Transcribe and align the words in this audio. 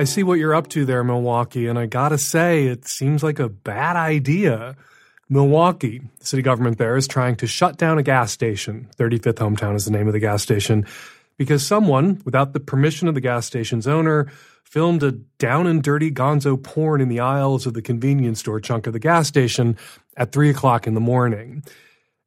I 0.00 0.04
see 0.04 0.22
what 0.22 0.38
you're 0.38 0.54
up 0.54 0.68
to 0.68 0.86
there, 0.86 1.04
Milwaukee, 1.04 1.66
and 1.66 1.78
I 1.78 1.84
gotta 1.84 2.16
say, 2.16 2.68
it 2.68 2.88
seems 2.88 3.22
like 3.22 3.38
a 3.38 3.50
bad 3.50 3.96
idea. 3.96 4.74
Milwaukee, 5.28 6.00
the 6.20 6.24
city 6.24 6.40
government 6.40 6.78
there, 6.78 6.96
is 6.96 7.06
trying 7.06 7.36
to 7.36 7.46
shut 7.46 7.76
down 7.76 7.98
a 7.98 8.02
gas 8.02 8.32
station. 8.32 8.88
35th 8.96 9.34
Hometown 9.34 9.76
is 9.76 9.84
the 9.84 9.90
name 9.90 10.06
of 10.06 10.14
the 10.14 10.18
gas 10.18 10.42
station. 10.42 10.86
Because 11.36 11.66
someone, 11.66 12.22
without 12.24 12.54
the 12.54 12.60
permission 12.60 13.08
of 13.08 13.14
the 13.14 13.20
gas 13.20 13.44
station's 13.44 13.86
owner, 13.86 14.32
filmed 14.64 15.02
a 15.02 15.12
down 15.12 15.66
and 15.66 15.82
dirty 15.82 16.10
gonzo 16.10 16.56
porn 16.56 17.02
in 17.02 17.10
the 17.10 17.20
aisles 17.20 17.66
of 17.66 17.74
the 17.74 17.82
convenience 17.82 18.40
store 18.40 18.58
chunk 18.58 18.86
of 18.86 18.94
the 18.94 18.98
gas 18.98 19.28
station 19.28 19.76
at 20.16 20.32
3 20.32 20.48
o'clock 20.48 20.86
in 20.86 20.94
the 20.94 21.00
morning. 21.00 21.62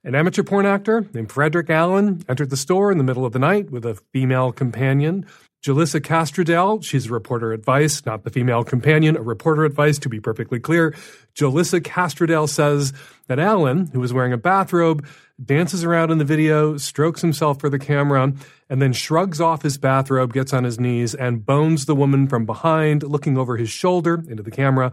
An 0.04 0.14
amateur 0.14 0.44
porn 0.44 0.68
actor 0.68 1.08
named 1.12 1.32
Frederick 1.32 1.72
Allen 1.72 2.24
entered 2.30 2.52
the 2.52 2.56
store 2.56 2.92
in 2.92 3.00
the 3.00 3.04
middle 3.04 3.26
of 3.26 3.34
the 3.34 3.40
night 3.40 3.72
with 3.72 3.84
a 3.84 3.96
female 4.12 4.52
companion. 4.52 5.26
Jelisa 5.64 6.02
Castrodale, 6.02 6.84
she's 6.84 7.06
a 7.06 7.14
reporter 7.14 7.54
at 7.54 7.64
Vice, 7.64 8.06
not 8.06 8.26
the 8.26 8.30
female 8.30 8.66
companion, 8.66 9.16
a 9.16 9.22
reporter 9.22 9.64
at 9.64 9.72
Vice, 9.72 9.98
to 10.00 10.10
be 10.10 10.20
perfectly 10.20 10.60
clear. 10.60 10.94
Jelisa 11.36 11.80
Castrodale 11.80 12.50
says 12.50 12.92
that 13.28 13.40
Allen, 13.40 13.88
who 13.94 14.04
is 14.04 14.12
wearing 14.12 14.34
a 14.34 14.38
bathrobe, 14.38 15.08
dances 15.44 15.86
around 15.86 16.12
in 16.12 16.18
the 16.18 16.26
video, 16.26 16.76
strokes 16.76 17.22
himself 17.22 17.62
for 17.62 17.70
the 17.70 17.80
camera, 17.80 18.34
and 18.70 18.82
then 18.82 18.92
shrugs 18.92 19.40
off 19.40 19.62
his 19.62 19.78
bathrobe, 19.78 20.34
gets 20.34 20.52
on 20.52 20.66
his 20.66 20.82
knees, 20.82 21.16
and 21.16 21.46
bones 21.46 21.86
the 21.86 21.96
woman 21.96 22.28
from 22.28 22.46
behind, 22.46 23.02
looking 23.02 23.38
over 23.38 23.56
his 23.56 23.70
shoulder 23.70 24.22
into 24.28 24.44
the 24.44 24.52
camera, 24.52 24.92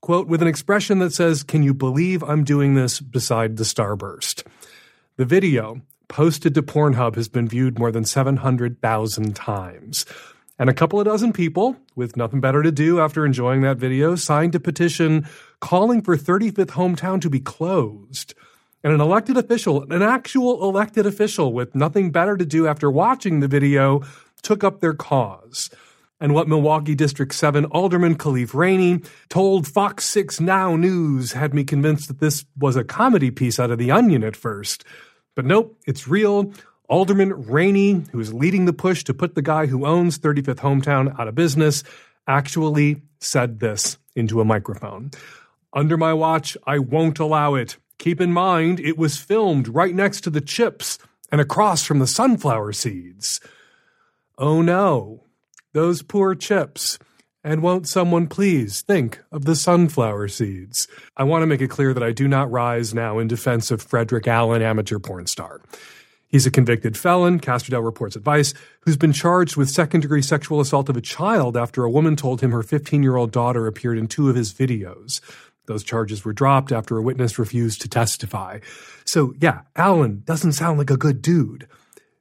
quote, 0.00 0.26
with 0.26 0.42
an 0.42 0.48
expression 0.48 0.98
that 0.98 1.12
says, 1.12 1.44
Can 1.44 1.62
you 1.62 1.72
believe 1.72 2.24
I'm 2.24 2.42
doing 2.42 2.74
this 2.74 3.00
beside 3.00 3.56
the 3.56 3.62
starburst? 3.62 4.44
The 5.16 5.24
video, 5.24 5.80
posted 6.08 6.54
to 6.54 6.62
Pornhub, 6.62 7.14
has 7.14 7.28
been 7.28 7.48
viewed 7.48 7.78
more 7.78 7.92
than 7.92 8.04
700,000 8.04 9.36
times. 9.36 10.04
And 10.58 10.68
a 10.68 10.74
couple 10.74 10.98
of 10.98 11.06
dozen 11.06 11.32
people, 11.32 11.76
with 11.94 12.16
nothing 12.16 12.40
better 12.40 12.62
to 12.62 12.72
do 12.72 12.98
after 13.00 13.24
enjoying 13.24 13.62
that 13.62 13.76
video, 13.76 14.16
signed 14.16 14.54
a 14.56 14.60
petition 14.60 15.28
calling 15.60 16.02
for 16.02 16.16
35th 16.16 16.70
Hometown 16.70 17.20
to 17.20 17.30
be 17.30 17.38
closed. 17.38 18.34
And 18.82 18.92
an 18.92 19.00
elected 19.00 19.36
official, 19.36 19.90
an 19.92 20.02
actual 20.02 20.62
elected 20.62 21.06
official 21.06 21.52
with 21.52 21.74
nothing 21.74 22.10
better 22.10 22.36
to 22.36 22.46
do 22.46 22.66
after 22.66 22.90
watching 22.90 23.40
the 23.40 23.48
video, 23.48 24.02
took 24.42 24.64
up 24.64 24.80
their 24.80 24.94
cause. 24.94 25.70
And 26.20 26.34
what 26.34 26.48
Milwaukee 26.48 26.96
District 26.96 27.32
7 27.32 27.64
Alderman 27.66 28.16
Khalif 28.16 28.52
Rainey 28.52 29.02
told 29.28 29.68
Fox 29.68 30.04
6 30.06 30.40
Now 30.40 30.74
News 30.74 31.32
had 31.32 31.54
me 31.54 31.62
convinced 31.62 32.08
that 32.08 32.18
this 32.18 32.44
was 32.56 32.74
a 32.74 32.82
comedy 32.82 33.30
piece 33.30 33.60
out 33.60 33.70
of 33.70 33.78
The 33.78 33.92
Onion 33.92 34.24
at 34.24 34.34
first. 34.34 34.84
But 35.38 35.46
nope, 35.46 35.78
it's 35.86 36.08
real. 36.08 36.52
Alderman 36.88 37.46
Rainey, 37.46 38.02
who 38.10 38.18
is 38.18 38.34
leading 38.34 38.64
the 38.64 38.72
push 38.72 39.04
to 39.04 39.14
put 39.14 39.36
the 39.36 39.40
guy 39.40 39.66
who 39.66 39.86
owns 39.86 40.18
35th 40.18 40.56
Hometown 40.56 41.16
out 41.16 41.28
of 41.28 41.36
business, 41.36 41.84
actually 42.26 43.02
said 43.20 43.60
this 43.60 43.98
into 44.16 44.40
a 44.40 44.44
microphone. 44.44 45.12
Under 45.72 45.96
my 45.96 46.12
watch, 46.12 46.56
I 46.66 46.80
won't 46.80 47.20
allow 47.20 47.54
it. 47.54 47.76
Keep 47.98 48.20
in 48.20 48.32
mind, 48.32 48.80
it 48.80 48.98
was 48.98 49.16
filmed 49.16 49.68
right 49.68 49.94
next 49.94 50.22
to 50.22 50.30
the 50.30 50.40
chips 50.40 50.98
and 51.30 51.40
across 51.40 51.84
from 51.84 52.00
the 52.00 52.08
sunflower 52.08 52.72
seeds. 52.72 53.40
Oh 54.38 54.60
no, 54.60 55.22
those 55.72 56.02
poor 56.02 56.34
chips. 56.34 56.98
And 57.44 57.62
won't 57.62 57.88
someone 57.88 58.26
please 58.26 58.82
think 58.82 59.22
of 59.30 59.44
the 59.44 59.54
sunflower 59.54 60.28
seeds? 60.28 60.88
I 61.16 61.22
want 61.22 61.42
to 61.42 61.46
make 61.46 61.60
it 61.60 61.70
clear 61.70 61.94
that 61.94 62.02
I 62.02 62.10
do 62.10 62.26
not 62.26 62.50
rise 62.50 62.92
now 62.92 63.20
in 63.20 63.28
defense 63.28 63.70
of 63.70 63.80
Frederick 63.80 64.26
Allen, 64.26 64.60
amateur 64.60 64.98
porn 64.98 65.26
star. 65.28 65.60
He's 66.26 66.46
a 66.46 66.50
convicted 66.50 66.96
felon, 66.96 67.40
Castrodale 67.40 67.84
reports 67.84 68.16
at 68.16 68.22
Vice, 68.22 68.54
who's 68.80 68.96
been 68.96 69.12
charged 69.12 69.56
with 69.56 69.70
second 69.70 70.00
degree 70.00 70.20
sexual 70.20 70.60
assault 70.60 70.88
of 70.88 70.96
a 70.96 71.00
child 71.00 71.56
after 71.56 71.84
a 71.84 71.90
woman 71.90 72.16
told 72.16 72.40
him 72.40 72.50
her 72.50 72.62
15 72.62 73.02
year 73.02 73.16
old 73.16 73.30
daughter 73.30 73.66
appeared 73.66 73.98
in 73.98 74.08
two 74.08 74.28
of 74.28 74.36
his 74.36 74.52
videos. 74.52 75.20
Those 75.66 75.84
charges 75.84 76.24
were 76.24 76.32
dropped 76.32 76.72
after 76.72 76.98
a 76.98 77.02
witness 77.02 77.38
refused 77.38 77.82
to 77.82 77.88
testify. 77.88 78.58
So, 79.04 79.34
yeah, 79.40 79.60
Allen 79.76 80.22
doesn't 80.24 80.52
sound 80.52 80.78
like 80.78 80.90
a 80.90 80.96
good 80.96 81.22
dude. 81.22 81.68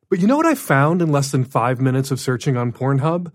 But 0.09 0.19
you 0.19 0.28
know 0.28 0.38
what 0.38 0.45
I 0.45 0.55
found 0.55 1.01
in 1.01 1.11
less 1.11 1.31
than 1.31 1.44
five 1.44 1.81
minutes 1.81 2.11
of 2.11 2.19
searching 2.19 2.55
on 2.55 2.72
Pornhub? 2.72 3.31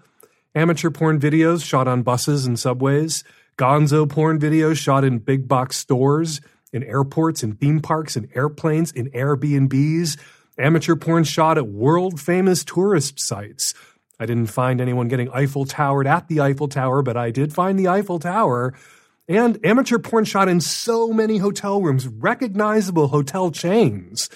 Amateur 0.54 0.90
porn 0.90 1.18
videos 1.18 1.64
shot 1.64 1.88
on 1.88 2.02
buses 2.02 2.44
and 2.44 2.58
subways, 2.58 3.24
gonzo 3.56 4.06
porn 4.06 4.38
videos 4.38 4.76
shot 4.76 5.02
in 5.02 5.18
big 5.18 5.48
box 5.48 5.78
stores, 5.78 6.42
in 6.74 6.82
airports, 6.82 7.42
in 7.42 7.54
theme 7.54 7.80
parks, 7.80 8.18
in 8.18 8.28
airplanes, 8.34 8.92
in 8.92 9.10
Airbnbs, 9.12 10.18
amateur 10.58 10.94
porn 10.94 11.24
shot 11.24 11.56
at 11.56 11.68
world 11.68 12.20
famous 12.20 12.64
tourist 12.64 13.18
sites. 13.18 13.72
I 14.20 14.26
didn't 14.26 14.48
find 14.48 14.82
anyone 14.82 15.08
getting 15.08 15.30
Eiffel 15.30 15.64
Towered 15.64 16.06
at 16.06 16.28
the 16.28 16.42
Eiffel 16.42 16.69
Tower, 16.69 17.00
but 17.00 17.16
I 17.16 17.30
did 17.30 17.54
find 17.54 17.78
the 17.78 17.88
Eiffel 17.88 18.19
Tower. 18.19 18.74
And 19.26 19.58
amateur 19.64 19.98
porn 19.98 20.26
shot 20.26 20.48
in 20.48 20.60
so 20.60 21.14
many 21.14 21.38
hotel 21.38 21.80
rooms, 21.80 22.06
recognizable 22.06 23.08
hotel 23.08 23.50
chains. 23.50 24.28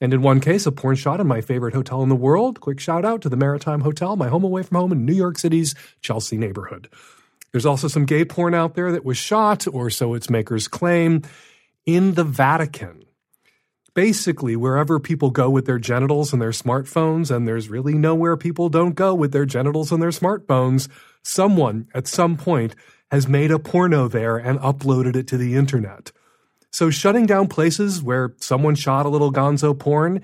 And 0.00 0.14
in 0.14 0.22
one 0.22 0.40
case, 0.40 0.64
a 0.66 0.72
porn 0.72 0.96
shot 0.96 1.20
in 1.20 1.26
my 1.26 1.40
favorite 1.40 1.74
hotel 1.74 2.02
in 2.02 2.08
the 2.08 2.16
world. 2.16 2.60
Quick 2.60 2.80
shout 2.80 3.04
out 3.04 3.20
to 3.22 3.28
the 3.28 3.36
Maritime 3.36 3.82
Hotel, 3.82 4.16
my 4.16 4.28
home 4.28 4.44
away 4.44 4.62
from 4.62 4.78
home 4.78 4.92
in 4.92 5.04
New 5.04 5.12
York 5.12 5.38
City's 5.38 5.74
Chelsea 6.00 6.38
neighborhood. 6.38 6.88
There's 7.52 7.66
also 7.66 7.88
some 7.88 8.06
gay 8.06 8.24
porn 8.24 8.54
out 8.54 8.74
there 8.74 8.92
that 8.92 9.04
was 9.04 9.18
shot, 9.18 9.66
or 9.66 9.90
so 9.90 10.14
its 10.14 10.30
makers 10.30 10.68
claim, 10.68 11.22
in 11.84 12.14
the 12.14 12.24
Vatican. 12.24 13.04
Basically, 13.92 14.54
wherever 14.54 15.00
people 15.00 15.30
go 15.30 15.50
with 15.50 15.66
their 15.66 15.78
genitals 15.78 16.32
and 16.32 16.40
their 16.40 16.50
smartphones, 16.50 17.34
and 17.34 17.46
there's 17.46 17.68
really 17.68 17.94
nowhere 17.94 18.36
people 18.36 18.68
don't 18.68 18.94
go 18.94 19.14
with 19.14 19.32
their 19.32 19.46
genitals 19.46 19.90
and 19.90 20.00
their 20.00 20.10
smartphones, 20.10 20.88
someone 21.22 21.88
at 21.92 22.06
some 22.06 22.36
point 22.36 22.74
has 23.10 23.26
made 23.26 23.50
a 23.50 23.58
porno 23.58 24.06
there 24.06 24.36
and 24.36 24.60
uploaded 24.60 25.16
it 25.16 25.26
to 25.26 25.36
the 25.36 25.56
internet. 25.56 26.12
So 26.72 26.90
shutting 26.90 27.26
down 27.26 27.48
places 27.48 28.02
where 28.02 28.34
someone 28.38 28.74
shot 28.74 29.06
a 29.06 29.08
little 29.08 29.32
gonzo 29.32 29.76
porn, 29.78 30.22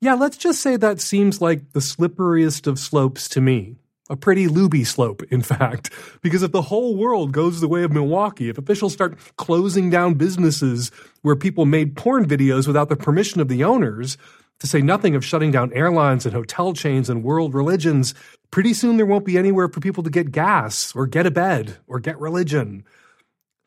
yeah, 0.00 0.14
let's 0.14 0.36
just 0.36 0.62
say 0.62 0.76
that 0.76 1.00
seems 1.00 1.40
like 1.40 1.72
the 1.72 1.80
slipperiest 1.80 2.66
of 2.66 2.78
slopes 2.78 3.28
to 3.30 3.40
me. 3.40 3.76
A 4.10 4.16
pretty 4.16 4.48
looby 4.48 4.84
slope, 4.84 5.22
in 5.30 5.42
fact. 5.42 5.90
Because 6.22 6.42
if 6.42 6.52
the 6.52 6.62
whole 6.62 6.96
world 6.96 7.32
goes 7.32 7.60
the 7.60 7.68
way 7.68 7.82
of 7.82 7.92
Milwaukee, 7.92 8.48
if 8.48 8.56
officials 8.56 8.92
start 8.92 9.18
closing 9.36 9.90
down 9.90 10.14
businesses 10.14 10.90
where 11.22 11.36
people 11.36 11.66
made 11.66 11.96
porn 11.96 12.26
videos 12.26 12.66
without 12.66 12.88
the 12.88 12.96
permission 12.96 13.40
of 13.40 13.48
the 13.48 13.64
owners, 13.64 14.16
to 14.60 14.66
say 14.66 14.80
nothing 14.80 15.14
of 15.14 15.24
shutting 15.24 15.50
down 15.52 15.72
airlines 15.72 16.24
and 16.26 16.34
hotel 16.34 16.72
chains 16.72 17.08
and 17.08 17.22
world 17.22 17.54
religions, 17.54 18.14
pretty 18.50 18.74
soon 18.74 18.96
there 18.96 19.06
won't 19.06 19.24
be 19.24 19.38
anywhere 19.38 19.68
for 19.68 19.80
people 19.80 20.02
to 20.02 20.10
get 20.10 20.32
gas 20.32 20.94
or 20.96 21.06
get 21.06 21.26
a 21.26 21.30
bed 21.30 21.76
or 21.86 22.00
get 22.00 22.18
religion. 22.18 22.84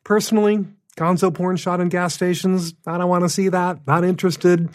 Personally, 0.04 0.66
gonzo 0.96 1.32
porn 1.32 1.56
shot 1.56 1.80
in 1.80 1.88
gas 1.88 2.14
stations, 2.14 2.74
I 2.86 2.98
don't 2.98 3.08
want 3.08 3.24
to 3.24 3.28
see 3.28 3.48
that, 3.48 3.86
not 3.86 4.04
interested. 4.04 4.68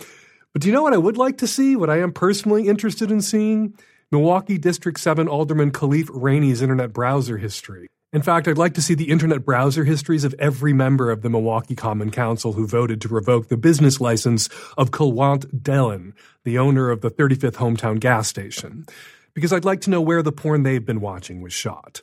But 0.53 0.61
do 0.61 0.67
you 0.67 0.73
know 0.73 0.83
what 0.83 0.93
I 0.93 0.97
would 0.97 1.17
like 1.17 1.37
to 1.39 1.47
see? 1.47 1.75
What 1.75 1.89
I 1.89 1.99
am 1.99 2.11
personally 2.11 2.67
interested 2.67 3.11
in 3.11 3.21
seeing? 3.21 3.75
Milwaukee 4.11 4.57
District 4.57 4.99
7 4.99 5.27
Alderman 5.27 5.71
Khalif 5.71 6.09
Rainey's 6.13 6.61
internet 6.61 6.93
browser 6.93 7.37
history. 7.37 7.87
In 8.13 8.21
fact, 8.21 8.47
I'd 8.47 8.57
like 8.57 8.73
to 8.75 8.81
see 8.81 8.93
the 8.93 9.11
internet 9.11 9.43
browser 9.43 9.83
histories 9.83 10.23
of 10.23 10.33
every 10.39 10.71
member 10.71 11.11
of 11.11 11.21
the 11.21 11.29
Milwaukee 11.29 11.75
Common 11.75 12.09
Council 12.09 12.53
who 12.53 12.65
voted 12.65 13.01
to 13.01 13.09
revoke 13.09 13.49
the 13.49 13.57
business 13.57 13.99
license 13.99 14.47
of 14.77 14.91
Kulwant 14.91 15.61
Dillon, 15.61 16.13
the 16.45 16.57
owner 16.57 16.89
of 16.89 17.01
the 17.01 17.11
35th 17.11 17.55
hometown 17.55 17.99
gas 17.99 18.29
station, 18.29 18.85
because 19.33 19.51
I'd 19.51 19.65
like 19.65 19.81
to 19.81 19.89
know 19.89 19.99
where 19.99 20.23
the 20.23 20.31
porn 20.31 20.63
they've 20.63 20.85
been 20.85 21.01
watching 21.01 21.41
was 21.41 21.51
shot. 21.51 22.01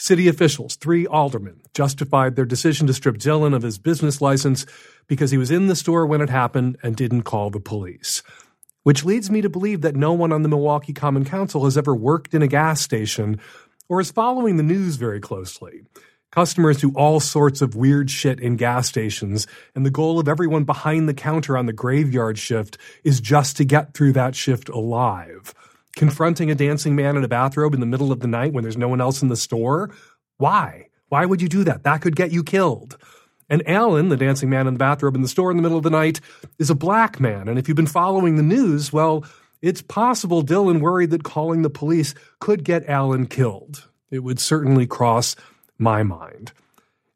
City 0.00 0.28
officials, 0.28 0.76
three 0.76 1.08
aldermen, 1.08 1.60
justified 1.74 2.36
their 2.36 2.44
decision 2.44 2.86
to 2.86 2.94
strip 2.94 3.18
Dillon 3.18 3.52
of 3.52 3.62
his 3.62 3.78
business 3.78 4.20
license 4.20 4.64
because 5.08 5.32
he 5.32 5.38
was 5.38 5.50
in 5.50 5.66
the 5.66 5.74
store 5.74 6.06
when 6.06 6.20
it 6.20 6.30
happened 6.30 6.78
and 6.84 6.94
didn't 6.94 7.22
call 7.22 7.50
the 7.50 7.58
police. 7.58 8.22
Which 8.84 9.04
leads 9.04 9.28
me 9.28 9.40
to 9.40 9.48
believe 9.48 9.80
that 9.80 9.96
no 9.96 10.12
one 10.12 10.32
on 10.32 10.42
the 10.42 10.48
Milwaukee 10.48 10.92
Common 10.92 11.24
Council 11.24 11.64
has 11.64 11.76
ever 11.76 11.96
worked 11.96 12.32
in 12.32 12.42
a 12.42 12.46
gas 12.46 12.80
station 12.80 13.40
or 13.88 14.00
is 14.00 14.12
following 14.12 14.56
the 14.56 14.62
news 14.62 14.94
very 14.94 15.20
closely. 15.20 15.82
Customers 16.30 16.78
do 16.78 16.92
all 16.94 17.18
sorts 17.18 17.60
of 17.60 17.74
weird 17.74 18.10
shit 18.10 18.38
in 18.38 18.56
gas 18.56 18.86
stations, 18.86 19.46
and 19.74 19.84
the 19.84 19.90
goal 19.90 20.20
of 20.20 20.28
everyone 20.28 20.64
behind 20.64 21.08
the 21.08 21.14
counter 21.14 21.56
on 21.56 21.66
the 21.66 21.72
graveyard 21.72 22.38
shift 22.38 22.78
is 23.02 23.20
just 23.20 23.56
to 23.56 23.64
get 23.64 23.94
through 23.94 24.12
that 24.12 24.36
shift 24.36 24.68
alive. 24.68 25.54
Confronting 25.98 26.48
a 26.48 26.54
dancing 26.54 26.94
man 26.94 27.16
in 27.16 27.24
a 27.24 27.28
bathrobe 27.28 27.74
in 27.74 27.80
the 27.80 27.86
middle 27.86 28.12
of 28.12 28.20
the 28.20 28.28
night 28.28 28.52
when 28.52 28.62
there's 28.62 28.76
no 28.76 28.86
one 28.86 29.00
else 29.00 29.20
in 29.20 29.26
the 29.26 29.36
store? 29.36 29.90
Why? 30.36 30.86
Why 31.08 31.26
would 31.26 31.42
you 31.42 31.48
do 31.48 31.64
that? 31.64 31.82
That 31.82 32.02
could 32.02 32.14
get 32.14 32.30
you 32.30 32.44
killed. 32.44 32.96
And 33.50 33.68
Allen, 33.68 34.08
the 34.08 34.16
dancing 34.16 34.48
man 34.48 34.68
in 34.68 34.74
the 34.74 34.78
bathrobe 34.78 35.16
in 35.16 35.22
the 35.22 35.28
store 35.28 35.50
in 35.50 35.56
the 35.56 35.62
middle 35.64 35.76
of 35.76 35.82
the 35.82 35.90
night, 35.90 36.20
is 36.60 36.70
a 36.70 36.76
black 36.76 37.18
man. 37.18 37.48
And 37.48 37.58
if 37.58 37.66
you've 37.66 37.76
been 37.76 37.88
following 37.88 38.36
the 38.36 38.44
news, 38.44 38.92
well, 38.92 39.24
it's 39.60 39.82
possible 39.82 40.42
Dillon 40.42 40.78
worried 40.78 41.10
that 41.10 41.24
calling 41.24 41.62
the 41.62 41.68
police 41.68 42.14
could 42.38 42.62
get 42.62 42.88
Allen 42.88 43.26
killed. 43.26 43.88
It 44.12 44.20
would 44.20 44.38
certainly 44.38 44.86
cross 44.86 45.34
my 45.78 46.04
mind. 46.04 46.52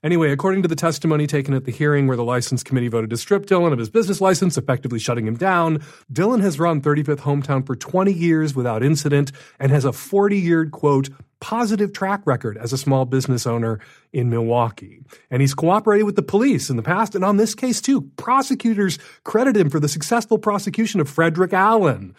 Anyway, 0.02 0.32
according 0.32 0.62
to 0.62 0.68
the 0.68 0.74
testimony 0.74 1.28
taken 1.28 1.54
at 1.54 1.64
the 1.64 1.70
hearing 1.70 2.08
where 2.08 2.16
the 2.16 2.24
license 2.24 2.64
committee 2.64 2.88
voted 2.88 3.08
to 3.10 3.16
strip 3.16 3.46
Dillon 3.46 3.72
of 3.72 3.78
his 3.78 3.88
business 3.88 4.20
license, 4.20 4.58
effectively 4.58 4.98
shutting 4.98 5.28
him 5.28 5.36
down, 5.36 5.80
Dillon 6.10 6.40
has 6.40 6.58
run 6.58 6.80
35th 6.80 7.20
Hometown 7.20 7.64
for 7.64 7.76
20 7.76 8.12
years 8.12 8.54
without 8.54 8.82
incident 8.82 9.30
and 9.60 9.70
has 9.70 9.84
a 9.84 9.92
40 9.92 10.36
year, 10.36 10.66
quote, 10.66 11.08
positive 11.40 11.92
track 11.92 12.20
record 12.24 12.56
as 12.56 12.72
a 12.72 12.78
small 12.78 13.04
business 13.04 13.46
owner 13.46 13.78
in 14.12 14.28
Milwaukee. 14.28 15.00
And 15.30 15.40
he's 15.40 15.54
cooperated 15.54 16.06
with 16.06 16.16
the 16.16 16.22
police 16.22 16.68
in 16.68 16.76
the 16.76 16.82
past 16.82 17.14
and 17.14 17.24
on 17.24 17.36
this 17.36 17.54
case 17.54 17.80
too. 17.80 18.02
Prosecutors 18.16 18.98
credit 19.24 19.56
him 19.56 19.70
for 19.70 19.78
the 19.78 19.88
successful 19.88 20.38
prosecution 20.38 21.00
of 21.00 21.08
Frederick 21.08 21.52
Allen. 21.52 22.14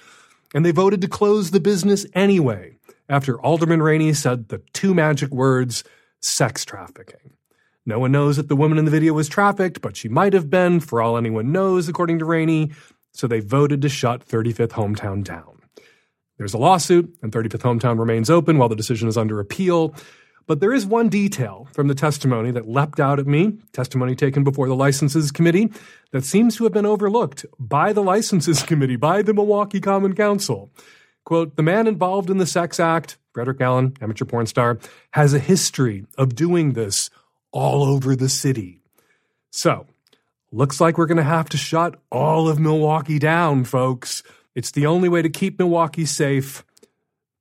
And 0.53 0.65
they 0.65 0.71
voted 0.71 1.01
to 1.01 1.07
close 1.07 1.51
the 1.51 1.59
business 1.59 2.05
anyway 2.13 2.77
after 3.09 3.39
Alderman 3.41 3.81
Rainey 3.81 4.13
said 4.13 4.47
the 4.47 4.61
two 4.73 4.93
magic 4.93 5.31
words 5.31 5.83
sex 6.21 6.63
trafficking. 6.63 7.33
No 7.85 7.99
one 7.99 8.11
knows 8.11 8.37
that 8.37 8.47
the 8.47 8.55
woman 8.55 8.77
in 8.77 8.85
the 8.85 8.91
video 8.91 9.13
was 9.13 9.27
trafficked, 9.27 9.81
but 9.81 9.97
she 9.97 10.07
might 10.07 10.33
have 10.33 10.49
been, 10.49 10.79
for 10.79 11.01
all 11.01 11.17
anyone 11.17 11.51
knows, 11.51 11.89
according 11.89 12.19
to 12.19 12.25
Rainey. 12.25 12.71
So 13.11 13.27
they 13.27 13.41
voted 13.41 13.81
to 13.81 13.89
shut 13.89 14.25
35th 14.27 14.69
Hometown 14.69 15.23
down. 15.23 15.59
There's 16.37 16.53
a 16.53 16.57
lawsuit, 16.57 17.15
and 17.21 17.31
35th 17.31 17.79
Hometown 17.79 17.99
remains 17.99 18.29
open 18.29 18.57
while 18.57 18.69
the 18.69 18.75
decision 18.75 19.07
is 19.07 19.17
under 19.17 19.39
appeal. 19.39 19.93
But 20.47 20.59
there 20.59 20.73
is 20.73 20.85
one 20.85 21.09
detail 21.09 21.67
from 21.73 21.87
the 21.87 21.95
testimony 21.95 22.51
that 22.51 22.67
leapt 22.67 22.99
out 22.99 23.19
at 23.19 23.27
me, 23.27 23.59
testimony 23.71 24.15
taken 24.15 24.43
before 24.43 24.67
the 24.67 24.75
licenses 24.75 25.31
committee, 25.31 25.71
that 26.11 26.25
seems 26.25 26.55
to 26.57 26.63
have 26.63 26.73
been 26.73 26.85
overlooked 26.85 27.45
by 27.59 27.93
the 27.93 28.03
licenses 28.03 28.63
committee, 28.63 28.95
by 28.95 29.21
the 29.21 29.33
Milwaukee 29.33 29.79
Common 29.79 30.15
Council. 30.15 30.71
Quote, 31.25 31.55
the 31.55 31.63
man 31.63 31.87
involved 31.87 32.29
in 32.29 32.37
the 32.37 32.45
sex 32.45 32.79
act, 32.79 33.17
Frederick 33.33 33.61
Allen, 33.61 33.95
amateur 34.01 34.25
porn 34.25 34.45
star, 34.45 34.79
has 35.11 35.33
a 35.33 35.39
history 35.39 36.05
of 36.17 36.35
doing 36.35 36.73
this 36.73 37.09
all 37.53 37.83
over 37.83 38.17
the 38.17 38.27
city. 38.27 38.81
So, 39.51 39.87
looks 40.51 40.81
like 40.81 40.97
we're 40.97 41.05
going 41.05 41.17
to 41.17 41.23
have 41.23 41.47
to 41.49 41.57
shut 41.57 42.01
all 42.11 42.49
of 42.49 42.59
Milwaukee 42.59 43.19
down, 43.19 43.63
folks. 43.63 44.23
It's 44.55 44.71
the 44.71 44.87
only 44.87 45.07
way 45.07 45.21
to 45.21 45.29
keep 45.29 45.57
Milwaukee 45.57 46.05
safe 46.05 46.65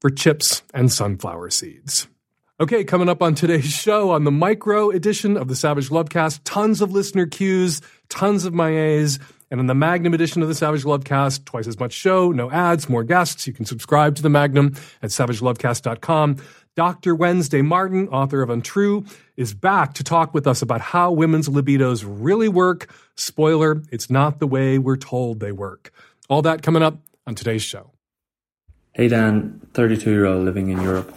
for 0.00 0.10
chips 0.10 0.62
and 0.72 0.92
sunflower 0.92 1.50
seeds. 1.50 2.06
Okay, 2.60 2.84
coming 2.84 3.08
up 3.08 3.22
on 3.22 3.34
today's 3.34 3.64
show 3.72 4.10
on 4.10 4.24
the 4.24 4.30
micro 4.30 4.90
edition 4.90 5.36
of 5.36 5.48
the 5.48 5.56
Savage 5.56 5.88
Lovecast, 5.88 6.40
tons 6.44 6.80
of 6.80 6.92
listener 6.92 7.26
cues, 7.26 7.80
tons 8.08 8.44
of 8.44 8.54
my 8.54 8.68
A's, 8.68 9.18
and 9.50 9.60
in 9.60 9.66
the 9.66 9.74
Magnum 9.74 10.14
edition 10.14 10.42
of 10.42 10.48
the 10.48 10.54
Savage 10.54 10.84
Lovecast, 10.84 11.44
twice 11.44 11.66
as 11.66 11.78
much 11.78 11.92
show, 11.92 12.30
no 12.30 12.50
ads, 12.50 12.88
more 12.88 13.04
guests. 13.04 13.46
You 13.46 13.52
can 13.52 13.66
subscribe 13.66 14.16
to 14.16 14.22
the 14.22 14.30
Magnum 14.30 14.74
at 15.02 15.10
savagelovecast.com. 15.10 16.36
Dr. 16.74 17.14
Wednesday 17.14 17.60
Martin, 17.60 18.08
author 18.08 18.40
of 18.40 18.48
Untrue, 18.48 19.04
is 19.36 19.52
back 19.52 19.92
to 19.94 20.02
talk 20.02 20.32
with 20.32 20.46
us 20.46 20.62
about 20.62 20.80
how 20.80 21.12
women's 21.12 21.46
libidos 21.46 22.02
really 22.06 22.48
work. 22.48 22.90
Spoiler, 23.14 23.82
it's 23.92 24.08
not 24.08 24.38
the 24.38 24.46
way 24.46 24.78
we're 24.78 24.96
told 24.96 25.40
they 25.40 25.52
work. 25.52 25.92
All 26.30 26.40
that 26.42 26.62
coming 26.62 26.82
up 26.82 26.98
on 27.26 27.34
today's 27.34 27.62
show. 27.62 27.90
Hey 28.94 29.08
Dan, 29.08 29.60
32 29.74 30.10
year 30.10 30.24
old 30.24 30.46
living 30.46 30.70
in 30.70 30.80
Europe. 30.80 31.14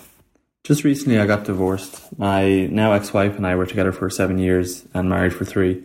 Just 0.66 0.84
recently 0.84 1.20
I 1.20 1.26
got 1.26 1.46
divorced. 1.46 2.02
My 2.18 2.66
now 2.66 2.92
ex 2.92 3.14
wife 3.14 3.38
and 3.38 3.48
I 3.48 3.56
were 3.56 3.66
together 3.66 3.94
for 3.94 4.10
seven 4.10 4.38
years 4.38 4.86
and 4.94 5.10
married 5.10 5.34
for 5.34 5.46
three. 5.46 5.82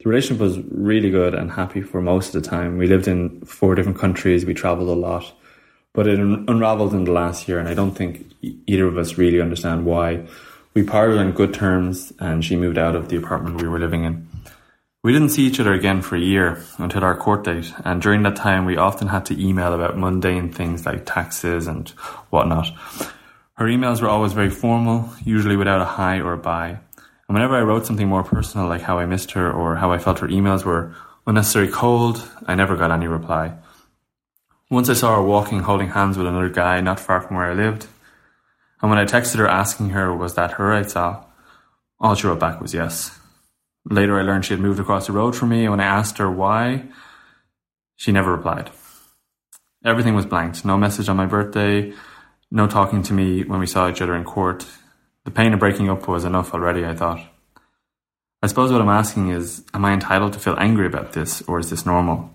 The 0.00 0.10
relationship 0.10 0.42
was 0.42 0.58
really 0.70 1.10
good 1.10 1.34
and 1.34 1.50
happy 1.50 1.80
for 1.80 2.02
most 2.02 2.34
of 2.34 2.42
the 2.42 2.48
time. 2.50 2.76
We 2.76 2.88
lived 2.88 3.08
in 3.08 3.40
four 3.46 3.74
different 3.74 3.98
countries, 3.98 4.44
we 4.44 4.52
traveled 4.52 4.90
a 4.90 4.92
lot 4.92 5.32
but 5.94 6.08
it 6.08 6.18
unraveled 6.18 6.92
in 6.92 7.04
the 7.04 7.12
last 7.12 7.48
year, 7.48 7.58
and 7.58 7.68
I 7.68 7.74
don't 7.74 7.92
think 7.92 8.30
either 8.66 8.86
of 8.86 8.98
us 8.98 9.16
really 9.16 9.40
understand 9.40 9.86
why. 9.86 10.26
We 10.74 10.82
parted 10.82 11.18
on 11.18 11.32
good 11.32 11.54
terms, 11.54 12.12
and 12.18 12.44
she 12.44 12.56
moved 12.56 12.76
out 12.76 12.96
of 12.96 13.08
the 13.08 13.16
apartment 13.16 13.62
we 13.62 13.68
were 13.68 13.78
living 13.78 14.04
in. 14.04 14.28
We 15.04 15.12
didn't 15.12 15.28
see 15.28 15.46
each 15.46 15.60
other 15.60 15.72
again 15.72 16.02
for 16.02 16.16
a 16.16 16.20
year 16.20 16.64
until 16.78 17.04
our 17.04 17.16
court 17.16 17.44
date, 17.44 17.72
and 17.84 18.02
during 18.02 18.22
that 18.24 18.34
time, 18.34 18.64
we 18.64 18.76
often 18.76 19.06
had 19.08 19.24
to 19.26 19.40
email 19.40 19.72
about 19.72 19.96
mundane 19.96 20.50
things 20.50 20.84
like 20.84 21.06
taxes 21.06 21.68
and 21.68 21.88
whatnot. 22.30 22.66
Her 23.56 23.66
emails 23.66 24.02
were 24.02 24.08
always 24.08 24.32
very 24.32 24.50
formal, 24.50 25.10
usually 25.24 25.54
without 25.56 25.80
a 25.80 25.84
hi 25.84 26.18
or 26.18 26.32
a 26.32 26.38
bye. 26.38 26.80
And 27.28 27.34
whenever 27.34 27.54
I 27.54 27.62
wrote 27.62 27.86
something 27.86 28.08
more 28.08 28.24
personal, 28.24 28.66
like 28.66 28.82
how 28.82 28.98
I 28.98 29.06
missed 29.06 29.30
her 29.32 29.52
or 29.52 29.76
how 29.76 29.92
I 29.92 29.98
felt 29.98 30.18
her 30.18 30.28
emails 30.28 30.64
were 30.64 30.92
unnecessarily 31.24 31.70
cold, 31.70 32.28
I 32.46 32.56
never 32.56 32.76
got 32.76 32.90
any 32.90 33.06
reply. 33.06 33.54
Once 34.70 34.88
I 34.88 34.94
saw 34.94 35.16
her 35.16 35.22
walking 35.22 35.60
holding 35.60 35.88
hands 35.88 36.16
with 36.16 36.26
another 36.26 36.48
guy 36.48 36.80
not 36.80 36.98
far 36.98 37.20
from 37.20 37.36
where 37.36 37.50
I 37.50 37.54
lived. 37.54 37.86
And 38.80 38.90
when 38.90 38.98
I 38.98 39.04
texted 39.04 39.36
her 39.36 39.48
asking 39.48 39.90
her 39.90 40.14
was 40.14 40.34
that 40.34 40.52
her 40.52 40.72
I 40.72 40.82
saw, 40.82 41.24
all 42.00 42.14
she 42.14 42.26
wrote 42.26 42.40
back 42.40 42.60
was 42.60 42.74
yes. 42.74 43.18
Later 43.84 44.18
I 44.18 44.22
learned 44.22 44.44
she 44.44 44.54
had 44.54 44.60
moved 44.60 44.80
across 44.80 45.06
the 45.06 45.12
road 45.12 45.36
from 45.36 45.50
me 45.50 45.62
and 45.62 45.70
when 45.70 45.80
I 45.80 45.84
asked 45.84 46.18
her 46.18 46.30
why, 46.30 46.84
she 47.96 48.10
never 48.10 48.32
replied. 48.32 48.70
Everything 49.84 50.14
was 50.14 50.26
blanked. 50.26 50.64
No 50.64 50.78
message 50.78 51.08
on 51.10 51.16
my 51.16 51.26
birthday, 51.26 51.92
no 52.50 52.66
talking 52.66 53.02
to 53.02 53.12
me 53.12 53.44
when 53.44 53.60
we 53.60 53.66
saw 53.66 53.88
each 53.88 54.00
other 54.00 54.14
in 54.14 54.24
court. 54.24 54.66
The 55.24 55.30
pain 55.30 55.52
of 55.52 55.60
breaking 55.60 55.90
up 55.90 56.08
was 56.08 56.24
enough 56.24 56.54
already, 56.54 56.84
I 56.86 56.94
thought. 56.94 57.20
I 58.42 58.46
suppose 58.46 58.72
what 58.72 58.80
I'm 58.80 58.88
asking 58.88 59.28
is, 59.30 59.64
am 59.72 59.84
I 59.84 59.92
entitled 59.92 60.34
to 60.34 60.38
feel 60.38 60.56
angry 60.58 60.86
about 60.86 61.12
this, 61.12 61.42
or 61.42 61.58
is 61.58 61.70
this 61.70 61.86
normal? 61.86 62.30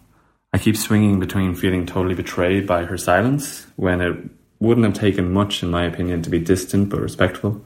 I 0.52 0.58
keep 0.58 0.76
swinging 0.76 1.20
between 1.20 1.56
feeling 1.56 1.86
totally 1.86 2.16
betrayed 2.16 2.66
by 2.66 2.86
her 2.86 2.98
silence 2.98 3.68
when 3.76 4.02
it 4.02 4.18
wouldn't 4.60 4.86
have 4.86 4.96
taken 4.96 5.32
much, 5.32 5.64
in 5.64 5.70
my 5.70 5.84
opinion, 5.86 6.22
to 6.24 6.30
be 6.30 6.40
distant 6.40 6.90
but 6.90 7.00
respectful. 7.00 7.66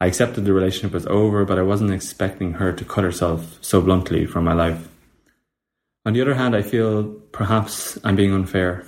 I 0.00 0.06
accepted 0.06 0.44
the 0.44 0.52
relationship 0.52 0.92
was 0.92 1.06
over, 1.06 1.44
but 1.44 1.58
I 1.58 1.62
wasn't 1.62 1.92
expecting 1.92 2.54
her 2.54 2.72
to 2.72 2.84
cut 2.84 3.04
herself 3.04 3.58
so 3.60 3.80
bluntly 3.80 4.26
from 4.26 4.44
my 4.44 4.52
life. 4.52 4.88
On 6.04 6.12
the 6.12 6.20
other 6.20 6.34
hand, 6.34 6.54
I 6.54 6.62
feel 6.62 7.04
perhaps 7.32 7.98
I'm 8.04 8.14
being 8.14 8.32
unfair 8.32 8.86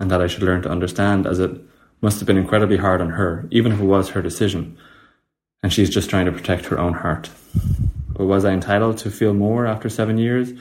and 0.00 0.10
that 0.10 0.20
I 0.20 0.26
should 0.26 0.42
learn 0.42 0.62
to 0.62 0.70
understand 0.70 1.26
as 1.26 1.38
it 1.38 1.52
must 2.02 2.18
have 2.20 2.26
been 2.26 2.36
incredibly 2.36 2.76
hard 2.76 3.00
on 3.00 3.10
her, 3.10 3.46
even 3.50 3.72
if 3.72 3.80
it 3.80 3.84
was 3.84 4.10
her 4.10 4.22
decision, 4.22 4.76
and 5.62 5.72
she's 5.72 5.90
just 5.90 6.10
trying 6.10 6.26
to 6.26 6.32
protect 6.32 6.66
her 6.66 6.78
own 6.78 6.94
heart. 6.94 7.30
But 8.08 8.26
was 8.26 8.44
I 8.44 8.52
entitled 8.52 8.98
to 8.98 9.10
feel 9.10 9.34
more 9.34 9.66
after 9.66 9.88
seven 9.88 10.18
years? 10.18 10.52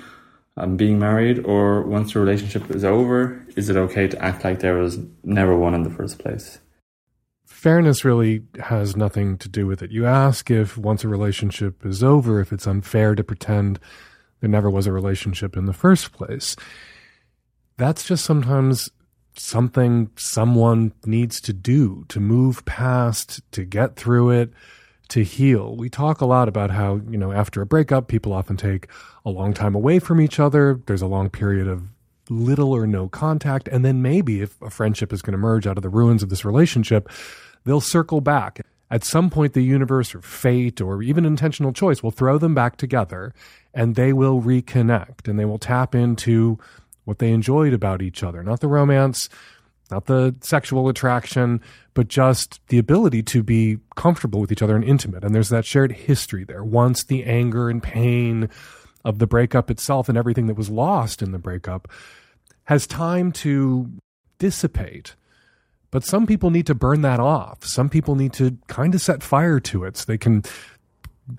Um, 0.58 0.78
being 0.78 1.00
married, 1.00 1.46
or 1.46 1.82
once 1.84 2.14
the 2.14 2.20
relationship 2.20 2.70
is 2.74 2.84
over, 2.84 3.46
is 3.56 3.70
it 3.70 3.76
okay 3.76 4.08
to 4.08 4.24
act 4.24 4.44
like 4.44 4.60
there 4.60 4.78
was 4.78 5.00
never 5.24 5.56
one 5.56 5.74
in 5.74 5.84
the 5.84 5.90
first 5.90 6.20
place? 6.20 6.60
Fairness 7.46 8.06
really 8.06 8.44
has 8.60 8.96
nothing 8.96 9.38
to 9.40 9.50
do 9.50 9.68
with 9.68 9.82
it. 9.82 9.92
You 9.92 10.06
ask 10.06 10.50
if 10.50 10.78
once 10.78 11.04
a 11.04 11.08
relationship 11.08 11.86
is 11.86 12.04
over, 12.04 12.40
if 12.40 12.54
it's 12.54 12.68
unfair 12.68 13.16
to 13.16 13.24
pretend 13.24 13.80
there 14.40 14.50
never 14.50 14.70
was 14.70 14.88
a 14.88 14.92
relationship 14.92 15.58
in 15.58 15.66
the 15.66 15.74
first 15.74 16.12
place. 16.12 16.56
That's 17.78 18.06
just 18.08 18.24
sometimes 18.24 18.90
something 19.38 20.10
someone 20.16 20.94
needs 21.06 21.42
to 21.42 21.54
do 21.54 22.06
to 22.10 22.20
move 22.20 22.64
past, 22.66 23.42
to 23.52 23.66
get 23.66 23.96
through 23.96 24.30
it, 24.32 24.52
to 25.10 25.24
heal. 25.24 25.76
We 25.76 25.90
talk 25.90 26.22
a 26.22 26.26
lot 26.26 26.48
about 26.48 26.72
how, 26.72 27.02
you 27.10 27.18
know, 27.18 27.32
after 27.32 27.62
a 27.62 27.66
breakup, 27.66 28.08
people 28.08 28.34
often 28.34 28.58
take 28.58 28.88
a 29.26 29.30
long 29.30 29.54
time 29.54 29.76
away 29.76 30.00
from 30.00 30.20
each 30.22 30.40
other. 30.40 30.82
There's 30.86 31.02
a 31.02 31.08
long 31.08 31.30
period 31.30 31.68
of 31.68 31.84
little 32.30 32.76
or 32.76 32.88
no 32.88 33.08
contact. 33.08 33.68
And 33.68 33.86
then 33.86 34.02
maybe 34.02 34.42
if 34.42 34.62
a 34.62 34.70
friendship 34.70 35.14
is 35.14 35.22
going 35.22 35.34
to 35.34 35.38
emerge 35.38 35.68
out 35.68 35.78
of 35.78 35.84
the 35.84 35.90
ruins 35.90 36.24
of 36.24 36.30
this 36.30 36.46
relationship, 36.46 37.10
they'll 37.66 37.82
circle 37.82 38.22
back. 38.22 38.62
At 38.92 39.04
some 39.04 39.30
point, 39.30 39.54
the 39.54 39.62
universe 39.62 40.14
or 40.14 40.22
fate 40.22 40.80
or 40.80 41.02
even 41.02 41.26
intentional 41.26 41.74
choice 41.74 42.04
will 42.04 42.12
throw 42.12 42.38
them 42.38 42.54
back 42.54 42.78
together 42.78 43.34
and 43.74 43.96
they 43.96 44.14
will 44.14 44.42
reconnect 44.42 45.28
and 45.28 45.40
they 45.40 45.46
will 45.46 45.58
tap 45.58 45.96
into 45.96 46.60
what 47.04 47.20
they 47.20 47.32
enjoyed 47.32 47.74
about 47.74 48.02
each 48.02 48.24
other, 48.24 48.44
not 48.44 48.60
the 48.60 48.68
romance, 48.68 49.30
not 49.92 50.06
the 50.06 50.36
sexual 50.42 50.90
attraction, 50.90 51.62
but 51.94 52.08
just 52.08 52.60
the 52.68 52.78
ability 52.78 53.22
to 53.24 53.44
be 53.44 53.78
comfortable 53.96 54.42
with 54.42 54.52
each 54.52 54.62
other 54.62 54.76
and 54.76 54.84
intimate. 54.84 55.24
And 55.24 55.34
there's 55.36 55.50
that 55.50 55.66
shared 55.66 55.92
history 55.92 56.44
there. 56.44 56.64
Once 56.64 57.04
the 57.04 57.24
anger 57.24 57.70
and 57.70 57.82
pain 57.82 58.50
of 59.04 59.20
the 59.20 59.28
breakup 59.28 59.70
itself 59.70 60.10
and 60.10 60.18
everything 60.18 60.48
that 60.48 60.58
was 60.58 60.70
lost 60.70 61.22
in 61.22 61.32
the 61.32 61.38
breakup 61.38 61.88
has 62.64 62.88
time 62.88 63.32
to 63.32 63.92
dissipate. 64.40 65.16
But 65.92 66.04
some 66.04 66.26
people 66.26 66.50
need 66.50 66.66
to 66.68 66.76
burn 66.76 67.02
that 67.02 67.20
off. 67.20 67.64
Some 67.64 67.88
people 67.88 68.16
need 68.16 68.34
to 68.34 68.58
kind 68.68 68.96
of 68.96 69.02
set 69.02 69.22
fire 69.24 69.60
to 69.62 69.84
it 69.84 69.96
so 69.96 70.06
they 70.08 70.18
can 70.18 70.44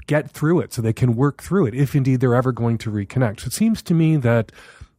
get 0.06 0.30
through 0.30 0.60
it, 0.60 0.72
so 0.72 0.80
they 0.80 0.92
can 0.92 1.14
work 1.14 1.42
through 1.42 1.66
it, 1.66 1.74
if 1.74 1.94
indeed 1.94 2.20
they're 2.20 2.34
ever 2.34 2.52
going 2.52 2.78
to 2.78 2.90
reconnect. 2.90 3.40
So 3.40 3.46
it 3.48 3.52
seems 3.52 3.82
to 3.82 3.94
me 3.94 4.16
that 4.16 4.52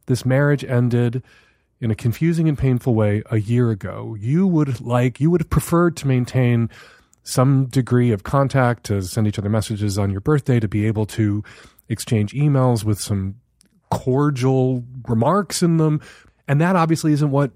this 0.06 0.24
marriage 0.24 0.64
ended 0.64 1.22
in 1.80 1.90
a 1.90 1.94
confusing 1.94 2.48
and 2.48 2.58
painful 2.58 2.94
way 2.94 3.22
a 3.30 3.38
year 3.38 3.70
ago, 3.70 4.16
you 4.18 4.46
would 4.46 4.80
like, 4.80 5.20
you 5.20 5.30
would 5.30 5.40
have 5.40 5.50
preferred 5.50 5.96
to 5.98 6.08
maintain 6.08 6.70
some 7.22 7.66
degree 7.66 8.10
of 8.10 8.22
contact, 8.22 8.84
to 8.84 9.02
send 9.02 9.26
each 9.26 9.38
other 9.38 9.50
messages 9.50 9.98
on 9.98 10.10
your 10.10 10.20
birthday, 10.20 10.58
to 10.58 10.68
be 10.68 10.86
able 10.86 11.06
to 11.06 11.44
exchange 11.88 12.32
emails 12.32 12.84
with 12.84 12.98
some 13.00 13.36
cordial 13.90 14.84
remarks 15.06 15.62
in 15.62 15.76
them. 15.76 16.00
And 16.46 16.60
that 16.60 16.76
obviously 16.76 17.12
isn't 17.12 17.30
what 17.30 17.52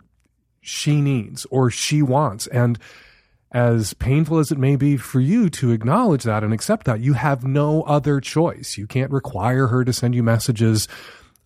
she 0.61 1.01
needs 1.01 1.47
or 1.51 1.71
she 1.71 2.03
wants. 2.03 2.47
And 2.49 2.79
as 3.51 3.93
painful 3.95 4.39
as 4.39 4.51
it 4.51 4.59
may 4.59 4.77
be 4.77 4.97
for 4.97 5.21
you 5.21 5.51
to 5.51 5.73
acknowledge 5.73 6.23
that 6.23 6.45
and 6.45 6.53
accept 6.53 6.87
that, 6.87 7.01
you 7.01 7.15
have 7.15 7.45
no 7.45 7.83
other 7.83 8.21
choice. 8.21 8.79
You 8.79 8.87
can't 8.87 9.11
require 9.11 9.67
her 9.67 9.85
to 9.85 9.93
send 9.93 10.15
you 10.15 10.23
messages 10.23 10.89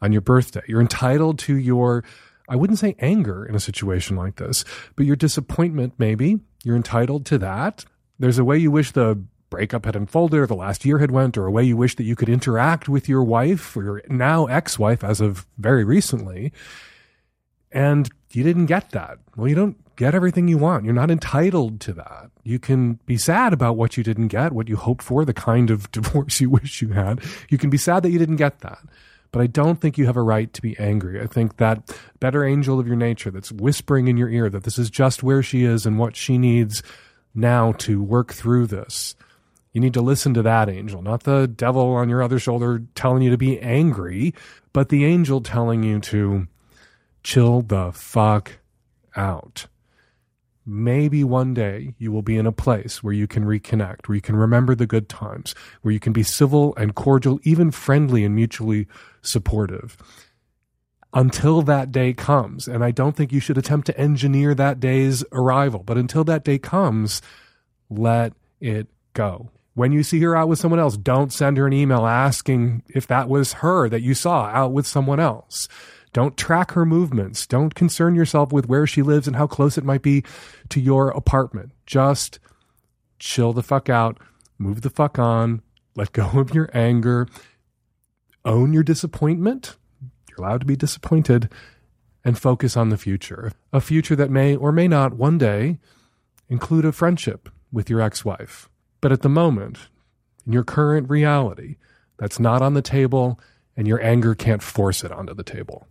on 0.02 0.12
your 0.12 0.20
birthday. 0.20 0.62
You're 0.68 0.80
entitled 0.80 1.38
to 1.40 1.56
your, 1.56 2.04
I 2.48 2.56
wouldn't 2.56 2.78
say 2.78 2.96
anger 2.98 3.44
in 3.44 3.54
a 3.54 3.60
situation 3.60 4.16
like 4.16 4.36
this, 4.36 4.64
but 4.94 5.06
your 5.06 5.16
disappointment, 5.16 5.94
maybe. 5.98 6.40
You're 6.64 6.76
entitled 6.76 7.26
to 7.26 7.38
that. 7.38 7.84
There's 8.18 8.38
a 8.38 8.44
way 8.44 8.58
you 8.58 8.70
wish 8.70 8.92
the 8.92 9.22
breakup 9.50 9.84
had 9.84 9.96
unfolded 9.96 10.40
or 10.40 10.46
the 10.46 10.54
last 10.54 10.84
year 10.84 10.98
had 10.98 11.10
went 11.10 11.36
or 11.36 11.46
a 11.46 11.50
way 11.50 11.62
you 11.62 11.76
wish 11.76 11.94
that 11.96 12.04
you 12.04 12.16
could 12.16 12.28
interact 12.28 12.88
with 12.88 13.08
your 13.08 13.22
wife 13.22 13.76
or 13.76 13.82
your 13.82 14.02
now 14.08 14.46
ex-wife 14.46 15.04
as 15.04 15.20
of 15.20 15.46
very 15.58 15.84
recently 15.84 16.52
and 17.70 18.10
you 18.32 18.42
didn't 18.42 18.66
get 18.66 18.90
that 18.90 19.18
well 19.36 19.48
you 19.48 19.54
don't 19.54 19.76
get 19.96 20.14
everything 20.14 20.48
you 20.48 20.58
want 20.58 20.84
you're 20.84 20.92
not 20.92 21.10
entitled 21.10 21.80
to 21.80 21.92
that 21.92 22.30
you 22.42 22.58
can 22.58 22.94
be 23.06 23.16
sad 23.16 23.52
about 23.52 23.76
what 23.76 23.96
you 23.96 24.02
didn't 24.02 24.28
get 24.28 24.52
what 24.52 24.68
you 24.68 24.76
hoped 24.76 25.02
for 25.02 25.24
the 25.24 25.34
kind 25.34 25.70
of 25.70 25.90
divorce 25.92 26.40
you 26.40 26.50
wish 26.50 26.82
you 26.82 26.88
had 26.88 27.20
you 27.48 27.56
can 27.56 27.70
be 27.70 27.78
sad 27.78 28.02
that 28.02 28.10
you 28.10 28.18
didn't 28.18 28.36
get 28.36 28.60
that 28.60 28.80
but 29.36 29.42
I 29.42 29.48
don't 29.48 29.80
think 29.80 29.98
you 29.98 30.06
have 30.06 30.16
a 30.16 30.22
right 30.22 30.50
to 30.54 30.62
be 30.62 30.78
angry. 30.78 31.20
I 31.20 31.26
think 31.26 31.58
that 31.58 31.94
better 32.20 32.42
angel 32.42 32.80
of 32.80 32.86
your 32.86 32.96
nature 32.96 33.30
that's 33.30 33.52
whispering 33.52 34.08
in 34.08 34.16
your 34.16 34.30
ear 34.30 34.48
that 34.48 34.64
this 34.64 34.78
is 34.78 34.88
just 34.88 35.22
where 35.22 35.42
she 35.42 35.64
is 35.64 35.84
and 35.84 35.98
what 35.98 36.16
she 36.16 36.38
needs 36.38 36.82
now 37.34 37.72
to 37.72 38.02
work 38.02 38.32
through 38.32 38.66
this 38.66 39.14
you 39.76 39.80
need 39.80 39.92
to 39.92 40.00
listen 40.00 40.32
to 40.32 40.40
that 40.40 40.70
angel, 40.70 41.02
not 41.02 41.24
the 41.24 41.46
devil 41.46 41.90
on 41.96 42.08
your 42.08 42.22
other 42.22 42.38
shoulder 42.38 42.82
telling 42.94 43.20
you 43.20 43.30
to 43.30 43.36
be 43.36 43.60
angry, 43.60 44.32
but 44.72 44.88
the 44.88 45.04
angel 45.04 45.42
telling 45.42 45.82
you 45.82 46.00
to 46.00 46.46
chill 47.22 47.60
the 47.60 47.92
fuck 47.92 48.52
out. 49.16 49.66
Maybe 50.68 51.22
one 51.22 51.54
day 51.54 51.94
you 51.96 52.10
will 52.10 52.22
be 52.22 52.36
in 52.36 52.44
a 52.44 52.52
place 52.52 53.00
where 53.00 53.14
you 53.14 53.28
can 53.28 53.44
reconnect, 53.44 54.08
where 54.08 54.16
you 54.16 54.20
can 54.20 54.34
remember 54.34 54.74
the 54.74 54.86
good 54.86 55.08
times, 55.08 55.54
where 55.82 55.92
you 55.92 56.00
can 56.00 56.12
be 56.12 56.24
civil 56.24 56.74
and 56.76 56.96
cordial, 56.96 57.38
even 57.44 57.70
friendly 57.70 58.24
and 58.24 58.34
mutually 58.34 58.88
supportive. 59.22 59.96
Until 61.14 61.62
that 61.62 61.92
day 61.92 62.12
comes, 62.12 62.66
and 62.66 62.82
I 62.82 62.90
don't 62.90 63.14
think 63.14 63.32
you 63.32 63.38
should 63.38 63.56
attempt 63.56 63.86
to 63.86 63.98
engineer 63.98 64.56
that 64.56 64.80
day's 64.80 65.24
arrival, 65.30 65.84
but 65.84 65.96
until 65.96 66.24
that 66.24 66.44
day 66.44 66.58
comes, 66.58 67.22
let 67.88 68.32
it 68.60 68.88
go. 69.12 69.50
When 69.74 69.92
you 69.92 70.02
see 70.02 70.20
her 70.20 70.34
out 70.34 70.48
with 70.48 70.58
someone 70.58 70.80
else, 70.80 70.96
don't 70.96 71.32
send 71.32 71.58
her 71.58 71.66
an 71.66 71.72
email 71.72 72.06
asking 72.06 72.82
if 72.88 73.06
that 73.06 73.28
was 73.28 73.54
her 73.54 73.88
that 73.88 74.02
you 74.02 74.14
saw 74.14 74.46
out 74.46 74.72
with 74.72 74.86
someone 74.86 75.20
else. 75.20 75.68
Don't 76.16 76.38
track 76.38 76.70
her 76.70 76.86
movements. 76.86 77.46
Don't 77.46 77.74
concern 77.74 78.14
yourself 78.14 78.50
with 78.50 78.70
where 78.70 78.86
she 78.86 79.02
lives 79.02 79.26
and 79.26 79.36
how 79.36 79.46
close 79.46 79.76
it 79.76 79.84
might 79.84 80.00
be 80.00 80.24
to 80.70 80.80
your 80.80 81.10
apartment. 81.10 81.72
Just 81.84 82.38
chill 83.18 83.52
the 83.52 83.62
fuck 83.62 83.90
out, 83.90 84.16
move 84.56 84.80
the 84.80 84.88
fuck 84.88 85.18
on, 85.18 85.60
let 85.94 86.14
go 86.14 86.40
of 86.40 86.54
your 86.54 86.70
anger, 86.72 87.28
own 88.46 88.72
your 88.72 88.82
disappointment. 88.82 89.76
You're 90.30 90.38
allowed 90.38 90.60
to 90.60 90.66
be 90.66 90.74
disappointed 90.74 91.52
and 92.24 92.38
focus 92.38 92.78
on 92.78 92.88
the 92.88 92.96
future. 92.96 93.52
A 93.70 93.82
future 93.82 94.16
that 94.16 94.30
may 94.30 94.56
or 94.56 94.72
may 94.72 94.88
not 94.88 95.12
one 95.12 95.36
day 95.36 95.80
include 96.48 96.86
a 96.86 96.92
friendship 96.92 97.50
with 97.70 97.90
your 97.90 98.00
ex 98.00 98.24
wife. 98.24 98.70
But 99.02 99.12
at 99.12 99.20
the 99.20 99.28
moment, 99.28 99.88
in 100.46 100.54
your 100.54 100.64
current 100.64 101.10
reality, 101.10 101.76
that's 102.16 102.40
not 102.40 102.62
on 102.62 102.72
the 102.72 102.80
table, 102.80 103.38
and 103.76 103.86
your 103.86 104.02
anger 104.02 104.34
can't 104.34 104.62
force 104.62 105.04
it 105.04 105.12
onto 105.12 105.34
the 105.34 105.44
table. 105.44 105.86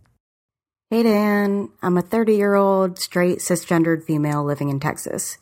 Hey, 0.88 1.02
Dan. 1.02 1.70
I'm 1.82 1.98
a 1.98 2.02
30 2.02 2.36
year 2.36 2.54
old 2.54 3.00
straight 3.00 3.38
cisgendered 3.38 4.04
female 4.04 4.44
living 4.44 4.68
in 4.68 4.78
Texas. 4.78 5.38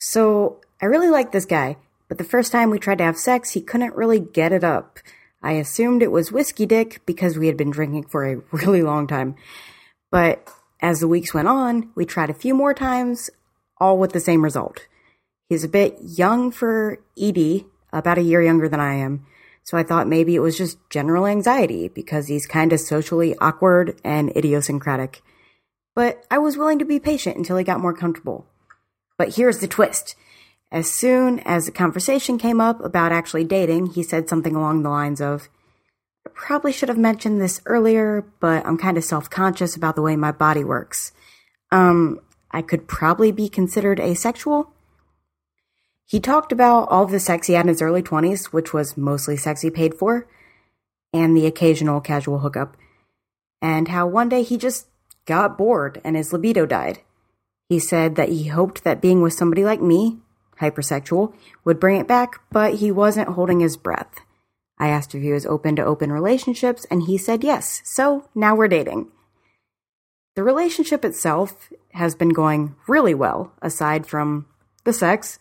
So, 0.00 0.60
I 0.82 0.86
really 0.86 1.08
like 1.08 1.30
this 1.30 1.44
guy, 1.44 1.76
but 2.08 2.18
the 2.18 2.24
first 2.24 2.50
time 2.50 2.68
we 2.68 2.80
tried 2.80 2.98
to 2.98 3.04
have 3.04 3.16
sex, 3.16 3.50
he 3.50 3.60
couldn't 3.60 3.94
really 3.94 4.18
get 4.18 4.50
it 4.50 4.64
up. 4.64 4.98
I 5.40 5.52
assumed 5.52 6.02
it 6.02 6.10
was 6.10 6.32
whiskey 6.32 6.66
dick 6.66 7.00
because 7.06 7.38
we 7.38 7.46
had 7.46 7.56
been 7.56 7.70
drinking 7.70 8.06
for 8.06 8.26
a 8.26 8.42
really 8.50 8.82
long 8.82 9.06
time. 9.06 9.36
But 10.10 10.50
as 10.80 10.98
the 10.98 11.06
weeks 11.06 11.32
went 11.32 11.46
on, 11.46 11.90
we 11.94 12.04
tried 12.04 12.30
a 12.30 12.34
few 12.34 12.52
more 12.52 12.74
times, 12.74 13.30
all 13.78 13.98
with 13.98 14.12
the 14.12 14.18
same 14.18 14.42
result. 14.42 14.88
He's 15.48 15.62
a 15.62 15.68
bit 15.68 15.96
young 16.02 16.50
for 16.50 16.98
ED, 17.16 17.66
about 17.92 18.18
a 18.18 18.22
year 18.22 18.42
younger 18.42 18.68
than 18.68 18.80
I 18.80 18.94
am. 18.94 19.26
So 19.70 19.78
I 19.78 19.84
thought 19.84 20.08
maybe 20.08 20.34
it 20.34 20.40
was 20.40 20.58
just 20.58 20.78
general 20.90 21.28
anxiety 21.28 21.86
because 21.86 22.26
he's 22.26 22.44
kind 22.44 22.72
of 22.72 22.80
socially 22.80 23.36
awkward 23.38 24.00
and 24.02 24.36
idiosyncratic. 24.36 25.22
But 25.94 26.24
I 26.28 26.38
was 26.38 26.56
willing 26.56 26.80
to 26.80 26.84
be 26.84 26.98
patient 26.98 27.36
until 27.36 27.56
he 27.56 27.62
got 27.62 27.78
more 27.78 27.94
comfortable. 27.94 28.48
But 29.16 29.36
here's 29.36 29.58
the 29.58 29.68
twist. 29.68 30.16
As 30.72 30.90
soon 30.90 31.38
as 31.44 31.66
the 31.66 31.70
conversation 31.70 32.36
came 32.36 32.60
up 32.60 32.84
about 32.84 33.12
actually 33.12 33.44
dating, 33.44 33.90
he 33.90 34.02
said 34.02 34.28
something 34.28 34.56
along 34.56 34.82
the 34.82 34.90
lines 34.90 35.20
of, 35.20 35.48
I 36.26 36.30
probably 36.34 36.72
should 36.72 36.88
have 36.88 36.98
mentioned 36.98 37.40
this 37.40 37.60
earlier, 37.64 38.24
but 38.40 38.66
I'm 38.66 38.76
kind 38.76 38.98
of 38.98 39.04
self 39.04 39.30
conscious 39.30 39.76
about 39.76 39.94
the 39.94 40.02
way 40.02 40.16
my 40.16 40.32
body 40.32 40.64
works. 40.64 41.12
Um, 41.70 42.18
I 42.50 42.62
could 42.62 42.88
probably 42.88 43.30
be 43.30 43.48
considered 43.48 44.00
asexual. 44.00 44.72
He 46.10 46.18
talked 46.18 46.50
about 46.50 46.88
all 46.88 47.06
the 47.06 47.20
sex 47.20 47.46
he 47.46 47.52
had 47.52 47.66
in 47.66 47.68
his 47.68 47.80
early 47.80 48.02
20s, 48.02 48.46
which 48.46 48.74
was 48.74 48.96
mostly 48.96 49.36
sex 49.36 49.60
he 49.60 49.70
paid 49.70 49.94
for, 49.94 50.26
and 51.12 51.36
the 51.36 51.46
occasional 51.46 52.00
casual 52.00 52.40
hookup, 52.40 52.76
and 53.62 53.86
how 53.86 54.08
one 54.08 54.28
day 54.28 54.42
he 54.42 54.56
just 54.56 54.88
got 55.24 55.56
bored 55.56 56.00
and 56.02 56.16
his 56.16 56.32
libido 56.32 56.66
died. 56.66 56.98
He 57.68 57.78
said 57.78 58.16
that 58.16 58.28
he 58.28 58.48
hoped 58.48 58.82
that 58.82 59.00
being 59.00 59.22
with 59.22 59.34
somebody 59.34 59.64
like 59.64 59.80
me, 59.80 60.18
hypersexual, 60.60 61.32
would 61.64 61.78
bring 61.78 62.00
it 62.00 62.08
back, 62.08 62.40
but 62.50 62.74
he 62.74 62.90
wasn't 62.90 63.28
holding 63.28 63.60
his 63.60 63.76
breath. 63.76 64.18
I 64.80 64.88
asked 64.88 65.14
if 65.14 65.22
he 65.22 65.30
was 65.30 65.46
open 65.46 65.76
to 65.76 65.84
open 65.84 66.10
relationships, 66.10 66.84
and 66.90 67.04
he 67.04 67.18
said 67.18 67.44
yes, 67.44 67.82
so 67.84 68.28
now 68.34 68.56
we're 68.56 68.66
dating. 68.66 69.12
The 70.34 70.42
relationship 70.42 71.04
itself 71.04 71.72
has 71.92 72.16
been 72.16 72.30
going 72.30 72.74
really 72.88 73.14
well, 73.14 73.52
aside 73.62 74.08
from 74.08 74.46
the 74.82 74.92
sex. 74.92 75.38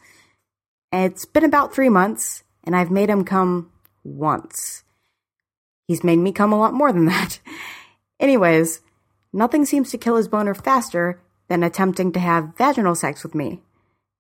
It's 0.92 1.26
been 1.26 1.44
about 1.44 1.74
three 1.74 1.90
months, 1.90 2.44
and 2.64 2.76
I've 2.76 2.90
made 2.90 3.10
him 3.10 3.24
come 3.24 3.72
once. 4.04 4.84
He's 5.88 6.04
made 6.04 6.18
me 6.18 6.32
come 6.32 6.52
a 6.52 6.58
lot 6.58 6.74
more 6.74 6.92
than 6.92 7.06
that. 7.06 7.40
Anyways, 8.20 8.82
nothing 9.32 9.66
seems 9.66 9.92
to 9.92 9.98
kill 9.98 10.16
his 10.16 10.28
boner 10.28 10.54
faster 10.54 11.22
than 11.48 11.64
attempting 11.64 12.12
to 12.14 12.20
have 12.20 12.56
vaginal 12.58 12.96
sex 12.96 13.24
with 13.24 13.36
me. 13.36 13.62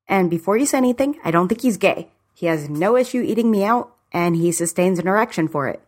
And 0.07 0.29
before 0.29 0.57
you 0.57 0.65
say 0.65 0.77
anything, 0.77 1.19
I 1.23 1.31
don't 1.31 1.47
think 1.47 1.61
he's 1.61 1.77
gay. 1.77 2.09
He 2.33 2.45
has 2.45 2.69
no 2.69 2.95
issue 2.95 3.21
eating 3.21 3.51
me 3.51 3.63
out, 3.63 3.95
and 4.11 4.35
he 4.35 4.51
sustains 4.51 4.99
an 4.99 5.07
erection 5.07 5.47
for 5.47 5.67
it. 5.67 5.81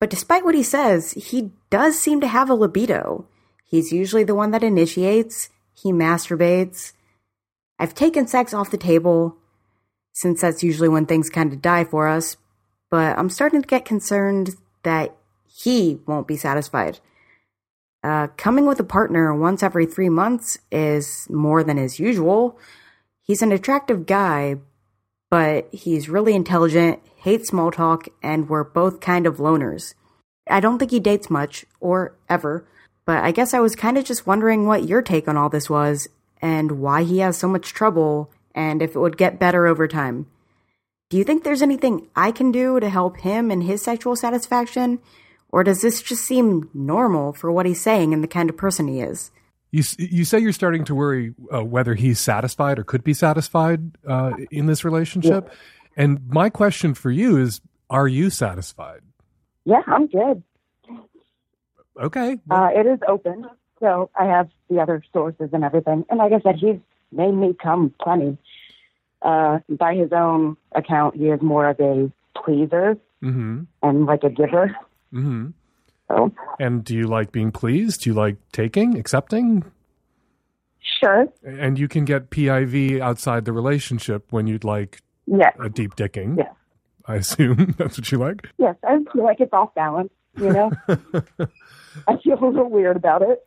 But 0.00 0.10
despite 0.10 0.44
what 0.44 0.54
he 0.54 0.62
says, 0.62 1.12
he 1.12 1.52
does 1.70 1.98
seem 1.98 2.20
to 2.20 2.28
have 2.28 2.50
a 2.50 2.54
libido. 2.54 3.26
He's 3.64 3.92
usually 3.92 4.24
the 4.24 4.34
one 4.34 4.50
that 4.52 4.62
initiates, 4.62 5.48
he 5.74 5.92
masturbates. 5.92 6.92
I've 7.78 7.94
taken 7.94 8.26
sex 8.26 8.54
off 8.54 8.70
the 8.70 8.76
table, 8.76 9.36
since 10.16 10.40
that's 10.40 10.62
usually 10.62 10.88
when 10.88 11.04
things 11.04 11.28
kind 11.28 11.52
of 11.52 11.60
die 11.60 11.84
for 11.84 12.08
us. 12.08 12.38
But 12.90 13.18
I'm 13.18 13.28
starting 13.28 13.60
to 13.60 13.68
get 13.68 13.84
concerned 13.84 14.56
that 14.82 15.14
he 15.46 16.00
won't 16.06 16.26
be 16.26 16.38
satisfied. 16.38 17.00
Uh, 18.02 18.28
coming 18.38 18.64
with 18.64 18.80
a 18.80 18.84
partner 18.84 19.34
once 19.34 19.62
every 19.62 19.84
three 19.84 20.08
months 20.08 20.56
is 20.72 21.28
more 21.28 21.62
than 21.62 21.76
is 21.76 22.00
usual. 22.00 22.58
He's 23.20 23.42
an 23.42 23.52
attractive 23.52 24.06
guy, 24.06 24.56
but 25.30 25.68
he's 25.70 26.08
really 26.08 26.34
intelligent, 26.34 27.00
hates 27.16 27.48
small 27.48 27.70
talk, 27.70 28.08
and 28.22 28.48
we're 28.48 28.64
both 28.64 29.00
kind 29.00 29.26
of 29.26 29.36
loners. 29.36 29.92
I 30.48 30.60
don't 30.60 30.78
think 30.78 30.92
he 30.92 31.00
dates 31.00 31.28
much, 31.28 31.66
or 31.78 32.14
ever, 32.26 32.66
but 33.04 33.22
I 33.22 33.32
guess 33.32 33.52
I 33.52 33.60
was 33.60 33.76
kind 33.76 33.98
of 33.98 34.04
just 34.04 34.26
wondering 34.26 34.66
what 34.66 34.88
your 34.88 35.02
take 35.02 35.28
on 35.28 35.36
all 35.36 35.50
this 35.50 35.68
was, 35.68 36.08
and 36.40 36.80
why 36.80 37.02
he 37.02 37.18
has 37.18 37.36
so 37.36 37.48
much 37.48 37.74
trouble 37.74 38.30
and 38.56 38.82
if 38.82 38.96
it 38.96 38.98
would 38.98 39.18
get 39.18 39.38
better 39.38 39.66
over 39.66 39.86
time. 39.86 40.26
Do 41.10 41.16
you 41.16 41.22
think 41.22 41.44
there's 41.44 41.62
anything 41.62 42.08
I 42.16 42.32
can 42.32 42.50
do 42.50 42.80
to 42.80 42.88
help 42.88 43.18
him 43.18 43.50
and 43.52 43.62
his 43.62 43.82
sexual 43.82 44.16
satisfaction? 44.16 44.98
Or 45.50 45.62
does 45.62 45.82
this 45.82 46.02
just 46.02 46.24
seem 46.24 46.68
normal 46.74 47.32
for 47.32 47.52
what 47.52 47.66
he's 47.66 47.80
saying 47.80 48.12
and 48.12 48.24
the 48.24 48.28
kind 48.28 48.50
of 48.50 48.56
person 48.56 48.88
he 48.88 49.00
is? 49.00 49.30
You, 49.70 49.84
you 49.98 50.24
say 50.24 50.38
you're 50.40 50.52
starting 50.52 50.84
to 50.86 50.94
worry 50.94 51.34
uh, 51.54 51.62
whether 51.62 51.94
he's 51.94 52.18
satisfied 52.18 52.78
or 52.78 52.84
could 52.84 53.04
be 53.04 53.14
satisfied 53.14 53.96
uh, 54.08 54.32
in 54.50 54.66
this 54.66 54.84
relationship. 54.84 55.48
Yeah. 55.48 55.54
And 55.96 56.28
my 56.28 56.50
question 56.50 56.94
for 56.94 57.10
you 57.10 57.36
is 57.36 57.60
Are 57.88 58.08
you 58.08 58.30
satisfied? 58.30 59.02
Yeah, 59.64 59.82
I'm 59.86 60.06
good. 60.08 60.42
Okay. 62.00 62.38
Uh, 62.50 62.68
it 62.74 62.86
is 62.86 62.98
open. 63.06 63.46
So 63.80 64.10
I 64.18 64.24
have 64.24 64.48
the 64.68 64.80
other 64.80 65.02
sources 65.12 65.50
and 65.52 65.62
everything. 65.62 66.04
And 66.08 66.18
like 66.18 66.32
I 66.32 66.40
said, 66.40 66.56
he's 66.56 66.78
made 67.12 67.32
me 67.32 67.54
come 67.62 67.94
plenty. 68.02 68.38
Uh, 69.22 69.58
by 69.68 69.94
his 69.94 70.12
own 70.12 70.56
account, 70.74 71.16
he 71.16 71.26
is 71.28 71.40
more 71.42 71.68
of 71.68 71.80
a 71.80 72.10
pleaser. 72.36 72.96
Mm-hmm. 73.24 73.62
and 73.82 74.06
like 74.06 74.22
a 74.24 74.28
giver. 74.30 74.76
Mm-hmm. 75.12 75.48
So 76.08 76.32
And 76.60 76.84
do 76.84 76.94
you 76.94 77.06
like 77.08 77.32
being 77.32 77.50
pleased? 77.50 78.02
Do 78.02 78.10
you 78.10 78.14
like 78.14 78.36
taking, 78.52 78.96
accepting? 78.98 79.64
sure, 81.02 81.26
And 81.44 81.78
you 81.78 81.88
can 81.88 82.04
get 82.04 82.30
PIV 82.30 83.00
outside 83.00 83.44
the 83.46 83.52
relationship 83.52 84.26
when 84.30 84.46
you'd 84.46 84.64
like 84.64 85.00
yes, 85.26 85.52
a 85.58 85.68
deep 85.70 85.96
dicking. 85.96 86.36
Yes. 86.38 86.52
I 87.06 87.16
assume 87.16 87.74
that's 87.78 87.98
what 87.98 88.12
you 88.12 88.18
like. 88.18 88.48
yes. 88.58 88.76
I 88.84 88.98
feel 89.12 89.24
like 89.24 89.40
it's 89.40 89.52
off 89.52 89.74
balance. 89.74 90.12
You 90.38 90.52
know, 90.52 90.70
I 92.06 92.16
feel 92.22 92.38
a 92.38 92.46
little 92.46 92.68
weird 92.70 92.96
about 92.96 93.22
it. 93.22 93.42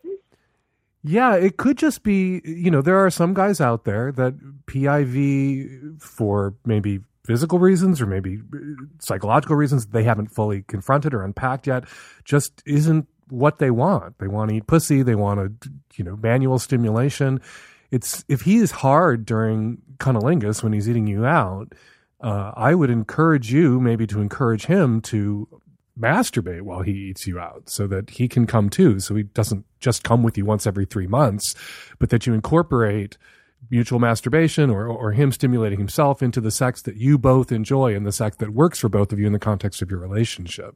Yeah, 1.03 1.35
it 1.35 1.57
could 1.57 1.77
just 1.77 2.03
be, 2.03 2.41
you 2.43 2.69
know, 2.69 2.81
there 2.81 2.97
are 2.97 3.09
some 3.09 3.33
guys 3.33 3.61
out 3.61 3.85
there 3.85 4.11
that 4.13 4.35
PIV 4.65 6.01
for 6.01 6.55
maybe 6.65 6.99
physical 7.25 7.59
reasons 7.59 8.01
or 8.01 8.05
maybe 8.05 8.41
uh, 8.53 8.57
psychological 8.99 9.55
reasons 9.55 9.85
they 9.85 10.03
haven't 10.03 10.27
fully 10.27 10.63
confronted 10.63 11.13
or 11.13 11.23
unpacked 11.23 11.67
yet 11.67 11.85
just 12.25 12.61
isn't 12.65 13.07
what 13.29 13.59
they 13.59 13.71
want. 13.71 14.17
They 14.17 14.27
want 14.27 14.49
to 14.49 14.57
eat 14.57 14.67
pussy, 14.67 15.03
they 15.03 15.15
want 15.15 15.61
to, 15.61 15.69
you 15.95 16.03
know, 16.03 16.17
manual 16.17 16.59
stimulation. 16.59 17.39
It's 17.91 18.25
if 18.27 18.41
he 18.41 18.57
is 18.57 18.71
hard 18.71 19.25
during 19.25 19.81
cunnilingus 19.99 20.63
when 20.63 20.73
he's 20.73 20.89
eating 20.89 21.07
you 21.07 21.25
out, 21.25 21.73
uh, 22.21 22.51
I 22.55 22.75
would 22.75 22.89
encourage 22.89 23.53
you 23.53 23.79
maybe 23.79 24.05
to 24.07 24.21
encourage 24.21 24.65
him 24.65 24.99
to 25.01 25.47
masturbate 25.99 26.61
while 26.61 26.81
he 26.81 26.91
eats 26.91 27.27
you 27.27 27.39
out 27.39 27.69
so 27.69 27.87
that 27.87 28.11
he 28.11 28.27
can 28.27 28.47
come 28.47 28.69
too. 28.69 28.99
So 28.99 29.15
he 29.15 29.23
doesn't 29.23 29.65
just 29.79 30.03
come 30.03 30.23
with 30.23 30.37
you 30.37 30.45
once 30.45 30.65
every 30.65 30.85
three 30.85 31.07
months, 31.07 31.55
but 31.99 32.09
that 32.09 32.25
you 32.25 32.33
incorporate 32.33 33.17
mutual 33.69 33.99
masturbation 33.99 34.69
or, 34.69 34.87
or 34.87 35.11
him 35.11 35.31
stimulating 35.31 35.79
himself 35.79 36.23
into 36.23 36.39
the 36.39 36.51
sex 36.51 36.81
that 36.83 36.95
you 36.95 37.17
both 37.17 37.51
enjoy 37.51 37.93
and 37.95 38.05
the 38.05 38.11
sex 38.11 38.37
that 38.37 38.51
works 38.51 38.79
for 38.79 38.89
both 38.89 39.11
of 39.11 39.19
you 39.19 39.27
in 39.27 39.33
the 39.33 39.39
context 39.39 39.81
of 39.81 39.91
your 39.91 39.99
relationship 39.99 40.75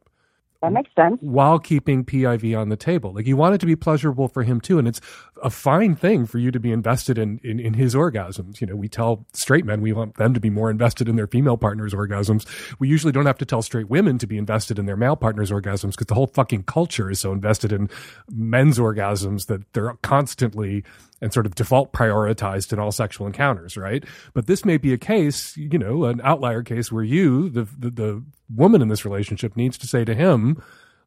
That 0.64 0.72
makes 0.72 0.96
sense. 0.96 1.18
while 1.20 1.60
keeping 1.60 2.06
PIV 2.06 2.58
on 2.58 2.70
the 2.70 2.78
table. 2.78 3.14
Like 3.14 3.28
you 3.28 3.36
want 3.36 3.54
it 3.54 3.58
to 3.60 3.66
be 3.66 3.76
pleasurable 3.76 4.30
for 4.30 4.44
him 4.44 4.62
too. 4.62 4.80
And 4.80 4.88
it's 4.88 5.02
a 5.44 5.50
fine 5.50 5.94
thing 5.94 6.26
for 6.26 6.38
you 6.38 6.52
to 6.52 6.60
be 6.60 6.72
invested 6.72 7.18
in, 7.18 7.42
in, 7.44 7.60
in 7.60 7.74
his 7.74 7.96
orgasms. 7.96 8.62
You 8.62 8.68
know, 8.68 8.76
we 8.78 8.88
tell 8.88 9.26
straight 9.34 9.66
men 9.66 9.82
we 9.82 9.92
want 9.92 10.16
them 10.16 10.34
to 10.34 10.40
be 10.40 10.50
more 10.50 10.72
invested 10.72 11.10
in 11.10 11.18
their 11.18 11.28
female 11.28 11.58
partner's 11.58 11.94
orgasms. 11.94 12.48
We 12.80 12.88
usually 12.88 13.12
don't 13.12 13.26
have 13.26 13.38
to 13.40 13.46
tell 13.46 13.62
straight 13.62 13.90
women 13.90 14.18
to 14.20 14.28
be 14.28 14.38
invested 14.38 14.80
in 14.80 14.86
their 14.86 14.96
male 14.96 15.18
partner's 15.18 15.52
orgasms 15.52 15.92
because 15.92 16.08
the 16.08 16.16
whole 16.16 16.28
fucking 16.28 16.64
culture 16.64 17.12
is 17.12 17.20
so 17.20 17.34
invested 17.34 17.74
in 17.74 17.90
men's 18.32 18.80
orgasms 18.80 19.48
that 19.48 19.74
they're 19.74 19.96
constantly 20.02 20.86
and 21.24 21.32
sort 21.34 21.46
of 21.46 21.56
default 21.56 21.94
prioritized 21.94 22.74
in 22.74 22.80
all 22.80 22.92
sexual 22.92 23.26
encounters, 23.26 23.78
right? 23.78 24.04
But 24.34 24.46
this 24.46 24.66
may 24.66 24.76
be 24.76 24.92
a 24.92 24.98
case, 24.98 25.56
you 25.56 25.80
know, 25.80 26.04
an 26.04 26.20
outlier 26.22 26.64
case 26.64 26.92
where 26.92 27.04
you, 27.04 27.50
the, 27.50 27.64
the, 27.64 27.90
the 27.90 28.24
woman 28.54 28.82
in 28.82 28.90
this 28.90 29.06
relationship, 29.06 29.56
needs 29.56 29.78
to 29.78 29.88
say 29.88 30.04
to 30.04 30.14
him, 30.14 30.62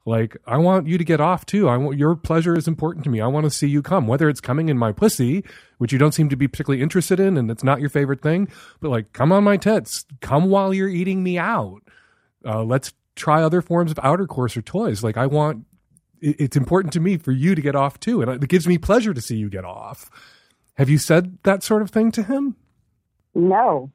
like, 0.07 0.37
I 0.47 0.57
want 0.57 0.87
you 0.87 0.97
to 0.97 1.05
get 1.05 1.21
off 1.21 1.45
too. 1.45 1.69
I 1.69 1.77
want 1.77 1.99
your 1.99 2.17
pleasure 2.17 2.57
is 2.57 2.67
important 2.67 3.05
to 3.05 3.11
me. 3.11 3.21
I 3.21 3.27
want 3.27 3.45
to 3.45 3.51
see 3.51 3.69
you 3.69 3.83
come, 3.83 4.07
whether 4.07 4.31
it's 4.31 4.41
coming 4.41 4.71
in 4.71 4.79
my 4.79 4.91
pussy, 4.91 5.45
which 5.77 5.93
you 5.93 5.99
don't 5.99 6.13
seem 6.13 6.31
to 6.31 6.37
be 6.37 6.49
particularly 6.49 6.83
interested 6.83 7.21
in, 7.21 7.37
and 7.37 7.51
it's 7.51 7.65
not 7.65 7.81
your 7.81 7.91
favorite 7.91 8.23
thing, 8.23 8.49
but 8.81 8.89
like, 8.89 9.13
come 9.13 9.33
on 9.33 9.45
my 9.45 9.59
tits, 9.59 10.07
come 10.23 10.49
while 10.49 10.73
you're 10.73 10.89
eating 10.89 11.23
me 11.23 11.37
out. 11.37 11.83
Uh, 12.43 12.63
let's 12.63 12.95
try 13.17 13.43
other 13.43 13.61
forms 13.61 13.91
of 13.91 13.99
outer 14.03 14.27
course 14.27 14.57
or 14.57 14.63
toys. 14.63 15.05
Like, 15.05 15.19
I 15.19 15.27
want 15.27 15.67
it's 16.21 16.57
important 16.57 16.93
to 16.95 17.01
me 17.01 17.17
for 17.17 17.33
you 17.33 17.55
to 17.55 17.63
get 17.63 17.75
off 17.75 18.01
too, 18.01 18.23
and 18.23 18.43
it 18.43 18.49
gives 18.49 18.67
me 18.67 18.79
pleasure 18.79 19.15
to 19.15 19.21
see 19.21 19.37
you 19.37 19.49
get 19.49 19.65
off. 19.65 20.11
Have 20.75 20.91
you 20.91 20.99
said 20.99 21.39
that 21.45 21.63
sort 21.63 21.83
of 21.83 21.91
thing 21.91 22.11
to 22.13 22.23
him? 22.23 22.57
No, 23.35 23.91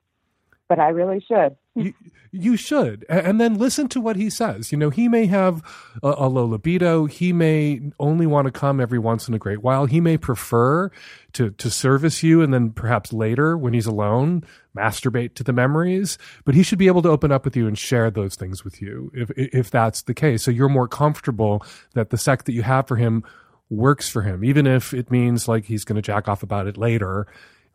but 0.68 0.80
I 0.80 0.90
really 0.90 1.20
should. 1.20 1.56
you, 1.76 1.94
you 2.32 2.56
should. 2.56 3.06
And 3.10 3.42
then 3.42 3.56
listen 3.56 3.90
to 3.90 4.00
what 4.00 4.16
he 4.16 4.30
says. 4.30 4.72
You 4.72 4.78
know 4.78 4.90
he 4.90 5.08
may 5.08 5.26
have 5.26 5.62
a, 6.02 6.14
a 6.18 6.28
low 6.30 6.46
libido. 6.46 7.06
He 7.06 7.34
may 7.34 7.82
only 8.00 8.26
want 8.26 8.46
to 8.46 8.52
come 8.52 8.80
every 8.80 9.00
once 9.00 9.28
in 9.28 9.34
a 9.34 9.40
great 9.40 9.62
while. 9.62 9.86
He 9.86 10.00
may 10.00 10.18
prefer 10.18 10.92
to 11.34 11.52
to 11.52 11.70
service 11.70 12.24
you 12.24 12.42
and 12.42 12.54
then 12.54 12.72
perhaps 12.72 13.12
later 13.12 13.58
when 13.58 13.74
he's 13.74 13.86
alone 13.86 14.44
masturbate 14.76 15.34
to 15.36 15.44
the 15.44 15.54
memories. 15.54 16.18
But 16.46 16.56
he 16.56 16.64
should 16.64 16.80
be 16.80 16.88
able 16.88 17.02
to 17.02 17.10
open 17.10 17.32
up 17.32 17.44
with 17.44 17.58
you 17.58 17.68
and 17.68 17.78
share 17.78 18.10
those 18.10 18.36
things 18.36 18.64
with 18.64 18.82
you 18.82 19.12
if 19.14 19.30
if 19.36 19.70
that's 19.70 20.04
the 20.04 20.14
case. 20.14 20.44
So 20.44 20.52
you're 20.52 20.70
more 20.70 20.88
comfortable 20.88 21.66
that 21.96 22.12
the 22.12 22.18
sex 22.18 22.44
that 22.46 22.54
you 22.54 22.64
have 22.64 22.88
for 22.88 22.96
him 22.96 23.24
works 23.70 24.10
for 24.10 24.22
him 24.22 24.44
even 24.44 24.68
if 24.68 24.94
it 24.94 25.10
means 25.10 25.48
like 25.48 25.64
he's 25.64 25.86
going 25.86 25.96
to 25.96 26.02
jack 26.02 26.28
off 26.28 26.44
about 26.44 26.68
it 26.68 26.76
later 26.76 27.26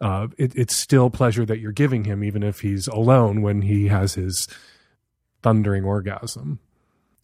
uh, 0.00 0.28
it, 0.36 0.54
it's 0.56 0.76
still 0.76 1.10
pleasure 1.10 1.46
that 1.46 1.58
you're 1.58 1.72
giving 1.72 2.04
him, 2.04 2.22
even 2.22 2.42
if 2.42 2.60
he's 2.60 2.86
alone 2.86 3.42
when 3.42 3.62
he 3.62 3.88
has 3.88 4.14
his 4.14 4.48
thundering 5.42 5.84
orgasm. 5.84 6.58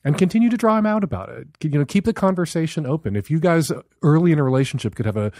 And 0.04 0.18
continue 0.18 0.50
to 0.50 0.56
draw 0.56 0.76
him 0.78 0.86
out 0.86 1.04
about 1.04 1.28
it. 1.28 1.46
You 1.62 1.78
know, 1.78 1.84
keep 1.84 2.04
the 2.04 2.12
conversation 2.12 2.86
open. 2.86 3.14
If 3.14 3.30
you 3.30 3.38
guys 3.38 3.70
early 4.02 4.32
in 4.32 4.38
a 4.38 4.42
relationship 4.42 4.96
could 4.96 5.06
have 5.06 5.16
a 5.16 5.30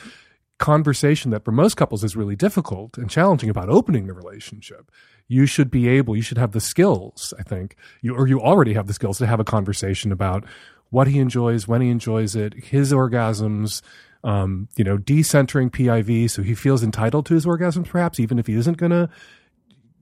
conversation 0.58 1.32
that 1.32 1.44
for 1.44 1.50
most 1.50 1.76
couples 1.76 2.04
is 2.04 2.14
really 2.14 2.36
difficult 2.36 2.96
and 2.96 3.10
challenging 3.10 3.50
about 3.50 3.68
opening 3.68 4.06
the 4.06 4.12
relationship, 4.12 4.92
you 5.26 5.46
should 5.46 5.70
be 5.70 5.88
able, 5.88 6.14
you 6.14 6.22
should 6.22 6.38
have 6.38 6.52
the 6.52 6.60
skills, 6.60 7.34
I 7.38 7.42
think, 7.42 7.74
you, 8.02 8.14
or 8.14 8.28
you 8.28 8.40
already 8.40 8.74
have 8.74 8.86
the 8.86 8.94
skills 8.94 9.18
to 9.18 9.26
have 9.26 9.40
a 9.40 9.44
conversation 9.44 10.12
about 10.12 10.44
what 10.90 11.08
he 11.08 11.18
enjoys, 11.18 11.66
when 11.66 11.80
he 11.80 11.88
enjoys 11.88 12.36
it, 12.36 12.54
his 12.64 12.92
orgasms, 12.92 13.82
um, 14.24 14.68
you 14.76 14.84
know, 14.84 14.98
decentering 14.98 15.70
PIV 15.70 16.30
so 16.30 16.42
he 16.42 16.54
feels 16.54 16.82
entitled 16.82 17.26
to 17.26 17.34
his 17.34 17.46
orgasms, 17.46 17.88
perhaps, 17.88 18.20
even 18.20 18.38
if 18.38 18.46
he 18.46 18.54
isn't 18.54 18.76
going 18.76 18.90
to 18.90 19.08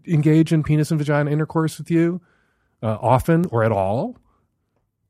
engage 0.06 0.52
in 0.52 0.62
penis 0.62 0.90
and 0.90 0.98
vagina 0.98 1.30
intercourse 1.30 1.78
with 1.78 1.90
you 1.90 2.20
uh, 2.82 2.98
often 3.00 3.46
or 3.46 3.64
at 3.64 3.72
all, 3.72 4.16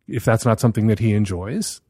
if 0.07 0.25
that's 0.25 0.45
not 0.45 0.61
something 0.61 0.87
that 0.89 0.99
he 0.99 1.13
enjoys. 1.13 1.81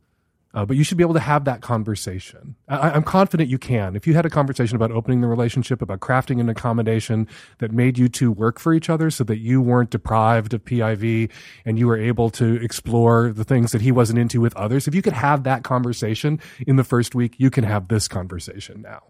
Uh, 0.53 0.65
but 0.65 0.77
you 0.77 0.83
should 0.83 0.99
be 0.99 1.05
able 1.05 1.15
to 1.15 1.21
have 1.21 1.45
that 1.45 1.61
conversation. 1.61 2.57
I, 2.69 2.91
I'm 2.91 3.05
confident 3.05 3.49
you 3.49 3.59
can. 3.59 3.95
If 3.95 4.07
you 4.07 4.15
had 4.15 4.27
a 4.27 4.31
conversation 4.31 4.75
about 4.75 4.91
opening 4.91 5.21
the 5.21 5.29
relationship, 5.29 5.81
about 5.81 6.01
crafting 6.01 6.41
an 6.41 6.49
accommodation 6.49 7.29
that 7.59 7.71
made 7.71 7.99
you 7.99 8.09
two 8.09 8.33
work 8.33 8.59
for 8.59 8.75
each 8.75 8.91
other 8.91 9.11
so 9.11 9.23
that 9.25 9.39
you 9.39 9.61
weren't 9.61 9.91
deprived 9.91 10.53
of 10.53 10.65
PIV 10.65 11.31
and 11.65 11.79
you 11.79 11.87
were 11.87 11.97
able 11.97 12.31
to 12.31 12.61
explore 12.63 13.33
the 13.33 13.45
things 13.45 13.71
that 13.71 13.81
he 13.81 13.93
wasn't 13.93 14.19
into 14.19 14.41
with 14.41 14.57
others, 14.57 14.89
if 14.89 14.95
you 14.95 15.03
could 15.03 15.13
have 15.13 15.45
that 15.45 15.63
conversation 15.63 16.41
in 16.67 16.77
the 16.77 16.85
first 16.85 17.15
week, 17.15 17.35
you 17.39 17.51
can 17.51 17.63
have 17.63 17.87
this 17.87 18.09
conversation 18.09 18.83
now. 18.83 19.03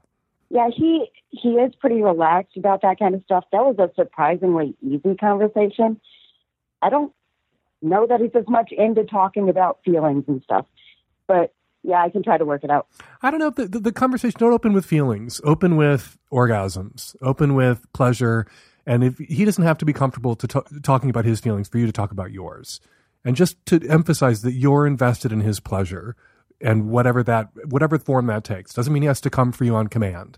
Yeah, 0.51 0.69
he 0.75 1.07
he 1.31 1.51
is 1.51 1.73
pretty 1.77 2.03
relaxed 2.03 2.57
about 2.57 2.83
that 2.83 2.99
kind 2.99 3.15
of 3.15 3.23
stuff. 3.23 3.45
That 3.53 3.65
was 3.65 3.77
a 3.79 3.89
surprisingly 3.95 4.75
easy 4.83 5.15
conversation. 5.15 6.01
I 6.83 6.91
don't 6.91 7.13
know 7.83 8.07
that 8.07 8.21
he's 8.21 8.35
as 8.35 8.49
much 8.49 8.73
into 8.73 9.05
talking 9.05 9.49
about 9.49 9.79
feelings 9.85 10.25
and 10.27 10.43
stuff, 10.43 10.67
but 11.31 11.55
yeah, 11.85 12.03
I 12.03 12.11
can 12.11 12.25
try 12.25 12.39
to 12.39 12.45
work 12.45 12.65
it 12.65 12.71
out. 12.71 12.89
I 13.23 13.31
don't 13.31 13.39
know. 13.39 13.51
The, 13.51 13.69
the, 13.69 13.79
the 13.79 13.93
conversation 13.93 14.37
don't 14.41 14.53
open 14.53 14.73
with 14.73 14.85
feelings. 14.85 15.41
Open 15.45 15.77
with 15.77 16.19
orgasms. 16.33 17.15
Open 17.23 17.55
with 17.55 17.87
pleasure. 17.93 18.47
And 18.85 19.05
if 19.05 19.17
he 19.19 19.45
doesn't 19.45 19.63
have 19.63 19.79
to 19.79 19.85
be 19.85 19.93
comfortable 19.93 20.35
to 20.35 20.49
t- 20.49 20.81
talking 20.83 21.09
about 21.09 21.25
his 21.25 21.39
feelings 21.39 21.69
for 21.69 21.79
you 21.79 21.87
to 21.87 21.93
talk 21.93 22.11
about 22.11 22.33
yours, 22.33 22.81
and 23.25 23.37
just 23.37 23.65
to 23.67 23.81
emphasize 23.89 24.43
that 24.43 24.55
you're 24.55 24.89
invested 24.89 25.31
in 25.31 25.41
his 25.41 25.61
pleasure 25.61 26.17
and 26.61 26.89
whatever 26.91 27.23
that 27.23 27.49
whatever 27.67 27.97
form 27.99 28.27
that 28.27 28.43
takes 28.43 28.75
doesn't 28.75 28.93
mean 28.93 29.03
he 29.03 29.07
has 29.07 29.21
to 29.21 29.31
come 29.31 29.53
for 29.53 29.65
you 29.65 29.77
on 29.77 29.87
command. 29.87 30.37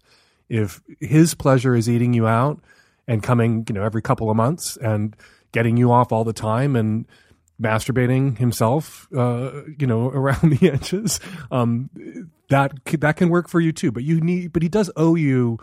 If 0.50 0.82
his 1.00 1.34
pleasure 1.34 1.74
is 1.74 1.88
eating 1.88 2.12
you 2.12 2.26
out 2.26 2.60
and 3.08 3.22
coming, 3.22 3.64
you 3.66 3.74
know, 3.74 3.82
every 3.82 4.02
couple 4.02 4.30
of 4.30 4.36
months 4.36 4.76
and 4.76 5.16
getting 5.52 5.78
you 5.78 5.90
off 5.90 6.12
all 6.12 6.24
the 6.24 6.34
time 6.34 6.76
and 6.76 7.06
masturbating 7.62 8.38
himself, 8.38 9.08
uh, 9.16 9.62
you 9.78 9.86
know, 9.86 10.08
around 10.14 10.58
the 10.58 10.70
edges, 10.70 11.20
um, 11.50 11.90
that 12.50 12.72
that 13.00 13.16
can 13.16 13.28
work 13.28 13.48
for 13.48 13.60
you 13.60 13.72
too. 13.72 13.92
But 13.92 14.04
you 14.04 14.20
need, 14.20 14.52
but 14.52 14.62
he 14.62 14.68
does 14.68 14.90
owe 14.96 15.14
you 15.14 15.58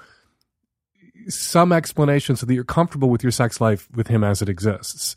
some 1.28 1.72
explanation 1.72 2.36
so 2.36 2.46
that 2.46 2.54
you're 2.54 2.64
comfortable 2.64 3.10
with 3.10 3.24
your 3.24 3.32
sex 3.32 3.62
life 3.62 3.88
with 3.94 4.08
him 4.08 4.24
as 4.24 4.42
it 4.42 4.50
exists. 4.50 5.16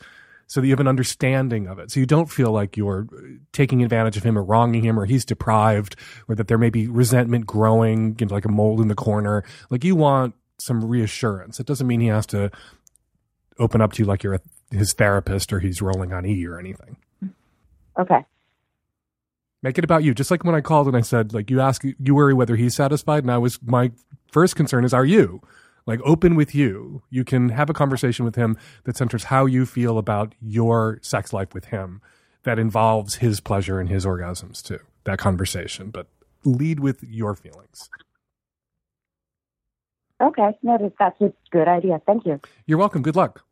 So 0.49 0.61
that 0.61 0.67
you 0.67 0.73
have 0.73 0.81
an 0.81 0.89
understanding 0.89 1.67
of 1.67 1.79
it. 1.79 1.91
So 1.91 1.99
you 1.99 2.05
don't 2.05 2.31
feel 2.31 2.51
like 2.51 2.77
you're 2.77 3.07
taking 3.53 3.83
advantage 3.83 4.19
of 4.19 4.23
him 4.23 4.37
or 4.37 4.43
wronging 4.43 4.85
him 4.85 5.01
or 5.01 5.07
he's 5.07 5.25
deprived 5.25 5.97
or 6.29 6.35
that 6.35 6.49
there 6.49 6.59
may 6.59 6.69
be 6.69 6.89
resentment 6.89 7.47
growing, 7.47 8.17
you 8.19 8.27
know, 8.27 8.35
like 8.35 8.45
a 8.45 8.51
mold 8.51 8.83
in 8.83 8.89
the 8.89 8.95
corner. 8.95 9.45
Like 9.71 9.83
you 9.83 9.97
want 9.97 10.35
some 10.59 10.85
reassurance. 10.85 11.59
It 11.59 11.67
doesn't 11.67 11.87
mean 11.87 12.01
he 12.01 12.09
has 12.09 12.27
to 12.27 12.51
open 13.59 13.81
up 13.81 13.93
to 13.95 14.03
you 14.03 14.07
like 14.07 14.23
you're 14.23 14.35
a, 14.35 14.41
his 14.73 14.93
therapist 14.93 15.53
or 15.53 15.61
he's 15.61 15.83
rolling 15.83 16.13
on 16.13 16.27
E 16.27 16.47
or 16.47 16.59
anything. 16.59 16.97
Okay. 17.99 18.25
Make 19.63 19.79
it 19.79 19.85
about 19.85 20.03
you. 20.03 20.13
Just 20.15 20.31
like 20.31 20.45
when 20.45 20.55
I 20.55 20.61
called 20.61 20.89
and 20.89 20.97
I 20.97 21.03
said, 21.03 21.33
like, 21.33 21.51
you 21.51 21.61
ask, 21.61 21.85
you 21.85 22.15
worry 22.15 22.35
whether 22.35 22.57
he's 22.57 22.75
satisfied. 22.75 23.23
And 23.23 23.31
I 23.31 23.39
was, 23.39 23.61
my 23.63 23.93
first 24.31 24.57
concern 24.57 24.85
is, 24.85 24.93
are 24.93 25.05
you? 25.05 25.41
Like, 25.87 26.01
open 26.05 26.35
with 26.35 26.55
you. 26.55 27.03
You 27.11 27.25
can 27.25 27.51
have 27.51 27.71
a 27.71 27.75
conversation 27.75 28.25
with 28.25 28.35
him 28.35 28.57
that 28.85 28.97
centers 28.97 29.25
how 29.25 29.47
you 29.47 29.67
feel 29.67 29.99
about 29.99 30.35
your 30.41 30.99
sex 31.03 31.33
life 31.33 31.55
with 31.55 31.67
him 31.67 32.01
that 32.43 32.59
involves 32.59 33.17
his 33.17 33.41
pleasure 33.41 33.79
and 33.79 33.89
his 33.89 34.05
orgasms 34.05 34.63
too. 34.63 34.81
That 35.05 35.19
conversation, 35.19 35.91
but 35.91 36.09
lead 36.45 36.81
with 36.81 37.05
your 37.05 37.35
feelings. 37.35 37.89
Okay. 40.21 40.57
No, 40.63 40.93
that's 40.99 41.21
a 41.21 41.33
good 41.51 41.69
idea. 41.69 42.01
Thank 42.07 42.27
you. 42.27 42.41
You're 42.67 42.79
welcome. 42.79 43.03
Good 43.03 43.17
luck. 43.17 43.45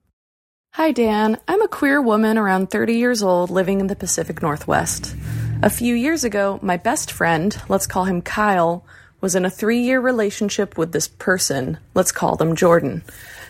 Hi, 0.75 0.93
Dan. 0.93 1.37
I'm 1.49 1.61
a 1.63 1.69
queer 1.69 2.01
woman 2.01 2.39
around 2.39 2.71
30 2.71 2.95
years 2.95 3.25
old 3.25 3.51
living 3.51 3.81
in 3.81 3.89
the 3.89 3.97
Pacific 3.97 4.41
Northwest. 4.41 5.17
A 5.63 5.69
few 5.69 5.97
years 5.97 6.23
ago, 6.23 6.61
my 6.63 6.77
best 6.77 7.11
friend, 7.11 7.61
let's 7.69 7.89
call 7.89 8.05
him 8.05 8.23
Kyle, 8.23 8.85
was 9.21 9.35
in 9.35 9.45
a 9.45 9.51
three 9.51 9.81
year 9.81 10.01
relationship 10.01 10.79
with 10.79 10.93
this 10.93 11.09
person, 11.09 11.77
let's 11.95 12.13
call 12.13 12.37
them 12.37 12.55
Jordan. 12.55 13.03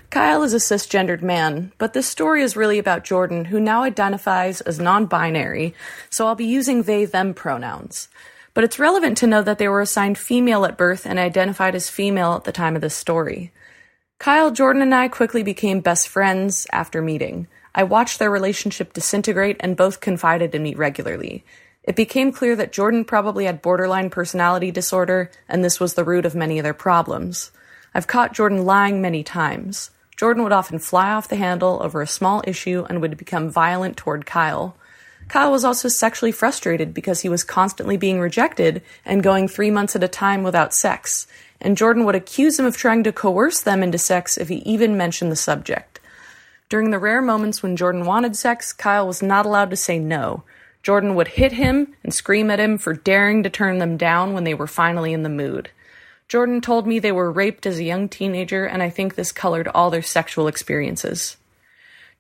Kyle 0.08 0.42
is 0.42 0.54
a 0.54 0.56
cisgendered 0.56 1.20
man, 1.20 1.72
but 1.76 1.92
this 1.92 2.08
story 2.08 2.42
is 2.42 2.56
really 2.56 2.78
about 2.78 3.04
Jordan, 3.04 3.44
who 3.44 3.60
now 3.60 3.82
identifies 3.82 4.62
as 4.62 4.80
non 4.80 5.04
binary, 5.04 5.74
so 6.08 6.26
I'll 6.26 6.34
be 6.34 6.46
using 6.46 6.82
they 6.82 7.04
them 7.04 7.34
pronouns. 7.34 8.08
But 8.54 8.64
it's 8.64 8.78
relevant 8.78 9.18
to 9.18 9.26
know 9.26 9.42
that 9.42 9.58
they 9.58 9.68
were 9.68 9.82
assigned 9.82 10.16
female 10.16 10.64
at 10.64 10.78
birth 10.78 11.06
and 11.06 11.18
identified 11.18 11.74
as 11.74 11.90
female 11.90 12.32
at 12.32 12.44
the 12.44 12.50
time 12.50 12.74
of 12.74 12.82
this 12.82 12.96
story. 12.96 13.52
Kyle, 14.20 14.50
Jordan, 14.50 14.82
and 14.82 14.94
I 14.94 15.08
quickly 15.08 15.42
became 15.42 15.80
best 15.80 16.06
friends 16.06 16.66
after 16.72 17.00
meeting. 17.00 17.48
I 17.74 17.84
watched 17.84 18.18
their 18.18 18.30
relationship 18.30 18.92
disintegrate 18.92 19.56
and 19.60 19.78
both 19.78 20.00
confided 20.00 20.54
in 20.54 20.62
me 20.62 20.74
regularly. 20.74 21.42
It 21.84 21.96
became 21.96 22.30
clear 22.30 22.54
that 22.56 22.70
Jordan 22.70 23.06
probably 23.06 23.46
had 23.46 23.62
borderline 23.62 24.10
personality 24.10 24.70
disorder, 24.70 25.30
and 25.48 25.64
this 25.64 25.80
was 25.80 25.94
the 25.94 26.04
root 26.04 26.26
of 26.26 26.34
many 26.34 26.58
of 26.58 26.64
their 26.64 26.74
problems. 26.74 27.50
I've 27.94 28.06
caught 28.06 28.34
Jordan 28.34 28.66
lying 28.66 29.00
many 29.00 29.24
times. 29.24 29.90
Jordan 30.18 30.42
would 30.42 30.52
often 30.52 30.78
fly 30.78 31.12
off 31.12 31.26
the 31.26 31.36
handle 31.36 31.80
over 31.82 32.02
a 32.02 32.06
small 32.06 32.42
issue 32.46 32.84
and 32.90 33.00
would 33.00 33.16
become 33.16 33.48
violent 33.48 33.96
toward 33.96 34.26
Kyle. 34.26 34.76
Kyle 35.30 35.52
was 35.52 35.64
also 35.64 35.86
sexually 35.86 36.32
frustrated 36.32 36.92
because 36.92 37.20
he 37.20 37.28
was 37.28 37.44
constantly 37.44 37.96
being 37.96 38.18
rejected 38.18 38.82
and 39.04 39.22
going 39.22 39.46
three 39.46 39.70
months 39.70 39.94
at 39.94 40.02
a 40.02 40.08
time 40.08 40.42
without 40.42 40.74
sex, 40.74 41.28
and 41.60 41.76
Jordan 41.76 42.04
would 42.04 42.16
accuse 42.16 42.58
him 42.58 42.66
of 42.66 42.76
trying 42.76 43.04
to 43.04 43.12
coerce 43.12 43.60
them 43.60 43.80
into 43.80 43.96
sex 43.96 44.36
if 44.36 44.48
he 44.48 44.56
even 44.56 44.96
mentioned 44.96 45.30
the 45.30 45.36
subject. 45.36 46.00
During 46.68 46.90
the 46.90 46.98
rare 46.98 47.22
moments 47.22 47.62
when 47.62 47.76
Jordan 47.76 48.06
wanted 48.06 48.34
sex, 48.34 48.72
Kyle 48.72 49.06
was 49.06 49.22
not 49.22 49.46
allowed 49.46 49.70
to 49.70 49.76
say 49.76 50.00
no. 50.00 50.42
Jordan 50.82 51.14
would 51.14 51.28
hit 51.28 51.52
him 51.52 51.94
and 52.02 52.12
scream 52.12 52.50
at 52.50 52.58
him 52.58 52.76
for 52.76 52.94
daring 52.94 53.44
to 53.44 53.50
turn 53.50 53.78
them 53.78 53.96
down 53.96 54.32
when 54.32 54.42
they 54.42 54.54
were 54.54 54.66
finally 54.66 55.12
in 55.12 55.22
the 55.22 55.28
mood. 55.28 55.70
Jordan 56.26 56.60
told 56.60 56.88
me 56.88 56.98
they 56.98 57.12
were 57.12 57.30
raped 57.30 57.66
as 57.66 57.78
a 57.78 57.84
young 57.84 58.08
teenager, 58.08 58.64
and 58.64 58.82
I 58.82 58.90
think 58.90 59.14
this 59.14 59.30
colored 59.30 59.68
all 59.68 59.90
their 59.90 60.02
sexual 60.02 60.48
experiences. 60.48 61.36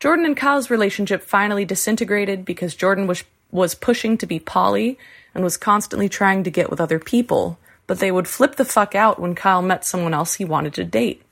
Jordan 0.00 0.24
and 0.24 0.36
Kyle's 0.36 0.70
relationship 0.70 1.22
finally 1.22 1.66
disintegrated 1.66 2.46
because 2.46 2.74
Jordan 2.74 3.06
was, 3.06 3.22
was 3.50 3.74
pushing 3.74 4.16
to 4.18 4.26
be 4.26 4.40
poly 4.40 4.98
and 5.34 5.44
was 5.44 5.58
constantly 5.58 6.08
trying 6.08 6.42
to 6.44 6.50
get 6.50 6.70
with 6.70 6.80
other 6.80 6.98
people, 6.98 7.58
but 7.86 7.98
they 7.98 8.10
would 8.10 8.26
flip 8.26 8.56
the 8.56 8.64
fuck 8.64 8.94
out 8.94 9.20
when 9.20 9.34
Kyle 9.34 9.60
met 9.60 9.84
someone 9.84 10.14
else 10.14 10.34
he 10.34 10.44
wanted 10.44 10.72
to 10.74 10.84
date. 10.84 11.22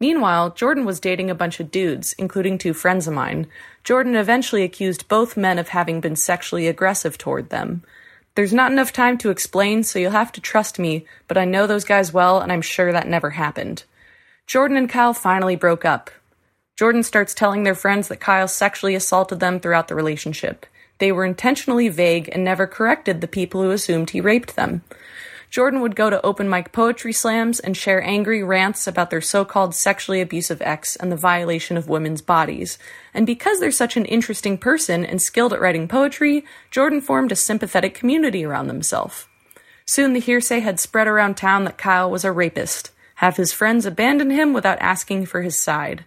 Meanwhile, 0.00 0.50
Jordan 0.50 0.86
was 0.86 0.98
dating 0.98 1.28
a 1.28 1.34
bunch 1.34 1.60
of 1.60 1.70
dudes, 1.70 2.14
including 2.14 2.56
two 2.56 2.72
friends 2.72 3.06
of 3.06 3.12
mine. 3.12 3.46
Jordan 3.84 4.16
eventually 4.16 4.62
accused 4.62 5.08
both 5.08 5.36
men 5.36 5.58
of 5.58 5.68
having 5.68 6.00
been 6.00 6.16
sexually 6.16 6.68
aggressive 6.68 7.18
toward 7.18 7.50
them. 7.50 7.82
There's 8.34 8.54
not 8.54 8.72
enough 8.72 8.94
time 8.94 9.18
to 9.18 9.28
explain, 9.28 9.82
so 9.82 9.98
you'll 9.98 10.12
have 10.12 10.32
to 10.32 10.40
trust 10.40 10.78
me, 10.78 11.04
but 11.28 11.36
I 11.36 11.44
know 11.44 11.66
those 11.66 11.84
guys 11.84 12.14
well, 12.14 12.40
and 12.40 12.50
I'm 12.50 12.62
sure 12.62 12.92
that 12.92 13.08
never 13.08 13.28
happened. 13.28 13.84
Jordan 14.46 14.78
and 14.78 14.88
Kyle 14.88 15.12
finally 15.12 15.56
broke 15.56 15.84
up. 15.84 16.10
Jordan 16.80 17.02
starts 17.02 17.34
telling 17.34 17.64
their 17.64 17.74
friends 17.74 18.08
that 18.08 18.20
Kyle 18.20 18.48
sexually 18.48 18.94
assaulted 18.94 19.38
them 19.38 19.60
throughout 19.60 19.88
the 19.88 19.94
relationship. 19.94 20.64
They 20.96 21.12
were 21.12 21.26
intentionally 21.26 21.90
vague 21.90 22.30
and 22.32 22.42
never 22.42 22.66
corrected 22.66 23.20
the 23.20 23.28
people 23.28 23.62
who 23.62 23.70
assumed 23.70 24.08
he 24.08 24.22
raped 24.22 24.56
them. 24.56 24.82
Jordan 25.50 25.82
would 25.82 25.94
go 25.94 26.08
to 26.08 26.24
open 26.24 26.48
mic 26.48 26.72
poetry 26.72 27.12
slams 27.12 27.60
and 27.60 27.76
share 27.76 28.02
angry 28.02 28.42
rants 28.42 28.86
about 28.86 29.10
their 29.10 29.20
so 29.20 29.44
called 29.44 29.74
sexually 29.74 30.22
abusive 30.22 30.62
ex 30.62 30.96
and 30.96 31.12
the 31.12 31.16
violation 31.16 31.76
of 31.76 31.90
women's 31.90 32.22
bodies. 32.22 32.78
And 33.12 33.26
because 33.26 33.60
they're 33.60 33.70
such 33.70 33.98
an 33.98 34.06
interesting 34.06 34.56
person 34.56 35.04
and 35.04 35.20
skilled 35.20 35.52
at 35.52 35.60
writing 35.60 35.86
poetry, 35.86 36.46
Jordan 36.70 37.02
formed 37.02 37.30
a 37.30 37.36
sympathetic 37.36 37.92
community 37.92 38.42
around 38.42 38.68
themselves. 38.68 39.26
Soon 39.84 40.14
the 40.14 40.18
hearsay 40.18 40.60
had 40.60 40.80
spread 40.80 41.08
around 41.08 41.36
town 41.36 41.64
that 41.64 41.76
Kyle 41.76 42.10
was 42.10 42.24
a 42.24 42.32
rapist, 42.32 42.90
have 43.16 43.36
his 43.36 43.52
friends 43.52 43.84
abandon 43.84 44.30
him 44.30 44.54
without 44.54 44.80
asking 44.80 45.26
for 45.26 45.42
his 45.42 45.58
side. 45.58 46.06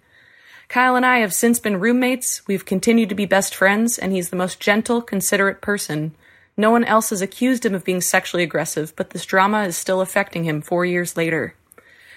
Kyle 0.73 0.95
and 0.95 1.05
I 1.05 1.19
have 1.19 1.35
since 1.35 1.59
been 1.59 1.79
roommates, 1.79 2.47
we've 2.47 2.65
continued 2.65 3.09
to 3.09 3.13
be 3.13 3.27
best 3.27 3.53
friends, 3.53 3.99
and 3.99 4.11
he's 4.11 4.31
the 4.31 4.35
most 4.35 4.59
gentle, 4.59 5.03
considerate 5.03 5.61
person. 5.61 6.15
No 6.57 6.71
one 6.71 6.83
else 6.83 7.11
has 7.11 7.21
accused 7.21 7.63
him 7.63 7.75
of 7.75 7.83
being 7.83 8.01
sexually 8.01 8.41
aggressive, 8.41 8.91
but 8.95 9.11
this 9.11 9.23
drama 9.23 9.65
is 9.65 9.77
still 9.77 10.01
affecting 10.01 10.45
him 10.45 10.63
four 10.63 10.83
years 10.83 11.15
later. 11.15 11.53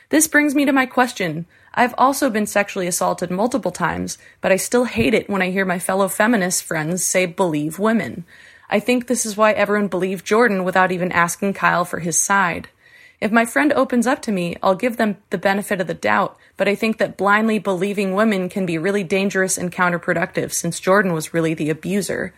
This 0.09 0.27
brings 0.27 0.55
me 0.55 0.65
to 0.65 0.73
my 0.73 0.87
question. 0.87 1.45
I've 1.75 1.95
also 1.99 2.31
been 2.31 2.47
sexually 2.47 2.87
assaulted 2.87 3.31
multiple 3.31 3.73
times, 3.73 4.17
but 4.41 4.51
I 4.51 4.57
still 4.57 4.85
hate 4.85 5.13
it 5.13 5.29
when 5.29 5.43
I 5.43 5.51
hear 5.51 5.67
my 5.67 5.79
fellow 5.79 6.09
feminist 6.09 6.65
friends 6.65 7.05
say 7.05 7.27
believe 7.27 7.79
women. 7.79 8.25
I 8.71 8.81
think 8.81 9.07
this 9.07 9.27
is 9.27 9.37
why 9.37 9.53
everyone 9.53 9.89
believed 9.89 10.25
Jordan 10.25 10.65
without 10.65 10.93
even 10.93 11.13
asking 11.13 11.53
Kyle 11.53 11.85
for 11.85 11.99
his 11.99 12.19
side. 12.19 12.71
If 13.21 13.33
my 13.33 13.47
friend 13.47 13.73
opens 13.73 14.07
up 14.07 14.21
to 14.23 14.33
me, 14.33 14.57
I'll 14.63 14.75
give 14.75 14.99
them 14.99 15.17
the 15.31 15.39
benefit 15.39 15.81
of 15.81 15.87
the 15.87 15.95
doubt, 15.95 16.37
but 16.57 16.69
I 16.69 16.75
think 16.75 16.99
that 16.99 17.17
blindly 17.17 17.59
believing 17.59 18.15
women 18.15 18.49
can 18.49 18.67
be 18.67 18.77
really 18.77 19.05
dangerous 19.05 19.57
and 19.57 19.73
counterproductive 19.73 20.53
since 20.53 20.81
Jordan 20.81 21.15
was 21.15 21.33
really 21.33 21.55
the 21.55 21.71
abuser. 21.71 22.35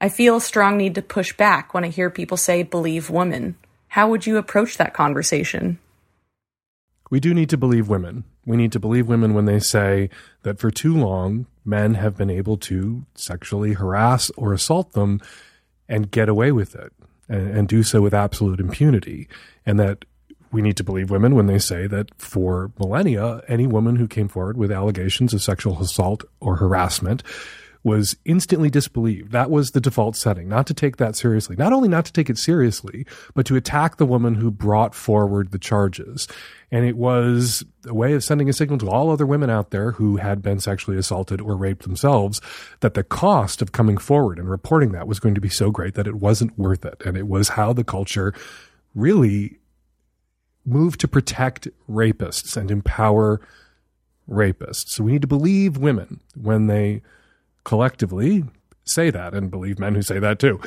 I 0.00 0.08
feel 0.08 0.36
a 0.36 0.40
strong 0.40 0.76
need 0.76 0.96
to 0.96 1.02
push 1.02 1.36
back 1.36 1.72
when 1.72 1.84
I 1.84 1.88
hear 1.88 2.10
people 2.10 2.36
say 2.36 2.62
believe 2.62 3.08
women. 3.08 3.56
How 3.88 4.08
would 4.08 4.26
you 4.26 4.36
approach 4.36 4.78
that 4.78 4.94
conversation? 4.94 5.78
We 7.10 7.20
do 7.20 7.34
need 7.34 7.50
to 7.50 7.56
believe 7.56 7.88
women. 7.88 8.24
We 8.46 8.56
need 8.56 8.72
to 8.72 8.80
believe 8.80 9.08
women 9.08 9.34
when 9.34 9.44
they 9.44 9.60
say 9.60 10.10
that 10.42 10.58
for 10.58 10.70
too 10.70 10.96
long, 10.96 11.46
men 11.64 11.94
have 11.94 12.16
been 12.16 12.30
able 12.30 12.56
to 12.56 13.04
sexually 13.14 13.74
harass 13.74 14.30
or 14.36 14.52
assault 14.52 14.92
them 14.92 15.20
and 15.88 16.10
get 16.10 16.28
away 16.28 16.50
with 16.50 16.74
it 16.74 16.92
and, 17.30 17.58
and 17.58 17.68
do 17.68 17.82
so 17.82 18.02
with 18.02 18.12
absolute 18.12 18.60
impunity. 18.60 19.28
And 19.64 19.80
that 19.80 20.04
we 20.52 20.62
need 20.62 20.76
to 20.76 20.84
believe 20.84 21.10
women 21.10 21.34
when 21.34 21.46
they 21.46 21.58
say 21.58 21.86
that 21.86 22.10
for 22.20 22.72
millennia, 22.78 23.42
any 23.48 23.66
woman 23.66 23.96
who 23.96 24.08
came 24.08 24.28
forward 24.28 24.56
with 24.56 24.72
allegations 24.72 25.32
of 25.32 25.42
sexual 25.42 25.80
assault 25.80 26.24
or 26.40 26.56
harassment 26.56 27.22
was 27.82 28.14
instantly 28.24 28.68
disbelieved. 28.68 29.32
That 29.32 29.50
was 29.50 29.70
the 29.70 29.80
default 29.80 30.14
setting, 30.14 30.48
not 30.48 30.66
to 30.66 30.74
take 30.74 30.98
that 30.98 31.16
seriously. 31.16 31.56
Not 31.56 31.72
only 31.72 31.88
not 31.88 32.04
to 32.04 32.12
take 32.12 32.28
it 32.28 32.36
seriously, 32.36 33.06
but 33.34 33.46
to 33.46 33.56
attack 33.56 33.96
the 33.96 34.06
woman 34.06 34.34
who 34.34 34.50
brought 34.50 34.94
forward 34.94 35.50
the 35.50 35.58
charges. 35.58 36.28
And 36.70 36.84
it 36.84 36.96
was 36.96 37.64
a 37.86 37.94
way 37.94 38.12
of 38.12 38.22
sending 38.22 38.48
a 38.50 38.52
signal 38.52 38.78
to 38.78 38.90
all 38.90 39.10
other 39.10 39.26
women 39.26 39.48
out 39.48 39.70
there 39.70 39.92
who 39.92 40.18
had 40.18 40.42
been 40.42 40.60
sexually 40.60 40.98
assaulted 40.98 41.40
or 41.40 41.56
raped 41.56 41.84
themselves 41.84 42.40
that 42.80 42.94
the 42.94 43.02
cost 43.02 43.62
of 43.62 43.72
coming 43.72 43.96
forward 43.96 44.38
and 44.38 44.50
reporting 44.50 44.92
that 44.92 45.08
was 45.08 45.18
going 45.18 45.34
to 45.34 45.40
be 45.40 45.48
so 45.48 45.70
great 45.70 45.94
that 45.94 46.06
it 46.06 46.16
wasn't 46.16 46.58
worth 46.58 46.84
it. 46.84 47.00
And 47.04 47.16
it 47.16 47.28
was 47.28 47.50
how 47.50 47.72
the 47.72 47.84
culture 47.84 48.34
really 48.94 49.58
moved 50.66 51.00
to 51.00 51.08
protect 51.08 51.66
rapists 51.88 52.58
and 52.58 52.70
empower 52.70 53.40
rapists. 54.28 54.90
So 54.90 55.04
we 55.04 55.12
need 55.12 55.22
to 55.22 55.26
believe 55.26 55.78
women 55.78 56.20
when 56.40 56.66
they 56.66 57.00
collectively 57.64 58.44
say 58.84 59.10
that 59.10 59.34
and 59.34 59.50
believe 59.50 59.78
men 59.78 59.94
who 59.94 60.02
say 60.02 60.18
that 60.18 60.38
too. 60.38 60.60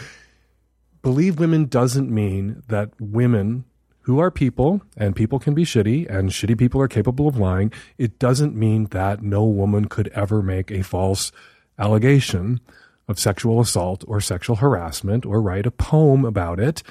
Believe 1.02 1.40
women 1.40 1.66
doesn't 1.66 2.10
mean 2.10 2.64
that 2.68 2.92
women 3.00 3.66
who 4.02 4.20
are 4.20 4.32
people 4.32 4.82
and 4.98 5.16
people 5.16 5.40
can 5.40 5.54
be 5.54 5.64
shitty 5.64 6.10
and 6.10 6.30
shitty 6.30 6.58
people 6.58 6.82
are 6.82 6.88
capable 6.88 7.28
of 7.28 7.38
lying. 7.38 7.72
It 7.98 8.20
doesn't 8.20 8.56
mean 8.56 8.86
that 8.92 9.22
no 9.22 9.44
woman 9.46 9.86
could 9.86 10.10
ever 10.10 10.42
make 10.42 10.72
a 10.72 10.84
false 10.84 11.32
allegation 11.80 12.60
of 13.08 13.20
sexual 13.20 13.60
assault 13.60 14.04
or 14.08 14.22
sexual 14.22 14.58
harassment 14.58 15.26
or 15.26 15.42
write 15.42 15.66
a 15.66 15.72
poem 15.72 16.24
about 16.24 16.60
it 16.60 16.84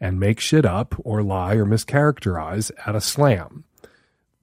and 0.00 0.20
make 0.20 0.40
shit 0.40 0.64
up 0.64 0.94
or 1.04 1.22
lie 1.22 1.54
or 1.54 1.64
mischaracterize 1.64 2.70
at 2.86 2.94
a 2.94 3.00
slam. 3.00 3.64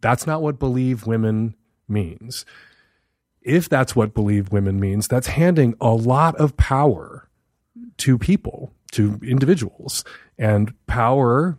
That's 0.02 0.28
not 0.28 0.42
what 0.42 0.60
believe 0.60 1.06
women 1.06 1.56
means 1.88 2.46
if 3.44 3.70
that's 3.70 3.96
what 3.96 4.14
believe 4.14 4.52
women 4.52 4.80
means, 4.80 5.08
that's 5.08 5.28
handing 5.28 5.76
a 5.82 5.92
lot 5.92 6.36
of 6.38 6.56
power 6.58 7.30
to 7.98 8.18
people, 8.18 8.74
to 8.92 9.20
individuals. 9.24 10.04
And 10.38 10.74
power 10.88 11.58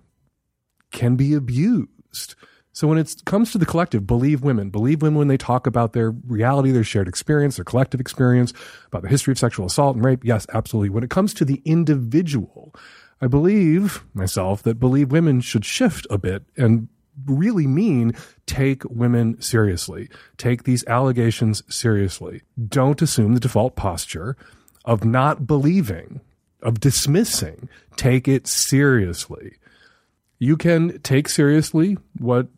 can 0.90 1.16
be 1.16 1.35
abused. 1.35 2.35
So 2.73 2.88
when 2.88 2.99
it 2.99 3.23
comes 3.25 3.53
to 3.53 3.59
the 3.59 3.66
collective, 3.66 4.05
believe 4.05 4.42
women, 4.42 4.70
believe 4.70 5.01
women 5.01 5.18
when 5.18 5.29
they 5.29 5.37
talk 5.37 5.66
about 5.66 5.92
their 5.92 6.11
reality, 6.11 6.73
their 6.73 6.83
shared 6.83 7.07
experience, 7.07 7.57
their 7.57 7.64
collective 7.64 8.01
experience, 8.01 8.53
about 8.88 9.03
the 9.03 9.09
history 9.09 9.31
of 9.31 9.38
sexual 9.38 9.66
assault 9.66 9.94
and 9.94 10.05
rape. 10.05 10.25
Yes, 10.25 10.44
absolutely. 10.53 10.88
When 10.88 11.05
it 11.05 11.11
comes 11.11 11.35
to 11.35 11.44
the 11.44 11.62
individual, 11.64 12.75
I 13.20 13.29
believe 13.29 14.05
myself 14.12 14.64
that 14.64 14.81
believe 14.81 15.12
women 15.12 15.40
should 15.40 15.64
shift 15.64 16.05
a 16.11 16.18
bit 16.18 16.42
and 16.57 16.88
really 17.27 17.66
mean 17.66 18.12
take 18.46 18.85
women 18.85 19.40
seriously. 19.40 20.09
Take 20.37 20.64
these 20.64 20.85
allegations 20.87 21.62
seriously. 21.68 22.42
Don't 22.68 23.00
assume 23.03 23.35
the 23.35 23.40
default 23.40 23.77
posture 23.77 24.37
of 24.85 25.05
not 25.05 25.46
believing, 25.46 26.20
of 26.62 26.81
dismissing. 26.81 27.68
Take 27.96 28.29
it 28.29 28.46
seriously. 28.46 29.55
You 30.38 30.57
can 30.57 31.00
take 31.00 31.29
seriously 31.29 31.96
what 32.18 32.48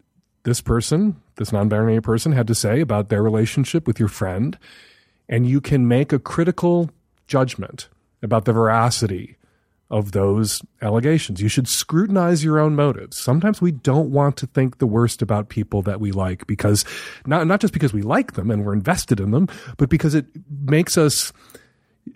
this 0.44 0.60
person, 0.60 1.20
this 1.36 1.52
non 1.52 1.68
binary 1.68 2.00
person, 2.00 2.32
had 2.32 2.46
to 2.48 2.54
say 2.54 2.80
about 2.80 3.08
their 3.08 3.22
relationship 3.22 3.86
with 3.86 3.98
your 3.98 4.08
friend. 4.08 4.58
and 5.28 5.44
you 5.44 5.60
can 5.60 5.88
make 5.88 6.12
a 6.12 6.20
critical 6.20 6.88
judgment 7.26 7.88
about 8.22 8.44
the 8.44 8.52
veracity 8.52 9.36
of 9.90 10.12
those 10.12 10.62
allegations. 10.82 11.40
You 11.40 11.48
should 11.48 11.68
scrutinize 11.68 12.42
your 12.42 12.58
own 12.58 12.74
motives. 12.74 13.18
Sometimes 13.18 13.60
we 13.60 13.70
don't 13.70 14.10
want 14.10 14.36
to 14.38 14.46
think 14.46 14.78
the 14.78 14.86
worst 14.86 15.22
about 15.22 15.48
people 15.48 15.82
that 15.82 16.00
we 16.00 16.10
like 16.10 16.46
because 16.46 16.84
not 17.24 17.46
not 17.46 17.60
just 17.60 17.72
because 17.72 17.92
we 17.92 18.02
like 18.02 18.32
them 18.32 18.50
and 18.50 18.64
we're 18.64 18.72
invested 18.72 19.20
in 19.20 19.30
them, 19.30 19.48
but 19.76 19.88
because 19.88 20.14
it 20.14 20.26
makes 20.50 20.98
us 20.98 21.32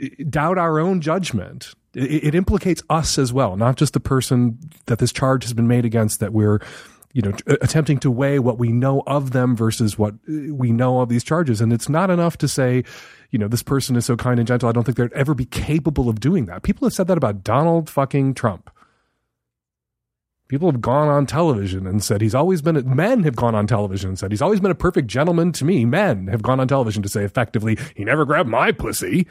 eh, 0.01 0.09
doubt 0.29 0.59
our 0.59 0.81
own 0.81 1.01
judgment. 1.01 1.75
It, 1.95 2.25
it 2.25 2.35
implicates 2.35 2.83
us 2.91 3.19
as 3.19 3.33
well, 3.33 3.57
not 3.57 3.77
just 3.77 3.93
the 3.93 4.01
person 4.01 4.59
that 4.87 4.99
this 4.99 5.13
charge 5.13 5.45
has 5.45 5.53
been 5.53 5.69
made 5.69 5.85
against 5.85 6.19
that 6.21 6.33
we're 6.33 6.61
you 7.13 7.23
know, 7.23 7.33
attempting 7.61 7.99
to 7.99 8.11
weigh 8.11 8.39
what 8.39 8.59
we 8.59 8.69
know 8.69 9.03
of 9.07 9.33
them 9.33 9.57
versus 9.57 9.99
what 9.99 10.15
uh, 10.29 10.55
we 10.55 10.71
know 10.71 11.01
of 11.01 11.09
these 11.09 11.25
charges. 11.25 11.61
And 11.61 11.73
it's 11.73 11.89
not 11.89 12.11
enough 12.11 12.39
to 12.39 12.49
say, 12.49 12.85
you 13.31 13.39
know, 13.39 13.49
this 13.49 13.63
person 13.63 13.97
is 13.97 14.07
so 14.07 14.17
kind 14.17 14.39
and 14.39 14.47
gentle. 14.47 14.69
I 14.69 14.73
don't 14.73 14.85
think 14.85 14.97
they'd 14.97 15.13
ever 15.13 15.35
be 15.35 15.45
capable 15.45 16.09
of 16.09 16.21
doing 16.21 16.47
that. 16.47 16.63
People 16.63 16.87
have 16.87 16.93
said 16.93 17.09
that 17.09 17.17
about 17.19 17.43
Donald 17.43 17.91
fucking 17.91 18.35
Trump. 18.35 18.71
People 20.49 20.71
have 20.71 20.81
gone 20.81 21.09
on 21.09 21.27
television 21.27 21.87
and 21.87 22.03
said 22.03 22.21
he's 22.21 22.35
always 22.35 22.61
been, 22.61 22.77
a, 22.77 22.83
men 22.83 23.23
have 23.23 23.37
gone 23.37 23.55
on 23.55 23.67
television 23.67 24.11
and 24.11 24.19
said 24.19 24.33
he's 24.33 24.43
always 24.43 24.59
been 24.59 24.73
a 24.73 24.77
perfect 24.77 25.07
gentleman 25.07 25.53
to 25.53 25.65
me. 25.65 25.85
Men 25.85 26.27
have 26.27 26.43
gone 26.43 26.59
on 26.59 26.67
television 26.67 27.03
to 27.05 27.09
say 27.09 27.23
effectively, 27.25 27.79
he 27.95 28.05
never 28.05 28.25
grabbed 28.25 28.49
my 28.49 28.73
pussy 28.73 29.29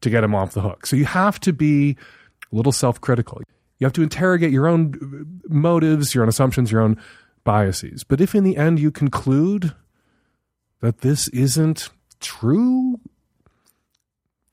to 0.00 0.10
get 0.10 0.24
him 0.24 0.34
off 0.34 0.52
the 0.52 0.60
hook. 0.60 0.86
So 0.86 0.96
you 0.96 1.04
have 1.04 1.38
to 1.40 1.52
be 1.52 1.96
a 2.52 2.56
little 2.56 2.72
self 2.72 3.00
critical. 3.00 3.40
You 3.80 3.86
have 3.86 3.92
to 3.94 4.02
interrogate 4.02 4.52
your 4.52 4.68
own 4.68 5.40
motives, 5.48 6.14
your 6.14 6.22
own 6.22 6.28
assumptions, 6.28 6.70
your 6.70 6.82
own 6.82 7.00
biases. 7.42 8.04
But 8.04 8.20
if 8.20 8.34
in 8.34 8.44
the 8.44 8.56
end 8.56 8.78
you 8.78 8.90
conclude 8.90 9.74
that 10.80 11.00
this 11.00 11.28
isn't 11.28 11.88
true, 12.20 13.00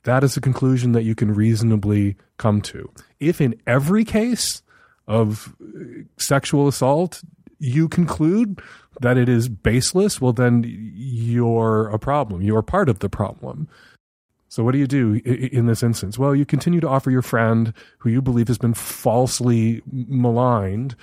that 0.03 0.23
is 0.23 0.37
a 0.37 0.41
conclusion 0.41 0.93
that 0.93 1.03
you 1.03 1.13
can 1.13 1.33
reasonably 1.33 2.15
come 2.37 2.61
to. 2.61 2.89
If 3.19 3.41
in 3.41 3.59
every 3.67 4.05
case 4.05 4.63
of 5.07 5.53
uh, 5.61 6.03
sexual 6.17 6.67
assault 6.67 7.21
you 7.59 7.89
conclude 7.89 8.61
that 9.01 9.17
it 9.17 9.27
is 9.27 9.49
baseless, 9.49 10.21
well, 10.21 10.33
then 10.33 10.63
you're 10.65 11.87
a 11.89 11.99
problem. 11.99 12.41
You're 12.41 12.61
part 12.61 12.87
of 12.87 12.99
the 12.99 13.09
problem. 13.09 13.67
So, 14.49 14.63
what 14.63 14.71
do 14.71 14.77
you 14.77 14.87
do 14.87 15.15
in 15.25 15.65
this 15.65 15.83
instance? 15.83 16.17
Well, 16.17 16.35
you 16.35 16.45
continue 16.45 16.79
to 16.79 16.87
offer 16.87 17.11
your 17.11 17.21
friend, 17.21 17.73
who 17.99 18.09
you 18.09 18.21
believe 18.21 18.47
has 18.47 18.57
been 18.57 18.73
falsely 18.73 19.81
maligned, 19.91 20.95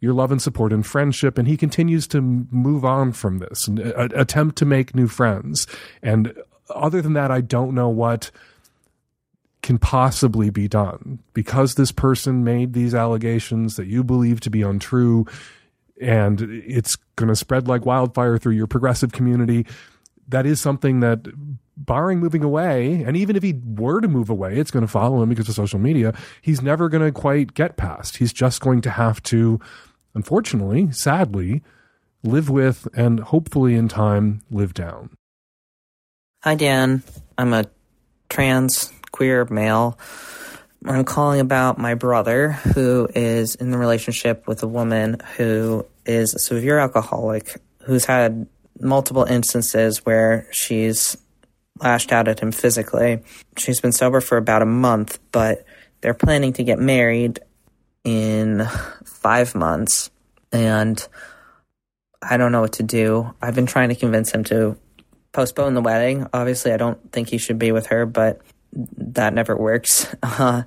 your 0.00 0.12
love 0.12 0.32
and 0.32 0.42
support 0.42 0.72
and 0.72 0.84
friendship, 0.84 1.38
and 1.38 1.46
he 1.46 1.56
continues 1.56 2.06
to 2.08 2.20
move 2.20 2.84
on 2.84 3.12
from 3.12 3.38
this 3.38 3.68
and 3.68 3.80
uh, 3.80 4.08
attempt 4.14 4.56
to 4.56 4.64
make 4.64 4.94
new 4.94 5.08
friends. 5.08 5.66
And 6.02 6.34
other 6.70 7.00
than 7.00 7.12
that, 7.14 7.30
I 7.30 7.40
don't 7.40 7.74
know 7.74 7.88
what 7.88 8.30
can 9.62 9.78
possibly 9.78 10.50
be 10.50 10.68
done 10.68 11.18
because 11.34 11.74
this 11.74 11.92
person 11.92 12.44
made 12.44 12.72
these 12.72 12.94
allegations 12.94 13.76
that 13.76 13.86
you 13.86 14.04
believe 14.04 14.40
to 14.40 14.50
be 14.50 14.62
untrue 14.62 15.26
and 16.00 16.40
it's 16.40 16.96
going 17.16 17.28
to 17.28 17.36
spread 17.36 17.66
like 17.66 17.84
wildfire 17.84 18.38
through 18.38 18.54
your 18.54 18.68
progressive 18.68 19.12
community. 19.12 19.66
That 20.28 20.46
is 20.46 20.60
something 20.60 21.00
that 21.00 21.26
barring 21.78 22.18
moving 22.18 22.42
away, 22.42 23.02
and 23.04 23.16
even 23.16 23.36
if 23.36 23.42
he 23.42 23.54
were 23.64 24.00
to 24.00 24.08
move 24.08 24.28
away, 24.28 24.58
it's 24.58 24.70
going 24.70 24.84
to 24.84 24.90
follow 24.90 25.22
him 25.22 25.28
because 25.28 25.48
of 25.48 25.54
social 25.54 25.78
media. 25.78 26.12
He's 26.42 26.60
never 26.60 26.88
going 26.88 27.04
to 27.04 27.12
quite 27.12 27.54
get 27.54 27.76
past. 27.76 28.16
He's 28.16 28.32
just 28.32 28.60
going 28.60 28.80
to 28.82 28.90
have 28.90 29.22
to, 29.24 29.60
unfortunately, 30.14 30.90
sadly, 30.92 31.62
live 32.22 32.50
with 32.50 32.88
and 32.94 33.20
hopefully 33.20 33.74
in 33.74 33.88
time 33.88 34.42
live 34.50 34.74
down. 34.74 35.10
Hi, 36.42 36.54
Dan. 36.54 37.02
I'm 37.36 37.52
a 37.52 37.64
trans 38.28 38.92
queer 39.12 39.46
male. 39.46 39.98
I'm 40.84 41.04
calling 41.04 41.40
about 41.40 41.78
my 41.78 41.94
brother 41.94 42.52
who 42.52 43.08
is 43.14 43.54
in 43.56 43.70
the 43.70 43.78
relationship 43.78 44.46
with 44.46 44.62
a 44.62 44.68
woman 44.68 45.20
who 45.36 45.84
is 46.06 46.34
a 46.34 46.38
severe 46.38 46.78
alcoholic 46.78 47.60
who's 47.82 48.04
had 48.04 48.46
multiple 48.80 49.24
instances 49.24 50.06
where 50.06 50.46
she's 50.52 51.16
lashed 51.80 52.12
out 52.12 52.28
at 52.28 52.40
him 52.40 52.52
physically. 52.52 53.20
She's 53.56 53.80
been 53.80 53.92
sober 53.92 54.20
for 54.20 54.36
about 54.36 54.62
a 54.62 54.66
month, 54.66 55.18
but 55.32 55.64
they're 56.00 56.14
planning 56.14 56.52
to 56.54 56.64
get 56.64 56.78
married 56.78 57.40
in 58.04 58.66
five 59.04 59.54
months. 59.54 60.10
And 60.52 61.06
I 62.22 62.36
don't 62.36 62.52
know 62.52 62.60
what 62.60 62.74
to 62.74 62.82
do. 62.82 63.34
I've 63.42 63.54
been 63.54 63.66
trying 63.66 63.90
to 63.90 63.94
convince 63.94 64.32
him 64.32 64.44
to 64.44 64.76
postpone 65.32 65.74
the 65.74 65.82
wedding. 65.82 66.26
Obviously, 66.32 66.72
I 66.72 66.76
don't 66.76 67.12
think 67.12 67.28
he 67.28 67.38
should 67.38 67.58
be 67.58 67.72
with 67.72 67.86
her, 67.86 68.06
but 68.06 68.40
that 68.72 69.34
never 69.34 69.56
works. 69.56 70.06
Uh, 70.22 70.62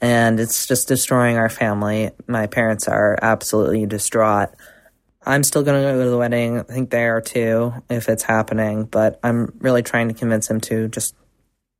and 0.00 0.38
it's 0.38 0.66
just 0.66 0.86
destroying 0.86 1.36
our 1.36 1.48
family. 1.48 2.10
My 2.28 2.46
parents 2.46 2.86
are 2.86 3.18
absolutely 3.20 3.84
distraught. 3.86 4.50
I'm 5.28 5.44
still 5.44 5.62
going 5.62 5.82
to 5.82 5.92
go 5.92 6.04
to 6.04 6.10
the 6.10 6.16
wedding. 6.16 6.58
I 6.58 6.62
think 6.62 6.88
they 6.88 7.04
are 7.04 7.20
too, 7.20 7.74
if 7.90 8.08
it's 8.08 8.22
happening. 8.22 8.84
But 8.84 9.20
I'm 9.22 9.52
really 9.58 9.82
trying 9.82 10.08
to 10.08 10.14
convince 10.14 10.48
him 10.48 10.58
to 10.62 10.88
just 10.88 11.14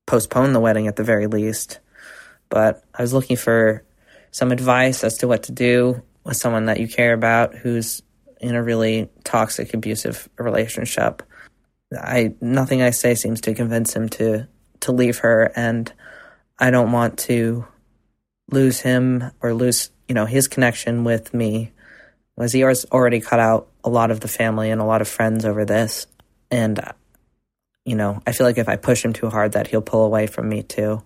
postpone 0.07 0.53
the 0.53 0.61
wedding 0.61 0.87
at 0.87 0.97
the 0.97 1.03
very 1.03 1.27
least. 1.27 1.81
But 2.51 2.85
I 2.95 3.01
was 3.01 3.15
looking 3.15 3.39
for 3.39 3.85
some 4.33 4.53
advice 4.53 5.03
as 5.03 5.17
to 5.19 5.29
what 5.29 5.45
to 5.45 5.53
do 5.53 6.03
with 6.25 6.37
someone 6.37 6.67
that 6.67 6.79
you 6.79 6.89
care 6.89 7.15
about 7.15 7.55
who's 7.55 8.03
in 8.39 8.55
a 8.55 8.63
really 8.63 9.09
toxic, 9.25 9.73
abusive 9.73 10.29
relationship. 10.37 11.23
I 11.91 12.35
nothing 12.43 12.83
I 12.83 12.91
say 12.91 13.15
seems 13.15 13.41
to 13.43 13.55
convince 13.55 13.97
him 13.97 14.11
to 14.11 14.47
to 14.81 14.93
leave 14.93 15.19
her, 15.21 15.51
and 15.57 15.91
I 16.59 16.71
don't 16.71 16.93
want 16.93 17.19
to 17.21 17.67
lose 18.51 18.81
him 18.81 19.31
or 19.41 19.55
lose 19.55 19.91
you 20.07 20.15
know 20.15 20.27
his 20.27 20.49
connection 20.49 21.05
with 21.05 21.33
me 21.33 21.73
he 22.47 22.65
already 22.65 23.21
cut 23.21 23.41
out 23.41 23.69
a 23.83 23.91
lot 23.91 24.11
of 24.11 24.21
the 24.21 24.29
family 24.29 24.71
and 24.71 24.81
a 24.81 24.85
lot 24.85 25.01
of 25.01 25.09
friends 25.09 25.45
over 25.45 25.65
this. 25.65 26.07
And, 26.51 26.81
you 27.85 27.97
know, 27.97 28.23
I 28.27 28.33
feel 28.33 28.47
like 28.47 28.59
if 28.59 28.69
I 28.69 28.77
push 28.77 29.05
him 29.05 29.13
too 29.13 29.29
hard, 29.29 29.53
that 29.53 29.67
he'll 29.67 29.83
pull 29.83 30.05
away 30.05 30.27
from 30.27 30.49
me 30.49 30.63
too. 30.63 31.03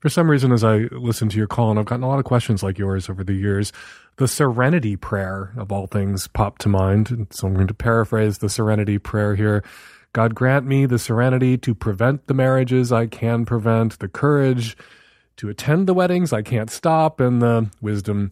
For 0.00 0.08
some 0.08 0.30
reason, 0.30 0.52
as 0.52 0.64
I 0.64 0.88
listen 0.90 1.28
to 1.30 1.38
your 1.38 1.46
call, 1.46 1.70
and 1.70 1.78
I've 1.78 1.86
gotten 1.86 2.02
a 2.02 2.08
lot 2.08 2.18
of 2.18 2.24
questions 2.24 2.62
like 2.62 2.78
yours 2.78 3.08
over 3.08 3.24
the 3.24 3.34
years, 3.34 3.72
the 4.16 4.28
serenity 4.28 4.96
prayer 4.96 5.52
of 5.56 5.72
all 5.72 5.86
things 5.86 6.28
popped 6.28 6.60
to 6.62 6.68
mind. 6.68 7.26
So 7.30 7.46
I'm 7.46 7.54
going 7.54 7.68
to 7.68 7.74
paraphrase 7.74 8.38
the 8.38 8.50
serenity 8.50 8.98
prayer 8.98 9.34
here. 9.34 9.64
God 10.12 10.34
grant 10.34 10.66
me 10.66 10.86
the 10.86 10.98
serenity 10.98 11.56
to 11.58 11.74
prevent 11.74 12.26
the 12.26 12.34
marriages 12.34 12.92
I 12.92 13.06
can 13.06 13.44
prevent, 13.44 13.98
the 13.98 14.08
courage 14.08 14.76
to 15.36 15.48
attend 15.48 15.86
the 15.86 15.94
weddings 15.94 16.32
I 16.32 16.42
can't 16.42 16.70
stop, 16.70 17.18
and 17.18 17.42
the 17.42 17.70
wisdom 17.80 18.30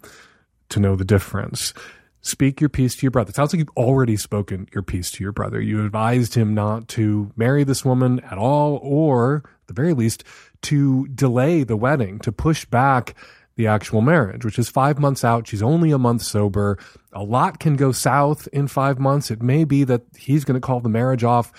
to 0.68 0.80
know 0.80 0.94
the 0.94 1.04
difference 1.04 1.74
speak 2.22 2.60
your 2.60 2.70
piece 2.70 2.94
to 2.96 3.02
your 3.02 3.10
brother. 3.10 3.30
It 3.30 3.36
sounds 3.36 3.52
like 3.52 3.58
you've 3.58 3.76
already 3.76 4.16
spoken 4.16 4.68
your 4.72 4.82
piece 4.82 5.10
to 5.12 5.24
your 5.24 5.32
brother. 5.32 5.60
You 5.60 5.84
advised 5.84 6.34
him 6.34 6.54
not 6.54 6.88
to 6.88 7.32
marry 7.36 7.64
this 7.64 7.84
woman 7.84 8.20
at 8.20 8.38
all, 8.38 8.78
or 8.82 9.42
at 9.44 9.66
the 9.66 9.74
very 9.74 9.92
least, 9.92 10.24
to 10.62 11.06
delay 11.08 11.64
the 11.64 11.76
wedding, 11.76 12.20
to 12.20 12.32
push 12.32 12.64
back 12.64 13.14
the 13.56 13.66
actual 13.66 14.00
marriage, 14.00 14.44
which 14.44 14.58
is 14.58 14.68
five 14.68 14.98
months 14.98 15.24
out. 15.24 15.46
She's 15.46 15.62
only 15.62 15.90
a 15.90 15.98
month 15.98 16.22
sober. 16.22 16.78
A 17.12 17.22
lot 17.22 17.58
can 17.58 17.76
go 17.76 17.92
south 17.92 18.48
in 18.52 18.68
five 18.68 18.98
months. 18.98 19.30
It 19.30 19.42
may 19.42 19.64
be 19.64 19.84
that 19.84 20.02
he's 20.16 20.44
going 20.44 20.58
to 20.58 20.66
call 20.66 20.80
the 20.80 20.88
marriage 20.88 21.24
off 21.24 21.52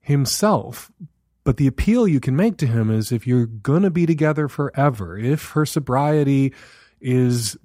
himself. 0.00 0.90
But 1.44 1.56
the 1.56 1.66
appeal 1.66 2.06
you 2.06 2.20
can 2.20 2.36
make 2.36 2.56
to 2.58 2.66
him 2.66 2.90
is 2.90 3.10
if 3.10 3.26
you're 3.26 3.46
going 3.46 3.82
to 3.82 3.90
be 3.90 4.06
together 4.06 4.48
forever, 4.48 5.18
if 5.18 5.50
her 5.50 5.66
sobriety 5.66 6.54
is 7.00 7.56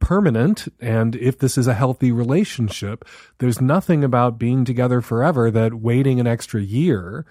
permanent 0.00 0.68
and 0.80 1.16
if 1.16 1.38
this 1.38 1.56
is 1.56 1.66
a 1.66 1.74
healthy 1.74 2.12
relationship, 2.12 3.04
there's 3.38 3.60
nothing 3.60 4.04
about 4.04 4.38
being 4.38 4.64
together 4.64 5.00
forever 5.00 5.50
that 5.50 5.74
waiting 5.74 6.20
an 6.20 6.26
extra 6.26 6.60
year 6.60 7.26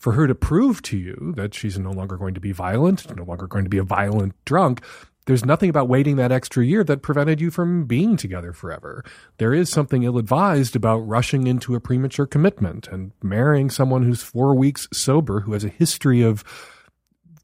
for 0.00 0.12
her 0.12 0.26
to 0.26 0.34
prove 0.34 0.80
to 0.82 0.96
you 0.96 1.34
that 1.36 1.54
she's 1.54 1.78
no 1.78 1.90
longer 1.90 2.16
going 2.16 2.34
to 2.34 2.40
be 2.40 2.52
violent, 2.52 3.14
no 3.14 3.24
longer 3.24 3.46
going 3.46 3.64
to 3.64 3.70
be 3.70 3.78
a 3.78 3.82
violent 3.82 4.34
drunk. 4.46 4.82
There's 5.26 5.44
nothing 5.44 5.68
about 5.68 5.88
waiting 5.88 6.16
that 6.16 6.32
extra 6.32 6.64
year 6.64 6.82
that 6.84 7.02
prevented 7.02 7.40
you 7.40 7.50
from 7.50 7.84
being 7.84 8.16
together 8.16 8.54
forever. 8.54 9.04
There 9.36 9.52
is 9.52 9.70
something 9.70 10.02
ill 10.02 10.16
advised 10.16 10.74
about 10.74 11.06
rushing 11.06 11.46
into 11.46 11.74
a 11.74 11.80
premature 11.80 12.26
commitment 12.26 12.88
and 12.88 13.12
marrying 13.22 13.68
someone 13.68 14.02
who's 14.02 14.22
four 14.22 14.54
weeks 14.54 14.88
sober, 14.92 15.40
who 15.40 15.52
has 15.52 15.64
a 15.64 15.68
history 15.68 16.22
of 16.22 16.42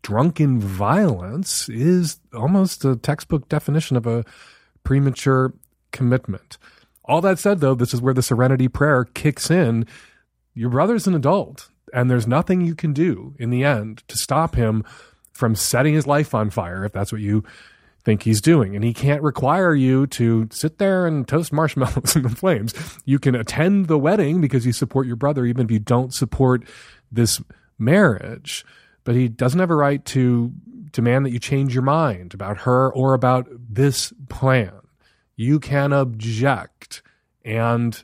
drunken 0.06 0.60
violence 0.60 1.68
is 1.68 2.20
almost 2.32 2.84
a 2.84 2.94
textbook 2.94 3.48
definition 3.48 3.96
of 3.96 4.06
a 4.06 4.24
premature 4.84 5.52
commitment. 5.90 6.58
All 7.06 7.20
that 7.22 7.40
said, 7.40 7.58
though, 7.58 7.74
this 7.74 7.92
is 7.92 8.00
where 8.00 8.14
the 8.14 8.22
serenity 8.22 8.68
prayer 8.68 9.04
kicks 9.04 9.50
in. 9.50 9.84
Your 10.54 10.70
brother's 10.70 11.08
an 11.08 11.16
adult, 11.16 11.70
and 11.92 12.08
there's 12.08 12.28
nothing 12.28 12.60
you 12.60 12.76
can 12.76 12.92
do 12.92 13.34
in 13.40 13.50
the 13.50 13.64
end 13.64 14.04
to 14.06 14.16
stop 14.16 14.54
him 14.54 14.84
from 15.32 15.56
setting 15.56 15.94
his 15.94 16.06
life 16.06 16.36
on 16.36 16.50
fire 16.50 16.84
if 16.84 16.92
that's 16.92 17.10
what 17.10 17.20
you 17.20 17.42
think 18.04 18.22
he's 18.22 18.40
doing. 18.40 18.76
And 18.76 18.84
he 18.84 18.94
can't 18.94 19.22
require 19.22 19.74
you 19.74 20.06
to 20.06 20.48
sit 20.52 20.78
there 20.78 21.04
and 21.08 21.26
toast 21.26 21.52
marshmallows 21.52 22.14
in 22.16 22.22
the 22.22 22.28
flames. 22.28 22.74
You 23.06 23.18
can 23.18 23.34
attend 23.34 23.88
the 23.88 23.98
wedding 23.98 24.40
because 24.40 24.64
you 24.64 24.72
support 24.72 25.08
your 25.08 25.16
brother, 25.16 25.44
even 25.46 25.64
if 25.64 25.72
you 25.72 25.80
don't 25.80 26.14
support 26.14 26.62
this 27.10 27.42
marriage, 27.76 28.64
but 29.06 29.14
he 29.14 29.28
doesn't 29.28 29.60
have 29.60 29.70
a 29.70 29.76
right 29.76 30.04
to 30.04 30.52
demand 30.90 31.24
that 31.24 31.30
you 31.30 31.38
change 31.38 31.72
your 31.72 31.84
mind 31.84 32.34
about 32.34 32.58
her 32.58 32.92
or 32.92 33.14
about 33.14 33.46
this 33.50 34.12
plan. 34.28 34.72
You 35.36 35.60
can 35.60 35.92
object 35.92 37.02
and 37.44 38.02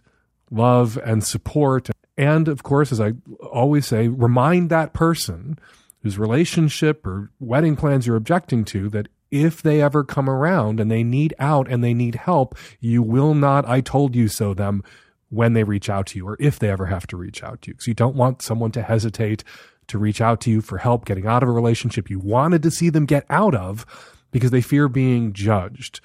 love 0.48 0.96
and 1.04 1.24
support. 1.24 1.90
And 2.16 2.46
of 2.46 2.62
course, 2.62 2.92
as 2.92 3.00
I 3.00 3.14
always 3.50 3.84
say, 3.84 4.06
remind 4.06 4.70
that 4.70 4.92
person 4.92 5.58
whose 6.02 6.18
relationship 6.18 7.04
or 7.04 7.32
wedding 7.40 7.74
plans 7.74 8.06
you're 8.06 8.16
objecting 8.16 8.64
to 8.66 8.88
that 8.90 9.08
if 9.32 9.60
they 9.60 9.82
ever 9.82 10.04
come 10.04 10.30
around 10.30 10.78
and 10.78 10.88
they 10.88 11.02
need 11.02 11.34
out 11.40 11.68
and 11.68 11.82
they 11.82 11.94
need 11.94 12.14
help, 12.14 12.56
you 12.78 13.02
will 13.02 13.34
not, 13.34 13.66
I 13.66 13.80
told 13.80 14.14
you 14.14 14.28
so 14.28 14.54
them 14.54 14.84
when 15.30 15.54
they 15.54 15.64
reach 15.64 15.90
out 15.90 16.06
to 16.08 16.18
you 16.18 16.28
or 16.28 16.36
if 16.38 16.60
they 16.60 16.70
ever 16.70 16.86
have 16.86 17.08
to 17.08 17.16
reach 17.16 17.42
out 17.42 17.62
to 17.62 17.70
you. 17.70 17.74
Because 17.74 17.88
you 17.88 17.94
don't 17.94 18.14
want 18.14 18.42
someone 18.42 18.70
to 18.72 18.82
hesitate 18.82 19.42
to 19.88 19.98
reach 19.98 20.20
out 20.20 20.40
to 20.42 20.50
you 20.50 20.60
for 20.60 20.78
help 20.78 21.04
getting 21.04 21.26
out 21.26 21.42
of 21.42 21.48
a 21.48 21.52
relationship 21.52 22.10
you 22.10 22.18
wanted 22.18 22.62
to 22.62 22.70
see 22.70 22.88
them 22.88 23.06
get 23.06 23.24
out 23.28 23.54
of 23.54 23.86
because 24.30 24.50
they 24.50 24.60
fear 24.60 24.88
being 24.88 25.32
judged. 25.32 26.00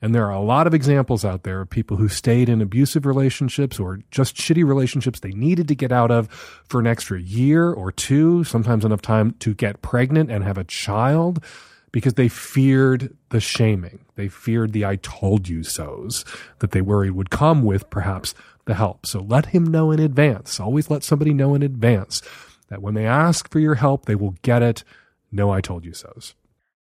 And 0.00 0.14
there 0.14 0.26
are 0.26 0.34
a 0.34 0.40
lot 0.40 0.66
of 0.66 0.74
examples 0.74 1.24
out 1.24 1.42
there 1.42 1.60
of 1.60 1.70
people 1.70 1.96
who 1.96 2.08
stayed 2.08 2.48
in 2.48 2.60
abusive 2.60 3.04
relationships 3.04 3.80
or 3.80 4.00
just 4.10 4.36
shitty 4.36 4.64
relationships 4.64 5.20
they 5.20 5.32
needed 5.32 5.66
to 5.68 5.74
get 5.74 5.90
out 5.90 6.10
of 6.10 6.28
for 6.68 6.78
an 6.78 6.86
extra 6.86 7.20
year 7.20 7.72
or 7.72 7.90
two, 7.90 8.44
sometimes 8.44 8.84
enough 8.84 9.02
time 9.02 9.32
to 9.40 9.54
get 9.54 9.82
pregnant 9.82 10.30
and 10.30 10.44
have 10.44 10.58
a 10.58 10.64
child 10.64 11.42
because 11.90 12.14
they 12.14 12.28
feared 12.28 13.16
the 13.30 13.40
shaming. 13.40 14.04
They 14.14 14.28
feared 14.28 14.72
the 14.72 14.84
I 14.84 14.96
told 14.96 15.48
you 15.48 15.64
so's 15.64 16.24
that 16.60 16.70
they 16.70 16.80
worried 16.80 17.12
would 17.12 17.30
come 17.30 17.62
with 17.62 17.90
perhaps 17.90 18.34
the 18.66 18.74
help. 18.74 19.04
So 19.06 19.20
let 19.20 19.46
him 19.46 19.64
know 19.64 19.90
in 19.90 19.98
advance. 19.98 20.60
Always 20.60 20.90
let 20.90 21.02
somebody 21.02 21.32
know 21.32 21.54
in 21.54 21.62
advance 21.62 22.22
that 22.68 22.82
when 22.82 22.94
they 22.94 23.06
ask 23.06 23.50
for 23.50 23.58
your 23.58 23.76
help, 23.76 24.06
they 24.06 24.14
will 24.14 24.34
get 24.42 24.62
it. 24.62 24.84
No, 25.30 25.50
I 25.50 25.60
told 25.60 25.84
you 25.84 25.92
so's. 25.92 26.34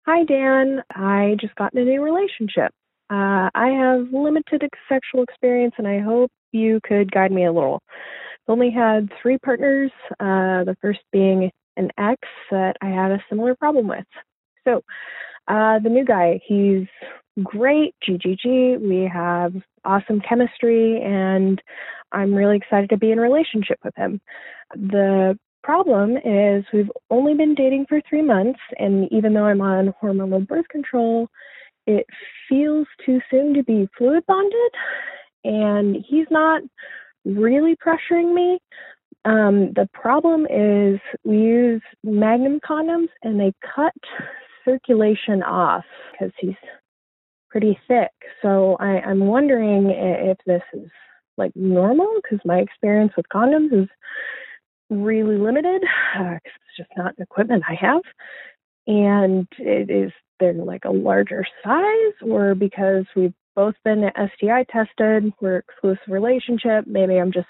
Hi, 0.06 0.24
Dan. 0.24 0.82
I 0.90 1.36
just 1.40 1.54
got 1.54 1.72
in 1.72 1.80
a 1.80 1.84
new 1.84 2.02
relationship. 2.02 2.72
Uh, 3.10 3.48
I 3.54 3.68
have 3.68 4.12
limited 4.12 4.62
sexual 4.88 5.22
experience, 5.22 5.74
and 5.78 5.88
I 5.88 6.00
hope 6.00 6.30
you 6.52 6.80
could 6.84 7.10
guide 7.10 7.32
me 7.32 7.44
a 7.44 7.52
little. 7.52 7.82
I've 7.90 8.52
only 8.52 8.70
had 8.70 9.10
three 9.20 9.38
partners, 9.38 9.90
uh, 10.20 10.64
the 10.64 10.76
first 10.82 11.00
being 11.12 11.50
an 11.76 11.90
ex 11.98 12.20
that 12.50 12.76
I 12.82 12.86
had 12.86 13.10
a 13.10 13.24
similar 13.28 13.54
problem 13.54 13.88
with. 13.88 14.04
So, 14.64 14.82
uh, 15.48 15.78
the 15.78 15.90
new 15.90 16.04
guy, 16.04 16.40
he's 16.46 16.86
great, 17.42 17.94
GGG. 18.06 18.80
We 18.80 19.10
have 19.12 19.54
awesome 19.84 20.20
chemistry, 20.20 21.00
and 21.02 21.60
I'm 22.12 22.34
really 22.34 22.56
excited 22.56 22.90
to 22.90 22.96
be 22.96 23.10
in 23.10 23.18
a 23.18 23.22
relationship 23.22 23.78
with 23.84 23.94
him. 23.96 24.20
The 24.74 25.38
problem 25.64 26.16
is 26.18 26.64
we've 26.72 26.90
only 27.11 27.35
been 27.35 27.55
dating 27.55 27.87
for 27.88 28.00
three 28.09 28.22
months, 28.22 28.61
and 28.79 29.11
even 29.11 29.33
though 29.33 29.46
I'm 29.46 29.62
on 29.62 29.94
hormonal 30.00 30.46
birth 30.46 30.68
control, 30.68 31.29
it 31.87 32.07
feels 32.48 32.87
too 33.05 33.20
soon 33.31 33.55
to 33.55 33.64
be 33.64 33.88
fluid 33.96 34.24
bonded, 34.29 34.72
and 35.42 35.96
he's 36.07 36.27
not 36.31 36.62
really 37.24 37.77
pressuring 37.77 38.35
me. 38.35 38.59
Um, 39.24 39.72
the 39.74 39.88
problem 39.94 40.46
is 40.50 41.00
we 41.24 41.38
use 41.38 41.83
Magnum 42.05 42.61
condoms, 42.61 43.09
and 43.22 43.40
they 43.40 43.53
cut 43.74 43.94
circulation 44.64 45.42
off 45.42 45.85
because 46.12 46.33
he's 46.38 46.55
pretty 47.50 47.79
thick. 47.88 48.11
So 48.42 48.77
I, 48.81 49.00
I'm 49.00 49.27
wondering 49.27 49.90
if 49.90 50.37
this 50.46 50.62
is 50.74 50.90
like 51.38 51.53
normal 51.55 52.12
because 52.22 52.40
my 52.44 52.59
experience 52.59 53.12
with 53.16 53.27
condoms 53.33 53.72
is 53.83 53.88
really 54.94 55.37
limited. 55.37 55.83
Uh, 56.18 56.38
it's 56.44 56.76
just 56.76 56.90
not 56.96 57.14
equipment 57.18 57.64
I 57.68 57.74
have. 57.74 58.02
And 58.87 59.46
it 59.59 59.90
is 59.90 60.12
they're 60.40 60.52
like 60.52 60.85
a 60.85 60.90
larger 60.90 61.44
size, 61.62 62.14
or 62.22 62.54
because 62.54 63.04
we've 63.14 63.35
both 63.54 63.74
been 63.85 64.11
STI 64.16 64.64
tested, 64.70 65.33
we're 65.40 65.59
exclusive 65.59 66.02
relationship. 66.09 66.87
Maybe 66.87 67.16
I'm 67.16 67.33
just 67.33 67.48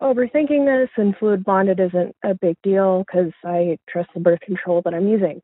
overthinking 0.00 0.64
this, 0.66 0.90
and 0.96 1.16
fluid 1.16 1.44
bonded 1.44 1.80
isn't 1.80 2.16
a 2.24 2.34
big 2.34 2.56
deal 2.62 3.04
because 3.06 3.32
I 3.44 3.78
trust 3.88 4.10
the 4.14 4.20
birth 4.20 4.40
control 4.40 4.82
that 4.84 4.94
I'm 4.94 5.08
using. 5.08 5.42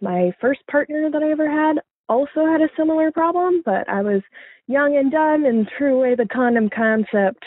My 0.00 0.32
first 0.40 0.60
partner 0.70 1.10
that 1.10 1.22
I 1.22 1.30
ever 1.30 1.50
had 1.50 1.80
also 2.08 2.46
had 2.46 2.60
a 2.60 2.68
similar 2.76 3.10
problem, 3.12 3.62
but 3.64 3.88
I 3.88 4.02
was 4.02 4.22
young 4.66 4.96
and 4.96 5.10
dumb 5.10 5.44
and 5.44 5.68
threw 5.76 5.96
away 5.96 6.14
the 6.14 6.26
condom 6.26 6.68
concept 6.70 7.44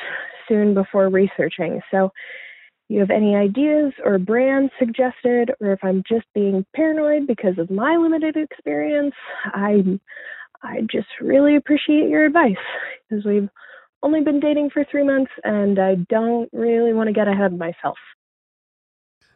soon 0.48 0.74
before 0.74 1.10
researching. 1.10 1.82
So 1.92 2.12
you 2.90 3.00
have 3.00 3.10
any 3.10 3.36
ideas 3.36 3.94
or 4.04 4.18
brands 4.20 4.72
suggested, 4.78 5.52
or 5.60 5.74
if 5.74 5.80
I'm 5.84 6.04
just 6.08 6.26
being 6.34 6.66
paranoid 6.76 7.28
because 7.28 7.58
of 7.58 7.72
my 7.72 7.96
limited 7.96 8.36
experience, 8.38 9.16
I 9.46 10.00
I 10.62 10.82
just 10.90 11.08
really 11.20 11.56
appreciate 11.56 12.10
your 12.10 12.26
advice 12.26 12.56
because 13.10 13.26
we've 13.26 13.50
only 14.02 14.22
been 14.22 14.40
dating 14.40 14.70
for 14.70 14.86
three 14.90 15.04
months 15.04 15.32
and 15.44 15.80
I 15.80 15.96
don't 15.96 16.50
really 16.54 16.94
want 16.94 17.08
to 17.08 17.14
get 17.14 17.28
ahead 17.28 17.54
of 17.54 17.60
myself. 17.60 17.98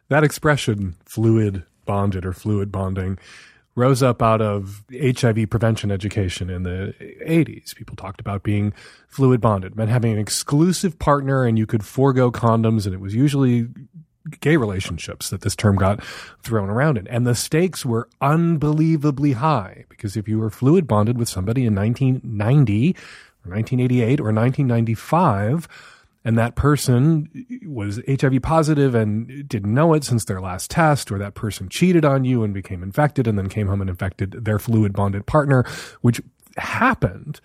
That 0.08 0.24
expression, 0.24 0.96
fluid 1.04 1.64
bonded 1.84 2.24
or 2.24 2.32
fluid 2.32 2.72
bonding, 2.72 3.18
rose 3.78 4.02
up 4.02 4.20
out 4.22 4.42
of 4.42 4.82
HIV 4.92 5.48
prevention 5.48 5.92
education 5.92 6.50
in 6.50 6.64
the 6.64 6.94
80s. 7.24 7.76
People 7.76 7.94
talked 7.94 8.20
about 8.20 8.42
being 8.42 8.72
fluid 9.06 9.40
bonded, 9.40 9.76
meant 9.76 9.88
having 9.88 10.12
an 10.12 10.18
exclusive 10.18 10.98
partner 10.98 11.44
and 11.44 11.56
you 11.56 11.64
could 11.64 11.84
forego 11.84 12.32
condoms, 12.32 12.86
and 12.86 12.94
it 12.94 13.00
was 13.00 13.14
usually 13.14 13.68
gay 14.40 14.56
relationships 14.56 15.30
that 15.30 15.42
this 15.42 15.54
term 15.54 15.76
got 15.76 16.04
thrown 16.42 16.68
around 16.68 16.98
in. 16.98 17.06
And 17.06 17.26
the 17.26 17.36
stakes 17.36 17.86
were 17.86 18.08
unbelievably 18.20 19.32
high 19.32 19.84
because 19.88 20.16
if 20.16 20.28
you 20.28 20.38
were 20.38 20.50
fluid 20.50 20.86
bonded 20.86 21.16
with 21.16 21.28
somebody 21.28 21.64
in 21.64 21.74
1990 21.74 22.96
or 23.46 23.54
1988 23.54 24.20
or 24.20 24.32
1995, 24.32 25.68
and 26.24 26.36
that 26.36 26.56
person 26.56 27.28
was 27.66 28.00
HIV 28.08 28.42
positive 28.42 28.94
and 28.94 29.48
didn't 29.48 29.72
know 29.72 29.94
it 29.94 30.04
since 30.04 30.24
their 30.24 30.40
last 30.40 30.70
test, 30.70 31.12
or 31.12 31.18
that 31.18 31.34
person 31.34 31.68
cheated 31.68 32.04
on 32.04 32.24
you 32.24 32.42
and 32.42 32.52
became 32.52 32.82
infected 32.82 33.26
and 33.26 33.38
then 33.38 33.48
came 33.48 33.68
home 33.68 33.80
and 33.80 33.88
infected 33.88 34.44
their 34.44 34.58
fluid 34.58 34.92
bonded 34.92 35.26
partner, 35.26 35.64
which 36.00 36.20
happened. 36.56 37.40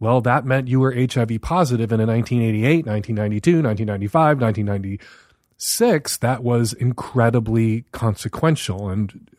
Well, 0.00 0.20
that 0.22 0.44
meant 0.44 0.68
you 0.68 0.80
were 0.80 0.92
HIV 0.92 1.42
positive. 1.42 1.92
And 1.92 2.02
in 2.02 2.08
1988, 2.08 2.86
1992, 2.86 3.62
1995, 3.62 4.40
1996, 4.40 6.16
that 6.16 6.42
was 6.42 6.72
incredibly 6.72 7.84
consequential. 7.92 8.88
And 8.88 9.30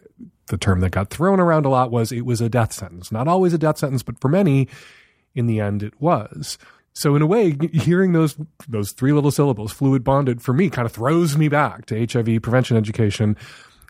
the 0.47 0.57
term 0.57 0.79
that 0.79 0.91
got 0.91 1.09
thrown 1.09 1.39
around 1.41 1.65
a 1.65 1.69
lot 1.69 1.91
was 1.91 2.11
it 2.11 2.25
was 2.25 2.39
a 2.39 2.47
death 2.47 2.71
sentence. 2.71 3.11
Not 3.11 3.27
always 3.27 3.53
a 3.53 3.57
death 3.57 3.77
sentence, 3.77 4.03
but 4.03 4.21
for 4.21 4.29
many, 4.29 4.69
in 5.35 5.47
the 5.47 5.59
end, 5.59 5.83
it 5.83 5.99
was. 5.99 6.57
So 6.93 7.15
in 7.15 7.21
a 7.21 7.27
way, 7.27 7.57
hearing 7.73 8.13
those 8.13 8.35
those 8.67 8.91
three 8.91 9.13
little 9.13 9.31
syllables, 9.31 9.71
fluid 9.71 10.03
bonded, 10.03 10.41
for 10.41 10.53
me, 10.53 10.69
kind 10.69 10.85
of 10.85 10.91
throws 10.91 11.35
me 11.35 11.49
back 11.49 11.85
to 11.87 12.07
HIV 12.07 12.41
prevention 12.41 12.77
education 12.77 13.35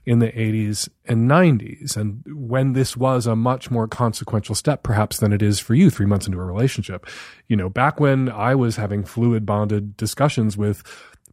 in 0.06 0.20
the 0.20 0.28
80s 0.28 0.90
and 1.06 1.30
90s, 1.30 1.96
and 1.96 2.24
when 2.28 2.74
this 2.74 2.98
was 2.98 3.26
a 3.26 3.36
much 3.36 3.72
more 3.72 3.88
consequential 3.88 4.54
step, 4.54 4.84
perhaps 4.84 5.20
than 5.20 5.32
it 5.32 5.42
is 5.42 5.60
for 5.60 5.76
you 5.76 5.90
three 5.90 6.06
months 6.06 6.28
into 6.28 6.40
a 6.40 6.44
relationship. 6.44 7.08
You 7.48 7.56
know, 7.56 7.70
back 7.70 8.00
when 8.00 8.30
I 8.30 8.54
was 8.56 8.76
having 8.76 9.06
fluid 9.06 9.46
bonded 9.46 9.96
discussions 9.96 10.58
with 10.58 10.84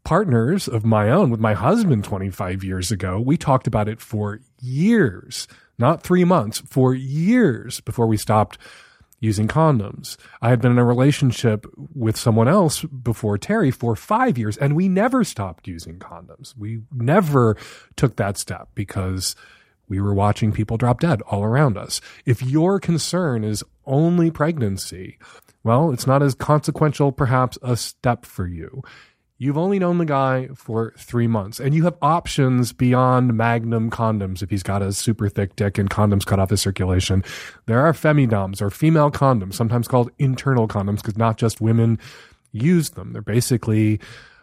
partners 0.04 0.68
of 0.68 0.85
my 0.85 1.11
own, 1.11 1.30
with 1.30 1.40
my 1.40 1.54
husband 1.54 2.04
25 2.04 2.62
years 2.62 2.92
ago, 2.92 3.20
we 3.20 3.37
talked 3.37 3.66
about 3.66 3.88
it 3.88 4.00
for 4.00 4.40
years, 4.61 5.48
not 5.78 6.02
three 6.02 6.24
months, 6.24 6.61
for 6.68 6.94
years 6.94 7.80
before 7.80 8.06
we 8.06 8.16
stopped 8.16 8.56
using 9.20 9.46
condoms. 9.46 10.16
I 10.40 10.48
had 10.48 10.61
been 10.61 10.72
in 10.72 10.78
a 10.78 10.85
relationship 10.85 11.66
with 11.94 12.16
someone 12.16 12.48
else 12.48 12.83
before 12.85 13.38
Terry 13.38 13.70
for 13.70 13.95
five 13.95 14.38
years, 14.38 14.57
and 14.57 14.74
we 14.74 14.88
never 14.88 15.22
stopped 15.24 15.68
using 15.68 15.99
condoms. 15.99 16.57
We 16.57 16.80
never 16.90 17.57
took 17.97 18.16
that 18.16 18.38
step 18.38 18.70
because 18.74 19.36
we 19.88 20.01
were 20.01 20.14
watching 20.14 20.53
people 20.53 20.78
drop 20.78 21.01
dead 21.01 21.20
all 21.22 21.45
around 21.45 21.76
us. 21.76 22.01
If 22.24 22.42
your 22.42 22.80
concern 22.80 23.45
is 23.45 23.62
only 23.84 24.30
pregnancy, 24.30 25.18
well, 25.62 25.90
it's 25.90 26.07
not 26.07 26.22
as 26.22 26.34
consequential, 26.34 27.12
perhaps, 27.12 27.59
a 27.61 27.76
step 27.76 28.24
for 28.24 28.47
you. 28.47 28.82
You've 29.43 29.57
only 29.57 29.78
known 29.78 29.97
the 29.97 30.05
guy 30.05 30.49
for 30.55 30.93
three 30.99 31.26
months, 31.26 31.61
and 31.61 31.74
you 31.74 31.84
have 31.84 31.97
options 32.03 32.74
beyond 32.74 33.32
Magnum 33.32 33.88
condoms 33.88 34.43
if 34.43 34.51
he's 34.51 34.62
got 34.62 34.82
a 34.82 34.93
super 34.93 35.30
thick 35.30 35.57
dick 35.57 35.78
and 35.78 35.88
condoms 35.88 36.26
cut 36.26 36.38
off 36.38 36.51
his 36.51 36.61
circulation. 36.61 37.24
There 37.64 37.80
are 37.80 37.95
femidoms 37.95 38.61
or 38.61 38.68
female 38.68 39.11
condoms, 39.11 39.55
sometimes 39.55 39.88
called 39.88 40.11
internal 40.18 40.68
condoms, 40.68 40.97
because 40.97 41.16
not 41.16 41.38
just 41.38 41.59
women 41.59 41.99
use 42.53 42.91
them. 42.91 43.14
They're 43.14 43.22
basically 43.22 43.99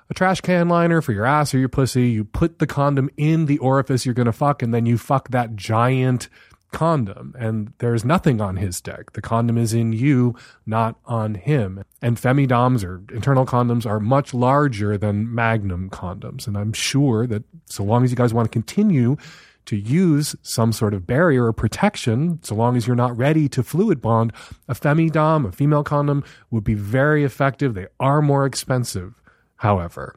a 0.10 0.16
trash 0.16 0.41
can 0.41 0.68
liner 0.68 1.04
for 1.04 1.12
your 1.12 1.26
ass 1.26 1.54
or 1.54 1.60
your 1.60 1.70
pussy. 1.70 2.10
You 2.10 2.24
put 2.24 2.58
the 2.58 2.66
condom 2.66 3.12
in 3.18 3.45
the 3.45 3.60
orifice 3.60 4.04
you're 4.04 4.16
going 4.16 4.26
to 4.26 4.32
fuck, 4.32 4.64
and 4.64 4.74
then 4.74 4.88
you 4.88 4.98
fuck 4.98 5.30
that 5.30 5.56
giant 5.56 6.28
condom 6.72 7.34
and 7.39 7.74
there's 7.78 8.03
nothing 8.03 8.41
on 8.41 8.57
his 8.57 8.82
deck. 8.82 9.13
The 9.13 9.22
condom 9.22 9.57
is 9.57 9.74
in 9.74 9.93
you, 9.93 10.36
not 10.65 10.99
on 11.05 11.36
him. 11.36 11.84
And 12.01 12.18
femidoms 12.18 12.84
or 12.84 13.01
internal 13.13 13.45
condoms 13.45 13.86
are 13.86 13.99
much 13.99 14.34
larger 14.34 14.97
than 14.97 15.34
magnum 15.34 15.89
condoms. 15.89 16.47
And 16.47 16.57
I'm 16.57 16.74
sure 16.74 17.26
that 17.28 17.43
so 17.65 17.84
long 17.84 18.03
as 18.03 18.11
you 18.11 18.18
guys 18.18 18.34
want 18.34 18.45
to 18.45 18.51
continue 18.51 19.18
to 19.65 19.76
use 19.76 20.36
some 20.41 20.72
sort 20.72 20.93
of 20.93 21.05
barrier 21.05 21.45
or 21.45 21.53
protection, 21.53 22.39
so 22.41 22.55
long 22.55 22.78
as 22.78 22.88
you're 22.88 22.95
not 22.95 23.18
ready 23.18 23.49
to 23.49 23.61
fluid 23.61 24.01
bond, 24.01 24.32
a 24.68 24.74
femidom, 24.74 25.45
a 25.45 25.51
female 25.51 25.84
condom 25.84 26.24
would 26.51 26.63
be 26.63 26.74
very 26.74 27.26
effective. 27.26 27.74
They 27.74 27.88
are 27.99 28.22
more 28.22 28.45
expensive, 28.45 29.22
however. 29.57 30.15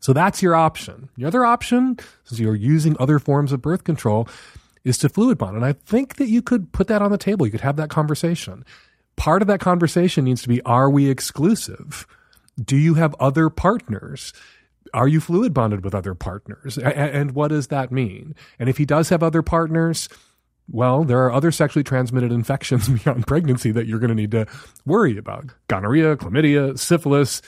So 0.00 0.14
that's 0.14 0.42
your 0.42 0.54
option. 0.54 1.10
The 1.18 1.26
other 1.26 1.44
option, 1.44 1.98
since 2.24 2.40
you're 2.40 2.54
using 2.54 2.96
other 2.98 3.18
forms 3.18 3.52
of 3.52 3.60
birth 3.60 3.84
control, 3.84 4.26
is 4.84 4.98
to 4.98 5.08
fluid 5.08 5.38
bond. 5.38 5.56
And 5.56 5.64
I 5.64 5.72
think 5.72 6.16
that 6.16 6.28
you 6.28 6.42
could 6.42 6.72
put 6.72 6.88
that 6.88 7.02
on 7.02 7.10
the 7.10 7.18
table. 7.18 7.46
You 7.46 7.52
could 7.52 7.60
have 7.60 7.76
that 7.76 7.90
conversation. 7.90 8.64
Part 9.16 9.42
of 9.42 9.48
that 9.48 9.60
conversation 9.60 10.24
needs 10.24 10.42
to 10.42 10.48
be 10.48 10.62
are 10.62 10.88
we 10.88 11.10
exclusive? 11.10 12.06
Do 12.62 12.76
you 12.76 12.94
have 12.94 13.14
other 13.20 13.50
partners? 13.50 14.32
Are 14.92 15.08
you 15.08 15.20
fluid 15.20 15.54
bonded 15.54 15.84
with 15.84 15.94
other 15.94 16.14
partners? 16.14 16.78
And 16.78 17.32
what 17.32 17.48
does 17.48 17.68
that 17.68 17.92
mean? 17.92 18.34
And 18.58 18.68
if 18.68 18.78
he 18.78 18.84
does 18.84 19.08
have 19.10 19.22
other 19.22 19.42
partners, 19.42 20.08
well, 20.70 21.04
there 21.04 21.24
are 21.24 21.32
other 21.32 21.50
sexually 21.50 21.84
transmitted 21.84 22.32
infections 22.32 22.88
beyond 23.04 23.26
pregnancy 23.26 23.70
that 23.72 23.86
you're 23.86 23.98
going 23.98 24.08
to 24.08 24.14
need 24.14 24.30
to 24.32 24.46
worry 24.86 25.16
about 25.16 25.46
gonorrhea, 25.68 26.16
chlamydia, 26.16 26.78
syphilis, 26.78 27.42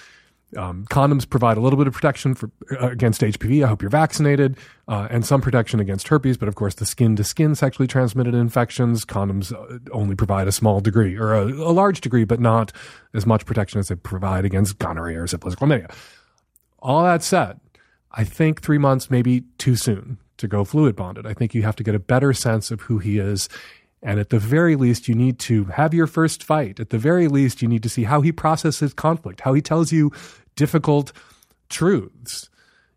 um, 0.57 0.85
condoms 0.91 1.29
provide 1.29 1.57
a 1.57 1.61
little 1.61 1.79
bit 1.79 1.87
of 1.87 1.95
protection 1.95 2.35
for 2.35 2.51
uh, 2.73 2.89
against 2.89 3.21
HPV. 3.21 3.65
I 3.65 3.69
hope 3.69 3.83
you're 3.83 3.91
vaccinated, 3.91 4.57
uh, 4.89 5.09
and 5.11 5.25
some 5.25 5.41
protection 5.41 5.81
against 5.81 6.09
herpes. 6.09 6.37
But 6.37 6.49
of 6.49 6.55
course, 6.55 6.75
the 6.75 6.87
skin 6.87 7.17
to 7.17 7.25
skin 7.25 7.55
sexually 7.55 7.87
transmitted 7.87 8.35
infections, 8.35 9.05
condoms 9.05 9.53
uh, 9.53 9.79
only 9.93 10.15
provide 10.15 10.49
a 10.49 10.53
small 10.53 10.81
degree 10.81 11.17
or 11.17 11.35
a, 11.35 11.47
a, 11.47 11.73
large 11.73 12.01
degree, 12.01 12.25
but 12.25 12.41
not 12.41 12.73
as 13.15 13.27
much 13.27 13.47
protection 13.47 13.81
as 13.81 13.89
they 13.89 13.95
provide 13.95 14.45
against 14.45 14.79
gonorrhea 14.79 15.23
or 15.23 15.27
syphilis, 15.27 15.55
chlamydia. 15.55 15.93
All 16.81 17.03
that 17.05 17.23
said, 17.23 17.61
I 18.11 18.25
think 18.25 18.61
three 18.61 18.79
months 18.79 19.11
may 19.11 19.23
be 19.23 19.45
too 19.59 19.77
soon 19.77 20.19
to 20.39 20.49
go 20.49 20.65
fluid 20.65 20.97
bonded. 20.97 21.27
I 21.27 21.35
think 21.35 21.55
you 21.55 21.63
have 21.63 21.77
to 21.77 21.85
get 21.85 21.95
a 21.95 22.01
better 22.01 22.33
sense 22.33 22.71
of 22.71 22.83
who 22.83 22.99
he 22.99 23.19
is 23.19 23.49
and 24.03 24.19
at 24.19 24.31
the 24.31 24.39
very 24.39 24.75
least, 24.75 25.07
you 25.07 25.15
need 25.15 25.39
to 25.41 25.65
have 25.67 25.95
your 25.95 26.09
first 26.09 26.43
fight. 26.43 26.81
At 26.81 26.91
the 26.91 26.99
very 26.99 27.29
least, 27.29 27.63
you 27.63 27.69
need 27.69 27.85
to 27.85 27.89
see 27.89 28.03
how 28.03 28.21
he 28.21 28.33
processes 28.33 28.93
conflict, 28.93 29.43
how 29.43 29.55
he 29.55 29.63
tells 29.63 29.93
you 29.93 30.11
difficult 30.57 31.13
truths. 31.69 32.49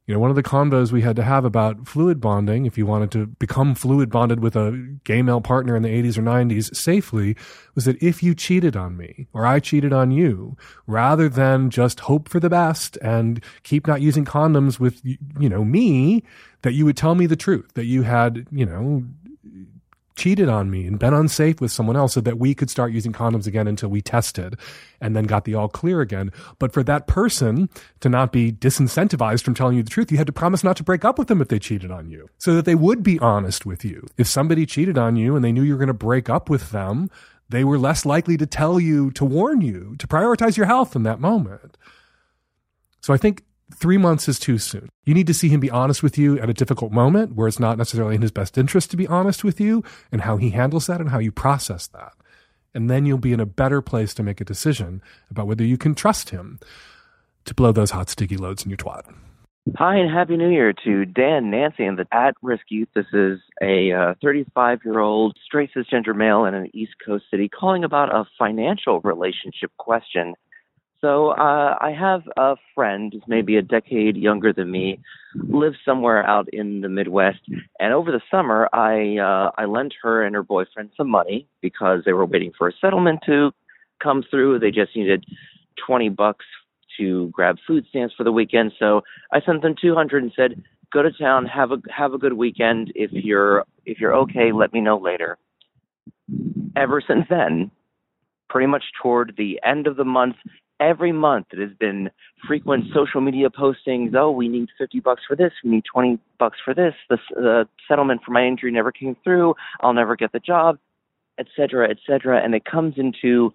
You 0.07 0.13
know, 0.13 0.19
one 0.19 0.29
of 0.29 0.35
the 0.35 0.43
convos 0.43 0.91
we 0.91 1.01
had 1.01 1.15
to 1.15 1.23
have 1.23 1.45
about 1.45 1.87
fluid 1.87 2.21
bonding, 2.21 2.67
if 2.67 2.77
you 2.77 2.85
wanted 2.85 3.09
to 3.13 3.25
become 3.25 3.73
fluid 3.73 4.11
bonded 4.11 4.39
with 4.39 4.55
a 4.55 4.97
gay 5.03 5.23
male 5.23 5.41
partner 5.41 5.75
in 5.75 5.81
the 5.81 5.89
80s 5.89 6.19
or 6.19 6.21
90s 6.21 6.75
safely, 6.75 7.35
was 7.73 7.85
that 7.85 8.01
if 8.03 8.21
you 8.21 8.35
cheated 8.35 8.77
on 8.77 8.97
me 8.97 9.25
or 9.33 9.47
I 9.47 9.59
cheated 9.59 9.93
on 9.93 10.11
you, 10.11 10.57
rather 10.85 11.27
than 11.27 11.71
just 11.71 12.01
hope 12.01 12.29
for 12.29 12.39
the 12.39 12.51
best 12.51 12.97
and 12.97 13.43
keep 13.63 13.87
not 13.87 14.01
using 14.01 14.25
condoms 14.25 14.79
with, 14.79 15.01
you 15.03 15.49
know, 15.49 15.65
me, 15.65 16.23
that 16.61 16.73
you 16.73 16.85
would 16.85 16.97
tell 16.97 17.15
me 17.15 17.25
the 17.25 17.35
truth, 17.35 17.73
that 17.73 17.85
you 17.85 18.03
had, 18.03 18.45
you 18.51 18.65
know, 18.65 19.03
cheated 20.15 20.49
on 20.49 20.71
me 20.71 20.85
and 20.87 20.97
been 20.97 21.13
unsafe 21.13 21.59
with 21.59 21.71
someone 21.71 21.95
else 21.95 22.13
so 22.13 22.21
that 22.21 22.39
we 22.39 22.55
could 22.55 22.69
start 22.69 22.91
using 22.91 23.11
condoms 23.11 23.47
again 23.47 23.67
until 23.67 23.89
we 23.89 24.01
tested 24.01 24.57
and 25.01 25.15
then 25.15 25.25
got 25.25 25.45
the 25.45 25.55
all 25.55 25.67
clear 25.67 26.01
again. 26.01 26.31
But 26.57 26.71
for 26.71 26.83
that 26.83 27.07
person 27.07 27.69
to 27.99 28.09
not 28.09 28.31
be 28.31 28.51
disincentivized 28.51 29.43
from 29.43 29.53
telling 29.53 29.77
you 29.77 29.83
the 29.83 29.89
truth, 29.89 30.11
you 30.11 30.17
had 30.17 30.27
to 30.27 30.33
promise 30.33 30.63
not 30.63 30.77
to 30.77 30.83
break 30.83 31.05
up 31.05 31.19
with 31.19 31.27
them 31.27 31.41
if 31.41 31.49
they 31.49 31.59
cheated 31.59 31.91
on 31.91 32.09
you 32.09 32.29
so 32.37 32.55
that 32.55 32.65
they 32.65 32.75
would 32.75 33.03
be 33.03 33.19
honest 33.19 33.65
with 33.65 33.83
you. 33.83 34.07
If 34.17 34.27
somebody 34.27 34.65
cheated 34.65 34.97
on 34.97 35.15
you 35.15 35.35
and 35.35 35.43
they 35.43 35.51
knew 35.51 35.63
you 35.63 35.73
were 35.73 35.79
going 35.79 35.87
to 35.87 35.93
break 35.93 36.29
up 36.29 36.49
with 36.49 36.71
them, 36.71 37.09
they 37.49 37.63
were 37.63 37.77
less 37.77 38.05
likely 38.05 38.37
to 38.37 38.45
tell 38.45 38.79
you, 38.79 39.11
to 39.11 39.25
warn 39.25 39.61
you, 39.61 39.95
to 39.99 40.07
prioritize 40.07 40.57
your 40.57 40.65
health 40.65 40.95
in 40.95 41.03
that 41.03 41.19
moment. 41.19 41.77
So 43.01 43.13
I 43.13 43.17
think 43.17 43.43
three 43.73 43.97
months 43.97 44.27
is 44.27 44.39
too 44.39 44.57
soon. 44.57 44.89
You 45.05 45.13
need 45.13 45.27
to 45.27 45.33
see 45.33 45.49
him 45.49 45.59
be 45.59 45.71
honest 45.71 46.03
with 46.03 46.17
you 46.17 46.39
at 46.39 46.49
a 46.49 46.53
difficult 46.53 46.91
moment 46.91 47.35
where 47.35 47.47
it's 47.47 47.59
not 47.59 47.77
necessarily 47.77 48.15
in 48.15 48.21
his 48.21 48.31
best 48.31 48.57
interest 48.57 48.91
to 48.91 48.97
be 48.97 49.07
honest 49.07 49.43
with 49.43 49.59
you 49.59 49.83
and 50.11 50.21
how 50.21 50.37
he 50.37 50.51
handles 50.51 50.87
that 50.87 51.01
and 51.01 51.09
how 51.09 51.19
you 51.19 51.31
process 51.31 51.87
that. 51.87 52.13
And 52.73 52.89
then 52.89 53.05
you'll 53.05 53.17
be 53.17 53.33
in 53.33 53.39
a 53.39 53.45
better 53.45 53.81
place 53.81 54.13
to 54.15 54.23
make 54.23 54.41
a 54.41 54.45
decision 54.45 55.01
about 55.29 55.47
whether 55.47 55.63
you 55.63 55.77
can 55.77 55.95
trust 55.95 56.29
him 56.29 56.59
to 57.45 57.53
blow 57.53 57.71
those 57.71 57.91
hot, 57.91 58.09
sticky 58.09 58.37
loads 58.37 58.63
in 58.63 58.69
your 58.69 58.77
twat. 58.77 59.03
Hi, 59.77 59.97
and 59.97 60.13
Happy 60.13 60.37
New 60.37 60.51
Year 60.51 60.73
to 60.83 61.05
Dan, 61.05 61.49
Nancy, 61.49 61.85
and 61.85 61.97
the 61.97 62.05
At 62.11 62.35
Risk 62.43 62.65
Youth. 62.69 62.89
This 62.93 63.07
is 63.13 63.39
a 63.63 64.15
35 64.21 64.77
uh, 64.77 64.81
year 64.85 64.99
old 64.99 65.35
straight 65.43 65.71
cisgender 65.75 66.15
male 66.15 66.45
in 66.45 66.53
an 66.53 66.69
East 66.75 66.93
Coast 67.03 67.25
city 67.31 67.49
calling 67.49 67.83
about 67.83 68.13
a 68.13 68.25
financial 68.37 69.01
relationship 69.01 69.71
question 69.77 70.35
so 71.05 71.29
uh, 71.33 71.75
I 71.79 71.91
have 71.91 72.23
a 72.35 72.55
friend 72.73 73.13
who's 73.13 73.21
maybe 73.27 73.57
a 73.57 73.61
decade 73.61 74.17
younger 74.17 74.51
than 74.51 74.71
me, 74.71 74.99
lives 75.35 75.77
somewhere 75.85 76.25
out 76.25 76.47
in 76.51 76.81
the 76.81 76.89
Midwest, 76.89 77.41
and 77.79 77.93
over 77.93 78.11
the 78.11 78.21
summer 78.31 78.67
I 78.73 79.19
uh, 79.19 79.51
I 79.55 79.65
lent 79.65 79.93
her 80.01 80.23
and 80.23 80.33
her 80.33 80.41
boyfriend 80.41 80.89
some 80.97 81.07
money 81.07 81.47
because 81.61 81.99
they 82.05 82.13
were 82.13 82.25
waiting 82.25 82.53
for 82.57 82.67
a 82.67 82.73
settlement 82.81 83.19
to 83.27 83.51
come 84.01 84.23
through. 84.31 84.57
They 84.57 84.71
just 84.71 84.95
needed 84.95 85.25
twenty 85.85 86.09
bucks 86.09 86.45
to 86.97 87.27
grab 87.27 87.57
food 87.67 87.85
stamps 87.89 88.15
for 88.17 88.23
the 88.23 88.31
weekend. 88.31 88.71
So 88.79 89.01
I 89.31 89.41
sent 89.45 89.61
them 89.61 89.75
two 89.79 89.93
hundred 89.93 90.23
and 90.23 90.31
said, 90.35 90.63
"Go 90.91 91.03
to 91.03 91.11
town, 91.11 91.45
have 91.45 91.71
a 91.71 91.77
have 91.95 92.13
a 92.13 92.17
good 92.17 92.33
weekend. 92.33 92.91
If 92.95 93.11
you're 93.11 93.63
if 93.85 93.99
you're 93.99 94.15
okay, 94.15 94.51
let 94.51 94.73
me 94.73 94.81
know 94.81 94.97
later." 94.97 95.37
Ever 96.75 96.99
since 97.07 97.27
then, 97.29 97.69
pretty 98.49 98.65
much 98.65 98.85
toward 98.99 99.35
the 99.37 99.59
end 99.63 99.85
of 99.85 99.97
the 99.97 100.03
month, 100.03 100.37
every 100.79 101.11
month 101.11 101.47
it 101.51 101.59
has 101.59 101.75
been 101.79 102.09
frequent 102.47 102.85
social 102.93 103.21
media 103.21 103.49
postings 103.49 104.13
oh 104.15 104.31
we 104.31 104.47
need 104.47 104.67
50 104.77 104.99
bucks 104.99 105.23
for 105.27 105.35
this 105.35 105.51
we 105.63 105.69
need 105.69 105.83
20 105.91 106.19
bucks 106.37 106.57
for 106.63 106.73
this 106.73 106.93
the 107.09 107.67
settlement 107.87 108.21
for 108.25 108.31
my 108.31 108.45
injury 108.45 108.71
never 108.71 108.91
came 108.91 109.15
through 109.23 109.55
i'll 109.81 109.93
never 109.93 110.15
get 110.15 110.31
the 110.31 110.39
job 110.39 110.77
etc 111.39 111.89
etc 111.89 112.41
and 112.43 112.53
it 112.53 112.65
comes 112.65 112.95
into 112.97 113.53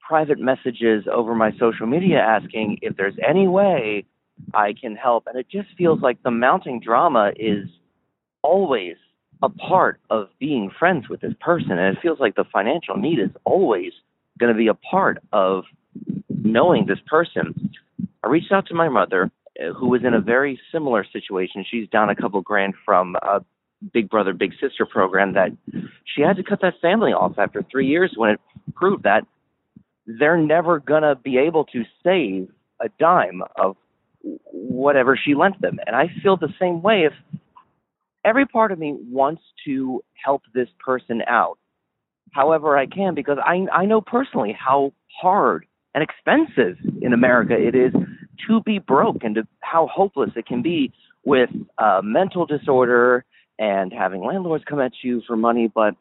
private 0.00 0.38
messages 0.38 1.04
over 1.12 1.34
my 1.34 1.50
social 1.58 1.86
media 1.86 2.18
asking 2.18 2.78
if 2.82 2.96
there's 2.96 3.16
any 3.28 3.48
way 3.48 4.04
i 4.54 4.74
can 4.78 4.96
help. 4.96 5.26
And 5.26 5.38
it 5.38 5.46
just 5.50 5.68
feels 5.76 6.00
like 6.00 6.22
the 6.22 6.30
mounting 6.30 6.80
drama 6.80 7.32
is 7.36 7.68
always 8.42 8.96
a 9.42 9.48
part 9.48 10.00
of 10.10 10.28
being 10.38 10.70
friends 10.78 11.08
with 11.08 11.20
this 11.20 11.34
person. 11.40 11.72
And 11.72 11.96
it 11.96 12.00
feels 12.00 12.20
like 12.20 12.36
the 12.36 12.44
financial 12.52 12.96
need 12.96 13.18
is 13.18 13.30
always 13.44 13.92
going 14.38 14.52
to 14.52 14.58
be 14.58 14.68
a 14.68 14.74
part 14.74 15.18
of 15.32 15.64
knowing 16.44 16.86
this 16.86 16.98
person, 17.06 17.70
I 18.22 18.28
reached 18.28 18.52
out 18.52 18.66
to 18.68 18.74
my 18.74 18.88
mother, 18.88 19.30
uh, 19.60 19.72
who 19.72 19.88
was 19.88 20.02
in 20.04 20.14
a 20.14 20.20
very 20.20 20.60
similar 20.70 21.04
situation. 21.12 21.64
She's 21.68 21.88
down 21.88 22.10
a 22.10 22.16
couple 22.16 22.40
grand 22.42 22.74
from 22.84 23.16
a 23.22 23.44
Big 23.92 24.08
Brother 24.08 24.32
Big 24.32 24.52
Sister 24.60 24.86
program 24.86 25.34
that 25.34 25.50
she 26.04 26.22
had 26.22 26.36
to 26.36 26.42
cut 26.42 26.60
that 26.62 26.74
family 26.80 27.12
off 27.12 27.38
after 27.38 27.64
three 27.70 27.86
years 27.88 28.12
when 28.16 28.30
it 28.30 28.40
proved 28.74 29.02
that 29.04 29.26
they're 30.06 30.36
never 30.36 30.78
gonna 30.78 31.16
be 31.16 31.38
able 31.38 31.64
to 31.66 31.84
save 32.02 32.48
a 32.80 32.88
dime 32.98 33.42
of 33.56 33.76
whatever 34.52 35.16
she 35.16 35.34
lent 35.34 35.60
them. 35.60 35.78
And 35.86 35.96
I 35.96 36.10
feel 36.22 36.36
the 36.36 36.52
same 36.60 36.80
way 36.80 37.04
if 37.04 37.12
every 38.24 38.46
part 38.46 38.70
of 38.72 38.78
me 38.78 38.96
wants 39.10 39.42
to 39.64 40.02
help 40.24 40.42
this 40.54 40.68
person 40.84 41.22
out 41.26 41.58
however 42.32 42.76
I 42.76 42.86
can 42.86 43.14
because 43.14 43.38
I 43.44 43.66
I 43.72 43.84
know 43.84 44.00
personally 44.00 44.56
how 44.58 44.92
hard 45.20 45.66
and 45.94 46.02
expensive 46.02 46.78
in 47.00 47.12
America 47.12 47.54
it 47.54 47.74
is 47.74 47.92
to 48.46 48.62
be 48.62 48.78
broke 48.78 49.22
and 49.22 49.34
to 49.36 49.46
how 49.60 49.86
hopeless 49.86 50.30
it 50.36 50.46
can 50.46 50.62
be 50.62 50.92
with 51.24 51.50
uh, 51.78 52.00
mental 52.02 52.46
disorder 52.46 53.24
and 53.58 53.92
having 53.92 54.22
landlords 54.24 54.64
come 54.68 54.80
at 54.80 54.92
you 55.02 55.22
for 55.26 55.36
money. 55.36 55.70
But 55.72 55.94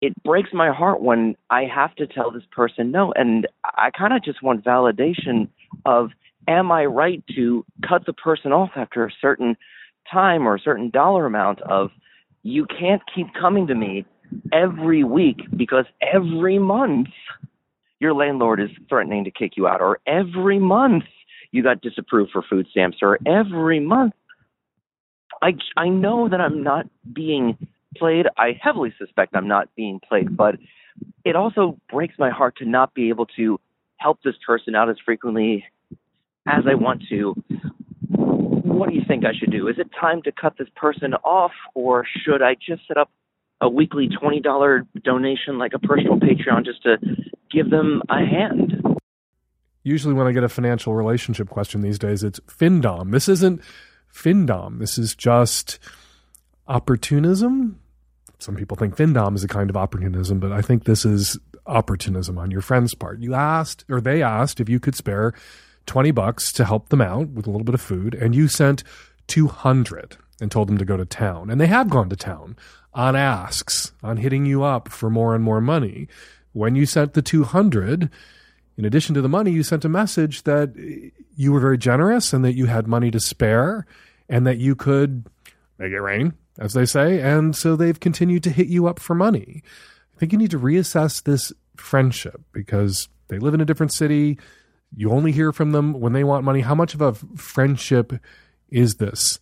it 0.00 0.14
breaks 0.22 0.50
my 0.52 0.70
heart 0.72 1.02
when 1.02 1.36
I 1.50 1.64
have 1.64 1.94
to 1.96 2.06
tell 2.06 2.30
this 2.30 2.44
person 2.50 2.90
no. 2.90 3.12
And 3.12 3.46
I 3.64 3.90
kind 3.90 4.12
of 4.12 4.22
just 4.22 4.42
want 4.42 4.64
validation 4.64 5.48
of 5.84 6.10
am 6.46 6.70
I 6.70 6.86
right 6.86 7.22
to 7.34 7.64
cut 7.86 8.06
the 8.06 8.12
person 8.12 8.52
off 8.52 8.70
after 8.76 9.04
a 9.04 9.10
certain 9.20 9.56
time 10.10 10.46
or 10.46 10.54
a 10.54 10.60
certain 10.60 10.90
dollar 10.90 11.26
amount 11.26 11.60
of 11.62 11.90
you 12.42 12.66
can't 12.66 13.02
keep 13.14 13.26
coming 13.38 13.66
to 13.66 13.74
me 13.74 14.06
every 14.52 15.04
week 15.04 15.40
because 15.56 15.84
every 16.00 16.58
month 16.58 17.08
your 18.00 18.14
landlord 18.14 18.60
is 18.60 18.70
threatening 18.88 19.24
to 19.24 19.30
kick 19.30 19.52
you 19.56 19.66
out, 19.66 19.80
or 19.80 19.98
every 20.06 20.58
month 20.58 21.04
you 21.50 21.62
got 21.62 21.80
disapproved 21.80 22.30
for 22.30 22.42
food 22.42 22.66
stamps, 22.70 22.98
or 23.02 23.18
every 23.26 23.80
month. 23.80 24.14
I, 25.42 25.54
I 25.76 25.88
know 25.88 26.28
that 26.28 26.40
I'm 26.40 26.62
not 26.62 26.86
being 27.12 27.56
played. 27.96 28.26
I 28.36 28.58
heavily 28.60 28.92
suspect 28.98 29.34
I'm 29.34 29.48
not 29.48 29.74
being 29.76 30.00
played, 30.06 30.36
but 30.36 30.56
it 31.24 31.36
also 31.36 31.78
breaks 31.90 32.14
my 32.18 32.30
heart 32.30 32.56
to 32.58 32.64
not 32.64 32.94
be 32.94 33.08
able 33.08 33.26
to 33.36 33.60
help 33.98 34.20
this 34.22 34.34
person 34.46 34.74
out 34.74 34.88
as 34.88 34.96
frequently 35.04 35.64
as 36.46 36.64
I 36.68 36.74
want 36.74 37.02
to. 37.10 37.34
What 38.10 38.88
do 38.88 38.94
you 38.94 39.02
think 39.06 39.24
I 39.24 39.32
should 39.32 39.50
do? 39.50 39.68
Is 39.68 39.76
it 39.78 39.88
time 39.98 40.22
to 40.22 40.32
cut 40.32 40.54
this 40.58 40.68
person 40.76 41.14
off, 41.24 41.52
or 41.74 42.06
should 42.24 42.42
I 42.42 42.54
just 42.54 42.86
set 42.86 42.96
up 42.96 43.10
a 43.60 43.68
weekly 43.68 44.08
$20 44.08 44.86
donation, 45.02 45.58
like 45.58 45.72
a 45.74 45.78
personal 45.78 46.18
Patreon, 46.18 46.64
just 46.64 46.82
to 46.84 46.96
give 47.50 47.70
them 47.70 48.02
a 48.08 48.18
hand. 48.18 48.82
Usually, 49.82 50.14
when 50.14 50.26
I 50.26 50.32
get 50.32 50.44
a 50.44 50.48
financial 50.48 50.94
relationship 50.94 51.48
question 51.48 51.80
these 51.80 51.98
days, 51.98 52.22
it's 52.22 52.40
FinDom. 52.40 53.10
This 53.10 53.28
isn't 53.28 53.62
FinDom. 54.12 54.78
This 54.78 54.98
is 54.98 55.14
just 55.14 55.78
opportunism. 56.66 57.80
Some 58.38 58.54
people 58.54 58.76
think 58.76 58.96
FinDom 58.96 59.34
is 59.34 59.44
a 59.44 59.48
kind 59.48 59.70
of 59.70 59.76
opportunism, 59.76 60.38
but 60.38 60.52
I 60.52 60.60
think 60.60 60.84
this 60.84 61.04
is 61.04 61.38
opportunism 61.66 62.38
on 62.38 62.50
your 62.50 62.60
friend's 62.60 62.94
part. 62.94 63.20
You 63.20 63.34
asked, 63.34 63.84
or 63.88 64.00
they 64.00 64.22
asked, 64.22 64.60
if 64.60 64.68
you 64.68 64.78
could 64.78 64.94
spare 64.94 65.32
20 65.86 66.10
bucks 66.12 66.52
to 66.52 66.64
help 66.64 66.90
them 66.90 67.00
out 67.00 67.28
with 67.30 67.46
a 67.46 67.50
little 67.50 67.64
bit 67.64 67.74
of 67.74 67.80
food, 67.80 68.14
and 68.14 68.34
you 68.34 68.46
sent 68.46 68.84
200 69.26 70.16
and 70.40 70.50
told 70.50 70.68
them 70.68 70.78
to 70.78 70.84
go 70.84 70.96
to 70.96 71.04
town. 71.04 71.50
And 71.50 71.60
they 71.60 71.66
have 71.66 71.90
gone 71.90 72.08
to 72.10 72.16
town 72.16 72.56
on 72.94 73.16
asks, 73.16 73.92
on 74.02 74.16
hitting 74.16 74.46
you 74.46 74.62
up 74.62 74.88
for 74.88 75.10
more 75.10 75.34
and 75.34 75.44
more 75.44 75.60
money. 75.60 76.08
When 76.52 76.74
you 76.74 76.86
sent 76.86 77.14
the 77.14 77.22
200, 77.22 78.10
in 78.76 78.84
addition 78.84 79.14
to 79.14 79.20
the 79.20 79.28
money, 79.28 79.50
you 79.50 79.62
sent 79.62 79.84
a 79.84 79.88
message 79.88 80.44
that 80.44 80.74
you 81.36 81.52
were 81.52 81.60
very 81.60 81.78
generous 81.78 82.32
and 82.32 82.44
that 82.44 82.54
you 82.54 82.66
had 82.66 82.86
money 82.86 83.10
to 83.10 83.20
spare 83.20 83.86
and 84.28 84.46
that 84.46 84.58
you 84.58 84.74
could 84.74 85.26
make 85.78 85.92
it 85.92 86.00
rain, 86.00 86.34
as 86.58 86.72
they 86.72 86.84
say. 86.84 87.20
And 87.20 87.54
so 87.54 87.76
they've 87.76 87.98
continued 87.98 88.42
to 88.44 88.50
hit 88.50 88.68
you 88.68 88.86
up 88.86 88.98
for 88.98 89.14
money. 89.14 89.62
I 90.16 90.18
think 90.18 90.32
you 90.32 90.38
need 90.38 90.50
to 90.50 90.58
reassess 90.58 91.22
this 91.22 91.52
friendship 91.76 92.40
because 92.52 93.08
they 93.28 93.38
live 93.38 93.54
in 93.54 93.60
a 93.60 93.64
different 93.64 93.92
city. 93.92 94.38
You 94.96 95.10
only 95.10 95.32
hear 95.32 95.52
from 95.52 95.72
them 95.72 95.92
when 96.00 96.12
they 96.12 96.24
want 96.24 96.44
money. 96.44 96.60
How 96.60 96.74
much 96.74 96.94
of 96.94 97.00
a 97.00 97.14
friendship 97.36 98.12
is 98.68 98.96
this 98.96 99.38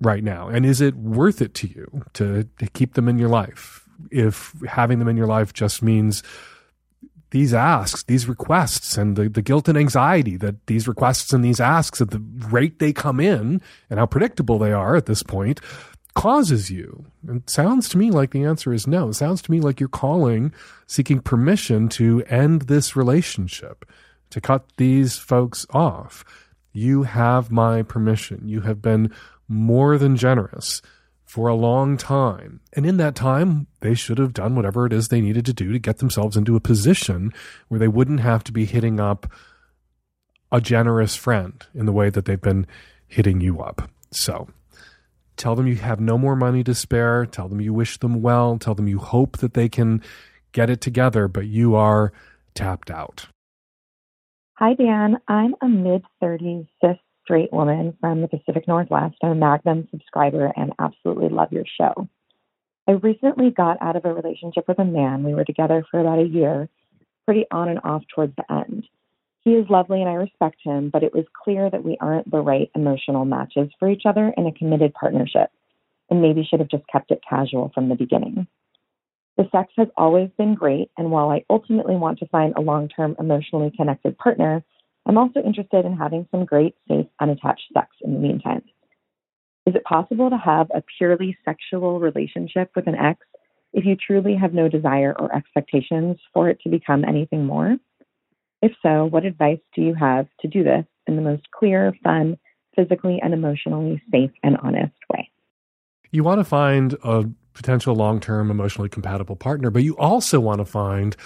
right 0.00 0.22
now? 0.22 0.48
And 0.48 0.64
is 0.64 0.80
it 0.80 0.94
worth 0.94 1.42
it 1.42 1.54
to 1.54 1.66
you 1.66 2.04
to, 2.14 2.48
to 2.58 2.66
keep 2.68 2.94
them 2.94 3.08
in 3.08 3.18
your 3.18 3.28
life? 3.28 3.84
If 4.10 4.54
having 4.66 4.98
them 4.98 5.08
in 5.08 5.16
your 5.16 5.26
life 5.26 5.52
just 5.52 5.82
means 5.82 6.22
these 7.30 7.52
asks, 7.52 8.04
these 8.04 8.26
requests, 8.26 8.96
and 8.96 9.16
the, 9.16 9.28
the 9.28 9.42
guilt 9.42 9.68
and 9.68 9.76
anxiety 9.76 10.36
that 10.36 10.66
these 10.66 10.88
requests 10.88 11.32
and 11.32 11.44
these 11.44 11.60
asks 11.60 12.00
at 12.00 12.10
the 12.10 12.22
rate 12.50 12.78
they 12.78 12.92
come 12.92 13.20
in 13.20 13.60
and 13.90 13.98
how 13.98 14.06
predictable 14.06 14.58
they 14.58 14.72
are 14.72 14.96
at 14.96 15.06
this 15.06 15.22
point 15.22 15.60
causes 16.14 16.70
you? 16.70 17.04
It 17.28 17.48
sounds 17.50 17.88
to 17.90 17.98
me 17.98 18.10
like 18.10 18.30
the 18.30 18.44
answer 18.44 18.72
is 18.72 18.86
no. 18.86 19.10
It 19.10 19.14
sounds 19.14 19.42
to 19.42 19.50
me 19.50 19.60
like 19.60 19.78
you're 19.78 19.88
calling, 19.88 20.52
seeking 20.86 21.20
permission 21.20 21.88
to 21.90 22.24
end 22.24 22.62
this 22.62 22.96
relationship, 22.96 23.84
to 24.30 24.40
cut 24.40 24.64
these 24.78 25.16
folks 25.16 25.66
off. 25.70 26.24
You 26.72 27.04
have 27.04 27.50
my 27.50 27.82
permission. 27.82 28.48
You 28.48 28.62
have 28.62 28.82
been 28.82 29.12
more 29.48 29.98
than 29.98 30.16
generous 30.16 30.82
for 31.24 31.48
a 31.48 31.54
long 31.54 31.96
time. 31.96 32.60
And 32.72 32.86
in 32.86 32.96
that 32.98 33.14
time, 33.14 33.66
they 33.80 33.94
should 33.94 34.18
have 34.18 34.32
done 34.32 34.54
whatever 34.54 34.86
it 34.86 34.92
is 34.92 35.08
they 35.08 35.20
needed 35.20 35.44
to 35.46 35.52
do 35.52 35.72
to 35.72 35.78
get 35.78 35.98
themselves 35.98 36.36
into 36.36 36.56
a 36.56 36.60
position 36.60 37.32
where 37.68 37.78
they 37.78 37.88
wouldn't 37.88 38.20
have 38.20 38.44
to 38.44 38.52
be 38.52 38.64
hitting 38.64 38.98
up 38.98 39.30
a 40.50 40.60
generous 40.60 41.16
friend 41.16 41.66
in 41.74 41.84
the 41.86 41.92
way 41.92 42.08
that 42.08 42.24
they've 42.24 42.40
been 42.40 42.66
hitting 43.06 43.40
you 43.40 43.60
up. 43.60 43.90
So 44.10 44.48
tell 45.36 45.54
them 45.54 45.66
you 45.66 45.76
have 45.76 46.00
no 46.00 46.16
more 46.16 46.34
money 46.34 46.64
to 46.64 46.74
spare. 46.74 47.26
Tell 47.26 47.48
them 47.48 47.60
you 47.60 47.74
wish 47.74 47.98
them 47.98 48.22
well. 48.22 48.58
Tell 48.58 48.74
them 48.74 48.88
you 48.88 48.98
hope 48.98 49.38
that 49.38 49.52
they 49.54 49.68
can 49.68 50.02
get 50.52 50.70
it 50.70 50.80
together, 50.80 51.28
but 51.28 51.46
you 51.46 51.74
are 51.74 52.12
tapped 52.54 52.90
out. 52.90 53.26
Hi, 54.54 54.74
Dan. 54.74 55.18
I'm 55.28 55.54
a 55.62 55.68
mid 55.68 56.02
30s 56.22 56.66
cis 56.80 56.96
straight 57.28 57.52
woman 57.52 57.94
from 58.00 58.22
the 58.22 58.28
Pacific 58.28 58.66
Northwest. 58.66 59.16
I'm 59.22 59.32
a 59.32 59.34
Magnum 59.34 59.86
subscriber 59.90 60.50
and 60.56 60.72
absolutely 60.78 61.28
love 61.28 61.52
your 61.52 61.66
show. 61.78 62.08
I 62.88 62.92
recently 62.92 63.50
got 63.50 63.76
out 63.82 63.96
of 63.96 64.06
a 64.06 64.14
relationship 64.14 64.66
with 64.66 64.78
a 64.78 64.84
man. 64.84 65.24
We 65.24 65.34
were 65.34 65.44
together 65.44 65.84
for 65.90 66.00
about 66.00 66.20
a 66.20 66.26
year, 66.26 66.70
pretty 67.26 67.44
on 67.50 67.68
and 67.68 67.80
off 67.84 68.02
towards 68.14 68.34
the 68.36 68.50
end. 68.50 68.84
He 69.44 69.50
is 69.50 69.68
lovely 69.68 70.00
and 70.00 70.08
I 70.08 70.14
respect 70.14 70.56
him, 70.64 70.88
but 70.90 71.02
it 71.02 71.14
was 71.14 71.26
clear 71.44 71.68
that 71.68 71.84
we 71.84 71.98
aren't 72.00 72.30
the 72.30 72.40
right 72.40 72.70
emotional 72.74 73.26
matches 73.26 73.68
for 73.78 73.90
each 73.90 74.04
other 74.06 74.32
in 74.38 74.46
a 74.46 74.52
committed 74.52 74.94
partnership, 74.94 75.50
and 76.08 76.22
maybe 76.22 76.44
should 76.44 76.60
have 76.60 76.70
just 76.70 76.88
kept 76.90 77.10
it 77.10 77.20
casual 77.28 77.70
from 77.74 77.90
the 77.90 77.94
beginning. 77.94 78.46
The 79.36 79.48
sex 79.52 79.70
has 79.76 79.88
always 79.98 80.30
been 80.38 80.54
great, 80.54 80.90
and 80.96 81.10
while 81.10 81.28
I 81.28 81.44
ultimately 81.50 81.96
want 81.96 82.20
to 82.20 82.28
find 82.28 82.54
a 82.56 82.62
long 82.62 82.88
term 82.88 83.16
emotionally 83.18 83.70
connected 83.76 84.16
partner, 84.16 84.64
I'm 85.08 85.16
also 85.16 85.40
interested 85.40 85.86
in 85.86 85.96
having 85.96 86.28
some 86.30 86.44
great, 86.44 86.74
safe, 86.86 87.06
unattached 87.18 87.72
sex 87.72 87.88
in 88.02 88.12
the 88.12 88.20
meantime. 88.20 88.62
Is 89.66 89.74
it 89.74 89.84
possible 89.84 90.28
to 90.30 90.36
have 90.36 90.70
a 90.74 90.82
purely 90.98 91.36
sexual 91.44 91.98
relationship 91.98 92.70
with 92.76 92.86
an 92.86 92.94
ex 92.94 93.20
if 93.72 93.84
you 93.84 93.96
truly 93.96 94.34
have 94.34 94.52
no 94.52 94.68
desire 94.68 95.14
or 95.18 95.34
expectations 95.34 96.18
for 96.32 96.48
it 96.50 96.60
to 96.60 96.68
become 96.68 97.04
anything 97.04 97.46
more? 97.46 97.76
If 98.60 98.72
so, 98.82 99.06
what 99.06 99.24
advice 99.24 99.60
do 99.74 99.82
you 99.82 99.94
have 99.94 100.26
to 100.40 100.48
do 100.48 100.62
this 100.62 100.84
in 101.06 101.16
the 101.16 101.22
most 101.22 101.50
clear, 101.50 101.94
fun, 102.04 102.38
physically 102.76 103.18
and 103.22 103.32
emotionally 103.32 104.02
safe 104.10 104.30
and 104.42 104.56
honest 104.58 104.94
way? 105.12 105.30
You 106.10 106.24
want 106.24 106.40
to 106.40 106.44
find 106.44 106.96
a 107.02 107.28
potential 107.54 107.94
long 107.94 108.20
term 108.20 108.50
emotionally 108.50 108.88
compatible 108.88 109.36
partner, 109.36 109.70
but 109.70 109.84
you 109.84 109.96
also 109.96 110.38
want 110.40 110.60
to 110.60 110.64
find 110.64 111.16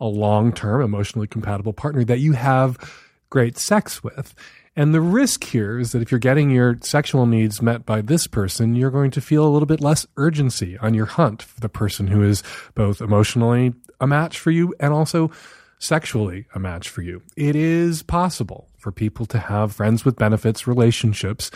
a 0.00 0.06
long 0.06 0.52
term 0.52 0.82
emotionally 0.82 1.26
compatible 1.26 1.72
partner 1.72 2.04
that 2.04 2.18
you 2.18 2.32
have 2.32 2.78
great 3.32 3.56
sex 3.56 4.04
with. 4.04 4.34
And 4.76 4.94
the 4.94 5.00
risk 5.00 5.44
here 5.44 5.78
is 5.78 5.92
that 5.92 6.02
if 6.02 6.12
you're 6.12 6.18
getting 6.18 6.50
your 6.50 6.76
sexual 6.82 7.24
needs 7.24 7.62
met 7.62 7.86
by 7.86 8.02
this 8.02 8.26
person, 8.26 8.74
you're 8.74 8.90
going 8.90 9.10
to 9.12 9.22
feel 9.22 9.46
a 9.46 9.48
little 9.48 9.66
bit 9.66 9.80
less 9.80 10.06
urgency 10.18 10.76
on 10.78 10.92
your 10.92 11.06
hunt 11.06 11.42
for 11.42 11.58
the 11.60 11.70
person 11.70 12.08
who 12.08 12.22
is 12.22 12.42
both 12.74 13.00
emotionally 13.00 13.72
a 14.02 14.06
match 14.06 14.38
for 14.38 14.50
you 14.50 14.74
and 14.78 14.92
also 14.92 15.30
sexually 15.78 16.44
a 16.54 16.58
match 16.58 16.90
for 16.90 17.00
you. 17.00 17.22
It 17.34 17.56
is 17.56 18.02
possible 18.02 18.68
for 18.76 18.92
people 18.92 19.24
to 19.26 19.38
have 19.38 19.72
friends 19.72 20.04
with 20.04 20.16
benefits 20.16 20.66
relationships 20.66 21.50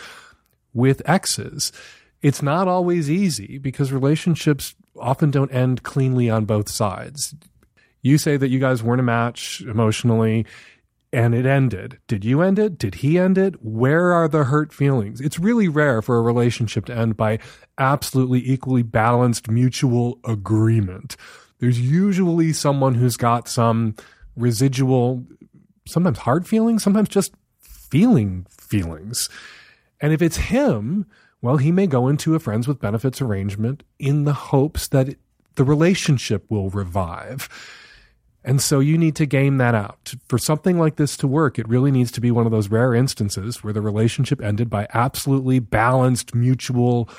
with 0.73 1.07
exes. 1.07 1.71
It's 2.23 2.41
not 2.41 2.67
always 2.67 3.07
easy 3.07 3.59
because 3.59 3.91
relationships 3.91 4.73
often 4.99 5.29
don't 5.29 5.53
end 5.53 5.83
cleanly 5.83 6.27
on 6.27 6.45
both 6.45 6.69
sides. 6.69 7.35
You 8.01 8.17
say 8.17 8.35
that 8.35 8.49
you 8.49 8.59
guys 8.59 8.81
weren't 8.81 8.99
a 8.99 9.03
match 9.03 9.61
emotionally 9.61 10.47
and 11.13 11.33
it 11.33 11.45
ended. 11.45 11.99
Did 12.07 12.25
you 12.25 12.41
end 12.41 12.59
it? 12.59 12.77
Did 12.77 12.95
he 12.95 13.17
end 13.17 13.37
it? 13.37 13.55
Where 13.63 14.11
are 14.11 14.27
the 14.27 14.45
hurt 14.45 14.73
feelings? 14.73 15.21
It's 15.21 15.39
really 15.39 15.67
rare 15.67 16.01
for 16.01 16.17
a 16.17 16.21
relationship 16.21 16.85
to 16.85 16.95
end 16.95 17.15
by 17.15 17.39
absolutely 17.77 18.47
equally 18.49 18.83
balanced 18.83 19.49
mutual 19.49 20.19
agreement. 20.25 21.15
There's 21.59 21.79
usually 21.79 22.53
someone 22.53 22.95
who's 22.95 23.17
got 23.17 23.47
some 23.47 23.95
residual, 24.35 25.25
sometimes 25.85 26.19
hard 26.19 26.47
feelings, 26.47 26.83
sometimes 26.83 27.09
just 27.09 27.33
feeling 27.59 28.45
feelings. 28.49 29.29
And 30.01 30.13
if 30.13 30.21
it's 30.21 30.37
him, 30.37 31.05
well, 31.41 31.57
he 31.57 31.71
may 31.71 31.87
go 31.87 32.07
into 32.07 32.35
a 32.35 32.39
friends 32.39 32.67
with 32.67 32.79
benefits 32.79 33.21
arrangement 33.21 33.83
in 33.97 34.25
the 34.25 34.33
hopes 34.33 34.87
that 34.89 35.15
the 35.55 35.63
relationship 35.63 36.45
will 36.49 36.69
revive. 36.69 37.49
And 38.47 38.61
so 38.61 38.79
you 38.79 38.97
need 38.97 39.17
to 39.17 39.25
game 39.25 39.57
that 39.57 39.75
out. 39.75 40.13
For 40.29 40.37
something 40.37 40.79
like 40.79 40.95
this 40.95 41.17
to 41.17 41.27
work, 41.27 41.59
it 41.59 41.67
really 41.67 41.91
needs 41.91 42.11
to 42.13 42.21
be 42.21 42.31
one 42.31 42.45
of 42.45 42.53
those 42.53 42.69
rare 42.69 42.95
instances 42.95 43.61
where 43.61 43.73
the 43.73 43.81
relationship 43.81 44.41
ended 44.41 44.69
by 44.69 44.87
absolutely 44.93 45.59
balanced 45.59 46.33
mutual 46.33 47.09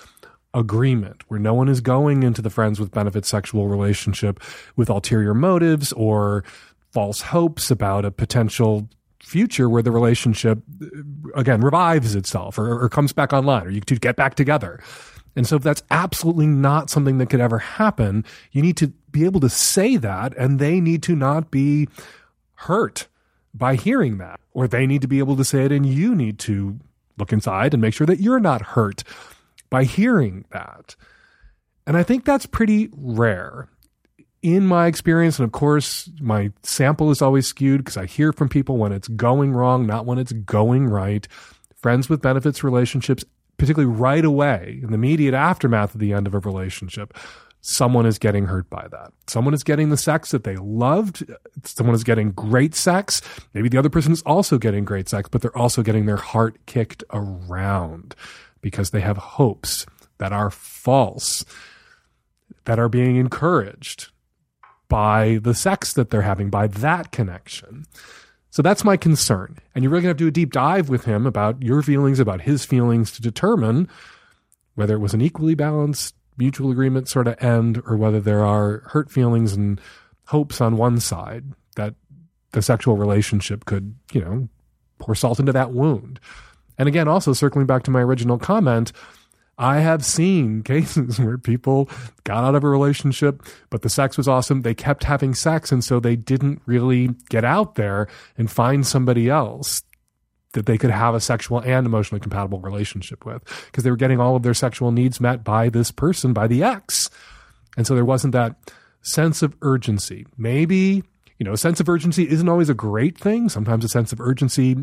agreement, 0.55 1.22
where 1.29 1.39
no 1.39 1.53
one 1.53 1.68
is 1.68 1.83
going 1.83 2.22
into 2.22 2.41
the 2.41 2.49
friends 2.49 2.81
with 2.81 2.93
benefits 2.93 3.29
sexual 3.29 3.68
relationship 3.68 4.41
with 4.76 4.89
ulterior 4.89 5.35
motives 5.35 5.93
or 5.93 6.45
false 6.93 7.20
hopes 7.20 7.70
about 7.70 8.07
a 8.07 8.11
potential 8.11 8.89
future 9.22 9.68
where 9.68 9.83
the 9.83 9.93
relationship 9.93 10.61
uh, 10.81 10.87
again 11.35 11.61
revives 11.61 12.14
itself 12.14 12.57
or, 12.57 12.83
or 12.83 12.89
comes 12.89 13.12
back 13.12 13.35
online 13.35 13.66
or 13.66 13.70
you 13.70 13.83
two 13.83 13.97
get 13.97 14.16
back 14.16 14.35
together. 14.35 14.81
And 15.37 15.47
so 15.47 15.57
if 15.57 15.62
that's 15.62 15.83
absolutely 15.91 16.47
not 16.47 16.89
something 16.89 17.18
that 17.18 17.29
could 17.29 17.41
ever 17.41 17.59
happen, 17.59 18.24
you 18.53 18.62
need 18.62 18.79
to 18.79 18.93
be 19.11 19.24
able 19.24 19.40
to 19.40 19.48
say 19.48 19.96
that 19.96 20.36
and 20.36 20.59
they 20.59 20.80
need 20.80 21.02
to 21.04 21.16
not 21.16 21.50
be 21.50 21.88
hurt 22.54 23.09
by 23.54 23.74
hearing 23.74 24.18
that. 24.18 24.40
Or 24.52 24.68
they 24.68 24.86
need 24.86 25.02
to 25.02 25.09
be 25.09 25.18
able 25.18 25.36
to 25.36 25.44
say 25.44 25.64
it 25.64 25.72
and 25.72 25.86
you 25.86 26.14
need 26.14 26.38
to 26.40 26.78
look 27.16 27.32
inside 27.32 27.74
and 27.74 27.80
make 27.80 27.94
sure 27.94 28.06
that 28.06 28.20
you're 28.20 28.40
not 28.40 28.62
hurt 28.62 29.04
by 29.70 29.84
hearing 29.84 30.44
that. 30.50 30.96
And 31.86 31.96
I 31.96 32.02
think 32.02 32.24
that's 32.24 32.46
pretty 32.46 32.90
rare 32.92 33.68
in 34.42 34.66
my 34.66 34.86
experience, 34.86 35.38
and 35.38 35.44
of 35.44 35.52
course, 35.52 36.09
my 36.20 36.52
sample 36.62 37.11
is 37.11 37.20
always 37.20 37.46
skewed 37.46 37.78
because 37.78 37.96
I 37.96 38.06
hear 38.06 38.32
from 38.32 38.48
people 38.48 38.76
when 38.76 38.92
it's 38.92 39.09
going 39.09 39.52
wrong, 39.52 39.86
not 39.86 40.06
when 40.06 40.18
it's 40.18 40.32
going 40.32 40.86
right. 40.86 41.26
Friends 41.76 42.09
with 42.09 42.22
benefits 42.22 42.62
relationships, 42.62 43.24
particularly 43.56 43.92
right 43.92 44.24
away 44.24 44.78
in 44.82 44.88
the 44.88 44.94
immediate 44.94 45.34
aftermath 45.34 45.94
of 45.94 46.00
the 46.00 46.12
end 46.12 46.26
of 46.26 46.34
a 46.34 46.38
relationship, 46.38 47.14
someone 47.68 48.06
is 48.06 48.18
getting 48.18 48.46
hurt 48.46 48.68
by 48.70 48.86
that. 48.90 49.12
Someone 49.26 49.52
is 49.52 49.62
getting 49.62 49.90
the 49.90 49.96
sex 49.96 50.30
that 50.30 50.44
they 50.44 50.56
loved. 50.56 51.30
Someone 51.64 51.94
is 51.94 52.02
getting 52.02 52.32
great 52.32 52.74
sex. 52.74 53.20
Maybe 53.52 53.68
the 53.68 53.78
other 53.78 53.90
person 53.90 54.12
is 54.12 54.22
also 54.22 54.56
getting 54.56 54.84
great 54.84 55.08
sex, 55.08 55.28
but 55.28 55.42
they're 55.42 55.56
also 55.56 55.82
getting 55.82 56.06
their 56.06 56.16
heart 56.16 56.64
kicked 56.66 57.04
around 57.12 58.14
because 58.62 58.90
they 58.90 59.00
have 59.00 59.18
hopes 59.18 59.84
that 60.16 60.32
are 60.32 60.50
false 60.50 61.44
that 62.64 62.78
are 62.78 62.88
being 62.88 63.16
encouraged 63.16 64.08
by 64.88 65.38
the 65.42 65.54
sex 65.54 65.92
that 65.92 66.10
they're 66.10 66.22
having, 66.22 66.48
by 66.48 66.66
that 66.66 67.12
connection. 67.12 67.84
So 68.50 68.62
that's 68.62 68.84
my 68.84 68.96
concern. 68.96 69.58
And 69.74 69.84
you're 69.84 69.90
really 69.90 70.02
going 70.02 70.08
to 70.08 70.12
have 70.14 70.18
to 70.18 70.24
do 70.24 70.28
a 70.28 70.44
deep 70.46 70.52
dive 70.52 70.88
with 70.88 71.04
him 71.04 71.26
about 71.26 71.62
your 71.62 71.82
feelings, 71.82 72.18
about 72.18 72.40
his 72.40 72.64
feelings 72.64 73.12
to 73.12 73.22
determine 73.22 73.88
whether 74.74 74.94
it 74.94 75.00
was 75.00 75.12
an 75.12 75.20
equally 75.20 75.54
balanced 75.54 76.14
mutual 76.39 76.70
agreement 76.70 77.09
sort 77.09 77.26
of 77.26 77.43
end 77.43 77.82
or 77.86 77.97
whether 77.97 78.20
there 78.20 78.45
are 78.45 78.82
hurt 78.86 79.11
feelings 79.11 79.53
and 79.53 79.80
hopes 80.26 80.61
on 80.61 80.76
one 80.76 81.01
side 81.01 81.45
that 81.76 81.95
the 82.53 82.62
sexual 82.62 82.97
relationship 82.97 83.64
could, 83.64 83.95
you 84.12 84.20
know, 84.20 84.49
pour 84.99 85.14
salt 85.14 85.39
into 85.39 85.53
that 85.53 85.72
wound. 85.72 86.20
And 86.78 86.89
again, 86.89 87.09
also 87.09 87.32
circling 87.32 87.66
back 87.66 87.82
to 87.84 87.91
my 87.91 88.01
original 88.01 88.39
comment, 88.39 88.93
I 89.59 89.80
have 89.80 90.05
seen 90.05 90.62
cases 90.64 91.18
where 91.18 91.39
people 91.39 91.91
got 92.24 92.45
out 92.45 92.55
of 92.55 92.64
a 92.64 92.68
relationship, 92.68 93.43
but 93.70 93.82
the 93.82 93.89
sex 93.89 94.16
was 94.16 94.28
awesome. 94.28 94.62
They 94.62 94.74
kept 94.74 95.05
having 95.05 95.34
sex. 95.34 95.72
And 95.72 95.82
so 95.82 95.99
they 95.99 96.16
didn't 96.16 96.62
really 96.66 97.11
get 97.28 97.45
out 97.45 97.74
there 97.74 98.07
and 98.36 98.51
find 98.51 98.86
somebody 98.86 99.28
else 99.28 99.82
that 100.59 100.66
they 100.66 100.76
could 100.76 100.90
have 100.90 101.14
a 101.14 101.20
sexual 101.20 101.61
and 101.61 101.86
emotionally 101.86 102.18
compatible 102.18 102.59
relationship 102.59 103.24
with 103.24 103.44
because 103.66 103.84
they 103.84 103.90
were 103.90 103.96
getting 103.96 104.18
all 104.18 104.34
of 104.34 104.42
their 104.42 104.54
sexual 104.54 104.90
needs 104.90 105.20
met 105.20 105.44
by 105.44 105.68
this 105.68 105.92
person, 105.92 106.32
by 106.32 106.48
the 106.48 106.64
ex. 106.64 107.09
And 107.76 107.86
so 107.86 107.94
there 107.94 108.04
wasn't 108.04 108.32
that 108.32 108.56
sense 109.02 109.40
of 109.40 109.56
urgency. 109.62 110.26
Maybe, 110.36 111.04
you 111.38 111.44
know, 111.44 111.52
a 111.52 111.56
sense 111.56 111.78
of 111.78 111.88
urgency 111.88 112.28
isn't 112.28 112.48
always 112.48 112.68
a 112.68 112.74
great 112.74 113.16
thing. 113.16 113.48
Sometimes 113.48 113.84
a 113.84 113.88
sense 113.88 114.12
of 114.12 114.20
urgency 114.20 114.76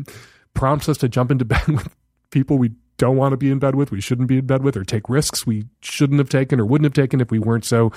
prompts 0.54 0.88
us 0.88 0.96
to 0.98 1.10
jump 1.10 1.30
into 1.30 1.44
bed 1.54 1.66
with 1.68 1.88
people 2.30 2.56
we 2.56 2.70
don't 2.96 3.18
want 3.18 3.34
to 3.34 3.36
be 3.36 3.50
in 3.50 3.58
bed 3.58 3.74
with, 3.74 3.90
we 3.90 4.00
shouldn't 4.00 4.28
be 4.28 4.38
in 4.38 4.46
bed 4.46 4.64
with, 4.64 4.78
or 4.78 4.84
take 4.84 5.10
risks 5.10 5.46
we 5.46 5.66
shouldn't 5.82 6.18
have 6.18 6.30
taken 6.30 6.58
or 6.58 6.64
wouldn't 6.64 6.86
have 6.86 6.94
taken 6.94 7.20
if 7.20 7.30
we 7.30 7.38
weren't 7.38 7.66
so. 7.66 7.92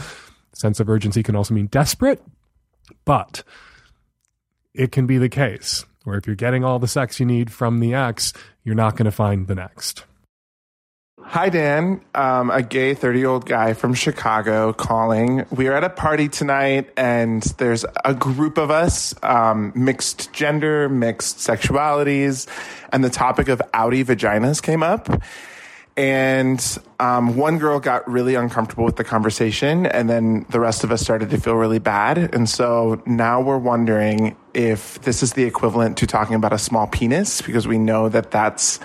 Sense 0.54 0.82
of 0.82 0.90
urgency 0.90 1.24
can 1.24 1.38
also 1.38 1.54
mean 1.54 1.68
desperate, 1.68 2.22
but 3.06 3.44
it 4.74 4.92
can 4.92 5.08
be 5.08 5.18
the 5.18 5.30
case 5.30 5.86
where 6.04 6.18
if 6.18 6.28
you're 6.28 6.36
getting 6.36 6.64
all 6.64 6.80
the 6.80 6.88
sex 6.88 7.20
you 7.20 7.26
need 7.26 7.52
from 7.52 7.80
the 7.80 7.94
ex, 7.94 8.34
you're 8.64 8.76
not 8.76 8.96
going 8.96 9.06
to 9.06 9.12
find 9.12 9.48
the 9.48 9.56
next. 9.56 10.06
Hi, 11.22 11.50
Dan. 11.50 12.02
Um, 12.16 12.50
a 12.50 12.64
gay 12.64 12.96
30 12.96 13.20
year 13.20 13.28
old 13.28 13.46
guy 13.46 13.74
from 13.74 13.94
Chicago 13.94 14.74
calling. 14.74 15.46
We 15.52 15.68
are 15.68 15.74
at 15.74 15.84
a 15.84 15.90
party 15.90 16.28
tonight, 16.28 16.90
and 16.98 17.44
there's 17.60 17.86
a 18.04 18.16
group 18.16 18.58
of 18.58 18.72
us, 18.72 19.14
um, 19.22 19.72
mixed 19.76 20.34
gender, 20.34 20.90
mixed 20.90 21.38
sexualities, 21.38 22.48
and 22.92 23.04
the 23.04 23.12
topic 23.12 23.48
of 23.48 23.62
outie 23.76 24.04
vaginas 24.04 24.60
came 24.60 24.82
up. 24.82 25.22
And 25.96 26.78
um, 27.00 27.36
one 27.36 27.60
girl 27.60 27.80
got 27.80 28.10
really 28.10 28.34
uncomfortable 28.34 28.86
with 28.86 28.96
the 28.96 29.04
conversation, 29.04 29.86
and 29.86 30.10
then 30.10 30.46
the 30.50 30.60
rest 30.60 30.84
of 30.84 30.92
us 30.92 31.02
started 31.02 31.30
to 31.30 31.38
feel 31.38 31.56
really 31.56 31.78
bad. 31.78 32.34
And 32.34 32.50
so 32.50 33.04
now 33.06 33.40
we're 33.40 33.58
wondering 33.58 34.36
if 34.60 35.02
this 35.04 35.24
is 35.24 35.34
the 35.34 35.46
equivalent 35.46 35.98
to 36.00 36.06
talking 36.06 36.36
about 36.36 36.52
a 36.52 36.58
small 36.58 36.86
penis, 36.86 37.42
because 37.42 37.66
we 37.66 37.78
know 37.78 38.10
that 38.10 38.30
that's 38.30 38.78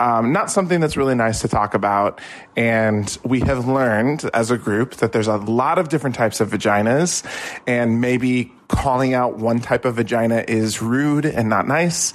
um, 0.00 0.32
not 0.32 0.50
something 0.50 0.80
that's 0.80 0.96
really 0.96 1.14
nice 1.14 1.40
to 1.42 1.48
talk 1.48 1.74
about. 1.74 2.20
And 2.56 3.16
we 3.24 3.38
have 3.40 3.68
learned 3.68 4.28
as 4.34 4.50
a 4.50 4.58
group 4.58 4.96
that 4.96 5.12
there's 5.12 5.28
a 5.28 5.36
lot 5.36 5.78
of 5.78 5.88
different 5.88 6.16
types 6.16 6.40
of 6.40 6.50
vaginas, 6.50 7.24
and 7.68 8.00
maybe 8.00 8.52
calling 8.66 9.14
out 9.14 9.38
one 9.38 9.60
type 9.60 9.84
of 9.84 9.94
vagina 9.94 10.44
is 10.48 10.82
rude 10.82 11.24
and 11.24 11.48
not 11.48 11.68
nice. 11.68 12.12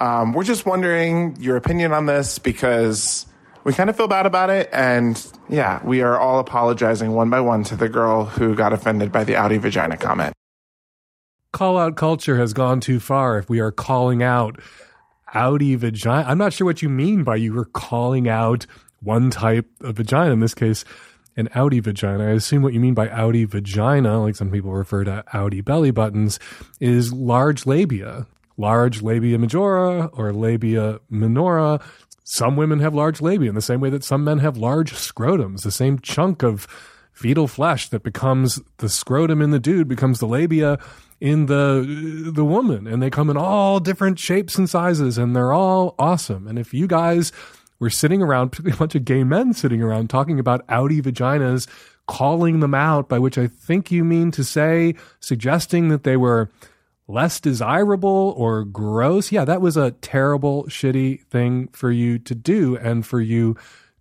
Um, 0.00 0.32
we're 0.32 0.44
just 0.44 0.64
wondering 0.64 1.36
your 1.40 1.56
opinion 1.56 1.92
on 1.92 2.06
this 2.06 2.38
because 2.38 3.26
we 3.64 3.72
kind 3.72 3.90
of 3.90 3.96
feel 3.96 4.06
bad 4.06 4.26
about 4.26 4.48
it. 4.48 4.68
And 4.72 5.20
yeah, 5.48 5.84
we 5.84 6.02
are 6.02 6.16
all 6.16 6.38
apologizing 6.38 7.14
one 7.14 7.30
by 7.30 7.40
one 7.40 7.64
to 7.64 7.74
the 7.74 7.88
girl 7.88 8.26
who 8.26 8.54
got 8.54 8.72
offended 8.72 9.10
by 9.10 9.24
the 9.24 9.32
outie 9.32 9.58
vagina 9.58 9.96
comment. 9.96 10.37
Call 11.52 11.78
out 11.78 11.96
culture 11.96 12.36
has 12.36 12.52
gone 12.52 12.80
too 12.80 13.00
far 13.00 13.38
if 13.38 13.48
we 13.48 13.60
are 13.60 13.72
calling 13.72 14.22
out 14.22 14.60
outie 15.34 15.76
vagina. 15.76 16.28
I'm 16.28 16.38
not 16.38 16.52
sure 16.52 16.66
what 16.66 16.82
you 16.82 16.88
mean 16.88 17.24
by 17.24 17.36
you 17.36 17.54
were 17.54 17.64
calling 17.64 18.28
out 18.28 18.66
one 19.00 19.30
type 19.30 19.66
of 19.80 19.96
vagina. 19.96 20.32
In 20.32 20.40
this 20.40 20.54
case, 20.54 20.84
an 21.36 21.48
outie 21.54 21.82
vagina. 21.82 22.24
I 22.24 22.30
assume 22.32 22.62
what 22.62 22.74
you 22.74 22.80
mean 22.80 22.94
by 22.94 23.08
outie 23.08 23.48
vagina, 23.48 24.20
like 24.20 24.36
some 24.36 24.50
people 24.50 24.72
refer 24.72 25.04
to 25.04 25.24
outie 25.32 25.64
belly 25.64 25.90
buttons, 25.90 26.38
is 26.80 27.12
large 27.12 27.64
labia. 27.64 28.26
Large 28.56 29.02
labia 29.02 29.38
majora 29.38 30.06
or 30.12 30.32
labia 30.32 30.98
minora. 31.08 31.80
Some 32.24 32.56
women 32.56 32.80
have 32.80 32.94
large 32.94 33.22
labia 33.22 33.48
in 33.48 33.54
the 33.54 33.62
same 33.62 33.80
way 33.80 33.88
that 33.90 34.04
some 34.04 34.24
men 34.24 34.40
have 34.40 34.56
large 34.58 34.92
scrotums. 34.92 35.62
The 35.62 35.70
same 35.70 35.98
chunk 36.00 36.42
of 36.42 36.66
fetal 37.18 37.48
flesh 37.48 37.88
that 37.88 38.04
becomes 38.04 38.60
the 38.76 38.88
scrotum 38.88 39.42
in 39.42 39.50
the 39.50 39.58
dude 39.58 39.88
becomes 39.88 40.20
the 40.20 40.26
labia 40.26 40.78
in 41.20 41.46
the 41.46 42.30
the 42.32 42.44
woman. 42.44 42.86
And 42.86 43.02
they 43.02 43.10
come 43.10 43.28
in 43.28 43.36
all 43.36 43.80
different 43.80 44.20
shapes 44.20 44.56
and 44.56 44.70
sizes 44.70 45.18
and 45.18 45.34
they're 45.34 45.52
all 45.52 45.96
awesome. 45.98 46.46
And 46.46 46.60
if 46.60 46.72
you 46.72 46.86
guys 46.86 47.32
were 47.80 47.90
sitting 47.90 48.22
around 48.22 48.56
a 48.72 48.76
bunch 48.76 48.94
of 48.94 49.04
gay 49.04 49.24
men 49.24 49.52
sitting 49.52 49.82
around 49.82 50.10
talking 50.10 50.38
about 50.38 50.64
outie 50.68 51.02
vaginas 51.02 51.66
calling 52.06 52.60
them 52.60 52.72
out 52.72 53.06
by 53.06 53.18
which 53.18 53.36
i 53.36 53.46
think 53.46 53.92
you 53.92 54.02
mean 54.02 54.30
to 54.30 54.42
say 54.42 54.94
suggesting 55.20 55.88
that 55.88 56.04
they 56.04 56.16
were 56.16 56.48
less 57.06 57.38
desirable 57.38 58.32
or 58.38 58.64
gross 58.64 59.30
yeah 59.30 59.44
that 59.44 59.60
was 59.60 59.76
a 59.76 59.90
terrible 59.90 60.64
shitty 60.64 61.22
thing 61.26 61.68
for 61.68 61.92
you 61.92 62.18
to 62.18 62.34
do 62.34 62.78
and 62.78 63.04
for 63.04 63.20
you 63.20 63.54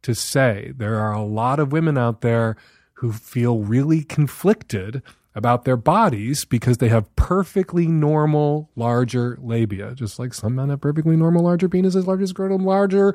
to 0.08 0.16
say. 0.16 0.72
There 0.76 0.96
are 0.96 1.12
a 1.12 1.24
lot 1.24 1.60
of 1.60 1.74
women 1.74 1.98
out 1.98 2.22
there 2.22 2.56
who 2.98 3.12
feel 3.12 3.60
really 3.60 4.04
conflicted 4.04 5.04
about 5.36 5.66
their 5.66 5.78
bodies 5.78 6.46
because 6.46 6.80
they 6.80 6.90
have 6.90 7.16
perfectly 7.16 7.88
normal 7.88 8.72
larger 8.76 9.38
labia, 9.40 9.94
just 9.94 10.18
like 10.18 10.34
some 10.34 10.56
men 10.56 10.70
have 10.70 10.82
perfectly 10.82 11.16
normal 11.16 11.44
larger 11.44 11.70
penises, 11.70 12.08
larger 12.08 12.26
scrotum, 12.26 12.66
larger 12.66 13.14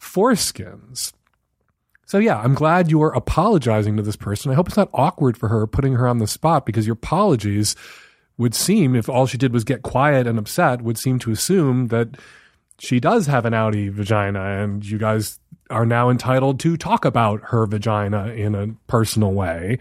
foreskins. 0.00 1.12
So 2.04 2.18
yeah, 2.18 2.40
I'm 2.40 2.54
glad 2.54 2.90
you 2.90 3.00
are 3.02 3.14
apologizing 3.14 3.96
to 3.96 4.02
this 4.02 4.16
person. 4.16 4.50
I 4.50 4.54
hope 4.54 4.66
it's 4.66 4.76
not 4.76 4.90
awkward 4.92 5.38
for 5.38 5.48
her 5.48 5.68
putting 5.68 5.92
her 5.94 6.08
on 6.08 6.18
the 6.18 6.26
spot 6.26 6.66
because 6.66 6.84
your 6.84 6.94
apologies 6.94 7.76
would 8.38 8.56
seem, 8.56 8.96
if 8.96 9.08
all 9.08 9.26
she 9.26 9.38
did 9.38 9.52
was 9.52 9.62
get 9.62 9.82
quiet 9.82 10.26
and 10.26 10.40
upset, 10.40 10.82
would 10.82 10.98
seem 10.98 11.20
to 11.20 11.30
assume 11.30 11.86
that 11.88 12.16
she 12.80 12.98
does 12.98 13.28
have 13.28 13.44
an 13.44 13.52
outie 13.52 13.88
vagina 13.88 14.42
and 14.42 14.84
you 14.84 14.98
guys 14.98 15.38
are 15.72 15.86
now 15.86 16.10
entitled 16.10 16.60
to 16.60 16.76
talk 16.76 17.04
about 17.04 17.40
her 17.44 17.66
vagina 17.66 18.28
in 18.28 18.54
a 18.54 18.68
personal 18.86 19.32
way. 19.32 19.78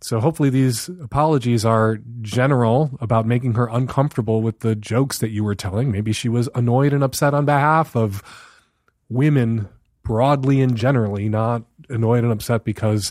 So 0.00 0.20
hopefully 0.20 0.50
these 0.50 0.88
apologies 1.02 1.64
are 1.64 1.98
general 2.20 2.96
about 3.00 3.26
making 3.26 3.54
her 3.54 3.68
uncomfortable 3.68 4.42
with 4.42 4.60
the 4.60 4.76
jokes 4.76 5.18
that 5.18 5.30
you 5.30 5.42
were 5.42 5.56
telling. 5.56 5.90
Maybe 5.90 6.12
she 6.12 6.28
was 6.28 6.48
annoyed 6.54 6.92
and 6.92 7.02
upset 7.02 7.34
on 7.34 7.44
behalf 7.44 7.96
of 7.96 8.22
women 9.08 9.68
broadly 10.04 10.60
and 10.60 10.76
generally, 10.76 11.28
not 11.28 11.64
annoyed 11.88 12.22
and 12.22 12.32
upset 12.32 12.64
because 12.64 13.10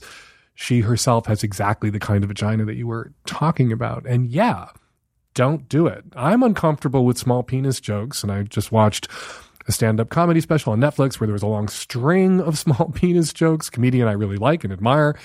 she 0.55 0.79
herself 0.79 1.25
has 1.25 1.43
exactly 1.43 1.89
the 1.89 1.99
kind 1.99 2.23
of 2.23 2.29
vagina 2.29 2.65
that 2.65 2.75
you 2.75 2.87
were 2.87 3.11
talking 3.25 3.71
about. 3.71 4.05
And 4.05 4.27
yeah, 4.27 4.69
don't 5.33 5.67
do 5.69 5.87
it. 5.87 6.03
I'm 6.15 6.41
uncomfortable 6.41 7.05
with 7.05 7.17
small 7.17 7.43
penis 7.43 7.79
jokes, 7.79 8.23
and 8.23 8.31
I 8.31 8.43
just 8.43 8.71
watched 8.71 9.07
a 9.67 9.71
stand-up 9.71 10.09
comedy 10.09 10.41
special 10.41 10.73
on 10.73 10.79
Netflix 10.79 11.19
where 11.19 11.27
there 11.27 11.33
was 11.33 11.43
a 11.43 11.47
long 11.47 11.67
string 11.67 12.39
of 12.41 12.57
small 12.57 12.91
penis 12.93 13.33
jokes, 13.33 13.69
comedian 13.69 14.07
I 14.07 14.13
really 14.13 14.37
like 14.37 14.63
and 14.63 14.73
admire. 14.73 15.17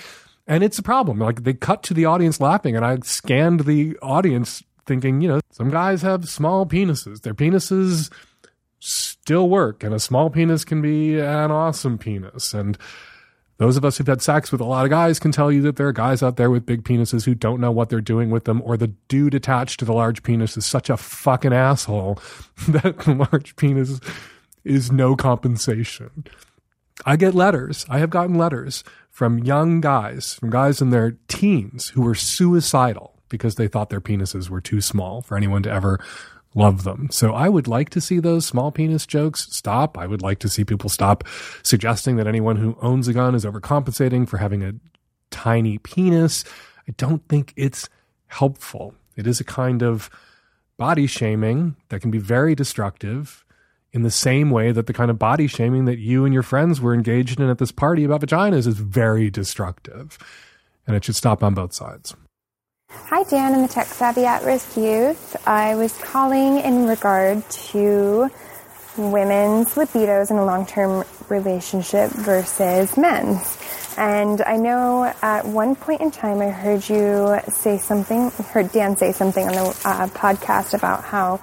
And 0.46 0.64
it's 0.64 0.78
a 0.78 0.82
problem. 0.82 1.18
Like 1.18 1.44
they 1.44 1.54
cut 1.54 1.82
to 1.84 1.94
the 1.94 2.04
audience 2.04 2.40
laughing, 2.40 2.76
and 2.76 2.84
I 2.84 2.98
scanned 3.04 3.60
the 3.60 3.96
audience 4.02 4.62
thinking, 4.86 5.20
you 5.20 5.28
know, 5.28 5.40
some 5.50 5.70
guys 5.70 6.02
have 6.02 6.28
small 6.28 6.66
penises. 6.66 7.22
Their 7.22 7.34
penises 7.34 8.10
still 8.80 9.48
work, 9.48 9.84
and 9.84 9.94
a 9.94 10.00
small 10.00 10.30
penis 10.30 10.64
can 10.64 10.82
be 10.82 11.20
an 11.20 11.52
awesome 11.52 11.96
penis. 11.96 12.52
And 12.52 12.76
those 13.62 13.76
of 13.76 13.84
us 13.84 13.96
who've 13.96 14.06
had 14.08 14.20
sex 14.20 14.50
with 14.50 14.60
a 14.60 14.64
lot 14.64 14.84
of 14.84 14.90
guys 14.90 15.20
can 15.20 15.30
tell 15.30 15.52
you 15.52 15.62
that 15.62 15.76
there 15.76 15.86
are 15.86 15.92
guys 15.92 16.20
out 16.20 16.36
there 16.36 16.50
with 16.50 16.66
big 16.66 16.82
penises 16.82 17.24
who 17.24 17.32
don't 17.32 17.60
know 17.60 17.70
what 17.70 17.90
they're 17.90 18.00
doing 18.00 18.28
with 18.28 18.44
them, 18.44 18.60
or 18.64 18.76
the 18.76 18.88
dude 19.06 19.34
attached 19.34 19.78
to 19.78 19.84
the 19.84 19.92
large 19.92 20.24
penis 20.24 20.56
is 20.56 20.66
such 20.66 20.90
a 20.90 20.96
fucking 20.96 21.52
asshole 21.52 22.18
that 22.68 22.98
the 22.98 23.14
large 23.14 23.54
penis 23.54 24.00
is 24.64 24.90
no 24.90 25.14
compensation. 25.14 26.24
I 27.06 27.14
get 27.14 27.36
letters. 27.36 27.86
I 27.88 28.00
have 28.00 28.10
gotten 28.10 28.36
letters 28.36 28.82
from 29.10 29.38
young 29.38 29.80
guys, 29.80 30.34
from 30.34 30.50
guys 30.50 30.82
in 30.82 30.90
their 30.90 31.16
teens 31.28 31.90
who 31.90 32.02
were 32.02 32.16
suicidal 32.16 33.14
because 33.28 33.54
they 33.54 33.68
thought 33.68 33.90
their 33.90 34.00
penises 34.00 34.50
were 34.50 34.60
too 34.60 34.80
small 34.80 35.22
for 35.22 35.36
anyone 35.36 35.62
to 35.62 35.70
ever 35.70 36.00
love 36.54 36.84
them. 36.84 37.08
So 37.10 37.32
I 37.32 37.48
would 37.48 37.68
like 37.68 37.90
to 37.90 38.00
see 38.00 38.18
those 38.18 38.46
small 38.46 38.70
penis 38.70 39.06
jokes 39.06 39.46
stop. 39.50 39.96
I 39.96 40.06
would 40.06 40.22
like 40.22 40.38
to 40.40 40.48
see 40.48 40.64
people 40.64 40.90
stop 40.90 41.24
suggesting 41.62 42.16
that 42.16 42.26
anyone 42.26 42.56
who 42.56 42.76
owns 42.80 43.08
a 43.08 43.12
gun 43.12 43.34
is 43.34 43.44
overcompensating 43.44 44.28
for 44.28 44.38
having 44.38 44.62
a 44.62 44.74
tiny 45.30 45.78
penis. 45.78 46.44
I 46.88 46.92
don't 46.96 47.26
think 47.28 47.52
it's 47.56 47.88
helpful. 48.26 48.94
It 49.16 49.26
is 49.26 49.40
a 49.40 49.44
kind 49.44 49.82
of 49.82 50.10
body 50.76 51.06
shaming 51.06 51.76
that 51.88 52.00
can 52.00 52.10
be 52.10 52.18
very 52.18 52.54
destructive 52.54 53.44
in 53.92 54.02
the 54.02 54.10
same 54.10 54.50
way 54.50 54.72
that 54.72 54.86
the 54.86 54.92
kind 54.92 55.10
of 55.10 55.18
body 55.18 55.46
shaming 55.46 55.84
that 55.84 55.98
you 55.98 56.24
and 56.24 56.32
your 56.32 56.42
friends 56.42 56.80
were 56.80 56.94
engaged 56.94 57.38
in 57.38 57.48
at 57.48 57.58
this 57.58 57.72
party 57.72 58.04
about 58.04 58.22
vaginas 58.22 58.66
is 58.66 58.78
very 58.78 59.30
destructive. 59.30 60.18
and 60.86 60.96
it 60.96 61.04
should 61.04 61.14
stop 61.16 61.44
on 61.44 61.54
both 61.54 61.72
sides. 61.72 62.16
Hi, 62.92 63.22
Dan, 63.24 63.54
I'm 63.54 63.62
the 63.62 63.68
tech 63.68 63.86
savvy 63.86 64.26
at 64.26 64.44
risk 64.44 64.76
youth. 64.76 65.36
I 65.46 65.74
was 65.76 65.96
calling 65.96 66.58
in 66.58 66.86
regard 66.86 67.48
to 67.48 68.30
women's 68.98 69.74
libidos 69.74 70.30
in 70.30 70.36
a 70.36 70.44
long 70.44 70.66
term 70.66 71.04
relationship 71.30 72.10
versus 72.10 72.96
men's. 72.98 73.58
And 73.96 74.42
I 74.42 74.56
know 74.56 75.04
at 75.22 75.46
one 75.46 75.74
point 75.74 76.02
in 76.02 76.10
time 76.10 76.40
I 76.40 76.50
heard 76.50 76.86
you 76.88 77.38
say 77.48 77.78
something, 77.78 78.30
heard 78.30 78.70
Dan 78.72 78.96
say 78.96 79.12
something 79.12 79.46
on 79.46 79.52
the 79.52 79.68
uh, 79.84 80.06
podcast 80.08 80.74
about 80.74 81.02
how 81.04 81.40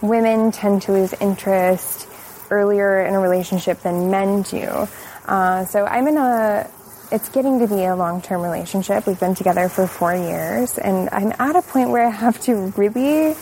women 0.00 0.50
tend 0.50 0.82
to 0.82 0.92
lose 0.92 1.12
interest 1.14 2.08
earlier 2.50 3.04
in 3.06 3.14
a 3.14 3.20
relationship 3.20 3.80
than 3.82 4.10
men 4.10 4.42
do. 4.42 4.88
Uh, 5.26 5.64
so 5.66 5.84
I'm 5.84 6.08
in 6.08 6.16
a, 6.16 6.68
it's 7.12 7.28
getting 7.28 7.58
to 7.58 7.66
be 7.66 7.84
a 7.84 7.96
long 7.96 8.22
term 8.22 8.42
relationship. 8.42 9.06
We've 9.06 9.18
been 9.18 9.34
together 9.34 9.68
for 9.68 9.86
four 9.86 10.14
years, 10.14 10.78
and 10.78 11.08
I'm 11.12 11.32
at 11.38 11.56
a 11.56 11.62
point 11.62 11.90
where 11.90 12.06
I 12.06 12.10
have 12.10 12.40
to 12.42 12.72
really 12.76 13.34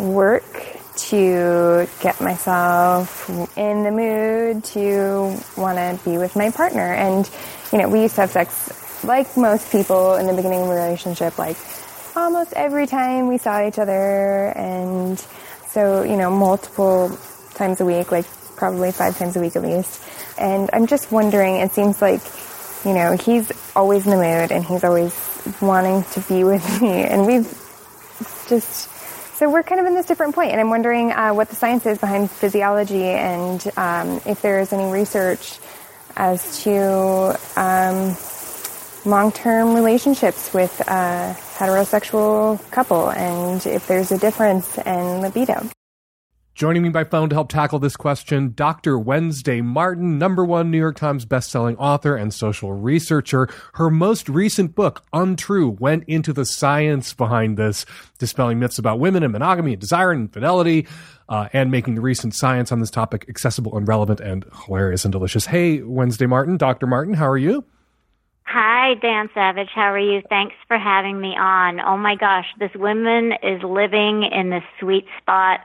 work 0.00 0.44
to 0.96 1.88
get 2.00 2.20
myself 2.20 3.28
in 3.56 3.84
the 3.84 3.90
mood 3.90 4.64
to 4.64 5.36
want 5.56 5.78
to 5.78 5.98
be 6.04 6.18
with 6.18 6.34
my 6.34 6.50
partner. 6.50 6.92
And, 6.92 7.28
you 7.72 7.78
know, 7.78 7.88
we 7.88 8.02
used 8.02 8.16
to 8.16 8.22
have 8.22 8.32
sex 8.32 9.04
like 9.04 9.36
most 9.36 9.70
people 9.70 10.16
in 10.16 10.26
the 10.26 10.34
beginning 10.34 10.62
of 10.62 10.68
a 10.68 10.74
relationship, 10.74 11.38
like 11.38 11.56
almost 12.16 12.52
every 12.54 12.86
time 12.86 13.28
we 13.28 13.38
saw 13.38 13.66
each 13.66 13.78
other. 13.78 14.48
And 14.56 15.18
so, 15.68 16.02
you 16.02 16.16
know, 16.16 16.30
multiple 16.30 17.16
times 17.54 17.80
a 17.80 17.84
week, 17.84 18.10
like 18.10 18.26
probably 18.58 18.92
five 18.92 19.16
times 19.16 19.36
a 19.36 19.40
week 19.40 19.56
at 19.56 19.62
least. 19.62 20.02
And 20.38 20.68
I'm 20.72 20.86
just 20.86 21.10
wondering, 21.10 21.56
it 21.56 21.72
seems 21.72 22.02
like, 22.02 22.20
you 22.84 22.92
know, 22.92 23.16
he's 23.16 23.50
always 23.74 24.04
in 24.04 24.10
the 24.10 24.16
mood 24.16 24.52
and 24.52 24.64
he's 24.64 24.84
always 24.84 25.14
wanting 25.60 26.02
to 26.12 26.20
be 26.28 26.44
with 26.44 26.82
me. 26.82 27.04
And 27.04 27.26
we've 27.26 27.48
just, 28.48 28.90
so 29.36 29.48
we're 29.48 29.62
kind 29.62 29.80
of 29.80 29.86
in 29.86 29.94
this 29.94 30.06
different 30.06 30.34
point. 30.34 30.50
and 30.50 30.60
I'm 30.60 30.70
wondering 30.70 31.12
uh, 31.12 31.32
what 31.32 31.48
the 31.48 31.56
science 31.56 31.86
is 31.86 31.98
behind 31.98 32.30
physiology 32.30 33.04
and 33.04 33.64
um, 33.76 34.20
if 34.26 34.42
there 34.42 34.60
is 34.60 34.72
any 34.72 34.90
research 34.90 35.58
as 36.16 36.64
to 36.64 37.38
um, 37.56 38.16
long-term 39.08 39.74
relationships 39.74 40.52
with 40.52 40.80
a 40.80 41.36
heterosexual 41.56 42.58
couple, 42.70 43.10
and 43.10 43.64
if 43.66 43.86
there's 43.86 44.10
a 44.10 44.18
difference 44.18 44.78
in 44.78 45.20
libido. 45.20 45.68
Joining 46.58 46.82
me 46.82 46.88
by 46.88 47.04
phone 47.04 47.28
to 47.28 47.36
help 47.36 47.50
tackle 47.50 47.78
this 47.78 47.96
question, 47.96 48.52
Dr. 48.56 48.98
Wednesday 48.98 49.60
Martin, 49.60 50.18
number 50.18 50.44
one 50.44 50.72
New 50.72 50.78
York 50.78 50.96
Times 50.96 51.24
bestselling 51.24 51.76
author 51.78 52.16
and 52.16 52.34
social 52.34 52.72
researcher. 52.72 53.48
Her 53.74 53.90
most 53.90 54.28
recent 54.28 54.74
book, 54.74 55.04
Untrue, 55.12 55.76
went 55.78 56.02
into 56.08 56.32
the 56.32 56.44
science 56.44 57.14
behind 57.14 57.58
this, 57.58 57.86
dispelling 58.18 58.58
myths 58.58 58.76
about 58.76 58.98
women 58.98 59.22
and 59.22 59.32
monogamy 59.32 59.74
and 59.74 59.80
desire 59.80 60.10
and 60.10 60.22
infidelity, 60.22 60.88
uh, 61.28 61.46
and 61.52 61.70
making 61.70 61.94
the 61.94 62.00
recent 62.00 62.34
science 62.34 62.72
on 62.72 62.80
this 62.80 62.90
topic 62.90 63.26
accessible 63.28 63.76
and 63.76 63.86
relevant 63.86 64.18
and 64.18 64.44
hilarious 64.66 65.04
and 65.04 65.12
delicious. 65.12 65.46
Hey, 65.46 65.82
Wednesday 65.82 66.26
Martin, 66.26 66.56
Dr. 66.56 66.88
Martin, 66.88 67.14
how 67.14 67.28
are 67.28 67.38
you? 67.38 67.64
Hi, 68.46 68.94
Dan 68.94 69.30
Savage. 69.32 69.70
How 69.72 69.92
are 69.92 69.98
you? 70.00 70.22
Thanks 70.28 70.56
for 70.66 70.76
having 70.76 71.20
me 71.20 71.36
on. 71.38 71.78
Oh 71.78 71.96
my 71.96 72.16
gosh, 72.16 72.46
this 72.58 72.72
woman 72.74 73.34
is 73.44 73.62
living 73.62 74.24
in 74.24 74.50
the 74.50 74.60
sweet 74.80 75.06
spot 75.22 75.60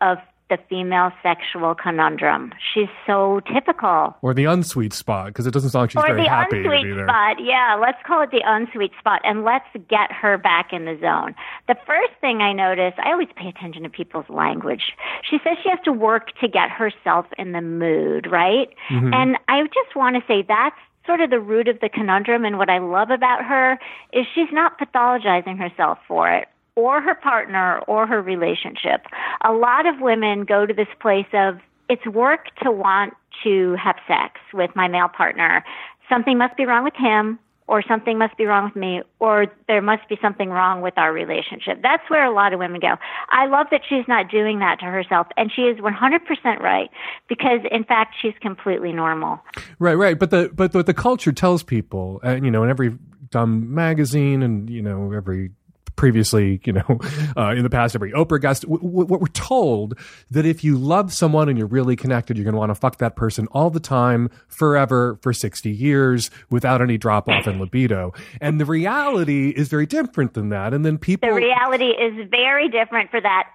of 0.00 0.18
the 0.50 0.58
female 0.68 1.12
sexual 1.22 1.74
conundrum. 1.74 2.52
She's 2.72 2.88
so 3.06 3.40
typical. 3.52 4.16
Or 4.22 4.34
the 4.34 4.44
unsweet 4.46 4.92
spot, 4.92 5.26
because 5.28 5.46
it 5.46 5.52
doesn't 5.52 5.70
sound 5.70 5.82
like 5.84 5.90
she's 5.90 6.02
or 6.02 6.06
very 6.06 6.22
the 6.22 6.28
happy 6.28 6.62
to 6.62 6.70
unsweet 6.70 6.84
be 6.84 6.92
there. 6.92 7.06
spot. 7.06 7.36
Yeah, 7.40 7.78
let's 7.80 7.98
call 8.06 8.22
it 8.22 8.30
the 8.30 8.42
unsweet 8.44 8.92
spot, 8.98 9.20
and 9.24 9.44
let's 9.44 9.66
get 9.88 10.10
her 10.12 10.38
back 10.38 10.72
in 10.72 10.84
the 10.84 10.98
zone. 11.00 11.34
The 11.66 11.76
first 11.86 12.12
thing 12.20 12.40
I 12.40 12.52
notice, 12.52 12.94
I 12.98 13.10
always 13.12 13.28
pay 13.36 13.48
attention 13.48 13.82
to 13.82 13.88
people's 13.88 14.28
language. 14.28 14.92
She 15.28 15.38
says 15.44 15.56
she 15.62 15.68
has 15.68 15.78
to 15.84 15.92
work 15.92 16.36
to 16.40 16.48
get 16.48 16.70
herself 16.70 17.26
in 17.36 17.52
the 17.52 17.60
mood, 17.60 18.26
right? 18.30 18.68
Mhm. 18.90 19.14
And 19.14 19.38
I 19.48 19.62
just 19.64 19.94
want 19.94 20.16
to 20.16 20.22
say 20.26 20.42
that's 20.42 20.76
sort 21.06 21.20
of 21.20 21.30
the 21.30 21.40
root 21.40 21.68
of 21.68 21.80
the 21.80 21.88
conundrum. 21.88 22.44
And 22.44 22.58
what 22.58 22.68
I 22.68 22.78
love 22.78 23.10
about 23.10 23.44
her 23.44 23.78
is 24.12 24.26
she's 24.34 24.52
not 24.52 24.78
pathologizing 24.78 25.58
herself 25.58 25.98
for 26.06 26.30
it 26.30 26.48
or 26.78 27.00
her 27.00 27.14
partner 27.16 27.80
or 27.88 28.06
her 28.06 28.22
relationship. 28.22 29.06
A 29.44 29.52
lot 29.52 29.84
of 29.84 30.00
women 30.00 30.44
go 30.44 30.64
to 30.64 30.72
this 30.72 30.86
place 31.02 31.26
of 31.32 31.58
it's 31.88 32.06
work 32.06 32.54
to 32.62 32.70
want 32.70 33.14
to 33.42 33.74
have 33.82 33.96
sex 34.06 34.40
with 34.54 34.70
my 34.76 34.86
male 34.86 35.08
partner. 35.08 35.64
Something 36.08 36.38
must 36.38 36.56
be 36.56 36.66
wrong 36.66 36.84
with 36.84 36.94
him 36.94 37.40
or 37.66 37.82
something 37.82 38.16
must 38.16 38.36
be 38.36 38.44
wrong 38.44 38.64
with 38.66 38.76
me 38.76 39.02
or 39.18 39.46
there 39.66 39.82
must 39.82 40.08
be 40.08 40.16
something 40.22 40.50
wrong 40.50 40.80
with 40.80 40.96
our 40.96 41.12
relationship. 41.12 41.82
That's 41.82 42.08
where 42.08 42.24
a 42.24 42.32
lot 42.32 42.52
of 42.52 42.60
women 42.60 42.80
go. 42.80 42.94
I 43.32 43.46
love 43.46 43.66
that 43.72 43.80
she's 43.88 44.06
not 44.06 44.30
doing 44.30 44.60
that 44.60 44.78
to 44.78 44.86
herself 44.86 45.26
and 45.36 45.50
she 45.54 45.62
is 45.62 45.78
100% 45.78 46.60
right 46.60 46.90
because 47.28 47.60
in 47.72 47.82
fact 47.82 48.14
she's 48.22 48.34
completely 48.40 48.92
normal. 48.92 49.40
Right, 49.80 49.94
right. 49.96 50.16
But 50.16 50.30
the 50.30 50.50
but 50.54 50.72
what 50.74 50.86
the 50.86 50.94
culture 50.94 51.32
tells 51.32 51.64
people, 51.64 52.20
and 52.22 52.44
you 52.44 52.52
know, 52.52 52.62
in 52.62 52.70
every 52.70 52.96
dumb 53.30 53.74
magazine, 53.74 54.42
and 54.42 54.70
you 54.70 54.80
know, 54.80 55.12
every 55.12 55.50
previously, 55.98 56.60
you 56.64 56.72
know, 56.72 57.00
uh, 57.36 57.50
in 57.50 57.62
the 57.62 57.68
past, 57.68 57.94
every 57.94 58.12
Oprah 58.12 58.40
guest, 58.40 58.62
w- 58.62 58.80
w- 58.80 59.06
what 59.06 59.20
we're 59.20 59.26
told 59.26 59.98
that 60.30 60.46
if 60.46 60.64
you 60.64 60.78
love 60.78 61.12
someone 61.12 61.50
and 61.50 61.58
you're 61.58 61.66
really 61.66 61.96
connected, 61.96 62.38
you're 62.38 62.44
going 62.44 62.54
to 62.54 62.58
want 62.58 62.70
to 62.70 62.74
fuck 62.74 62.96
that 62.98 63.16
person 63.16 63.46
all 63.52 63.68
the 63.68 63.80
time, 63.80 64.30
forever, 64.46 65.18
for 65.20 65.34
60 65.34 65.70
years, 65.70 66.30
without 66.48 66.80
any 66.80 66.96
drop 66.96 67.28
off 67.28 67.46
in 67.46 67.60
libido. 67.60 68.14
And 68.40 68.58
the 68.58 68.64
reality 68.64 69.50
is 69.50 69.68
very 69.68 69.84
different 69.84 70.32
than 70.32 70.48
that. 70.50 70.72
And 70.72 70.86
then 70.86 70.96
people 70.96 71.28
The 71.28 71.34
reality 71.34 71.90
is 71.90 72.28
very 72.30 72.68
different 72.68 73.10
for 73.10 73.20
that, 73.20 73.48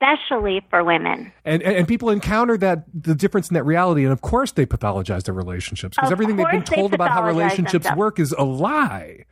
especially 0.00 0.62
for 0.70 0.84
women. 0.84 1.32
and, 1.44 1.62
and, 1.62 1.76
and 1.76 1.88
people 1.88 2.10
encounter 2.10 2.56
that 2.58 2.84
the 2.94 3.14
difference 3.14 3.48
in 3.48 3.54
that 3.54 3.64
reality, 3.64 4.04
and 4.04 4.12
of 4.12 4.20
course 4.20 4.52
they 4.52 4.66
pathologize 4.66 5.24
their 5.24 5.34
relationships 5.34 5.96
because 5.96 6.12
everything 6.12 6.36
they've 6.36 6.46
been 6.46 6.60
course 6.60 6.68
they 6.68 6.76
told 6.76 6.94
about 6.94 7.10
how 7.10 7.24
relationships 7.24 7.72
themselves. 7.84 7.98
work 7.98 8.20
is 8.20 8.32
a 8.32 8.44
lie. 8.44 9.24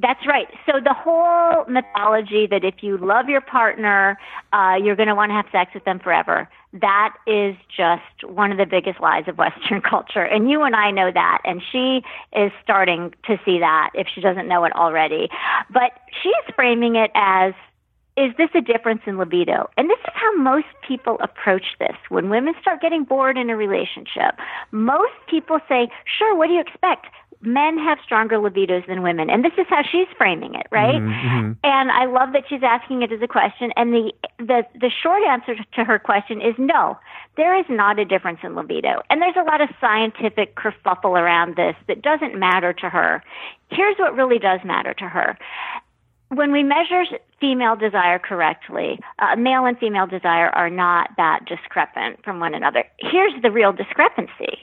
That's 0.00 0.26
right. 0.26 0.46
So 0.64 0.80
the 0.82 0.94
whole 0.94 1.64
mythology 1.66 2.46
that 2.46 2.64
if 2.64 2.76
you 2.82 2.96
love 2.96 3.28
your 3.28 3.40
partner, 3.40 4.18
uh, 4.52 4.76
you're 4.82 4.96
going 4.96 5.08
to 5.08 5.14
want 5.14 5.30
to 5.30 5.34
have 5.34 5.46
sex 5.52 5.72
with 5.74 5.84
them 5.84 5.98
forever. 5.98 6.48
That 6.72 7.14
is 7.26 7.54
just 7.76 8.24
one 8.24 8.50
of 8.50 8.58
the 8.58 8.64
biggest 8.64 9.00
lies 9.00 9.24
of 9.26 9.36
Western 9.36 9.80
culture. 9.88 10.22
And 10.22 10.48
you 10.48 10.62
and 10.62 10.74
I 10.74 10.90
know 10.90 11.10
that. 11.12 11.38
And 11.44 11.60
she 11.70 12.02
is 12.32 12.50
starting 12.62 13.12
to 13.26 13.38
see 13.44 13.58
that 13.58 13.90
if 13.94 14.06
she 14.14 14.20
doesn't 14.20 14.48
know 14.48 14.64
it 14.64 14.74
already. 14.74 15.28
But 15.70 15.92
she's 16.22 16.54
framing 16.54 16.96
it 16.96 17.10
as, 17.14 17.52
is 18.16 18.32
this 18.38 18.50
a 18.54 18.62
difference 18.62 19.02
in 19.06 19.18
libido? 19.18 19.68
And 19.76 19.90
this 19.90 19.98
is 19.98 20.14
how 20.14 20.34
most 20.36 20.68
people 20.86 21.18
approach 21.20 21.76
this. 21.78 21.96
When 22.08 22.30
women 22.30 22.54
start 22.60 22.80
getting 22.80 23.04
bored 23.04 23.36
in 23.36 23.50
a 23.50 23.56
relationship, 23.56 24.38
most 24.70 25.12
people 25.28 25.58
say, 25.68 25.88
sure, 26.18 26.34
what 26.34 26.46
do 26.46 26.54
you 26.54 26.60
expect? 26.60 27.06
Men 27.42 27.78
have 27.78 27.98
stronger 28.04 28.36
libidos 28.36 28.86
than 28.86 29.02
women. 29.02 29.30
And 29.30 29.44
this 29.44 29.52
is 29.56 29.66
how 29.68 29.82
she's 29.82 30.08
framing 30.18 30.54
it, 30.54 30.66
right? 30.70 31.00
Mhm. 31.00 31.56
And 31.64 31.90
I 31.90 32.04
love 32.04 32.32
that 32.32 32.44
she's 32.48 32.62
asking 32.62 33.02
it 33.02 33.12
as 33.12 33.22
a 33.22 33.28
question. 33.28 33.72
And 33.76 33.94
the, 33.94 34.12
the, 34.38 34.66
the 34.78 34.90
short 34.90 35.22
answer 35.22 35.54
to 35.56 35.84
her 35.84 35.98
question 35.98 36.42
is 36.42 36.54
no, 36.58 36.98
there 37.36 37.58
is 37.58 37.64
not 37.68 37.98
a 37.98 38.04
difference 38.04 38.40
in 38.42 38.54
libido. 38.56 39.02
And 39.08 39.22
there's 39.22 39.36
a 39.36 39.42
lot 39.42 39.60
of 39.60 39.70
scientific 39.80 40.54
kerfuffle 40.56 41.18
around 41.18 41.56
this 41.56 41.76
that 41.88 42.02
doesn't 42.02 42.38
matter 42.38 42.74
to 42.74 42.90
her. 42.90 43.22
Here's 43.70 43.96
what 43.96 44.14
really 44.14 44.38
does 44.38 44.60
matter 44.64 44.92
to 44.94 45.08
her 45.08 45.38
when 46.30 46.52
we 46.52 46.62
measure 46.62 47.04
female 47.40 47.74
desire 47.74 48.18
correctly, 48.18 49.00
uh, 49.18 49.34
male 49.36 49.64
and 49.64 49.76
female 49.78 50.06
desire 50.06 50.48
are 50.50 50.70
not 50.70 51.10
that 51.16 51.40
discrepant 51.46 52.22
from 52.24 52.38
one 52.38 52.54
another. 52.54 52.84
Here's 52.98 53.32
the 53.42 53.50
real 53.50 53.72
discrepancy. 53.72 54.58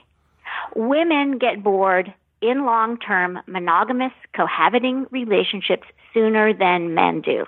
Women 0.76 1.38
get 1.38 1.62
bored 1.62 2.14
in 2.42 2.66
long-term 2.66 3.40
monogamous 3.48 4.14
cohabiting 4.36 5.06
relationships 5.12 5.88
sooner 6.14 6.54
than 6.54 6.94
men 6.94 7.22
do. 7.22 7.46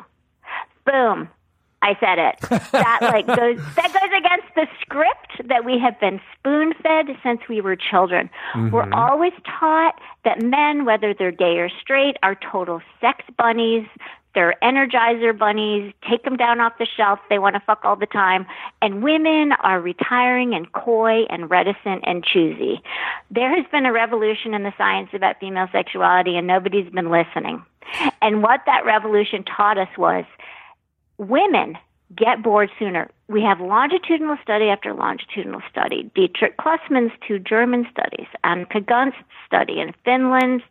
Boom. 0.86 1.30
I 1.82 1.96
said 2.00 2.20
it. 2.20 2.36
That 2.72 3.00
like 3.02 3.26
goes 3.28 3.58
that 3.76 3.94
goes 3.94 4.12
against 4.18 4.54
the 4.56 4.68
script 4.82 5.48
that 5.48 5.64
we 5.64 5.80
have 5.80 5.98
been 6.00 6.20
spoon 6.38 6.74
fed 6.84 7.08
since 7.24 7.40
we 7.48 7.62
were 7.62 7.76
children. 7.78 8.30
We're 8.56 8.84
Mhm. 8.86 8.94
always 8.94 9.32
taught 9.46 10.00
that 10.26 10.42
men, 10.42 10.84
whether 10.86 11.14
they're 11.14 11.32
gay 11.32 11.58
or 11.58 11.70
straight, 11.70 12.18
are 12.22 12.36
total 12.36 12.82
sex 13.00 13.24
bunnies. 13.38 13.88
They're 14.36 14.56
energizer 14.62 15.38
bunnies. 15.38 15.94
Take 16.08 16.24
them 16.24 16.38
down 16.38 16.60
off 16.60 16.78
the 16.78 16.86
shelf. 16.86 17.20
They 17.30 17.40
want 17.40 17.56
to 17.56 17.60
fuck 17.60 17.82
all 17.84 17.96
the 17.96 18.06
time. 18.06 18.46
And 18.82 19.04
women 19.04 19.54
are 19.64 19.82
retiring 19.82 20.54
and 20.54 20.72
coy 20.72 21.24
and 21.30 21.50
reticent 21.50 22.04
and 22.06 22.24
choosy. 22.24 22.82
There 23.32 23.50
has 23.56 23.66
been 23.72 23.86
a 23.86 23.92
revolution 23.92 24.54
in 24.54 24.64
the 24.64 24.74
science 24.78 25.10
about 25.14 25.40
female 25.40 25.68
sexuality 25.72 26.38
and 26.38 26.46
nobody's 26.46 26.92
been 26.92 27.10
listening. 27.10 27.64
And 28.22 28.44
what 28.44 28.62
that 28.66 28.86
revolution 28.86 29.44
taught 29.44 29.78
us 29.78 29.90
was 29.98 30.26
women 31.18 31.78
get 32.16 32.42
bored 32.42 32.70
sooner. 32.80 33.10
We 33.28 33.44
have 33.44 33.60
longitudinal 33.60 34.38
study 34.42 34.66
after 34.66 34.94
longitudinal 34.94 35.62
study. 35.70 36.10
Dietrich 36.16 36.58
Klusmann's 36.58 37.12
two 37.28 37.40
German 37.40 37.88
studies, 37.92 38.28
Anke 38.44 38.86
Gunst's 38.86 39.22
study 39.46 39.80
in 39.80 39.94
Finland, 40.04 40.64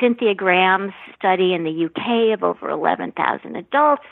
Cynthia 0.00 0.34
Graham's 0.34 0.92
study 1.16 1.54
in 1.54 1.64
the 1.64 1.86
UK 1.86 2.34
of 2.36 2.42
over 2.42 2.70
11,000 2.70 3.56
adults. 3.56 4.04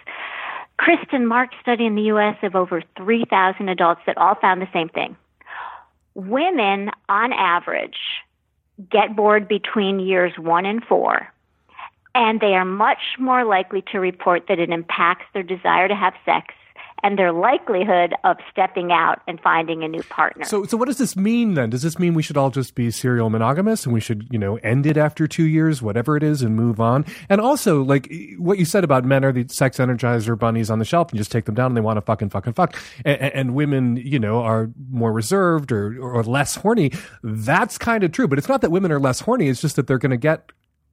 Kristen 0.78 1.26
Mark's 1.26 1.56
study 1.60 1.86
in 1.86 1.94
the 1.94 2.02
US 2.02 2.36
of 2.42 2.54
over 2.54 2.82
3,000 2.96 3.68
adults 3.68 4.02
that 4.06 4.18
all 4.18 4.34
found 4.34 4.60
the 4.60 4.68
same 4.72 4.88
thing. 4.88 5.16
Women, 6.14 6.90
on 7.08 7.32
average, 7.32 7.98
get 8.90 9.16
bored 9.16 9.48
between 9.48 10.00
years 10.00 10.32
one 10.38 10.66
and 10.66 10.82
four, 10.84 11.32
and 12.14 12.40
they 12.40 12.54
are 12.54 12.64
much 12.64 13.16
more 13.18 13.44
likely 13.44 13.82
to 13.92 13.98
report 13.98 14.44
that 14.48 14.58
it 14.58 14.70
impacts 14.70 15.26
their 15.32 15.42
desire 15.42 15.88
to 15.88 15.94
have 15.94 16.14
sex 16.24 16.54
and 17.02 17.18
their 17.18 17.32
likelihood 17.32 18.14
of 18.24 18.36
stepping 18.50 18.90
out 18.92 19.20
and 19.28 19.40
finding 19.40 19.82
a 19.84 19.88
new 19.88 20.02
partner. 20.04 20.44
So, 20.44 20.64
so 20.64 20.76
what 20.76 20.86
does 20.86 20.98
this 20.98 21.16
mean 21.16 21.54
then? 21.54 21.70
Does 21.70 21.82
this 21.82 21.98
mean 21.98 22.14
we 22.14 22.22
should 22.22 22.36
all 22.36 22.50
just 22.50 22.74
be 22.74 22.90
serial 22.90 23.30
monogamous 23.30 23.84
and 23.84 23.92
we 23.92 24.00
should, 24.00 24.26
you 24.30 24.38
know, 24.38 24.56
end 24.56 24.86
it 24.86 24.96
after 24.96 25.26
two 25.26 25.44
years, 25.44 25.82
whatever 25.82 26.16
it 26.16 26.22
is, 26.22 26.42
and 26.42 26.56
move 26.56 26.80
on? 26.80 27.04
And 27.28 27.40
also, 27.40 27.82
like 27.82 28.10
what 28.38 28.58
you 28.58 28.64
said 28.64 28.84
about 28.84 29.04
men 29.04 29.24
are 29.24 29.32
the 29.32 29.46
sex 29.48 29.78
energizer 29.78 30.38
bunnies 30.38 30.70
on 30.70 30.78
the 30.78 30.84
shelf 30.84 31.10
and 31.10 31.18
just 31.18 31.30
take 31.30 31.44
them 31.44 31.54
down 31.54 31.66
and 31.66 31.76
they 31.76 31.80
want 31.80 31.96
to 31.98 32.00
fucking 32.00 32.30
fucking 32.30 32.54
fuck, 32.54 32.76
and, 33.04 33.20
and 33.20 33.54
women, 33.54 33.96
you 33.96 34.18
know, 34.18 34.40
are 34.40 34.70
more 34.90 35.12
reserved 35.12 35.72
or 35.72 35.98
or 36.00 36.22
less 36.24 36.56
horny. 36.56 36.92
That's 37.22 37.78
kind 37.78 38.04
of 38.04 38.12
true, 38.12 38.28
but 38.28 38.38
it's 38.38 38.48
not 38.48 38.60
that 38.62 38.70
women 38.70 38.90
are 38.92 39.00
less 39.00 39.20
horny. 39.20 39.48
It's 39.48 39.60
just 39.60 39.76
that 39.76 39.86
they're 39.86 39.98
going 39.98 40.10
to 40.10 40.16
get 40.16 40.50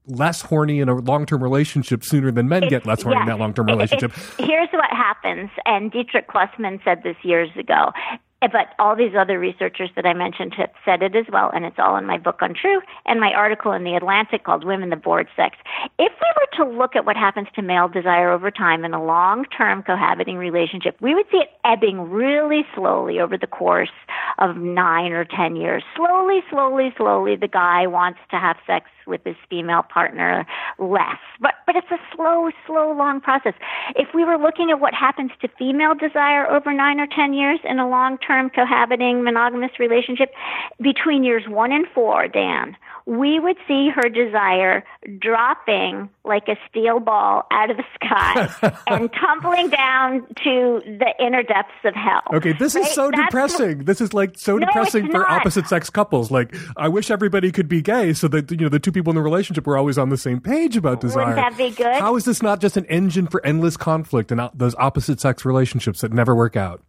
less 0.07 0.41
horny 0.41 0.79
in 0.79 0.89
a 0.89 0.95
long-term 0.95 1.41
relationship 1.41 2.03
sooner 2.03 2.31
than 2.31 2.49
men 2.49 2.67
get 2.67 2.85
less 2.85 3.01
horny 3.01 3.21
in 3.21 3.27
that 3.27 3.39
long-term 3.39 3.67
relationship. 3.67 4.11
Here's 4.39 4.69
what 4.71 4.89
happens, 4.89 5.49
and 5.65 5.91
Dietrich 5.91 6.27
Klusmann 6.27 6.83
said 6.83 7.03
this 7.03 7.15
years 7.23 7.49
ago. 7.57 7.91
But 8.51 8.75
all 8.77 8.95
these 8.95 9.13
other 9.17 9.39
researchers 9.39 9.89
that 9.95 10.05
I 10.05 10.13
mentioned 10.13 10.53
have 10.57 10.71
said 10.83 11.01
it 11.01 11.15
as 11.15 11.25
well, 11.31 11.49
and 11.53 11.63
it's 11.63 11.79
all 11.79 11.95
in 11.95 12.05
my 12.05 12.17
book 12.17 12.39
Untrue 12.41 12.81
and 13.05 13.19
my 13.19 13.31
article 13.33 13.71
in 13.71 13.85
The 13.85 13.95
Atlantic 13.95 14.43
called 14.43 14.65
Women 14.65 14.89
the 14.89 14.97
Bored 14.97 15.27
Sex. 15.35 15.55
If 15.97 16.11
we 16.11 16.33
were 16.35 16.65
to 16.65 16.77
look 16.77 16.95
at 16.95 17.05
what 17.05 17.15
happens 17.15 17.47
to 17.55 17.61
male 17.61 17.87
desire 17.87 18.31
over 18.31 18.51
time 18.51 18.83
in 18.83 18.93
a 18.93 19.03
long 19.03 19.45
term 19.45 19.81
cohabiting 19.81 20.35
relationship, 20.35 20.97
we 20.99 21.15
would 21.15 21.25
see 21.31 21.37
it 21.37 21.51
ebbing 21.63 22.09
really 22.09 22.65
slowly 22.75 23.21
over 23.21 23.37
the 23.37 23.47
course 23.47 23.91
of 24.39 24.57
nine 24.57 25.13
or 25.13 25.23
ten 25.23 25.55
years. 25.55 25.83
Slowly, 25.95 26.41
slowly, 26.49 26.93
slowly, 26.97 27.37
the 27.37 27.47
guy 27.47 27.87
wants 27.87 28.19
to 28.31 28.39
have 28.39 28.57
sex 28.67 28.89
with 29.07 29.21
his 29.25 29.35
female 29.49 29.83
partner 29.83 30.45
less. 30.79 31.19
But 31.39 31.53
but 31.65 31.75
it's 31.75 31.91
a 31.91 31.97
slow, 32.15 32.49
slow, 32.67 32.93
long 32.93 33.21
process. 33.21 33.53
If 33.95 34.09
we 34.13 34.25
were 34.25 34.37
looking 34.37 34.69
at 34.71 34.79
what 34.79 34.93
happens 34.93 35.31
to 35.41 35.47
female 35.59 35.93
desire 35.95 36.49
over 36.49 36.73
nine 36.73 36.99
or 36.99 37.07
ten 37.07 37.33
years 37.33 37.59
in 37.63 37.79
a 37.79 37.87
long 37.87 38.17
term 38.17 38.49
cohabiting 38.49 39.23
monogamous 39.23 39.71
relationship, 39.79 40.29
between 40.81 41.23
years 41.23 41.43
one 41.47 41.71
and 41.71 41.85
four, 41.93 42.27
Dan, 42.27 42.75
we 43.05 43.39
would 43.39 43.57
see 43.67 43.89
her 43.93 44.07
desire 44.09 44.83
dropping 45.19 46.09
like 46.23 46.47
a 46.47 46.55
steel 46.69 46.99
ball 46.99 47.45
out 47.51 47.69
of 47.69 47.77
the 47.77 47.83
sky 47.95 48.79
and 48.87 49.09
tumbling 49.13 49.69
down 49.69 50.21
to 50.43 50.81
the 50.85 51.13
inner 51.19 51.43
depths 51.43 51.73
of 51.83 51.93
hell. 51.95 52.21
Okay, 52.33 52.53
this 52.53 52.75
is 52.75 52.89
so 52.91 53.09
That's 53.11 53.25
depressing. 53.25 53.83
This 53.83 53.99
is 53.99 54.13
like 54.13 54.37
so 54.37 54.57
No, 54.57 54.65
depressing 54.65 55.07
for 55.07 55.19
not. 55.19 55.29
opposite 55.29 55.67
sex 55.67 55.89
couples. 55.89 56.31
Like, 56.31 56.55
I 56.77 56.87
wish 56.87 57.11
everybody 57.11 57.51
could 57.51 57.67
be 57.67 57.81
gay 57.81 58.13
so 58.13 58.27
that 58.29 58.49
you 58.51 58.57
know 58.57 58.69
the 58.69 58.79
two 58.79 58.91
people 58.93 59.11
in 59.11 59.15
the 59.15 59.21
relationship 59.21 59.67
were 59.67 59.77
always 59.77 59.97
on 59.97 60.09
the 60.09 60.17
same 60.17 60.39
page 60.39 60.77
about 60.77 61.01
desire. 61.01 61.27
Wouldn't 61.27 61.37
that 61.37 61.57
be 61.57 61.71
good? 61.71 61.95
How 61.95 62.15
is 62.15 62.25
this 62.25 62.41
not 62.41 62.61
just 62.61 62.77
an 62.77 62.85
engine 62.85 63.27
for 63.27 63.45
endless 63.45 63.77
conflict 63.77 64.31
and 64.31 64.49
those 64.53 64.75
opposite 64.75 65.19
sex 65.19 65.45
relationships 65.45 66.01
that 66.01 66.13
never 66.13 66.35
work 66.35 66.55
out? 66.55 66.81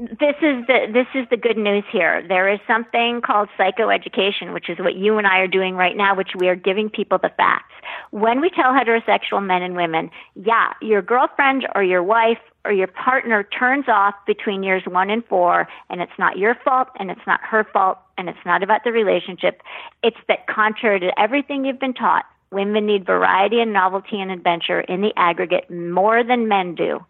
this 0.00 0.36
is 0.40 0.66
the 0.66 0.86
this 0.92 1.06
is 1.14 1.28
the 1.28 1.36
good 1.36 1.58
news 1.58 1.84
here. 1.92 2.24
There 2.26 2.48
is 2.48 2.58
something 2.66 3.20
called 3.20 3.50
psychoeducation, 3.58 4.54
which 4.54 4.70
is 4.70 4.78
what 4.78 4.94
you 4.94 5.18
and 5.18 5.26
I 5.26 5.40
are 5.40 5.46
doing 5.46 5.74
right 5.74 5.94
now, 5.94 6.14
which 6.14 6.30
we 6.38 6.48
are 6.48 6.56
giving 6.56 6.88
people 6.88 7.18
the 7.18 7.30
facts. 7.36 7.74
When 8.10 8.40
we 8.40 8.48
tell 8.48 8.72
heterosexual 8.72 9.44
men 9.44 9.62
and 9.62 9.76
women, 9.76 10.10
yeah, 10.34 10.72
your 10.80 11.02
girlfriend 11.02 11.68
or 11.74 11.82
your 11.82 12.02
wife 12.02 12.38
or 12.64 12.72
your 12.72 12.86
partner 12.86 13.42
turns 13.42 13.86
off 13.88 14.14
between 14.26 14.62
years 14.62 14.82
one 14.86 15.10
and 15.10 15.24
four, 15.26 15.68
and 15.90 16.00
it's 16.00 16.18
not 16.18 16.38
your 16.38 16.54
fault 16.64 16.88
and 16.98 17.10
it's 17.10 17.26
not 17.26 17.40
her 17.42 17.66
fault 17.70 17.98
and 18.20 18.28
it's 18.28 18.46
not 18.46 18.62
about 18.62 18.84
the 18.84 18.92
relationship. 18.92 19.62
It's 20.02 20.16
that 20.28 20.46
contrary 20.46 21.00
to 21.00 21.18
everything 21.18 21.64
you've 21.64 21.80
been 21.80 21.94
taught, 21.94 22.24
women 22.52 22.86
need 22.86 23.06
variety 23.06 23.60
and 23.60 23.72
novelty 23.72 24.20
and 24.20 24.30
adventure 24.30 24.80
in 24.80 25.00
the 25.00 25.12
aggregate 25.16 25.70
more 25.70 26.22
than 26.22 26.48
men 26.48 26.74
do 26.74 27.04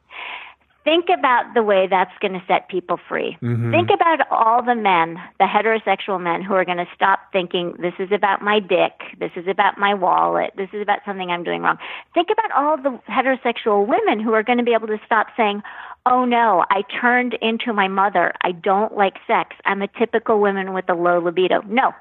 think 0.85 1.07
about 1.17 1.53
the 1.55 1.63
way 1.63 1.87
that's 1.89 2.17
going 2.21 2.33
to 2.33 2.43
set 2.47 2.69
people 2.69 2.99
free. 3.09 3.37
Mhm. 3.43 3.71
Think 3.71 3.91
about 3.91 4.21
all 4.31 4.63
the 4.63 4.75
men, 4.75 5.21
the 5.39 5.45
heterosexual 5.45 6.21
men, 6.21 6.43
who 6.43 6.55
are 6.55 6.65
going 6.65 6.79
to 6.79 6.89
stop 6.95 7.21
thinking, 7.33 7.75
this 7.79 7.95
is 7.99 8.11
about 8.13 8.43
my 8.43 8.61
dick, 8.61 8.93
this 9.19 9.33
is 9.37 9.47
about 9.47 9.77
my 9.79 9.95
wallet, 9.95 10.53
this 10.57 10.71
is 10.73 10.81
about 10.81 11.01
something 11.05 11.31
I'm 11.31 11.45
doing 11.45 11.63
wrong. 11.63 11.79
Think 12.15 12.31
about 12.31 12.51
all 12.53 12.77
the 12.77 12.99
heterosexual 13.09 13.87
women 13.87 14.21
who 14.21 14.33
are 14.33 14.43
going 14.43 14.59
to 14.59 14.65
be 14.65 14.75
able 14.75 14.89
to 14.89 15.01
stop 15.05 15.29
saying, 15.37 15.63
oh 16.07 16.25
no, 16.25 16.65
I 16.71 16.83
turned 17.01 17.37
into 17.41 17.73
my 17.73 17.89
mother. 17.89 18.33
I 18.43 18.53
don't 18.53 18.97
like 18.97 19.15
sex. 19.27 19.57
I'm 19.65 19.83
a 19.83 19.89
typical 19.89 20.41
woman 20.41 20.73
with 20.73 20.89
a 20.89 20.95
low 20.95 21.21
libido. 21.21 21.63
No. 21.63 21.93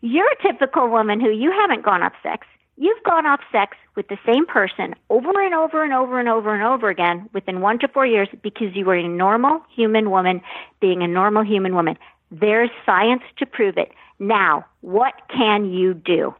You're 0.00 0.30
a 0.30 0.42
typical 0.42 0.88
woman 0.88 1.20
who 1.20 1.30
you 1.30 1.50
haven't 1.50 1.84
gone 1.84 2.02
off 2.02 2.12
sex. 2.22 2.46
You've 2.76 3.02
gone 3.04 3.24
off 3.24 3.40
sex 3.52 3.76
with 3.94 4.08
the 4.08 4.18
same 4.26 4.46
person 4.46 4.94
over 5.08 5.40
and 5.40 5.54
over 5.54 5.84
and 5.84 5.92
over 5.92 6.18
and 6.18 6.28
over 6.28 6.52
and 6.52 6.62
over 6.62 6.88
again 6.88 7.30
within 7.32 7.60
one 7.60 7.78
to 7.78 7.88
four 7.88 8.04
years 8.04 8.28
because 8.42 8.74
you 8.74 8.84
were 8.84 8.96
a 8.96 9.06
normal 9.06 9.62
human 9.74 10.10
woman 10.10 10.40
being 10.80 11.02
a 11.02 11.06
normal 11.06 11.44
human 11.44 11.74
woman. 11.74 11.96
There's 12.32 12.70
science 12.84 13.22
to 13.38 13.46
prove 13.46 13.78
it. 13.78 13.92
Now, 14.18 14.66
what 14.80 15.14
can 15.28 15.72
you 15.72 15.94
do? 15.94 16.34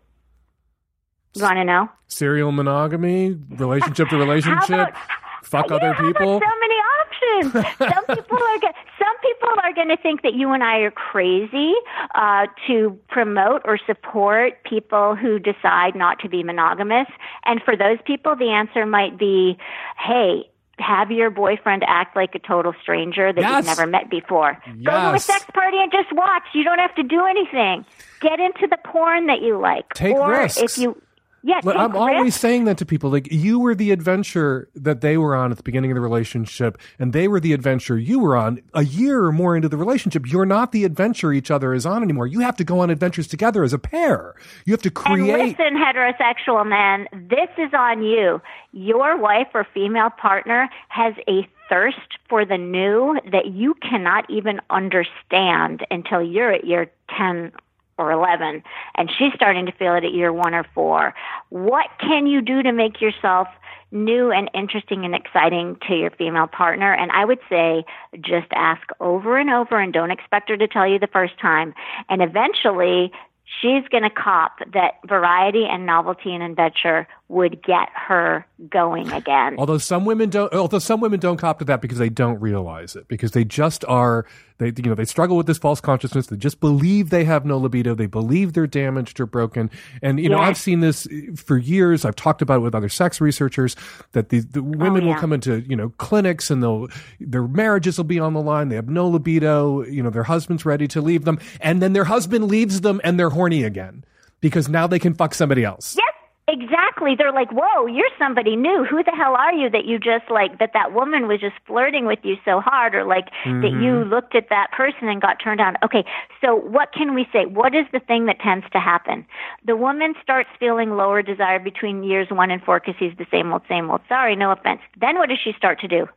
You 1.35 1.43
want 1.43 1.57
to 1.57 1.65
know? 1.65 1.89
Serial 2.09 2.53
monogamy, 2.53 3.39
relationship 3.51 4.09
to 4.09 4.17
relationship, 4.19 4.95
fuck 5.43 5.71
other 5.71 5.95
people. 5.95 6.41
So 6.41 6.61
many 6.61 6.77
options. 7.23 7.53
some 7.79 8.05
people 8.17 8.39
are 8.39 8.59
go- 8.59 8.73
some 8.99 9.17
people 9.23 9.49
are 9.63 9.73
going 9.75 9.89
to 9.89 9.97
think 9.97 10.23
that 10.23 10.35
you 10.35 10.53
and 10.53 10.63
I 10.63 10.79
are 10.79 10.91
crazy 10.91 11.73
uh, 12.15 12.47
to 12.67 12.99
promote 13.09 13.63
or 13.65 13.79
support 13.87 14.63
people 14.65 15.15
who 15.15 15.39
decide 15.39 15.95
not 15.95 16.19
to 16.21 16.29
be 16.29 16.43
monogamous. 16.43 17.09
And 17.45 17.61
for 17.65 17.77
those 17.77 17.99
people, 18.05 18.37
the 18.37 18.51
answer 18.51 18.87
might 18.87 19.19
be, 19.19 19.59
"Hey." 19.99 20.45
Have 20.81 21.13
your 21.13 21.31
boyfriend 21.31 21.85
act 21.87 22.17
like 22.17 22.35
a 22.35 22.41
total 22.41 22.75
stranger 22.83 23.33
that 23.33 23.41
Yes. 23.41 23.59
you've 23.59 23.67
never 23.79 23.87
met 23.89 24.11
before. 24.11 24.61
Go 24.83 24.91
to 24.91 25.15
a 25.15 25.21
sex 25.21 25.45
party 25.55 25.77
and 25.79 25.93
just 25.93 26.13
watch. 26.13 26.43
You 26.53 26.65
don't 26.65 26.81
have 26.81 26.93
to 26.97 27.05
do 27.05 27.25
anything. 27.27 27.85
Get 28.21 28.41
into 28.41 28.67
the 28.67 28.79
porn 28.85 29.27
that 29.27 29.41
you 29.41 29.57
like. 29.57 29.95
Take 29.95 30.17
or 30.17 30.31
risks. 30.31 30.61
if 30.61 30.77
you 30.83 31.01
yeah, 31.47 31.61
But 31.63 31.77
I'm 31.77 31.95
always 31.95 32.35
saying 32.35 32.65
that 32.65 32.79
to 32.79 32.87
people. 32.87 33.11
Like 33.11 33.31
you 33.31 33.59
were 33.59 33.75
the 33.75 33.91
adventure 33.91 34.71
that 34.75 35.03
they 35.03 35.19
were 35.19 35.37
on 35.37 35.51
at 35.51 35.59
the 35.59 35.63
beginning 35.63 35.91
of 35.91 35.97
the 35.97 36.01
relationship, 36.01 36.79
and 36.99 37.13
they 37.13 37.29
were 37.29 37.39
the 37.39 37.53
adventure 37.53 37.99
you 37.99 38.19
were 38.19 38.35
on 38.35 38.63
a 38.73 38.83
year 38.83 39.23
or 39.27 39.31
more 39.31 39.55
into 39.55 39.69
the 39.69 39.77
relationship. 39.77 40.27
You're 40.27 40.47
not 40.47 40.73
the 40.73 40.85
adventure 40.87 41.35
each 41.35 41.51
other 41.51 41.75
is 41.75 41.85
on 41.85 42.03
anymore. 42.03 42.27
You 42.27 42.41
have 42.41 42.57
to 42.57 42.65
go 42.65 42.81
on 42.81 42.89
adventures 42.89 43.27
together 43.27 43.63
as 43.63 43.75
a 43.75 43.79
pair. 43.79 44.35
You 44.65 44.73
have 44.73 44.81
to 44.83 44.91
create. 44.91 45.39
And 45.39 45.51
listen, 45.51 45.77
heterosexual 45.77 46.67
men, 46.67 47.09
this 47.29 47.51
is 47.59 47.75
on 47.75 48.03
you. 48.03 48.41
Your 48.73 49.19
wife 49.19 49.49
or 49.53 49.67
female 49.75 50.09
partner 50.09 50.71
has 50.89 51.13
a 51.29 51.47
thirst 51.69 52.19
for 52.27 52.47
the 52.47 52.57
new 52.57 53.19
that 53.31 53.49
you 53.49 53.75
cannot 53.75 54.29
even 54.31 54.61
understand 54.71 55.87
until 55.91 56.23
you're 56.23 56.53
at 56.53 56.65
your 56.65 56.87
10 57.19 57.53
or 57.99 58.11
11 58.13 58.63
and 58.97 59.11
she's 59.19 59.33
starting 59.35 59.67
to 59.67 59.73
feel 59.73 59.95
it 59.95 60.05
at 60.05 60.13
year 60.13 60.33
1 60.33 60.55
or 60.55 60.65
4. 60.75 61.15
What 61.51 61.87
can 62.01 62.27
you 62.27 62.41
do 62.41 62.63
to 62.63 62.73
make 62.73 63.01
yourself 63.01 63.49
new 63.93 64.31
and 64.33 64.51
interesting 64.55 65.05
and 65.05 65.15
exciting 65.15 65.77
to 65.89 65.95
your 65.95 66.11
female 66.11 66.47
partner? 66.47 66.93
And 66.93 67.11
I 67.13 67.25
would 67.25 67.41
say 67.49 67.85
just 68.21 68.49
ask 68.53 68.83
over 69.01 69.39
and 69.39 69.51
over 69.51 69.79
and 69.79 69.93
don't 69.93 70.11
expect 70.11 70.49
her 70.51 70.57
to 70.57 70.69
tell 70.69 70.87
you 70.87 70.99
the 70.99 71.07
first 71.07 71.39
time. 71.41 71.75
And 72.09 72.23
eventually 72.23 73.13
she's 73.61 73.87
going 73.89 74.03
to 74.03 74.11
cop 74.11 74.59
that 74.73 74.95
variety 75.07 75.65
and 75.67 75.87
novelty 75.87 76.35
and 76.35 76.43
adventure 76.43 77.07
would 77.35 77.63
get 77.63 77.89
her 77.93 78.47
going 78.71 79.13
again. 79.13 79.57
Although 79.59 79.79
some 79.79 80.05
women 80.05 80.31
don't, 80.31 80.53
although 80.55 80.79
some 80.79 81.01
women 81.01 81.19
don't 81.19 81.37
cop 81.37 81.59
to 81.59 81.65
that 81.67 81.81
because 81.81 81.99
they 81.99 82.09
don't 82.09 82.41
realize 82.41 82.95
it, 82.95 83.09
because 83.09 83.33
they 83.33 83.45
just 83.45 83.85
are, 83.87 84.25
they 84.59 84.73
you 84.77 84.85
know 84.85 84.95
they 84.95 85.05
struggle 85.05 85.37
with 85.37 85.47
this 85.47 85.59
false 85.59 85.81
consciousness. 85.81 86.29
They 86.29 86.37
just 86.37 86.61
believe 86.61 87.11
they 87.11 87.25
have 87.25 87.45
no 87.45 87.59
libido. 87.59 87.95
They 87.95 88.07
believe 88.07 88.53
they're 88.53 88.69
damaged 88.69 89.19
or 89.19 89.27
broken. 89.27 89.69
And 90.01 90.21
you 90.21 90.29
know 90.29 90.39
I've 90.39 90.57
seen 90.57 90.79
this 90.81 91.09
for 91.35 91.59
years. 91.59 92.05
I've 92.05 92.17
talked 92.17 92.41
about 92.41 92.59
it 92.59 92.61
with 92.61 92.75
other 92.75 92.89
sex 92.89 93.21
researchers 93.21 93.75
that 94.13 94.29
the, 94.29 94.41
the 94.41 94.61
oh, 94.61 94.63
women 94.63 95.05
will 95.05 95.15
yeah. 95.15 95.21
come 95.21 95.33
into 95.33 95.61
you 95.63 95.75
know 95.77 95.91
clinics 95.99 96.51
and 96.51 96.63
they'll 96.63 96.89
their 97.19 97.49
marriages 97.49 97.97
will 97.97 98.05
be 98.05 98.21
on 98.21 98.33
the 98.33 98.41
line. 98.41 98.69
They 98.69 98.77
have 98.77 98.89
no 98.89 99.09
libido. 99.09 99.83
You 99.83 100.05
know 100.05 100.11
their 100.11 100.23
husband's 100.23 100.65
ready 100.65 100.87
to 100.89 101.01
leave 101.01 101.25
them, 101.25 101.41
and 101.61 101.83
then 101.83 101.93
their 101.93 102.05
husband 102.05 102.47
leaves 102.47 102.83
them 102.83 103.01
and 103.03 103.19
they're 103.19 103.31
horny 103.31 103.65
again 103.65 104.05
because 104.41 104.69
now 104.69 104.87
they 104.87 104.99
can 104.99 105.15
fuck 105.15 105.35
somebody 105.35 105.65
else. 105.65 105.97
Yes, 105.97 106.14
exactly. 106.49 107.15
They're 107.17 107.33
like, 107.33 107.51
"Whoa, 107.53 107.87
you're 107.87 108.11
somebody 108.19 108.57
new. 108.57 108.85
Who 108.85 109.03
the 109.03 109.13
hell 109.13 109.35
are 109.35 109.53
you 109.53 109.71
that 109.71 109.85
you 109.85 109.99
just 109.99 110.31
like 110.31 110.59
that 110.59 110.73
that 110.75 110.93
woman 110.93 111.29
was 111.29 111.41
just 111.41 111.57
flirting 111.67 112.07
with 112.07 112.19
you 112.23 112.37
so 112.45 112.61
hard 112.61 112.95
or 112.95 113.05
like 113.05 113.27
mm-hmm. 113.45 113.61
that 113.63 113.73
you 113.73 113.93
Mm-hmm. 113.95 114.11
looked 114.11 114.35
at 114.35 114.49
that 114.51 114.71
person 114.73 115.09
and 115.09 115.21
got 115.21 115.39
turned 115.43 115.61
on." 115.61 115.77
Okay. 115.83 116.05
So, 116.41 116.55
what 116.55 116.93
can 116.93 117.15
we 117.15 117.27
say? 117.33 117.47
What 117.47 117.75
is 117.75 117.87
the 117.93 118.01
thing 118.01 118.27
that 118.27 118.41
tends 118.41 118.67
to 118.73 118.81
happen? 118.81 119.27
The 119.65 119.77
woman 119.77 120.15
starts 120.23 120.51
feeling 120.59 120.97
lower 120.97 121.23
desire 121.23 121.59
between 121.59 122.03
years 122.03 122.29
1 122.31 122.51
and 122.51 122.63
4 122.63 122.81
cuz 122.81 122.95
he's 122.99 123.17
the 123.17 123.27
same 123.31 123.53
old 123.53 123.63
same 123.69 123.91
old. 123.91 124.03
Sorry, 124.09 124.37
no 124.37 124.51
offense. 124.51 124.81
Then 124.97 125.19
what 125.19 125.29
does 125.29 125.39
she 125.39 125.53
start 125.53 125.81
to 125.81 125.89
do? 125.89 126.09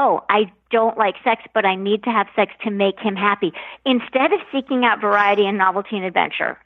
Oh, 0.00 0.22
I 0.30 0.52
don't 0.70 0.96
like 0.96 1.16
sex, 1.24 1.42
but 1.54 1.64
I 1.64 1.74
need 1.74 2.04
to 2.04 2.10
have 2.10 2.28
sex 2.36 2.52
to 2.62 2.70
make 2.70 3.00
him 3.00 3.16
happy, 3.16 3.52
instead 3.84 4.32
of 4.32 4.38
seeking 4.52 4.84
out 4.84 5.00
variety 5.00 5.44
and 5.44 5.58
novelty 5.58 5.96
and 5.96 6.04
adventure. 6.04 6.56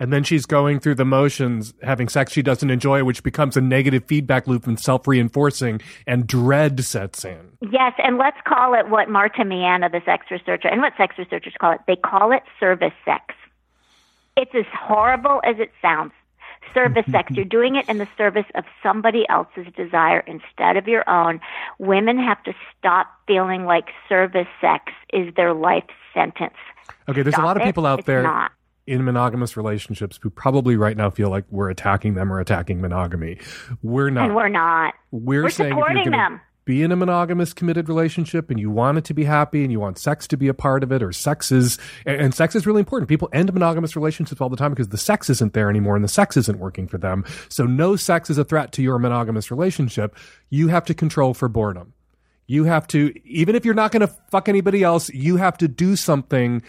And 0.00 0.12
then 0.12 0.24
she's 0.24 0.44
going 0.44 0.80
through 0.80 0.96
the 0.96 1.04
motions, 1.04 1.72
having 1.84 2.08
sex 2.08 2.32
she 2.32 2.42
doesn't 2.42 2.68
enjoy, 2.68 3.04
which 3.04 3.22
becomes 3.22 3.56
a 3.56 3.60
negative 3.60 4.06
feedback 4.06 4.48
loop 4.48 4.66
and 4.66 4.80
self 4.80 5.06
reinforcing, 5.06 5.80
and 6.04 6.26
dread 6.26 6.84
sets 6.84 7.24
in. 7.24 7.52
Yes, 7.60 7.92
and 7.98 8.18
let's 8.18 8.38
call 8.44 8.74
it 8.74 8.88
what 8.88 9.08
Marta 9.08 9.44
Meana, 9.44 9.88
the 9.92 10.02
sex 10.04 10.26
researcher, 10.28 10.66
and 10.66 10.80
what 10.80 10.94
sex 10.96 11.16
researchers 11.16 11.54
call 11.60 11.74
it. 11.74 11.80
They 11.86 11.94
call 11.94 12.32
it 12.32 12.42
service 12.58 12.94
sex. 13.04 13.36
It's 14.36 14.52
as 14.52 14.66
horrible 14.72 15.40
as 15.44 15.60
it 15.60 15.70
sounds 15.80 16.10
service 16.74 17.02
mm-hmm. 17.02 17.12
sex. 17.12 17.30
You're 17.32 17.44
doing 17.44 17.76
it 17.76 17.88
in 17.88 17.98
the 17.98 18.08
service 18.16 18.46
of 18.54 18.64
somebody 18.82 19.24
else's 19.28 19.66
desire 19.76 20.20
instead 20.20 20.76
of 20.76 20.86
your 20.88 21.08
own. 21.08 21.40
Women 21.78 22.18
have 22.18 22.42
to 22.44 22.52
stop 22.78 23.06
feeling 23.26 23.64
like 23.64 23.88
service 24.08 24.48
sex 24.60 24.92
is 25.12 25.34
their 25.34 25.54
life 25.54 25.84
sentence. 26.14 26.54
Okay, 27.08 27.22
there's 27.22 27.34
Stop 27.34 27.44
a 27.44 27.46
lot 27.46 27.56
of 27.56 27.62
it. 27.62 27.66
people 27.66 27.86
out 27.86 28.00
It's 28.00 28.06
there 28.06 28.22
not. 28.22 28.52
in 28.86 29.04
monogamous 29.04 29.56
relationships 29.56 30.18
who 30.22 30.30
probably 30.30 30.76
right 30.76 30.96
now 30.96 31.10
feel 31.10 31.30
like 31.30 31.44
we're 31.50 31.70
attacking 31.70 32.14
them 32.14 32.32
or 32.32 32.40
attacking 32.40 32.80
monogamy. 32.80 33.38
We're 33.82 34.10
not. 34.10 34.26
And 34.26 34.36
we're 34.36 34.48
not. 34.48 34.94
We're, 35.10 35.44
We're 35.44 35.50
saying 35.50 35.72
if 35.72 35.76
you're 35.76 35.86
supporting 35.86 36.04
gonna 36.12 36.16
them. 36.16 36.40
Be 36.70 36.84
in 36.84 36.92
a 36.92 36.96
monogamous 36.96 37.52
committed 37.52 37.88
relationship 37.88 38.48
and 38.48 38.60
you 38.60 38.70
want 38.70 38.96
it 38.96 39.02
to 39.06 39.12
be 39.12 39.24
happy 39.24 39.64
and 39.64 39.72
you 39.72 39.80
want 39.80 39.98
sex 39.98 40.28
to 40.28 40.36
be 40.36 40.46
a 40.46 40.54
part 40.54 40.84
of 40.84 40.92
it 40.92 41.02
or 41.02 41.10
sex 41.10 41.50
is 41.50 41.78
and, 42.06 42.32
sex 42.32 42.54
is 42.54 42.64
really 42.64 42.78
important. 42.78 43.08
People 43.08 43.28
end 43.32 43.52
monogamous 43.52 43.96
relationships 43.96 44.40
all 44.40 44.48
the 44.48 44.56
time 44.56 44.70
because 44.70 44.90
the 44.90 44.96
sex 44.96 45.28
isn't 45.28 45.52
there 45.52 45.68
anymore 45.68 45.96
and 45.96 46.04
the 46.04 46.08
sex 46.08 46.36
isn't 46.36 46.60
working 46.60 46.86
for 46.86 46.96
them. 46.96 47.24
So 47.48 47.64
no 47.64 47.96
sex 47.96 48.30
is 48.30 48.38
a 48.38 48.44
threat 48.44 48.70
to 48.74 48.82
your 48.82 49.00
monogamous 49.00 49.50
relationship. 49.50 50.14
You 50.48 50.68
have 50.68 50.84
to 50.84 50.94
control 50.94 51.34
for 51.34 51.48
boredom. 51.48 51.92
You 52.46 52.62
have 52.66 52.86
to 52.88 53.12
even 53.24 53.56
if 53.56 53.64
you're 53.64 53.74
not 53.74 53.90
going 53.90 54.06
to 54.06 54.14
fuck 54.30 54.48
anybody 54.48 54.84
else, 54.84 55.08
you 55.10 55.38
have 55.38 55.58
to 55.58 55.66
do 55.66 55.96
something 55.96 56.62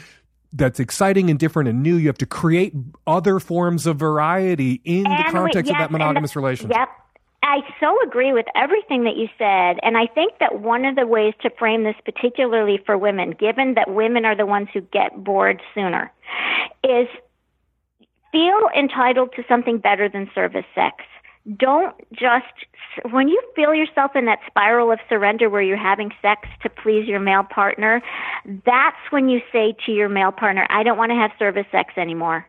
that's 0.52 0.80
exciting 0.80 1.30
and 1.30 1.38
different 1.38 1.70
and 1.70 1.84
new. 1.84 1.96
You 1.96 2.08
have 2.08 2.18
to 2.18 2.26
create 2.26 2.74
other 3.06 3.40
forms 3.40 3.86
of 3.86 3.98
variety 3.98 4.82
in 4.84 5.04
the 5.04 5.10
And 5.12 5.26
we- 5.28 5.32
context 5.32 5.68
yes, 5.68 5.76
of 5.76 5.78
that 5.78 5.86
and 5.86 5.94
the- 5.94 6.00
monogamous 6.00 6.36
relationship. 6.36 6.76
Yep. 6.76 6.90
I 7.52 7.60
so 7.82 7.98
agree 8.02 8.32
with 8.32 8.46
everything 8.56 9.04
that 9.04 9.18
you 9.18 9.28
said. 9.38 9.78
And 9.84 9.98
I 9.98 10.08
think 10.08 10.36
that 10.40 10.62
one 10.62 10.86
of 10.86 10.96
the 10.96 11.06
ways 11.06 11.34
to 11.42 11.50
frame 11.50 11.84
this, 11.84 11.98
particularly 12.06 12.80
for 12.86 12.98
women, 12.98 13.32
given 13.32 13.74
that 13.74 13.94
women 13.94 14.24
are 14.24 14.38
the 14.38 14.46
ones 14.46 14.70
who 14.74 14.80
get 14.80 15.22
bored 15.22 15.62
sooner, 15.76 16.14
is 16.82 17.10
feel 18.32 18.70
entitled 18.74 19.34
to 19.36 19.44
something 19.50 19.80
better 19.80 20.08
than 20.08 20.32
service 20.34 20.64
sex. 20.74 21.04
Don't 21.58 21.94
just, 22.14 22.46
when 23.12 23.28
you 23.28 23.42
feel 23.54 23.74
yourself 23.74 24.16
in 24.16 24.26
that 24.28 24.40
spiral 24.48 24.90
of 24.90 25.00
surrender 25.10 25.50
where 25.50 25.62
you're 25.62 25.76
having 25.76 26.12
sex 26.22 26.48
to 26.64 26.70
please 26.70 27.06
your 27.06 27.20
male 27.20 27.44
partner, 27.44 28.02
that's 28.66 28.96
when 29.10 29.28
you 29.28 29.42
say 29.52 29.76
to 29.86 29.92
your 29.92 30.08
male 30.08 30.32
partner, 30.32 30.66
I 30.70 30.84
don't 30.84 30.98
want 30.98 31.10
to 31.10 31.16
have 31.16 31.32
service 31.38 31.66
sex 31.70 31.96
anymore. 31.98 32.48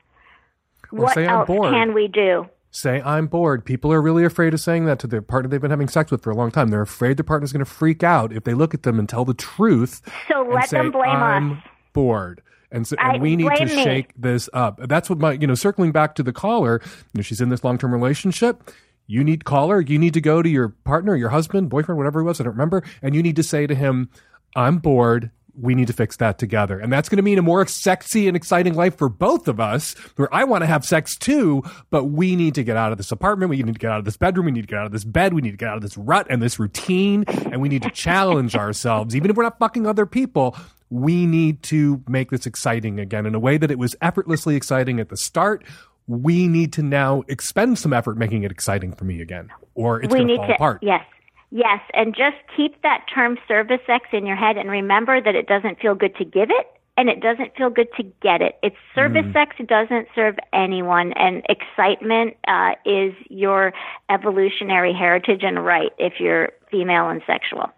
Or 0.92 0.98
what 1.00 1.16
else 1.16 1.48
can 1.48 1.92
we 1.92 2.06
do? 2.06 2.48
Say 2.72 3.00
I'm 3.02 3.28
bored. 3.28 3.64
People 3.64 3.92
are 3.92 4.02
really 4.02 4.24
afraid 4.24 4.52
of 4.54 4.60
saying 4.60 4.86
that 4.86 4.98
to 5.00 5.06
their 5.06 5.22
partner 5.22 5.48
they've 5.48 5.60
been 5.60 5.70
having 5.70 5.88
sex 5.88 6.10
with 6.10 6.22
for 6.22 6.30
a 6.30 6.34
long 6.34 6.50
time. 6.50 6.68
They're 6.68 6.82
afraid 6.82 7.16
their 7.18 7.24
partner's 7.24 7.52
going 7.52 7.64
to 7.64 7.70
freak 7.70 8.02
out 8.02 8.32
if 8.32 8.42
they 8.42 8.54
look 8.54 8.74
at 8.74 8.82
them 8.82 8.98
and 8.98 9.08
tell 9.08 9.24
the 9.24 9.34
truth. 9.34 10.00
So 10.28 10.42
and 10.42 10.52
let 10.52 10.68
say, 10.70 10.78
them 10.78 10.90
blame 10.90 11.10
I'm 11.10 11.52
us. 11.52 11.58
bored. 11.92 12.42
And 12.72 12.86
so, 12.86 12.96
I- 12.98 13.18
we 13.18 13.36
need 13.36 13.54
to 13.54 13.66
me. 13.66 13.84
shake 13.84 14.12
this 14.16 14.48
up. 14.54 14.80
That's 14.88 15.08
what 15.10 15.18
my, 15.18 15.32
you 15.32 15.46
know, 15.46 15.54
circling 15.54 15.92
back 15.92 16.14
to 16.16 16.22
the 16.22 16.32
caller, 16.32 16.80
you 16.84 17.18
know, 17.18 17.22
she's 17.22 17.40
in 17.42 17.50
this 17.50 17.62
long 17.62 17.76
term 17.78 17.92
relationship. 17.92 18.70
You 19.06 19.22
need 19.22 19.44
caller. 19.44 19.80
You 19.80 19.98
need 19.98 20.14
to 20.14 20.20
go 20.22 20.40
to 20.40 20.48
your 20.48 20.70
partner, 20.70 21.14
your 21.14 21.28
husband, 21.28 21.68
boyfriend, 21.68 21.98
whatever 21.98 22.20
it 22.20 22.24
was. 22.24 22.40
I 22.40 22.44
don't 22.44 22.54
remember. 22.54 22.82
And 23.02 23.14
you 23.14 23.22
need 23.22 23.36
to 23.36 23.42
say 23.42 23.66
to 23.66 23.74
him, 23.74 24.08
I'm 24.56 24.78
bored. 24.78 25.30
We 25.54 25.74
need 25.74 25.86
to 25.88 25.92
fix 25.92 26.16
that 26.16 26.38
together. 26.38 26.78
And 26.78 26.92
that's 26.92 27.08
going 27.08 27.18
to 27.18 27.22
mean 27.22 27.38
a 27.38 27.42
more 27.42 27.66
sexy 27.66 28.26
and 28.26 28.36
exciting 28.36 28.74
life 28.74 28.96
for 28.96 29.08
both 29.08 29.48
of 29.48 29.60
us, 29.60 29.94
where 30.16 30.34
I 30.34 30.44
want 30.44 30.62
to 30.62 30.66
have 30.66 30.84
sex 30.84 31.16
too, 31.16 31.62
but 31.90 32.04
we 32.04 32.36
need 32.36 32.54
to 32.54 32.64
get 32.64 32.76
out 32.76 32.90
of 32.92 32.98
this 32.98 33.12
apartment. 33.12 33.50
We 33.50 33.62
need 33.62 33.74
to 33.74 33.78
get 33.78 33.90
out 33.90 33.98
of 33.98 34.04
this 34.04 34.16
bedroom. 34.16 34.46
We 34.46 34.52
need 34.52 34.62
to 34.62 34.66
get 34.66 34.78
out 34.78 34.86
of 34.86 34.92
this 34.92 35.04
bed. 35.04 35.34
We 35.34 35.42
need 35.42 35.50
to 35.50 35.56
get 35.56 35.68
out 35.68 35.76
of 35.76 35.82
this 35.82 35.96
rut 35.98 36.26
and 36.30 36.40
this 36.40 36.58
routine. 36.58 37.24
And 37.26 37.60
we 37.60 37.68
need 37.68 37.82
to 37.82 37.90
challenge 37.90 38.56
ourselves. 38.56 39.14
Even 39.14 39.30
if 39.30 39.36
we're 39.36 39.42
not 39.42 39.58
fucking 39.58 39.86
other 39.86 40.06
people, 40.06 40.56
we 40.88 41.26
need 41.26 41.62
to 41.64 42.02
make 42.08 42.30
this 42.30 42.46
exciting 42.46 43.00
again 43.00 43.26
in 43.26 43.34
a 43.34 43.38
way 43.38 43.56
that 43.58 43.70
it 43.70 43.78
was 43.78 43.96
effortlessly 44.00 44.56
exciting 44.56 45.00
at 45.00 45.08
the 45.08 45.16
start. 45.16 45.64
We 46.06 46.48
need 46.48 46.72
to 46.74 46.82
now 46.82 47.22
expend 47.28 47.78
some 47.78 47.92
effort 47.92 48.16
making 48.18 48.42
it 48.42 48.50
exciting 48.50 48.92
for 48.92 49.04
me 49.04 49.22
again, 49.22 49.50
or 49.74 50.02
it's 50.02 50.12
we 50.12 50.18
going 50.18 50.28
to 50.28 50.32
need 50.34 50.36
fall 50.36 50.46
to 50.48 50.54
apart. 50.54 50.78
yes 50.82 51.04
yes 51.54 51.80
and 51.92 52.14
just 52.16 52.36
keep 52.56 52.80
that 52.82 53.04
term 53.14 53.36
service 53.46 53.80
sex 53.86 54.06
in 54.12 54.24
your 54.26 54.36
head 54.36 54.56
and 54.56 54.70
remember 54.70 55.20
that 55.20 55.34
it 55.34 55.46
doesn't 55.46 55.78
feel 55.78 55.94
good 55.94 56.16
to 56.16 56.24
give 56.24 56.48
it 56.50 56.66
and 56.96 57.08
it 57.08 57.20
doesn't 57.20 57.54
feel 57.56 57.68
good 57.70 57.88
to 57.96 58.02
get 58.22 58.40
it 58.42 58.58
it's 58.62 58.76
service 58.94 59.24
Mm. 59.26 59.32
sex 59.34 59.56
doesn't 59.68 60.08
serve 60.14 60.36
anyone 60.52 61.12
and 61.14 61.42
excitement 61.48 62.36
uh, 62.48 62.72
is 62.86 63.12
your 63.28 63.72
evolutionary 64.10 64.92
heritage 64.92 65.42
and 65.42 65.64
right 65.64 65.92
if 65.98 66.14
you're 66.18 66.50
female 66.70 67.08
and 67.10 67.22
sexual 67.26 67.70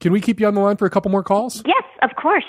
Can 0.00 0.12
we 0.12 0.20
keep 0.20 0.38
you 0.40 0.46
on 0.46 0.54
the 0.54 0.60
line 0.60 0.76
for 0.76 0.86
a 0.86 0.90
couple 0.90 1.10
more 1.10 1.22
calls? 1.24 1.62
yes 1.66 1.84
of 2.02 2.10
course 2.16 2.44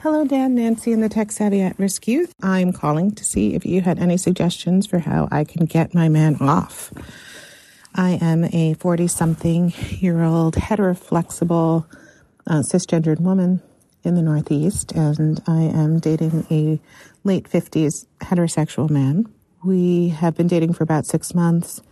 Hello, 0.00 0.24
Dan, 0.24 0.54
Nancy, 0.54 0.92
and 0.92 1.02
the 1.02 1.08
Tech 1.08 1.32
Savvy 1.32 1.60
at 1.60 1.76
Risk 1.76 2.06
Youth. 2.06 2.32
I'm 2.40 2.72
calling 2.72 3.10
to 3.16 3.24
see 3.24 3.56
if 3.56 3.66
you 3.66 3.80
had 3.80 3.98
any 3.98 4.16
suggestions 4.16 4.86
for 4.86 5.00
how 5.00 5.26
I 5.32 5.42
can 5.42 5.66
get 5.66 5.92
my 5.92 6.08
man 6.08 6.36
off. 6.36 6.92
I 7.94 8.18
am 8.20 8.44
a 8.44 8.74
40 8.74 9.08
something 9.08 9.72
year 10.00 10.22
old 10.22 10.54
heteroflexible 10.54 11.86
uh, 12.46 12.60
cisgendered 12.60 13.20
woman 13.20 13.62
in 14.04 14.14
the 14.14 14.22
Northeast, 14.22 14.92
and 14.92 15.42
I 15.46 15.62
am 15.62 15.98
dating 15.98 16.46
a 16.50 16.80
late 17.24 17.48
50s 17.48 18.06
heterosexual 18.20 18.88
man. 18.88 19.26
We 19.64 20.08
have 20.10 20.36
been 20.36 20.46
dating 20.46 20.74
for 20.74 20.84
about 20.84 21.06
six 21.06 21.34
months, 21.34 21.82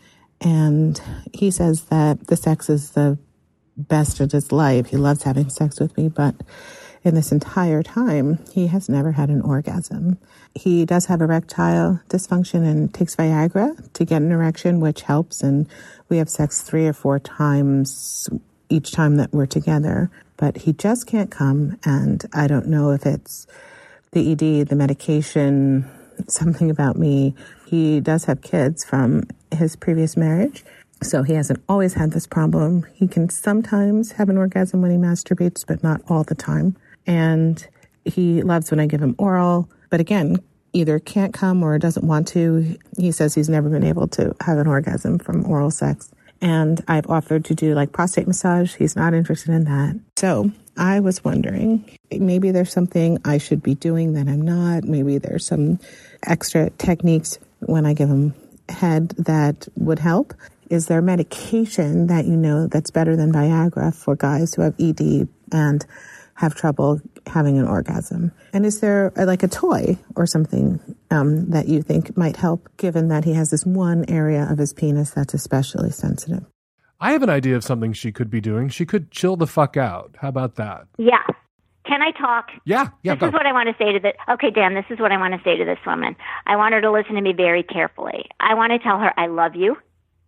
and 0.41 1.01
he 1.33 1.51
says 1.51 1.85
that 1.85 2.29
the 2.29 2.37
sex 2.37 2.71
is 2.71 2.93
the 2.93 3.19
best 3.77 4.21
of 4.21 4.33
his 4.33 4.53
life. 4.53 4.87
He 4.87 4.97
loves 4.97 5.25
having 5.25 5.51
sex 5.51 5.81
with 5.81 5.97
me, 5.97 6.09
but 6.09 6.35
in 7.07 7.15
this 7.15 7.31
entire 7.31 7.85
time, 7.85 8.41
he 8.53 8.67
has 8.67 8.89
never 8.89 9.13
had 9.13 9.29
an 9.29 9.41
orgasm. 9.41 10.19
He 10.57 10.85
does 10.85 11.07
have 11.07 11.21
erectile 11.21 12.01
dysfunction 12.09 12.69
and 12.69 12.93
takes 12.93 13.15
Viagra 13.15 13.93
to 13.93 14.05
get 14.05 14.23
an 14.23 14.33
erection, 14.33 14.81
which 14.81 15.03
helps. 15.03 15.41
And 15.41 15.69
we 16.09 16.17
have 16.17 16.29
sex 16.29 16.63
three 16.63 16.89
or 16.89 16.93
four 16.93 17.21
times 17.21 18.29
each 18.69 18.91
time 18.91 19.19
that 19.19 19.33
we're 19.33 19.47
together. 19.47 20.11
But 20.37 20.57
he 20.57 20.73
just 20.73 21.07
can't 21.07 21.31
come. 21.31 21.79
And 21.85 22.25
I 22.33 22.49
don't 22.49 22.67
know 22.67 22.91
if 22.91 23.07
it's 23.07 23.47
the 24.11 24.33
ED, 24.33 24.69
the 24.69 24.75
medication, 24.75 25.89
something 26.27 26.73
about 26.73 26.97
me. 26.97 27.37
He 27.67 28.01
does 28.01 28.25
have 28.25 28.43
kids 28.43 28.85
from 28.85 29.29
his 29.53 29.77
previous 29.77 30.17
marriage. 30.17 30.65
So 31.05 31.23
he 31.23 31.35
hasn't 31.35 31.63
always 31.69 31.95
had 31.95 32.11
this 32.11 32.27
problem. 32.27 32.85
He 32.95 33.07
can 33.07 33.29
sometimes 33.29 34.13
have 34.13 34.29
an 34.29 34.39
orgasm 34.39 34.83
when 34.83 34.91
he 34.91 34.97
masturbates, 34.97 35.65
but 35.65 35.85
not 35.85 36.01
all 36.09 36.25
the 36.25 36.35
time. 36.35 36.75
And 37.07 37.67
he 38.05 38.43
loves 38.43 38.71
when 38.71 38.81
I 38.81 38.87
give 38.87 39.03
him 39.03 39.15
oral, 39.19 39.69
but 39.91 40.01
again, 40.01 40.39
either 40.73 40.99
can't 40.99 41.33
come 41.33 41.63
or 41.63 41.79
doesn't 41.79 42.07
want 42.07 42.29
to. 42.29 42.77
He 42.99 43.13
says 43.13 43.35
he's 43.35 43.49
never 43.49 43.69
been 43.69 43.85
able 43.85 44.09
to 44.09 44.35
have 44.41 44.59
an 44.59 44.67
orgasm 44.67 45.19
from 45.19 45.47
oral 45.47 45.71
sex. 45.71 46.11
And 46.41 46.85
I've 46.87 47.09
offered 47.09 47.47
to 47.47 47.55
do 47.55 47.75
like 47.75 47.93
prostate 47.93 48.27
massage. 48.27 48.75
He's 48.75 48.95
not 48.95 49.15
interested 49.15 49.55
in 49.55 49.65
that. 49.65 49.99
So 50.17 50.51
I 50.77 51.01
was 51.01 51.25
wondering 51.25 51.91
maybe 52.11 52.51
there's 52.51 52.73
something 52.73 53.19
I 53.25 53.39
should 53.39 53.63
be 53.63 53.75
doing 53.75 54.13
that 54.13 54.29
I'm 54.29 54.43
not. 54.43 54.85
Maybe 54.85 55.19
there's 55.19 55.47
some 55.47 55.81
extra 56.25 56.71
techniques 56.71 57.39
when 57.61 57.87
I 57.87 57.95
give 57.95 58.11
him 58.11 58.35
head 58.69 59.11
that 59.17 59.67
would 59.77 59.99
help. 59.99 60.35
Is 60.69 60.87
there 60.87 61.01
medication 61.01 62.09
that 62.09 62.27
you 62.27 62.37
know 62.37 62.67
that's 62.67 62.91
better 62.91 63.17
than 63.17 63.33
Viagra 63.33 63.95
for 63.95 64.17
guys 64.17 64.55
who 64.55 64.63
have 64.63 64.75
ED 64.79 65.29
and 65.53 65.87
have 66.37 66.55
trouble 66.55 67.01
having 67.27 67.59
an 67.59 67.67
orgasm? 67.67 68.33
And 68.53 68.65
is 68.65 68.81
there 68.81 69.13
uh, 69.17 69.27
like 69.27 69.43
a 69.43 69.49
toy 69.49 69.99
or 70.15 70.27
something 70.27 70.81
um, 71.11 71.51
that 71.51 71.69
you 71.69 71.83
think 71.83 72.17
might 72.17 72.37
help, 72.37 72.69
given 72.77 73.09
that 73.09 73.25
he 73.25 73.33
has 73.35 73.51
this 73.51 73.67
one 73.67 74.05
area 74.09 74.47
of 74.51 74.59
his 74.59 74.73
penis 74.73 75.11
that's 75.11 75.35
especially 75.35 75.91
sensitive? 75.91 76.45
I 77.01 77.13
have 77.13 77.23
an 77.23 77.31
idea 77.31 77.57
of 77.57 77.65
something 77.65 77.93
she 77.93 78.13
could 78.13 78.31
be 78.31 78.41
doing. 78.41 78.69
She 78.69 78.87
could 78.87 79.11
chill 79.11 79.37
the 79.37 79.47
fuck 79.47 79.77
out. 79.77 80.17
How 80.21 80.29
about 80.29 80.55
that? 80.57 80.87
Yeah. 80.97 81.23
Can 81.87 81.97
can 81.97 82.03
I 82.03 82.11
talk? 82.11 82.51
Yeah, 82.65 82.89
yeah. 83.03 83.15
this 83.15 83.21
go. 83.21 83.27
is 83.29 83.33
what 83.33 83.47
I 83.47 83.53
want 83.53 83.69
to 83.69 83.75
say 83.83 83.93
to 83.93 84.01
the. 84.01 84.13
Okay, 84.35 84.51
Dan, 84.51 84.75
this 84.75 84.85
is 84.91 84.99
what 84.99 85.13
I 85.13 85.17
want 85.17 85.35
to 85.35 85.41
say 85.43 85.57
to 85.57 85.65
this 85.65 85.79
woman. 85.87 86.17
I 86.47 86.57
want 86.57 86.75
her 86.75 86.81
to 86.83 86.91
listen 86.93 87.15
to 87.15 87.23
me 87.23 87.33
very 87.33 87.63
carefully. 87.63 88.27
I 88.39 88.55
want 88.55 88.73
to 88.73 88.79
tell 88.79 88.99
her 88.99 89.19
I 89.19 89.29
love 89.29 89.55
you. 89.55 89.77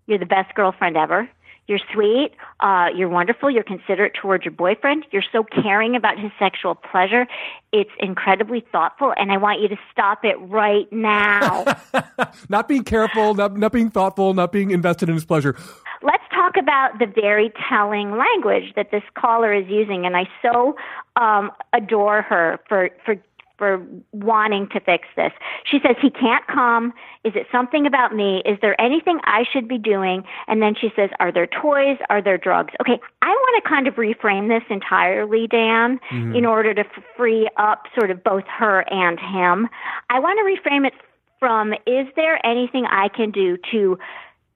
You're 0.06 0.18
the 0.18 0.26
best 0.26 0.54
girlfriend 0.54 0.96
ever. 0.96 1.28
You're 1.68 1.80
sweet. 1.92 2.32
Uh, 2.60 2.86
you're 2.96 3.10
wonderful. 3.10 3.50
You're 3.50 3.62
considerate 3.62 4.14
towards 4.14 4.44
your 4.46 4.52
boyfriend. 4.52 5.04
You're 5.10 5.22
so 5.30 5.44
caring 5.44 5.94
about 5.94 6.18
his 6.18 6.32
sexual 6.38 6.74
pleasure. 6.74 7.26
It's 7.72 7.90
incredibly 7.98 8.64
thoughtful, 8.72 9.12
and 9.18 9.30
I 9.30 9.36
want 9.36 9.60
you 9.60 9.68
to 9.68 9.76
stop 9.92 10.24
it 10.24 10.36
right 10.40 10.90
now. 10.90 11.66
not 12.48 12.68
being 12.68 12.84
careful, 12.84 13.34
not, 13.34 13.58
not 13.58 13.72
being 13.72 13.90
thoughtful, 13.90 14.32
not 14.32 14.50
being 14.50 14.70
invested 14.70 15.10
in 15.10 15.14
his 15.14 15.26
pleasure. 15.26 15.56
Let's 16.00 16.24
talk 16.32 16.56
about 16.56 16.98
the 16.98 17.06
very 17.06 17.52
telling 17.68 18.16
language 18.16 18.72
that 18.74 18.90
this 18.90 19.02
caller 19.14 19.52
is 19.52 19.68
using, 19.68 20.06
and 20.06 20.16
I 20.16 20.24
so 20.40 20.74
um, 21.16 21.50
adore 21.74 22.22
her 22.22 22.60
for 22.66 22.88
for 23.04 23.16
for 23.58 23.84
wanting 24.12 24.68
to 24.68 24.80
fix 24.80 25.08
this. 25.16 25.32
She 25.64 25.78
says 25.80 25.96
he 26.00 26.10
can't 26.10 26.46
come. 26.46 26.92
Is 27.24 27.34
it 27.34 27.46
something 27.52 27.86
about 27.86 28.14
me? 28.14 28.42
Is 28.46 28.56
there 28.62 28.80
anything 28.80 29.18
I 29.24 29.44
should 29.52 29.68
be 29.68 29.76
doing? 29.78 30.22
And 30.46 30.62
then 30.62 30.74
she 30.80 30.90
says, 30.96 31.10
Are 31.20 31.32
there 31.32 31.48
toys? 31.48 31.98
Are 32.08 32.22
there 32.22 32.38
drugs? 32.38 32.72
Okay, 32.80 32.98
I 33.20 33.28
want 33.28 33.62
to 33.64 33.68
kind 33.68 33.86
of 33.88 33.94
reframe 33.96 34.48
this 34.48 34.62
entirely, 34.70 35.46
Dan, 35.48 36.00
Mhm. 36.10 36.36
in 36.36 36.46
order 36.46 36.72
to 36.72 36.80
f- 36.80 37.04
free 37.16 37.48
up 37.56 37.86
sort 37.98 38.10
of 38.10 38.22
both 38.22 38.46
her 38.46 38.84
and 38.90 39.18
him. 39.18 39.68
I 40.08 40.20
want 40.20 40.38
to 40.38 40.44
reframe 40.44 40.86
it 40.86 40.94
from 41.40 41.74
Is 41.86 42.06
there 42.16 42.44
anything 42.46 42.86
I 42.86 43.08
can 43.08 43.30
do 43.30 43.56
to 43.70 43.98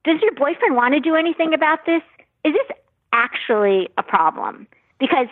does 0.03 0.21
your 0.21 0.33
boyfriend 0.33 0.75
want 0.75 0.93
to 0.93 0.99
do 0.99 1.15
anything 1.15 1.53
about 1.53 1.85
this? 1.85 2.01
Is 2.43 2.53
this 2.53 2.77
actually 3.13 3.87
a 3.97 4.03
problem? 4.03 4.67
Because 4.99 5.27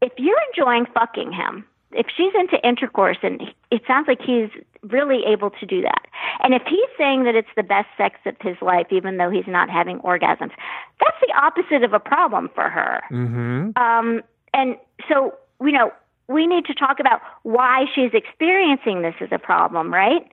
if 0.00 0.12
you're 0.18 0.38
enjoying 0.52 0.86
fucking 0.86 1.32
him, 1.32 1.64
if 1.94 2.06
she's 2.14 2.32
into 2.38 2.56
intercourse 2.66 3.18
and 3.22 3.42
it 3.70 3.82
sounds 3.86 4.06
like 4.08 4.20
he's 4.20 4.50
really 4.82 5.24
able 5.26 5.50
to 5.50 5.66
do 5.66 5.80
that. 5.82 6.02
And 6.42 6.54
if 6.54 6.62
he's 6.68 6.88
saying 6.98 7.24
that 7.24 7.34
it's 7.34 7.48
the 7.56 7.62
best 7.62 7.88
sex 7.96 8.18
of 8.26 8.36
his 8.40 8.56
life, 8.60 8.86
even 8.90 9.16
though 9.16 9.30
he's 9.30 9.46
not 9.46 9.70
having 9.70 9.98
orgasms, 10.00 10.52
that's 11.00 11.16
the 11.20 11.32
opposite 11.36 11.82
of 11.82 11.92
a 11.92 12.00
problem 12.00 12.50
for 12.54 12.68
her. 12.68 13.00
Mm-hmm. 13.10 13.78
Um, 13.80 14.22
and 14.52 14.76
so, 15.08 15.34
you 15.60 15.72
know, 15.72 15.92
we 16.28 16.46
need 16.46 16.64
to 16.66 16.74
talk 16.74 17.00
about 17.00 17.20
why 17.42 17.86
she's 17.94 18.10
experiencing 18.12 19.02
this 19.02 19.14
as 19.20 19.28
a 19.30 19.38
problem, 19.38 19.92
right? 19.92 20.26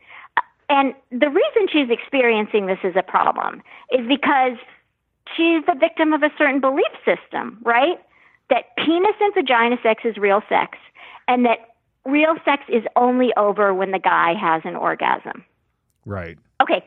And 0.70 0.94
the 1.12 1.30
reason 1.30 1.68
she's 1.72 1.90
experiencing 1.90 2.68
this 2.68 2.80
as 2.84 2.94
a 2.96 3.04
problem 3.04 3.62
is 3.92 4.08
because 4.08 4.58
she's 5.36 5.66
the 5.66 5.76
victim 5.78 6.14
of 6.14 6.24
a 6.24 6.30
certain 6.38 6.62
belief 6.62 6.92
system, 7.04 7.58
right? 7.64 8.00
That 8.50 8.76
penis 8.78 9.16
and 9.20 9.34
vagina 9.34 9.78
sex 9.84 10.04
is 10.06 10.18
real 10.18 10.42
sex, 10.48 10.78
and 11.28 11.46
that 11.46 11.60
real 12.06 12.36
sex 12.44 12.64
is 12.68 12.84
only 12.96 13.32
over 13.38 13.74
when 13.74 13.92
the 13.92 14.00
guy 14.00 14.34
has 14.34 14.62
an 14.66 14.76
orgasm. 14.76 15.44
Right. 16.06 16.38
Okay, 16.62 16.84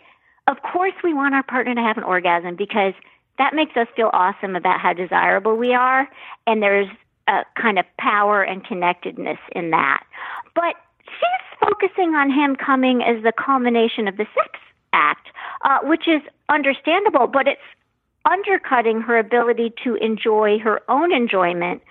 of 0.46 0.56
course 0.62 0.94
we 1.02 1.14
want 1.14 1.34
our 1.34 1.42
partner 1.42 1.74
to 1.74 1.80
have 1.80 1.96
an 1.96 2.04
orgasm 2.04 2.56
because 2.56 2.94
that 3.38 3.54
makes 3.54 3.76
us 3.76 3.88
feel 3.96 4.10
awesome 4.12 4.56
about 4.56 4.80
how 4.80 4.92
desirable 4.92 5.56
we 5.56 5.74
are, 5.74 6.08
and 6.46 6.62
there's 6.62 6.88
a 7.28 7.42
kind 7.60 7.78
of 7.78 7.84
power 7.98 8.42
and 8.42 8.64
connectedness 8.64 9.38
in 9.52 9.70
that. 9.70 10.04
But 10.54 10.76
she's 11.04 11.58
focusing 11.60 12.14
on 12.14 12.30
him 12.30 12.56
coming 12.56 13.02
as 13.02 13.22
the 13.22 13.32
culmination 13.32 14.06
of 14.08 14.16
the 14.16 14.26
sex 14.34 14.58
act, 14.92 15.28
uh, 15.64 15.78
which 15.82 16.06
is 16.06 16.22
understandable, 16.48 17.26
but 17.26 17.48
it's 17.48 17.60
undercutting 18.24 19.00
her 19.00 19.18
ability 19.18 19.72
to 19.84 19.96
enjoy 19.96 20.58
her 20.58 20.80
own 20.88 21.12
enjoyment, 21.12 21.82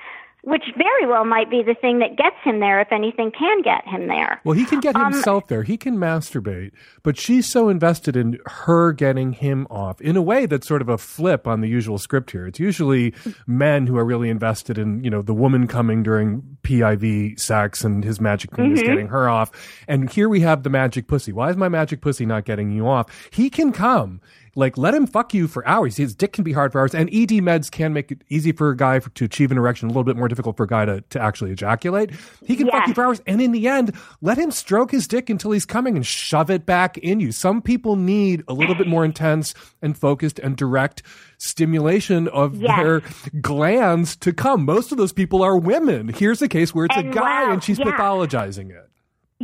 which 0.46 0.64
very 0.78 1.08
well 1.08 1.24
might 1.24 1.50
be 1.50 1.64
the 1.64 1.74
thing 1.74 2.00
that 2.00 2.18
gets 2.18 2.36
him 2.44 2.60
there, 2.60 2.82
if 2.82 2.92
anything 2.92 3.32
can 3.32 3.62
get 3.62 3.88
him 3.88 4.08
there. 4.08 4.42
Well, 4.44 4.56
he 4.56 4.66
can 4.66 4.82
get 4.82 4.94
Um, 4.96 5.14
himself 5.14 5.48
there. 5.48 5.64
He 5.64 5.78
can 5.78 5.98
masturbate, 5.98 6.72
but 7.02 7.18
she's 7.18 7.50
so 7.50 7.70
invested 7.70 8.18
in 8.18 8.38
her 8.46 8.92
getting 8.92 9.32
him 9.32 9.66
off 9.70 10.02
in 10.02 10.18
a 10.18 10.22
way 10.22 10.46
that's 10.46 10.68
sort 10.68 10.82
of 10.82 10.90
a 10.90 10.98
flip 10.98 11.48
on 11.48 11.62
the 11.62 11.70
usual 11.70 11.98
script 11.98 12.32
here. 12.32 12.46
It's 12.46 12.60
usually 12.60 13.14
men 13.48 13.88
who 13.88 13.98
are 13.98 14.04
really 14.06 14.30
invested 14.30 14.78
in, 14.78 15.02
you 15.04 15.10
know, 15.10 15.22
the 15.22 15.34
woman 15.34 15.66
coming 15.66 16.04
during 16.04 16.44
PIV 16.64 17.40
sex 17.40 17.84
and 17.86 18.04
his 18.04 18.20
magic 18.20 18.52
penis 18.54 18.82
Mhm. 18.82 18.86
getting 18.86 19.08
her 19.08 19.30
off. 19.30 19.50
And 19.88 20.10
here 20.10 20.28
we 20.28 20.42
have 20.42 20.64
the 20.64 20.70
magic 20.70 21.08
pussy. 21.08 21.32
Why 21.32 21.50
is 21.50 21.58
my 21.58 21.70
magic 21.70 22.02
pussy 22.02 22.26
not 22.26 22.44
getting 22.44 22.70
you 22.72 22.86
off? 22.88 23.30
He 23.32 23.50
can 23.50 23.72
come. 23.72 24.20
Like, 24.56 24.78
let 24.78 24.94
him 24.94 25.08
fuck 25.08 25.34
you 25.34 25.48
for 25.48 25.68
hours. 25.68 25.98
His 25.98 26.14
dick 26.16 26.34
can 26.34 26.44
be 26.44 26.54
hard 26.54 26.72
for 26.72 26.80
hours. 26.82 26.94
And 26.94 27.10
ED 27.10 27.30
meds 27.42 27.72
can 27.72 27.92
make 27.94 28.12
it 28.12 28.22
easy 28.30 28.52
for 28.52 28.70
a 28.70 28.78
guy 28.78 29.00
for, 29.00 29.10
to 29.12 29.26
achieve 29.26 29.52
an 29.52 29.58
erection, 29.58 29.88
a 29.88 29.92
little 29.92 30.04
bit 30.04 30.16
more 30.16 30.28
difficult 30.28 30.58
for 30.58 30.64
a 30.64 30.68
guy 30.68 30.86
to, 30.86 31.02
to 31.02 31.20
actually 31.20 31.52
ejaculate. 31.52 32.12
He 32.46 32.56
can 32.56 32.70
fuck 32.70 32.88
you 32.88 32.94
for 32.94 33.04
hours. 33.06 33.22
And 33.26 33.42
in 33.42 33.52
the 33.52 33.68
end, 33.68 33.96
let 34.22 34.38
him 34.38 34.52
stroke 34.52 34.92
his 34.92 35.08
dick 35.08 35.30
until 35.30 35.52
he's 35.52 35.66
coming 35.66 35.96
and 35.96 36.06
shove 36.06 36.50
it 36.52 36.66
back 36.66 36.98
in 37.00 37.20
you. 37.20 37.32
Some 37.32 37.62
people 37.62 37.96
need 37.96 38.44
a 38.48 38.54
little 38.54 38.76
bit 38.76 38.88
more 38.88 39.04
intense 39.04 39.54
and 39.82 39.98
focused 39.98 40.38
and 40.40 40.56
direct 40.56 41.02
stimulation 41.40 42.28
of 42.30 42.56
Yes. 42.56 42.78
their 42.78 43.02
glans 43.42 44.18
to 44.20 44.34
come. 44.34 44.66
Most 44.66 44.92
of 44.92 44.98
those 44.98 45.14
people 45.14 45.42
are 45.44 45.58
women. 45.58 46.10
Here's 46.10 46.42
a 46.42 46.48
case 46.48 46.74
where 46.74 46.86
it's 46.86 46.96
And 46.96 47.10
a 47.10 47.12
guy 47.14 47.46
wow, 47.46 47.52
and 47.54 47.64
she's 47.64 47.80
yeah. 47.80 47.86
pathologizing 47.86 48.70
it. 48.70 48.90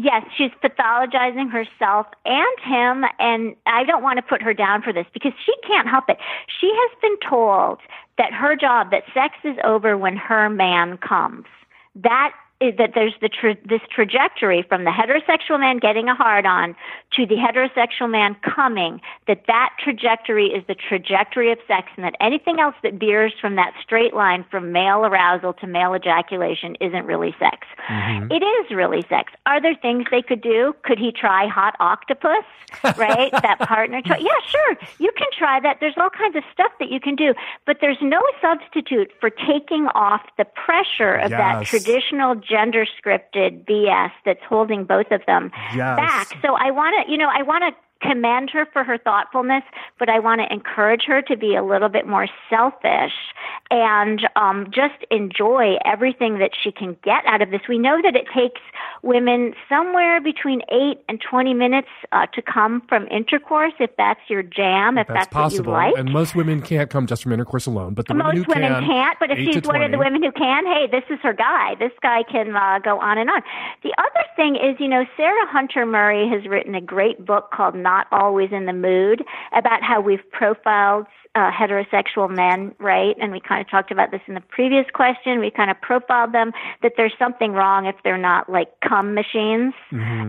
Yes, 0.01 0.23
she's 0.37 0.51
pathologizing 0.63 1.51
herself 1.51 2.07
and 2.23 2.59
him, 2.63 3.03
and 3.19 3.53
I 3.65 3.83
don't 3.83 4.01
want 4.01 4.15
to 4.15 4.21
put 4.21 4.41
her 4.41 4.53
down 4.53 4.81
for 4.81 4.93
this 4.93 5.05
because 5.13 5.33
she 5.45 5.53
can't 5.67 5.89
help 5.89 6.05
it. 6.07 6.17
She 6.47 6.71
has 6.73 6.91
been 7.01 7.17
told 7.29 7.79
that 8.17 8.31
her 8.31 8.55
job, 8.55 8.91
that 8.91 9.03
sex 9.13 9.35
is 9.43 9.57
over 9.65 9.97
when 9.97 10.15
her 10.15 10.49
man 10.49 10.99
comes. 10.99 11.47
That 11.95 12.31
that 12.59 12.91
there's 12.93 13.13
the 13.21 13.29
tra- 13.29 13.57
this 13.65 13.81
trajectory 13.93 14.65
from 14.67 14.83
the 14.83 14.91
heterosexual 14.91 15.59
man 15.59 15.77
getting 15.77 16.09
a 16.09 16.15
hard 16.15 16.45
on 16.45 16.75
to 17.15 17.25
the 17.25 17.35
heterosexual 17.35 18.11
man 18.11 18.35
coming. 18.43 18.99
That 19.27 19.43
that 19.47 19.69
trajectory 19.81 20.47
is 20.47 20.63
the 20.67 20.75
trajectory 20.75 21.53
of 21.53 21.59
sex, 21.67 21.87
and 21.95 22.03
that 22.03 22.15
anything 22.19 22.59
else 22.59 22.75
that 22.83 22.95
veers 22.95 23.33
from 23.39 23.55
that 23.55 23.73
straight 23.81 24.13
line 24.13 24.43
from 24.51 24.73
male 24.73 25.05
arousal 25.05 25.53
to 25.53 25.67
male 25.67 25.93
ejaculation 25.93 26.75
isn't 26.81 27.05
really 27.05 27.33
sex. 27.39 27.65
Mm-hmm. 27.89 28.31
It 28.31 28.43
is 28.43 28.75
really 28.75 29.03
sex. 29.07 29.31
Are 29.45 29.61
there 29.61 29.75
things 29.81 30.05
they 30.11 30.21
could 30.21 30.41
do? 30.41 30.75
Could 30.83 30.99
he 30.99 31.13
try 31.13 31.47
Hot 31.47 31.75
Octopuss? 31.79 32.43
Right? 32.97 33.31
that 33.31 33.59
partner 33.67 34.01
choice. 34.01 34.21
Yeah, 34.21 34.39
sure. 34.45 34.75
You 34.99 35.11
can 35.17 35.27
try 35.37 35.59
that. 35.61 35.77
There's 35.79 35.95
all 35.97 36.09
kinds 36.09 36.35
of 36.35 36.43
stuff 36.51 36.71
that 36.79 36.91
you 36.91 36.99
can 36.99 37.15
do, 37.15 37.33
but 37.65 37.77
there's 37.79 37.97
no 38.01 38.21
substitute 38.41 39.11
for 39.19 39.29
taking 39.29 39.87
off 39.95 40.21
the 40.37 40.45
pressure 40.45 41.15
of 41.15 41.31
that 41.31 41.65
traditional 41.65 42.35
gender 42.49 42.85
scripted 42.85 43.65
BS 43.65 44.11
that's 44.25 44.43
holding 44.47 44.83
both 44.85 45.11
of 45.11 45.21
them 45.27 45.51
Yes. 45.75 45.95
back. 45.97 46.27
So 46.41 46.55
I 46.55 46.71
want 46.71 46.95
to, 47.05 47.11
you 47.11 47.17
know, 47.17 47.29
I 47.33 47.43
want 47.43 47.63
to 47.63 47.71
commend 48.01 48.49
her 48.51 48.65
for 48.71 48.83
her 48.83 48.97
thoughtfulness, 48.97 49.63
but 49.97 50.09
I 50.09 50.19
want 50.19 50.41
to 50.41 50.53
encourage 50.53 51.03
her 51.07 51.21
to 51.23 51.37
be 51.37 51.55
a 51.55 51.63
little 51.63 51.89
bit 51.89 52.07
more 52.07 52.27
selfish 52.49 53.13
and 53.71 54.27
um, 54.35 54.67
just 54.73 55.05
enjoy 55.11 55.75
everything 55.85 56.39
that 56.39 56.51
she 56.61 56.71
can 56.71 56.97
get 57.03 57.25
out 57.25 57.41
of 57.41 57.51
this. 57.51 57.61
We 57.67 57.77
know 57.77 57.99
that 58.01 58.15
it 58.15 58.25
takes 58.33 58.61
women 59.03 59.53
somewhere 59.67 60.21
between 60.21 60.61
eight 60.71 61.03
and 61.07 61.21
20 61.21 61.53
minutes 61.53 61.87
uh, 62.11 62.25
to 62.27 62.41
come 62.41 62.81
from 62.87 63.07
intercourse, 63.07 63.73
if 63.79 63.91
that's 63.97 64.19
your 64.27 64.43
jam, 64.43 64.97
if 64.97 65.07
That's 65.07 65.25
that's, 65.25 65.35
what 65.35 65.41
possible. 65.43 65.65
you 65.65 65.71
like. 65.71 65.93
And 65.97 66.11
most 66.11 66.35
women 66.35 66.61
can't 66.61 66.89
come 66.89 67.07
just 67.07 67.23
from 67.23 67.31
intercourse 67.31 67.65
alone. 67.65 67.93
But 67.93 68.07
the 68.07 68.13
Most 68.13 68.25
women 68.25 68.43
who 68.43 68.53
women 68.53 68.73
can, 68.73 68.89
can't, 68.89 69.19
but 69.19 69.31
if 69.31 69.37
she's 69.37 69.63
one 69.63 69.81
of 69.81 69.91
the 69.91 69.97
women 69.97 70.23
who 70.23 70.31
can, 70.31 70.65
hey, 70.65 70.87
this 70.89 71.03
is 71.09 71.19
her 71.21 71.33
guy. 71.33 71.75
This 71.75 71.91
guy 72.01 72.23
can 72.23 72.55
uh, 72.55 72.79
go 72.79 72.99
on 72.99 73.17
and 73.17 73.29
on. 73.29 73.41
The 73.83 73.93
other 73.97 74.25
thing 74.35 74.55
is, 74.55 74.79
you 74.79 74.87
know, 74.87 75.05
Sarah 75.15 75.47
Hunter 75.47 75.85
Murray 75.85 76.27
has 76.29 76.45
written 76.47 76.75
a 76.75 76.81
great 76.81 77.25
book 77.25 77.51
called 77.51 77.75
Not 77.89 78.05
Always 78.11 78.51
in 78.51 78.65
the 78.67 78.73
Mood 78.73 79.23
about 79.51 79.81
how 79.81 79.99
we've 79.99 80.27
profiled 80.31 81.07
uh, 81.35 81.51
heterosexual 81.51 82.27
men, 82.29 82.73
right? 82.79 83.15
And 83.21 83.31
we 83.31 83.39
kind 83.39 83.61
of 83.61 83.69
talked 83.69 83.91
about 83.91 84.09
this 84.11 84.21
in 84.27 84.33
the 84.33 84.41
previous 84.41 84.85
question. 84.93 85.39
We 85.39 85.51
kind 85.51 85.69
of 85.69 85.79
profiled 85.79 86.33
them 86.33 86.51
that 86.81 86.93
there's 86.97 87.13
something 87.19 87.51
wrong 87.53 87.85
if 87.85 87.95
they're 88.03 88.17
not 88.17 88.49
like 88.49 88.69
cum 88.87 89.13
machines. 89.13 89.73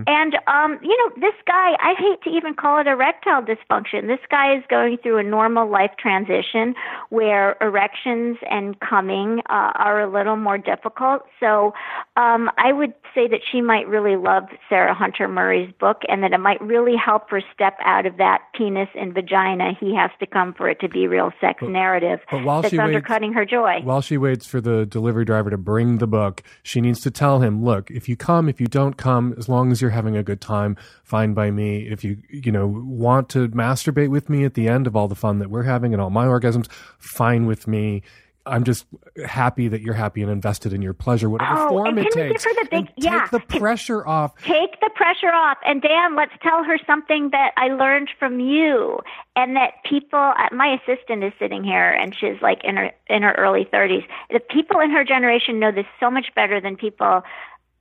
And 0.07 0.33
um, 0.47 0.79
you 0.83 0.97
know, 0.99 1.11
this 1.17 1.35
guy, 1.47 1.69
I 1.81 1.95
hate 1.99 2.23
to 2.25 2.31
even 2.31 2.55
call 2.55 2.81
it 2.81 2.87
erectile 2.87 3.43
dysfunction. 3.43 4.07
This 4.07 4.25
guy 4.31 4.57
is 4.57 4.63
going 4.69 4.99
through 5.03 5.19
a 5.19 5.23
normal 5.23 5.69
life 5.71 5.93
transition 5.99 6.75
where 7.09 7.57
erections 7.61 8.37
and 8.51 8.79
coming 8.81 9.41
uh, 9.49 9.73
are 9.87 10.01
a 10.03 10.11
little 10.11 10.37
more 10.37 10.59
difficult. 10.59 11.23
So 11.41 11.73
um, 12.17 12.51
I 12.59 12.73
would 12.73 12.95
say 13.15 13.27
that 13.27 13.41
she 13.51 13.61
might 13.61 13.89
really 13.89 14.17
love 14.17 14.45
Sarah 14.69 14.95
Hunter 14.95 15.27
Murray's 15.29 15.73
book, 15.81 16.03
and 16.09 16.23
that 16.23 16.33
it 16.33 16.39
might 16.39 16.61
really 16.61 16.95
help 16.97 17.31
her 17.31 17.43
step 17.53 17.75
out 17.85 18.07
of 18.07 18.17
that 18.19 18.43
penis 18.55 18.89
and 18.95 19.15
vagina. 19.15 19.73
He 19.79 19.95
has 19.95 20.11
to 20.21 20.27
come 20.27 20.55
for 20.55 20.69
it 20.69 20.81
to 20.81 20.89
be 20.89 21.07
real 21.07 21.33
sex 21.41 21.63
narrative 21.63 22.21
but 22.31 22.45
while 22.45 22.63
that's 22.63 22.73
she 22.73 22.79
waits- 22.79 22.87
undercutting 22.87 23.33
her 23.33 23.45
joy. 23.45 23.81
While 23.83 24.01
she 24.01 24.17
waits 24.17 24.47
for 24.47 24.61
the 24.61 24.87
delivery 24.87 25.25
driver 25.25 25.51
to 25.51 25.59
bring 25.59 25.99
the 25.99 26.07
book, 26.07 26.43
she 26.63 26.81
needs 26.81 27.01
to 27.01 27.11
tell 27.11 27.41
him, 27.41 27.65
look, 27.65 27.91
if 27.91 28.09
you 28.09 28.17
come, 28.17 28.49
if 28.49 28.61
you 28.61 28.67
don't 28.67 28.97
come, 28.97 29.35
as 29.39 29.49
long 29.49 29.73
as 29.73 29.81
you're 29.81 29.91
having 29.91 30.17
a 30.17 30.23
good 30.23 30.41
time, 30.41 30.77
fine 31.03 31.35
by 31.35 31.51
me. 31.51 31.89
If 31.89 32.05
you, 32.05 32.19
you 32.29 32.53
know, 32.53 32.67
want 32.67 33.29
to 33.31 33.49
masturbate 33.49 34.09
with 34.11 34.29
me 34.29 34.45
at 34.45 34.55
the 34.55 34.69
end 34.69 34.87
of 34.87 34.97
all 34.97 35.09
the 35.09 35.15
fun 35.15 35.39
that 35.39 35.51
we're 35.51 35.63
having 35.65 35.93
and 35.93 36.01
all 36.01 36.11
my 36.11 36.27
orgasms, 36.27 36.71
fine 36.99 37.47
with 37.47 37.67
me. 37.67 38.03
I'm 38.47 38.65
just 38.65 38.87
happy 39.27 39.69
that 39.69 39.83
you're 39.83 39.95
happy 39.95 40.23
and 40.23 40.31
invested 40.31 40.73
in 40.73 40.81
your 40.81 40.95
pleasure, 40.95 41.29
whatever 41.29 41.59
Oh, 41.59 41.69
form 41.69 41.99
it 41.99 42.11
takes. 42.11 42.45
give 42.45 42.57
her 42.57 42.65
the 42.65 42.69
big 42.71 42.87
And 42.87 42.91
yeah? 42.97 43.21
Take 43.21 43.31
the 43.49 43.59
pressure 43.59 44.07
off. 44.07 44.35
Take 44.43 44.81
the 44.81 44.91
pressure 44.95 45.31
off. 45.33 45.59
And 45.65 45.83
Dan, 45.83 46.17
let's 46.17 46.33
tell 46.43 46.65
her 46.65 46.79
something 46.87 47.31
that 47.31 47.53
I 47.59 47.69
learned 47.69 48.09
from 48.19 48.41
you, 48.41 49.01
and 49.37 49.57
that 49.57 49.75
people. 49.85 50.19
uh, 50.19 50.49
My 50.53 50.79
assistant 50.81 51.23
is 51.23 51.33
sitting 51.39 51.63
here, 51.65 51.91
and 51.91 52.15
she's 52.19 52.41
like 52.41 52.65
in 52.65 52.77
her 52.77 52.91
in 53.09 53.23
her 53.23 53.33
early 53.33 53.69
thirties. 53.71 54.05
The 54.31 54.41
people 54.41 54.81
in 54.81 54.91
her 54.91 55.05
generation 55.05 55.61
know 55.61 55.71
this 55.73 55.87
so 56.01 56.11
much 56.11 56.27
better 56.35 56.61
than 56.61 56.77
people 56.77 57.23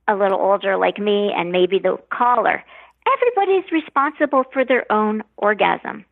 a 0.08 0.14
little 0.14 0.38
older 0.40 0.76
like 0.76 0.98
me, 0.98 1.32
and 1.34 1.52
maybe 1.52 1.78
the 1.78 1.96
caller. 2.12 2.62
Everybody's 3.16 3.72
responsible 3.72 4.44
for 4.52 4.64
their 4.64 4.90
own 4.92 5.22
orgasm. 5.38 6.04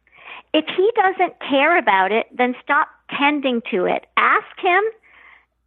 If 0.55 0.65
he 0.75 0.91
doesn't 0.97 1.35
care 1.41 1.77
about 1.79 2.13
it, 2.13 2.27
then 2.35 2.55
stop 2.63 2.89
tending 3.17 3.63
to 3.71 3.85
it. 3.85 4.07
Ask 4.17 4.59
him. 4.59 4.83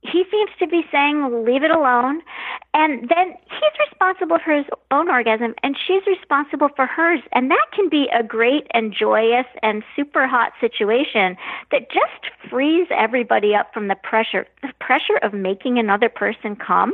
He 0.04 0.24
seems 0.32 0.50
to 0.58 0.66
be 0.66 0.82
saying 0.92 1.46
leave 1.46 1.64
it 1.64 1.70
alone. 1.70 2.22
And 2.74 3.08
then 3.08 3.36
he's 3.46 3.88
responsible 3.88 4.40
for 4.44 4.52
his 4.52 4.66
own 4.90 5.10
orgasm 5.10 5.54
and 5.62 5.78
she's 5.78 6.02
responsible 6.08 6.70
for 6.76 6.88
hers. 6.88 7.20
And 7.34 7.52
that 7.52 7.66
can 7.72 7.88
be 7.88 8.10
a 8.12 8.24
great 8.24 8.66
and 8.74 8.92
joyous 8.98 9.46
and 9.62 9.84
super 9.96 10.26
hot 10.26 10.54
situation 10.60 11.38
that 11.72 11.92
just 11.92 12.34
frees 12.50 12.88
everybody 12.90 13.54
up 13.54 13.72
from 13.74 13.90
the 13.90 13.96
pressure 13.96 14.48
the 14.64 14.74
pressure 14.80 15.18
of 15.22 15.34
making 15.34 15.78
another 15.78 16.10
person 16.10 16.56
come. 16.56 16.94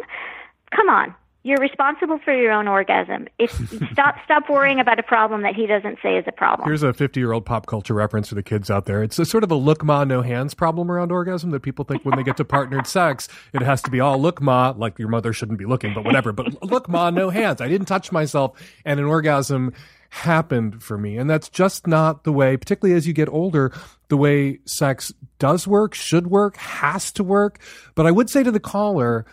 Come 0.75 0.89
on 0.89 1.15
you're 1.47 1.59
responsible 1.59 2.19
for 2.23 2.33
your 2.33 2.51
own 2.51 2.67
orgasm 2.67 3.27
if 3.39 3.51
stop 3.91 4.15
stop 4.25 4.49
worrying 4.49 4.79
about 4.79 4.99
a 4.99 5.03
problem 5.03 5.43
that 5.43 5.55
he 5.55 5.65
doesn't 5.65 5.97
say 6.03 6.17
is 6.17 6.25
a 6.27 6.31
problem 6.31 6.67
Here's 6.67 6.83
a 6.83 6.93
50 6.93 7.19
year 7.19 7.31
old 7.31 7.45
pop 7.45 7.65
culture 7.65 7.93
reference 7.93 8.27
for 8.27 8.35
the 8.35 8.43
kids 8.43 8.69
out 8.69 8.85
there. 8.85 9.01
It's 9.01 9.17
a 9.17 9.25
sort 9.25 9.43
of 9.43 9.51
a 9.51 9.55
look 9.55 9.83
ma, 9.83 10.03
no 10.03 10.21
hands 10.21 10.53
problem 10.53 10.91
around 10.91 11.11
orgasm 11.11 11.51
that 11.51 11.61
people 11.61 11.85
think 11.85 12.03
when 12.03 12.17
they 12.17 12.23
get 12.23 12.37
to 12.37 12.45
partnered 12.45 12.85
sex, 12.87 13.29
it 13.53 13.61
has 13.61 13.81
to 13.83 13.91
be 13.91 13.99
all 13.99 14.19
look 14.19 14.41
ma, 14.41 14.73
like 14.75 14.99
your 14.99 15.07
mother 15.07 15.31
shouldn't 15.31 15.57
be 15.57 15.65
looking, 15.65 15.93
but 15.93 16.03
whatever. 16.03 16.33
But 16.33 16.61
look 16.63 16.89
ma, 16.89 17.09
no 17.09 17.29
hands. 17.29 17.61
I 17.61 17.67
didn't 17.67 17.87
touch 17.87 18.11
myself 18.11 18.59
and 18.83 18.99
an 18.99 19.05
orgasm 19.05 19.73
happened 20.09 20.81
for 20.83 20.97
me. 20.97 21.17
And 21.17 21.29
that's 21.29 21.49
just 21.49 21.87
not 21.87 22.23
the 22.23 22.31
way, 22.31 22.57
particularly 22.57 22.95
as 22.97 23.07
you 23.07 23.13
get 23.13 23.29
older, 23.29 23.71
the 24.09 24.17
way 24.17 24.59
sex 24.65 25.13
does 25.39 25.67
work, 25.67 25.93
should 25.93 26.27
work, 26.27 26.57
has 26.57 27.11
to 27.13 27.23
work. 27.23 27.59
But 27.95 28.05
I 28.05 28.11
would 28.11 28.29
say 28.29 28.43
to 28.43 28.51
the 28.51 28.59
caller, 28.59 29.25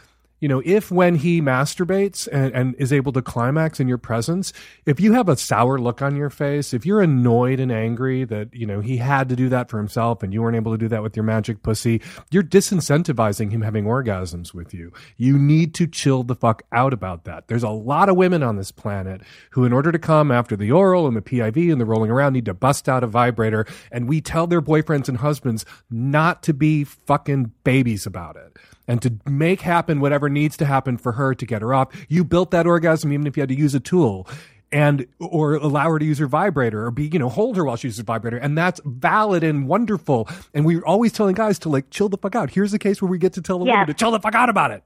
you 0.45 0.49
know, 0.49 0.61
if 0.63 0.91
when 0.91 1.15
he 1.15 1.41
masturbates 1.41 2.29
and, 2.31 2.53
and 2.53 2.75
is 2.75 2.93
able 2.93 3.13
to 3.13 3.23
climax 3.23 3.81
in 3.81 3.89
your 3.89 3.97
presence, 3.97 4.53
if 4.85 5.01
you 5.01 5.15
have 5.15 5.27
a 5.27 5.39
sour 5.39 5.79
look 5.79 6.03
on 6.03 6.17
your 6.17 6.29
face, 6.29 6.75
if 6.75 6.85
you're 6.85 7.01
annoyed 7.01 7.59
and 7.59 7.73
angry 7.73 8.25
that, 8.25 8.53
you 8.53 8.67
know, 8.67 8.81
he 8.83 8.99
had 8.99 9.31
to 9.31 9.37
do 9.37 9.49
that 9.49 9.71
for 9.71 9.79
himself 9.79 10.23
and 10.23 10.35
you 10.35 10.43
weren't 10.43 10.57
able 10.57 10.73
to 10.73 10.77
do 10.77 10.87
that 10.87 11.03
with 11.03 11.17
your 11.17 11.23
magic 11.23 11.63
pussy, 11.63 12.03
you're 12.31 12.43
disincentivizing 12.43 13.53
him 13.53 13.63
having 13.63 13.87
orgasms 13.87 14.53
with 14.53 14.75
you. 14.75 14.93
You 15.17 15.39
need 15.39 15.73
to 15.77 15.87
chill 15.87 16.25
the 16.25 16.35
fuck 16.35 16.63
out 16.73 16.93
about 16.93 17.25
that. 17.25 17.49
There's 17.49 17.63
a 17.63 17.71
lot 17.71 18.11
of 18.11 18.17
women 18.17 18.43
on 18.43 18.57
this 18.57 18.71
planet 18.71 19.23
who, 19.53 19.65
in 19.65 19.73
order 19.73 19.93
to 19.93 19.99
come 19.99 20.31
after 20.31 20.57
the 20.57 20.71
oral 20.71 21.07
and 21.07 21.17
the 21.17 21.23
PIV 21.23 21.73
and 21.73 21.81
the 21.81 21.87
rolling 21.87 22.11
around, 22.11 22.35
need 22.35 22.45
to 22.45 22.53
bust 22.53 22.87
out 22.87 23.03
a 23.03 23.07
vibrator. 23.07 23.65
And 23.91 24.07
we 24.07 24.21
tell 24.21 24.47
their 24.47 24.61
boyfriends 24.61 25.09
and 25.09 25.17
husbands 25.17 25.65
not 25.91 26.43
to 26.43 26.53
be 26.53 26.85
fucking 26.85 27.53
babies 27.65 28.05
about 28.05 28.37
it 28.37 28.59
and 28.87 29.01
to 29.03 29.15
make 29.27 29.61
happen 29.63 30.01
whatever 30.01 30.29
needs 30.29 30.57
to 30.59 30.65
happen 30.65 30.97
for 30.97 31.13
her 31.13 31.35
to 31.35 31.47
get 31.47 31.63
her 31.63 31.75
off. 31.75 31.89
You 32.09 32.25
built 32.25 32.51
that 32.51 32.67
orgasm 32.67 33.13
even 33.13 33.27
if 33.27 33.37
you 33.37 33.43
had 33.43 33.49
to 33.49 33.57
use 33.57 33.75
a 33.75 33.81
tool 33.81 34.29
and 34.73 35.07
or 35.21 35.55
allow 35.55 35.91
her 35.91 35.99
to 35.99 36.05
use 36.05 36.19
her 36.19 36.27
vibrator 36.27 36.85
or 36.85 36.91
be 36.91 37.09
you 37.13 37.19
know 37.19 37.29
hold 37.29 37.57
her 37.57 37.65
while 37.65 37.77
she 37.77 37.89
uses 37.89 37.99
her 37.99 38.05
vibrator. 38.05 38.37
And 38.37 38.59
that's 38.59 38.81
valid 38.85 39.45
and 39.45 39.69
wonderful. 39.69 40.29
And 40.53 40.65
we're 40.67 40.85
always 40.85 41.13
telling 41.13 41.35
guys 41.35 41.59
to 41.61 41.69
like 41.69 41.91
chill 41.91 42.09
the 42.09 42.19
fuck 42.19 42.35
out. 42.35 42.51
Here's 42.51 42.73
the 42.73 42.79
case 42.79 43.01
where 43.01 43.11
we 43.11 43.19
get 43.19 43.33
to 43.35 43.43
tell 43.43 43.59
the 43.59 43.67
woman 43.67 43.87
to 43.87 43.95
chill 43.95 44.11
the 44.11 44.21
fuck 44.21 44.35
out 44.35 44.49
about 44.49 44.71
it. 44.73 44.83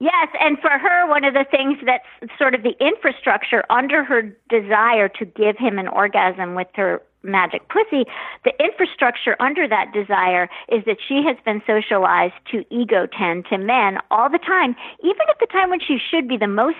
Yes, 0.00 0.28
and 0.40 0.58
for 0.58 0.70
her, 0.70 1.08
one 1.08 1.22
of 1.22 1.32
the 1.32 1.44
things 1.48 1.78
that's 1.86 2.04
sort 2.36 2.56
of 2.56 2.64
the 2.64 2.74
infrastructure 2.84 3.62
under 3.70 4.02
her 4.02 4.36
desire 4.48 5.08
to 5.08 5.24
give 5.24 5.56
him 5.56 5.78
an 5.78 5.86
orgasm 5.86 6.56
with 6.56 6.66
her 6.74 7.00
magic 7.22 7.68
pussy, 7.68 8.04
the 8.44 8.52
infrastructure 8.62 9.36
under 9.40 9.68
that 9.68 9.92
desire 9.92 10.48
is 10.68 10.84
that 10.86 10.98
she 11.06 11.22
has 11.26 11.36
been 11.44 11.62
socialized 11.66 12.34
to 12.50 12.64
ego 12.70 13.06
tend 13.06 13.46
to 13.46 13.58
men 13.58 13.98
all 14.10 14.28
the 14.30 14.38
time, 14.38 14.74
even 15.02 15.22
at 15.28 15.38
the 15.40 15.46
time 15.46 15.70
when 15.70 15.80
she 15.80 15.98
should 15.98 16.28
be 16.28 16.36
the 16.36 16.46
most 16.46 16.76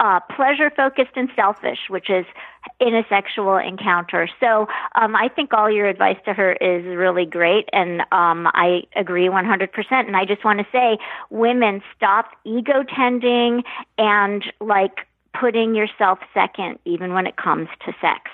uh, 0.00 0.18
pleasure 0.34 0.70
focused 0.74 1.12
and 1.14 1.28
selfish, 1.36 1.78
which 1.88 2.10
is 2.10 2.26
in 2.80 2.94
a 2.94 3.04
sexual 3.08 3.56
encounter. 3.56 4.28
So 4.40 4.66
um, 4.96 5.14
I 5.14 5.28
think 5.28 5.52
all 5.52 5.70
your 5.70 5.86
advice 5.86 6.16
to 6.24 6.34
her 6.34 6.54
is 6.54 6.84
really 6.84 7.24
great, 7.24 7.68
and 7.72 8.00
um, 8.10 8.48
I 8.52 8.82
agree 8.96 9.28
100%. 9.28 9.68
And 9.90 10.16
I 10.16 10.24
just 10.24 10.44
want 10.44 10.58
to 10.58 10.66
say, 10.72 10.98
women, 11.30 11.82
stop 11.96 12.30
ego 12.44 12.82
tending 12.82 13.62
and 13.96 14.44
like 14.60 15.06
putting 15.38 15.74
yourself 15.74 16.18
second, 16.34 16.78
even 16.84 17.14
when 17.14 17.26
it 17.26 17.36
comes 17.36 17.68
to 17.86 17.92
sex. 18.00 18.30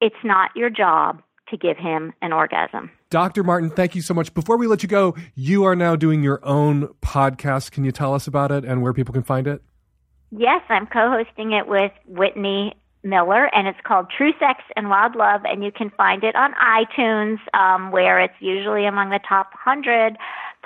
It's 0.00 0.16
not 0.24 0.50
your 0.54 0.70
job 0.70 1.22
to 1.48 1.56
give 1.56 1.76
him 1.76 2.12
an 2.22 2.32
orgasm. 2.32 2.90
dr 3.08 3.40
martin 3.44 3.70
thank 3.70 3.94
you 3.94 4.02
so 4.02 4.12
much 4.12 4.34
before 4.34 4.56
we 4.56 4.66
let 4.66 4.82
you 4.82 4.88
go 4.88 5.14
you 5.36 5.62
are 5.62 5.76
now 5.76 5.94
doing 5.94 6.20
your 6.20 6.40
own 6.44 6.88
podcast 7.02 7.70
can 7.70 7.84
you 7.84 7.92
tell 7.92 8.12
us 8.14 8.26
about 8.26 8.50
it 8.50 8.64
and 8.64 8.82
where 8.82 8.92
people 8.92 9.12
can 9.12 9.22
find 9.22 9.46
it 9.46 9.62
Yes, 10.32 10.60
I'm 10.68 10.86
co-hosting 10.88 11.52
it 11.52 11.68
with 11.68 11.92
Whitney 12.06 12.74
Miller, 13.04 13.48
and 13.54 13.68
it's 13.68 13.78
called 13.84 14.10
True 14.10 14.32
Sex 14.40 14.60
and 14.74 14.90
Wild 14.90 15.14
Love, 15.14 15.42
and 15.44 15.62
you 15.62 15.70
can 15.70 15.88
find 15.90 16.24
it 16.24 16.34
on 16.34 16.52
iTunes, 16.54 17.38
um, 17.54 17.92
where 17.92 18.18
it's 18.18 18.34
usually 18.40 18.86
among 18.86 19.10
the 19.10 19.20
top 19.26 19.50
hundred 19.54 20.16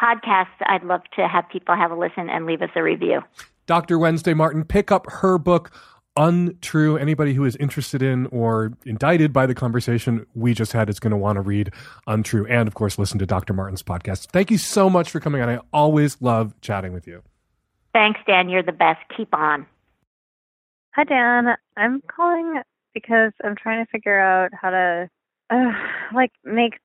podcasts. 0.03 0.47
I'd 0.63 0.83
love 0.83 1.03
to 1.17 1.29
have 1.29 1.45
people 1.53 1.77
have 1.77 1.91
a 1.91 1.95
listen 1.95 2.31
and 2.31 2.47
leave 2.47 2.63
us 2.63 2.71
a 2.75 2.83
review. 2.83 3.21
Dr. 3.67 3.99
Wednesday 3.99 4.33
Martin, 4.33 4.65
pick 4.65 4.91
up 4.91 5.05
her 5.09 5.37
book, 5.37 5.71
Untrue. 6.17 6.97
Anybody 6.97 7.35
who 7.35 7.45
is 7.45 7.57
interested 7.57 8.03
in 8.03 8.27
or 8.27 8.73
indicted 8.85 9.33
by 9.33 9.47
the 9.47 9.55
conversation 9.55 10.27
we 10.35 10.55
just 10.55 10.73
had 10.73 10.91
is 10.91 10.99
going 10.99 11.13
to 11.13 11.17
want 11.17 11.37
to 11.37 11.41
read 11.41 11.73
Untrue 12.07 12.47
and, 12.47 12.67
of 12.67 12.75
course, 12.75 12.99
listen 12.99 13.19
to 13.21 13.27
Dr. 13.27 13.53
Martin's 13.53 13.83
podcast. 13.83 14.27
Thank 14.27 14.51
you 14.51 14.59
so 14.59 14.91
much 14.91 15.11
for 15.11 15.21
coming 15.21 15.41
on. 15.41 15.49
I 15.49 15.61
always 15.73 16.21
love 16.21 16.55
chatting 16.61 16.93
with 16.93 17.07
you. 17.07 17.23
Thanks, 17.93 18.21
Dan. 18.27 18.49
You're 18.49 18.63
the 18.63 18.73
best. 18.73 19.01
Keep 19.17 19.35
on. 19.35 19.67
Hi, 20.95 21.05
Dan. 21.05 21.57
I'm 21.77 22.03
calling 22.15 22.61
because 22.93 23.33
I'm 23.45 23.55
trying 23.57 23.85
to 23.85 23.91
figure 23.91 24.19
out 24.19 24.51
how 24.53 24.71
to, 24.71 25.09
uh, 25.51 25.73
like, 26.15 26.33
make 26.45 26.79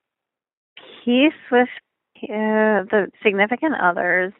peace 1.03 1.33
with 1.51 1.69
uh, 2.23 2.85
the 2.89 3.07
significant 3.23 3.73
others 3.81 4.33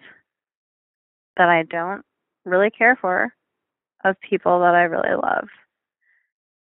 that 1.38 1.50
I 1.50 1.64
don't 1.64 2.04
really 2.46 2.70
care 2.70 2.96
for 2.96 3.34
of 4.06 4.16
people 4.22 4.60
that 4.60 4.76
I 4.76 4.84
really 4.84 5.16
love, 5.16 5.48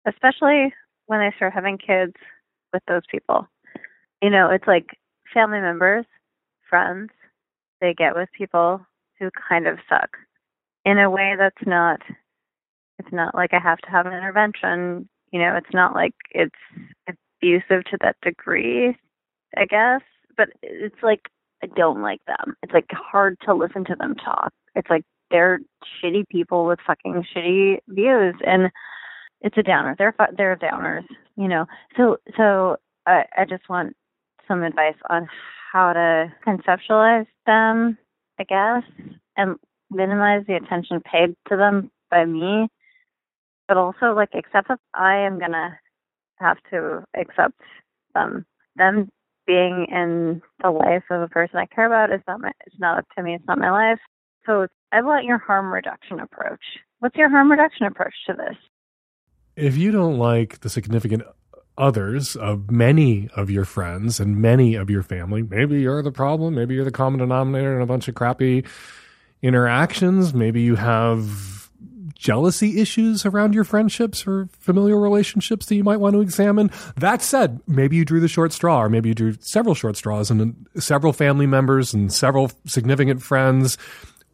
especially 0.07 0.73
when 1.07 1.19
I 1.19 1.31
start 1.35 1.53
having 1.53 1.77
kids 1.77 2.13
with 2.73 2.81
those 2.87 3.03
people. 3.11 3.47
You 4.21 4.29
know, 4.29 4.49
it's 4.49 4.67
like 4.67 4.97
family 5.33 5.59
members, 5.59 6.05
friends, 6.69 7.11
they 7.81 7.93
get 7.93 8.15
with 8.15 8.29
people 8.35 8.85
who 9.19 9.29
kind 9.49 9.67
of 9.67 9.77
suck 9.89 10.17
in 10.85 10.97
a 10.97 11.09
way 11.09 11.35
that's 11.37 11.65
not 11.65 11.99
it's 12.97 13.11
not 13.11 13.35
like 13.35 13.53
I 13.53 13.59
have 13.59 13.79
to 13.79 13.89
have 13.89 14.05
an 14.05 14.13
intervention. 14.13 15.09
You 15.31 15.41
know, 15.41 15.55
it's 15.57 15.73
not 15.73 15.93
like 15.93 16.13
it's 16.31 16.55
abusive 17.07 17.83
to 17.91 17.97
that 18.01 18.15
degree, 18.21 18.97
I 19.57 19.65
guess. 19.65 20.01
But 20.37 20.49
it's 20.63 21.03
like 21.03 21.29
I 21.61 21.67
don't 21.75 22.01
like 22.01 22.21
them. 22.25 22.55
It's 22.63 22.73
like 22.73 22.85
hard 22.91 23.37
to 23.45 23.53
listen 23.53 23.83
to 23.85 23.95
them 23.95 24.15
talk. 24.15 24.53
It's 24.75 24.89
like 24.89 25.03
they're 25.31 25.59
shitty 26.03 26.27
people 26.29 26.65
with 26.65 26.79
fucking 26.85 27.25
shitty 27.35 27.79
views, 27.87 28.35
and 28.45 28.71
it's 29.41 29.57
a 29.57 29.63
downer. 29.63 29.95
They're 29.97 30.15
they're 30.37 30.55
downers, 30.57 31.05
you 31.35 31.47
know. 31.47 31.65
So 31.97 32.17
so 32.37 32.77
I 33.05 33.25
I 33.37 33.45
just 33.45 33.67
want 33.69 33.95
some 34.47 34.63
advice 34.63 34.95
on 35.09 35.27
how 35.71 35.93
to 35.93 36.33
conceptualize 36.45 37.27
them, 37.45 37.97
I 38.39 38.43
guess, 38.43 38.83
and 39.37 39.57
minimize 39.89 40.43
the 40.47 40.55
attention 40.55 41.01
paid 41.01 41.35
to 41.49 41.57
them 41.57 41.91
by 42.09 42.25
me 42.25 42.69
but 43.67 43.77
also 43.77 44.13
like 44.13 44.29
accept 44.33 44.67
that 44.67 44.79
I 44.93 45.17
am 45.17 45.39
gonna 45.39 45.77
have 46.37 46.57
to 46.71 47.03
accept 47.15 47.59
them. 48.13 48.45
Them 48.75 49.09
being 49.47 49.87
in 49.91 50.41
the 50.61 50.71
life 50.71 51.03
of 51.09 51.21
a 51.21 51.27
person 51.27 51.57
I 51.57 51.65
care 51.67 51.85
about 51.85 52.11
is 52.11 52.21
not 52.27 52.41
my 52.41 52.51
it's 52.65 52.79
not 52.79 52.99
up 52.99 53.05
to 53.17 53.23
me, 53.23 53.35
it's 53.35 53.47
not 53.47 53.57
my 53.57 53.71
life. 53.71 53.99
So 54.45 54.67
I 54.95 55.01
want 55.01 55.25
your 55.25 55.39
harm 55.39 55.73
reduction 55.73 56.21
approach. 56.21 56.61
What's 56.99 57.17
your 57.17 57.29
harm 57.29 57.51
reduction 57.51 57.85
approach 57.85 58.13
to 58.27 58.33
this? 58.33 58.55
If 59.57 59.75
you 59.75 59.91
don't 59.91 60.17
like 60.17 60.61
the 60.61 60.69
significant 60.69 61.23
others 61.77 62.37
of 62.37 62.71
many 62.71 63.27
of 63.35 63.49
your 63.49 63.65
friends 63.65 64.21
and 64.21 64.37
many 64.37 64.75
of 64.75 64.89
your 64.89 65.03
family, 65.03 65.43
maybe 65.43 65.81
you're 65.81 66.01
the 66.01 66.13
problem, 66.13 66.55
maybe 66.55 66.75
you're 66.75 66.85
the 66.85 66.91
common 66.91 67.19
denominator 67.19 67.75
in 67.75 67.81
a 67.81 67.85
bunch 67.85 68.07
of 68.07 68.15
crappy 68.15 68.63
interactions, 69.41 70.33
maybe 70.33 70.61
you 70.61 70.75
have 70.75 71.69
jealousy 72.13 72.79
issues 72.79 73.25
around 73.25 73.53
your 73.53 73.65
friendships 73.65 74.25
or 74.25 74.47
familial 74.59 74.99
relationships 74.99 75.65
that 75.65 75.75
you 75.75 75.83
might 75.83 75.99
want 75.99 76.13
to 76.13 76.21
examine. 76.21 76.71
That 76.95 77.21
said, 77.21 77.59
maybe 77.67 77.97
you 77.97 78.05
drew 78.05 78.21
the 78.21 78.29
short 78.29 78.53
straw, 78.53 78.83
or 78.83 78.89
maybe 78.89 79.09
you 79.09 79.15
drew 79.15 79.35
several 79.41 79.75
short 79.75 79.97
straws, 79.97 80.31
and 80.31 80.65
several 80.77 81.11
family 81.11 81.47
members 81.47 81.93
and 81.93 82.13
several 82.13 82.49
significant 82.65 83.21
friends 83.21 83.77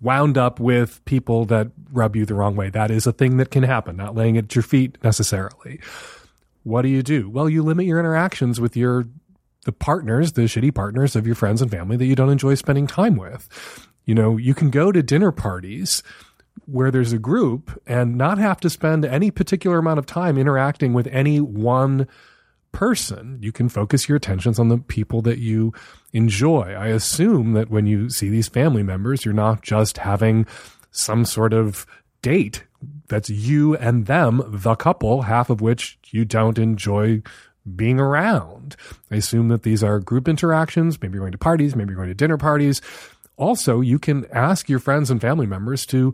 wound 0.02 0.38
up 0.38 0.60
with 0.60 1.04
people 1.06 1.46
that 1.46 1.68
rub 1.92 2.16
you 2.16 2.26
the 2.26 2.34
wrong 2.34 2.56
way. 2.56 2.70
That 2.70 2.92
is 2.92 3.06
a 3.06 3.12
thing 3.12 3.38
that 3.38 3.52
can 3.52 3.64
happen, 3.64 3.96
not 3.96 4.16
laying 4.16 4.38
at 4.38 4.56
your 4.56 4.64
feet 4.64 4.98
necessarily. 5.04 5.80
What 6.64 6.82
do 6.82 6.90
you 6.90 7.04
do? 7.04 7.30
Well, 7.30 7.50
you 7.50 7.64
limit 7.64 7.86
your 7.86 8.00
interactions 8.00 8.60
with 8.60 8.76
your 8.76 9.08
the 9.66 9.72
partners, 9.72 10.32
the 10.32 10.42
shitty 10.44 10.74
partners 10.74 11.16
of 11.16 11.28
your 11.28 11.36
friends 11.36 11.62
and 11.62 11.70
family 11.70 11.96
that 11.96 12.06
you 12.06 12.16
don't 12.16 12.32
enjoy 12.32 12.56
spending 12.56 12.88
time 12.88 13.16
with. 13.16 13.88
You 14.06 14.16
know, 14.16 14.38
you 14.38 14.56
can 14.56 14.72
go 14.72 14.92
to 14.92 15.04
dinner 15.04 15.32
parties 15.32 16.02
where 16.66 16.90
there's 16.90 17.14
a 17.14 17.20
group 17.20 17.80
and 17.86 18.18
not 18.18 18.40
have 18.40 18.60
to 18.62 18.70
spend 18.70 19.06
any 19.06 19.30
particular 19.30 19.78
amount 19.78 20.00
of 20.00 20.06
time 20.06 20.38
interacting 20.38 20.94
with 20.94 21.08
any 21.08 21.40
one 21.40 22.08
person. 22.72 23.38
You 23.42 23.52
can 23.52 23.70
focus 23.70 24.10
your 24.10 24.16
attentions 24.16 24.58
on 24.58 24.70
the 24.70 24.78
people 24.78 25.22
that 25.24 25.38
you 25.38 25.74
enjoy. 26.14 26.76
I 26.78 26.88
assume 26.88 27.54
that 27.54 27.70
when 27.70 27.86
you 27.86 28.10
see 28.10 28.30
these 28.30 28.48
family 28.48 28.84
members, 28.84 29.26
you're 29.26 29.34
not 29.34 29.62
just 29.62 29.98
having 29.98 30.46
some 30.92 31.26
sort 31.26 31.54
of 31.54 31.86
date 32.22 32.64
that's 33.08 33.30
you 33.30 33.76
and 33.78 34.06
them, 34.06 34.42
the 34.48 34.76
couple, 34.76 35.24
half 35.24 35.50
of 35.50 35.62
which 35.62 35.98
you 36.10 36.26
don't 36.26 36.58
enjoy 36.58 37.22
being 37.76 38.00
around. 38.00 38.76
I 39.12 39.16
assume 39.16 39.50
that 39.50 39.64
these 39.64 39.84
are 39.84 40.00
group 40.00 40.28
interactions. 40.28 41.02
Maybe 41.02 41.16
you're 41.16 41.24
going 41.24 41.32
to 41.34 41.38
parties, 41.38 41.76
maybe 41.76 41.90
you're 41.90 41.98
going 41.98 42.10
to 42.10 42.16
dinner 42.16 42.38
parties. 42.38 42.82
Also, 43.38 43.82
you 43.82 44.00
can 44.00 44.26
ask 44.32 44.70
your 44.70 44.80
friends 44.80 45.10
and 45.10 45.22
family 45.22 45.46
members 45.46 45.86
to 45.88 46.14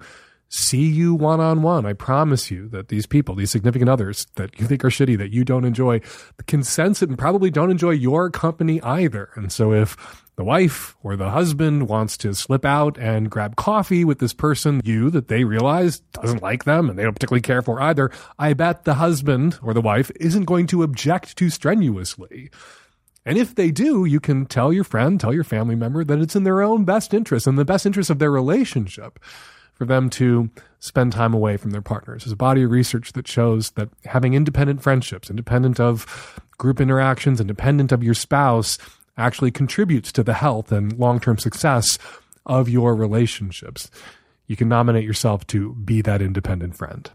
see 0.49 0.87
you 0.87 1.13
one 1.13 1.39
on 1.39 1.61
one. 1.61 1.85
I 1.85 1.93
promise 1.93 2.49
you 2.49 2.69
that 2.69 2.87
these 2.87 3.05
people, 3.05 3.35
these 3.35 3.51
significant 3.51 3.89
others 3.89 4.27
that 4.35 4.59
you 4.59 4.67
think 4.67 4.83
are 4.85 4.89
shitty, 4.89 5.17
that 5.17 5.31
you 5.31 5.43
don't 5.43 5.65
enjoy, 5.65 6.01
can 6.47 6.63
sense 6.63 7.01
it 7.01 7.09
and 7.09 7.17
probably 7.17 7.49
don't 7.49 7.71
enjoy 7.71 7.91
your 7.91 8.29
company 8.29 8.81
either. 8.81 9.29
And 9.35 9.51
so 9.51 9.73
if 9.73 10.23
the 10.37 10.43
wife 10.43 10.95
or 11.03 11.15
the 11.15 11.31
husband 11.31 11.89
wants 11.89 12.15
to 12.17 12.33
slip 12.33 12.63
out 12.63 12.97
and 12.97 13.29
grab 13.29 13.55
coffee 13.55 14.05
with 14.05 14.19
this 14.19 14.33
person, 14.33 14.81
you 14.85 15.09
that 15.09 15.27
they 15.27 15.43
realize 15.43 15.99
doesn't 15.99 16.43
like 16.43 16.63
them 16.63 16.89
and 16.89 16.97
they 16.97 17.03
don't 17.03 17.13
particularly 17.13 17.41
care 17.41 17.61
for 17.61 17.81
either, 17.81 18.11
I 18.37 18.53
bet 18.53 18.85
the 18.85 18.95
husband 18.95 19.59
or 19.61 19.73
the 19.73 19.81
wife 19.81 20.11
isn't 20.19 20.45
going 20.45 20.67
to 20.67 20.83
object 20.83 21.37
too 21.37 21.49
strenuously. 21.49 22.51
And 23.25 23.37
if 23.37 23.55
they 23.55 23.71
do, 23.71 24.05
you 24.05 24.21
can 24.21 24.45
tell 24.45 24.71
your 24.71 24.85
friend, 24.85 25.19
tell 25.19 25.33
your 25.33 25.43
family 25.43 25.75
member 25.75 26.05
that 26.05 26.19
it's 26.19 26.35
in 26.35 26.45
their 26.45 26.61
own 26.61 26.85
best 26.85 27.13
interest 27.13 27.45
and 27.45 27.57
the 27.57 27.65
best 27.65 27.85
interest 27.85 28.09
of 28.09 28.19
their 28.19 28.31
relationship 28.31 29.19
for 29.77 29.85
them 29.85 30.09
to 30.09 30.49
spend 30.79 31.13
time 31.13 31.33
away 31.33 31.57
from 31.57 31.71
their 31.71 31.81
partners. 31.81 32.23
There's 32.23 32.31
a 32.31 32.37
body 32.37 32.63
of 32.63 32.71
research 32.71 33.13
that 33.13 33.27
shows 33.27 33.71
that 33.71 33.89
having 34.05 34.33
independent 34.33 34.81
friendships, 34.81 35.29
independent 35.29 35.79
of 35.79 36.41
group 36.57 36.81
interactions, 36.81 37.39
independent 37.39 37.91
of 37.91 38.03
your 38.03 38.13
spouse, 38.13 38.77
actually 39.17 39.51
contributes 39.51 40.11
to 40.11 40.23
the 40.23 40.33
health 40.33 40.71
and 40.71 40.97
long 40.97 41.19
term 41.19 41.37
success 41.37 41.97
of 42.45 42.69
your 42.69 42.95
relationships. 42.95 43.89
You 44.47 44.55
can 44.55 44.69
nominate 44.69 45.03
yourself 45.03 45.45
to 45.47 45.73
be 45.73 46.01
that 46.01 46.21
independent 46.21 46.77
friend. 46.77 47.09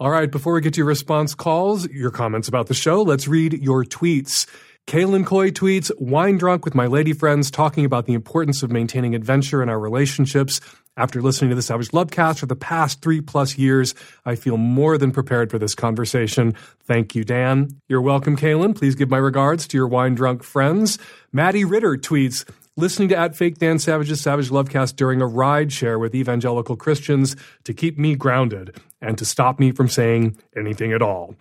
All 0.00 0.10
right, 0.10 0.30
before 0.30 0.54
we 0.54 0.60
get 0.60 0.74
to 0.74 0.78
your 0.78 0.86
response 0.86 1.34
calls, 1.34 1.88
your 1.88 2.10
comments 2.10 2.48
about 2.48 2.66
the 2.66 2.74
show, 2.74 3.02
let's 3.02 3.28
read 3.28 3.52
your 3.62 3.84
tweets. 3.84 4.46
Kaylin 4.86 5.24
Coy 5.24 5.50
tweets, 5.50 5.90
wine 5.98 6.36
drunk 6.36 6.66
with 6.66 6.74
my 6.74 6.86
lady 6.86 7.14
friends 7.14 7.50
talking 7.50 7.86
about 7.86 8.04
the 8.04 8.12
importance 8.12 8.62
of 8.62 8.70
maintaining 8.70 9.14
adventure 9.14 9.62
in 9.62 9.70
our 9.70 9.80
relationships. 9.80 10.60
After 10.96 11.22
listening 11.22 11.48
to 11.50 11.56
the 11.56 11.62
Savage 11.62 11.88
Lovecast 11.88 12.38
for 12.38 12.46
the 12.46 12.54
past 12.54 13.00
three 13.00 13.22
plus 13.22 13.56
years, 13.56 13.94
I 14.26 14.36
feel 14.36 14.58
more 14.58 14.98
than 14.98 15.10
prepared 15.10 15.50
for 15.50 15.58
this 15.58 15.74
conversation. 15.74 16.54
Thank 16.84 17.14
you, 17.14 17.24
Dan. 17.24 17.80
You're 17.88 18.02
welcome, 18.02 18.36
Kaylin. 18.36 18.76
Please 18.76 18.94
give 18.94 19.08
my 19.08 19.16
regards 19.16 19.66
to 19.68 19.76
your 19.78 19.88
wine 19.88 20.14
drunk 20.14 20.44
friends. 20.44 20.98
Maddie 21.32 21.64
Ritter 21.64 21.96
tweets, 21.96 22.48
listening 22.76 23.08
to 23.08 23.16
at 23.16 23.34
fake 23.34 23.58
Dan 23.58 23.78
Savage's 23.78 24.20
Savage 24.20 24.50
Lovecast 24.50 24.96
during 24.96 25.22
a 25.22 25.26
ride 25.26 25.72
share 25.72 25.98
with 25.98 26.14
evangelical 26.14 26.76
Christians 26.76 27.36
to 27.64 27.72
keep 27.72 27.98
me 27.98 28.14
grounded 28.14 28.76
and 29.00 29.16
to 29.16 29.24
stop 29.24 29.58
me 29.58 29.72
from 29.72 29.88
saying 29.88 30.36
anything 30.54 30.92
at 30.92 31.00
all. 31.00 31.34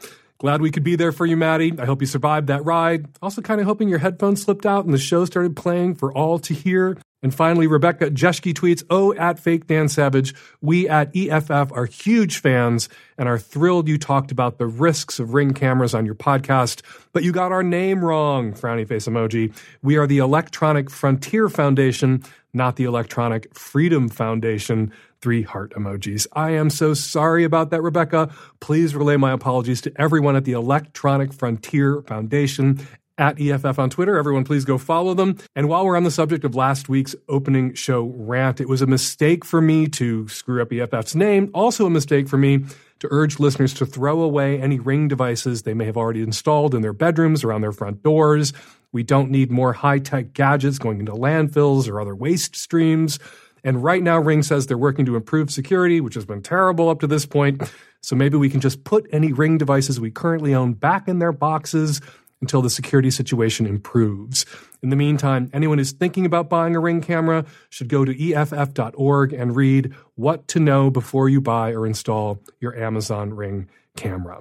Glad 0.43 0.61
we 0.61 0.71
could 0.71 0.83
be 0.83 0.97
there 0.97 1.13
for 1.13 1.25
you, 1.25 1.37
Maddie. 1.37 1.71
I 1.79 1.85
hope 1.85 2.01
you 2.01 2.05
survived 2.05 2.47
that 2.47 2.65
ride. 2.65 3.05
Also, 3.21 3.41
kind 3.41 3.61
of 3.61 3.65
hoping 3.65 3.87
your 3.87 3.99
headphones 3.99 4.41
slipped 4.41 4.65
out 4.65 4.83
and 4.83 4.93
the 4.93 4.97
show 4.97 5.23
started 5.23 5.55
playing 5.55 5.95
for 5.95 6.11
all 6.11 6.37
to 6.39 6.53
hear. 6.53 6.97
And 7.21 7.33
finally, 7.33 7.65
Rebecca 7.65 8.11
Jeschke 8.11 8.53
tweets, 8.53 8.83
Oh, 8.89 9.13
at 9.13 9.39
Fake 9.39 9.67
Dan 9.67 9.87
Savage, 9.87 10.35
we 10.59 10.89
at 10.89 11.15
EFF 11.15 11.71
are 11.71 11.85
huge 11.85 12.39
fans 12.39 12.89
and 13.17 13.29
are 13.29 13.39
thrilled 13.39 13.87
you 13.87 13.97
talked 13.97 14.33
about 14.33 14.57
the 14.57 14.67
risks 14.67 15.17
of 15.17 15.33
ring 15.33 15.53
cameras 15.53 15.95
on 15.95 16.05
your 16.05 16.13
podcast, 16.13 16.81
but 17.13 17.23
you 17.23 17.31
got 17.31 17.53
our 17.53 17.63
name 17.63 18.03
wrong. 18.03 18.51
Frowny 18.51 18.85
face 18.85 19.07
emoji. 19.07 19.55
We 19.81 19.95
are 19.95 20.07
the 20.07 20.17
Electronic 20.17 20.89
Frontier 20.89 21.47
Foundation, 21.47 22.21
not 22.53 22.75
the 22.75 22.83
Electronic 22.83 23.57
Freedom 23.57 24.09
Foundation 24.09 24.91
three 25.23 25.41
heart 25.41 25.71
emojis. 25.71 26.27
I 26.33 26.51
am 26.51 26.69
so 26.69 26.93
sorry 26.93 27.45
about 27.45 27.69
that, 27.69 27.81
Rebecca. 27.81 28.29
Please 28.59 28.93
relay 28.93 29.15
my 29.15 29.31
apologies 29.31 29.79
to 29.81 29.93
everyone 29.95 30.35
at 30.35 30.43
the 30.43 30.51
Electronic 30.51 31.31
Frontier 31.31 32.01
Foundation 32.01 32.85
at 33.17 33.39
EFF 33.39 33.79
on 33.79 33.89
Twitter. 33.89 34.17
Everyone, 34.17 34.43
please 34.43 34.65
go 34.65 34.77
follow 34.77 35.13
them. 35.13 35.37
And 35.55 35.69
while 35.69 35.85
we're 35.85 35.95
on 35.95 36.03
the 36.03 36.11
subject 36.11 36.43
of 36.43 36.55
last 36.55 36.89
week's 36.89 37.15
opening 37.29 37.73
show 37.73 38.03
rant, 38.03 38.59
it 38.59 38.67
was 38.67 38.81
a 38.81 38.85
mistake 38.85 39.45
for 39.45 39.61
me 39.61 39.87
to 39.87 40.27
screw 40.27 40.61
up 40.61 40.73
EFF's 40.73 41.15
name. 41.15 41.49
Also, 41.53 41.85
a 41.85 41.89
mistake 41.89 42.27
for 42.27 42.37
me 42.37 42.65
to 42.99 43.07
urge 43.09 43.39
listeners 43.39 43.73
to 43.75 43.85
throw 43.85 44.21
away 44.21 44.59
any 44.59 44.77
ring 44.77 45.07
devices 45.07 45.61
they 45.61 45.73
may 45.73 45.85
have 45.85 45.95
already 45.95 46.21
installed 46.21 46.75
in 46.75 46.81
their 46.81 46.91
bedrooms 46.91 47.45
or 47.45 47.53
on 47.53 47.61
their 47.61 47.71
front 47.71 48.03
doors. 48.03 48.51
We 48.91 49.03
don't 49.03 49.31
need 49.31 49.51
more 49.51 49.71
high 49.71 49.99
tech 49.99 50.33
gadgets 50.33 50.79
going 50.79 50.99
into 50.99 51.13
landfills 51.13 51.89
or 51.89 52.01
other 52.01 52.15
waste 52.15 52.57
streams. 52.57 53.19
And 53.63 53.83
right 53.83 54.03
now, 54.03 54.19
Ring 54.19 54.43
says 54.43 54.67
they're 54.67 54.77
working 54.77 55.05
to 55.05 55.15
improve 55.15 55.49
security, 55.51 56.01
which 56.01 56.15
has 56.15 56.25
been 56.25 56.41
terrible 56.41 56.89
up 56.89 56.99
to 56.99 57.07
this 57.07 57.25
point. 57.25 57.61
So 58.01 58.15
maybe 58.15 58.37
we 58.37 58.49
can 58.49 58.59
just 58.59 58.83
put 58.83 59.07
any 59.11 59.31
Ring 59.31 59.57
devices 59.57 59.99
we 59.99 60.11
currently 60.11 60.53
own 60.53 60.73
back 60.73 61.07
in 61.07 61.19
their 61.19 61.31
boxes 61.31 62.01
until 62.41 62.61
the 62.61 62.69
security 62.69 63.09
situation 63.09 63.65
improves. 63.65 64.45
In 64.81 64.89
the 64.89 64.97
meantime, 64.97 65.49
anyone 65.53 65.77
who's 65.77 65.93
thinking 65.93 66.25
about 66.25 66.49
buying 66.49 66.75
a 66.75 66.79
Ring 66.81 66.99
camera 66.99 67.45
should 67.69 67.87
go 67.87 68.03
to 68.03 68.33
EFF.org 68.33 69.31
and 69.31 69.55
read 69.55 69.93
what 70.15 70.45
to 70.49 70.59
know 70.59 70.89
before 70.89 71.29
you 71.29 71.39
buy 71.39 71.71
or 71.71 71.87
install 71.87 72.41
your 72.59 72.77
Amazon 72.77 73.33
Ring 73.33 73.69
camera. 73.95 74.39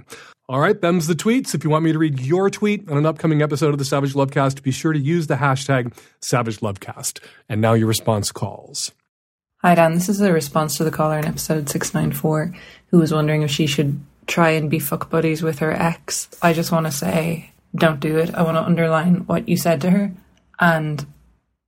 All 0.49 0.59
right, 0.59 0.79
them's 0.81 1.07
the 1.07 1.15
tweets. 1.15 1.55
If 1.55 1.63
you 1.63 1.71
want 1.71 1.85
me 1.85 1.93
to 1.93 1.99
read 1.99 2.19
your 2.19 2.51
tweet 2.51 2.91
on 2.91 2.99
an 2.99 3.07
upcoming 3.07 3.41
episode 3.41 3.73
of 3.73 3.79
the 3.79 3.85
Savage 3.85 4.15
Lovecast, 4.15 4.65
be 4.65 4.73
sure 4.73 4.93
to 4.93 4.99
use 4.99 5.29
the 5.29 5.37
hashtag 5.37 5.97
Savage 6.21 6.59
Lovecast. 6.59 7.21
And 7.49 7.61
now 7.61 7.75
your 7.75 7.87
response 7.87 8.33
calls. 8.33 8.91
Hi, 9.65 9.77
Dan. 9.77 9.95
This 9.95 10.09
is 10.09 10.21
a 10.21 10.33
response 10.33 10.77
to 10.77 10.83
the 10.83 10.91
caller 10.91 11.21
in 11.21 11.25
episode 11.25 11.69
694 11.69 12.53
who 12.89 12.99
was 12.99 13.15
wondering 13.15 13.43
if 13.43 13.51
she 13.53 13.69
should 13.69 14.01
try 14.27 14.51
and 14.51 14.69
be 14.69 14.81
fuck 14.81 15.09
buddies 15.09 15.41
with 15.41 15.61
her 15.61 15.71
ex. 15.71 16.29
I 16.43 16.53
just 16.53 16.73
want 16.73 16.87
to 16.87 16.91
say, 16.91 17.53
don't 17.73 18.01
do 18.01 18.19
it. 18.19 18.35
I 18.35 18.43
want 18.43 18.57
to 18.57 18.65
underline 18.65 19.19
what 19.27 19.49
you 19.49 19.57
said 19.57 19.81
to 19.83 19.91
her 19.91 20.13
and 20.59 21.07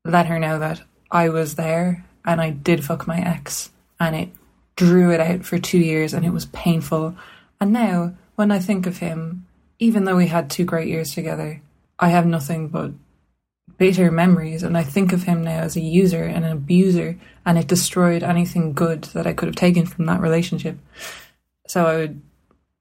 let 0.04 0.26
her 0.26 0.40
know 0.40 0.58
that 0.58 0.82
I 1.08 1.28
was 1.28 1.54
there 1.54 2.04
and 2.24 2.40
I 2.40 2.50
did 2.50 2.84
fuck 2.84 3.06
my 3.06 3.20
ex 3.20 3.70
and 4.00 4.16
it 4.16 4.30
drew 4.74 5.12
it 5.12 5.20
out 5.20 5.44
for 5.44 5.60
two 5.60 5.78
years 5.78 6.12
and 6.12 6.26
it 6.26 6.32
was 6.32 6.46
painful. 6.46 7.14
And 7.60 7.72
now, 7.72 8.16
when 8.34 8.50
I 8.50 8.58
think 8.58 8.88
of 8.88 8.98
him, 8.98 9.46
even 9.78 10.02
though 10.02 10.16
we 10.16 10.26
had 10.26 10.50
two 10.50 10.64
great 10.64 10.88
years 10.88 11.14
together, 11.14 11.62
I 12.00 12.08
have 12.08 12.26
nothing 12.26 12.66
but 12.70 12.90
bitter 13.76 14.10
memories 14.10 14.62
and 14.62 14.76
I 14.76 14.84
think 14.84 15.12
of 15.12 15.24
him 15.24 15.42
now 15.42 15.60
as 15.60 15.76
a 15.76 15.80
user 15.80 16.22
and 16.22 16.44
an 16.44 16.52
abuser 16.52 17.18
and 17.44 17.58
it 17.58 17.66
destroyed 17.66 18.22
anything 18.22 18.72
good 18.72 19.04
that 19.04 19.26
I 19.26 19.32
could 19.32 19.48
have 19.48 19.56
taken 19.56 19.86
from 19.86 20.06
that 20.06 20.20
relationship. 20.20 20.78
So 21.66 21.86
I 21.86 21.96
would 21.96 22.22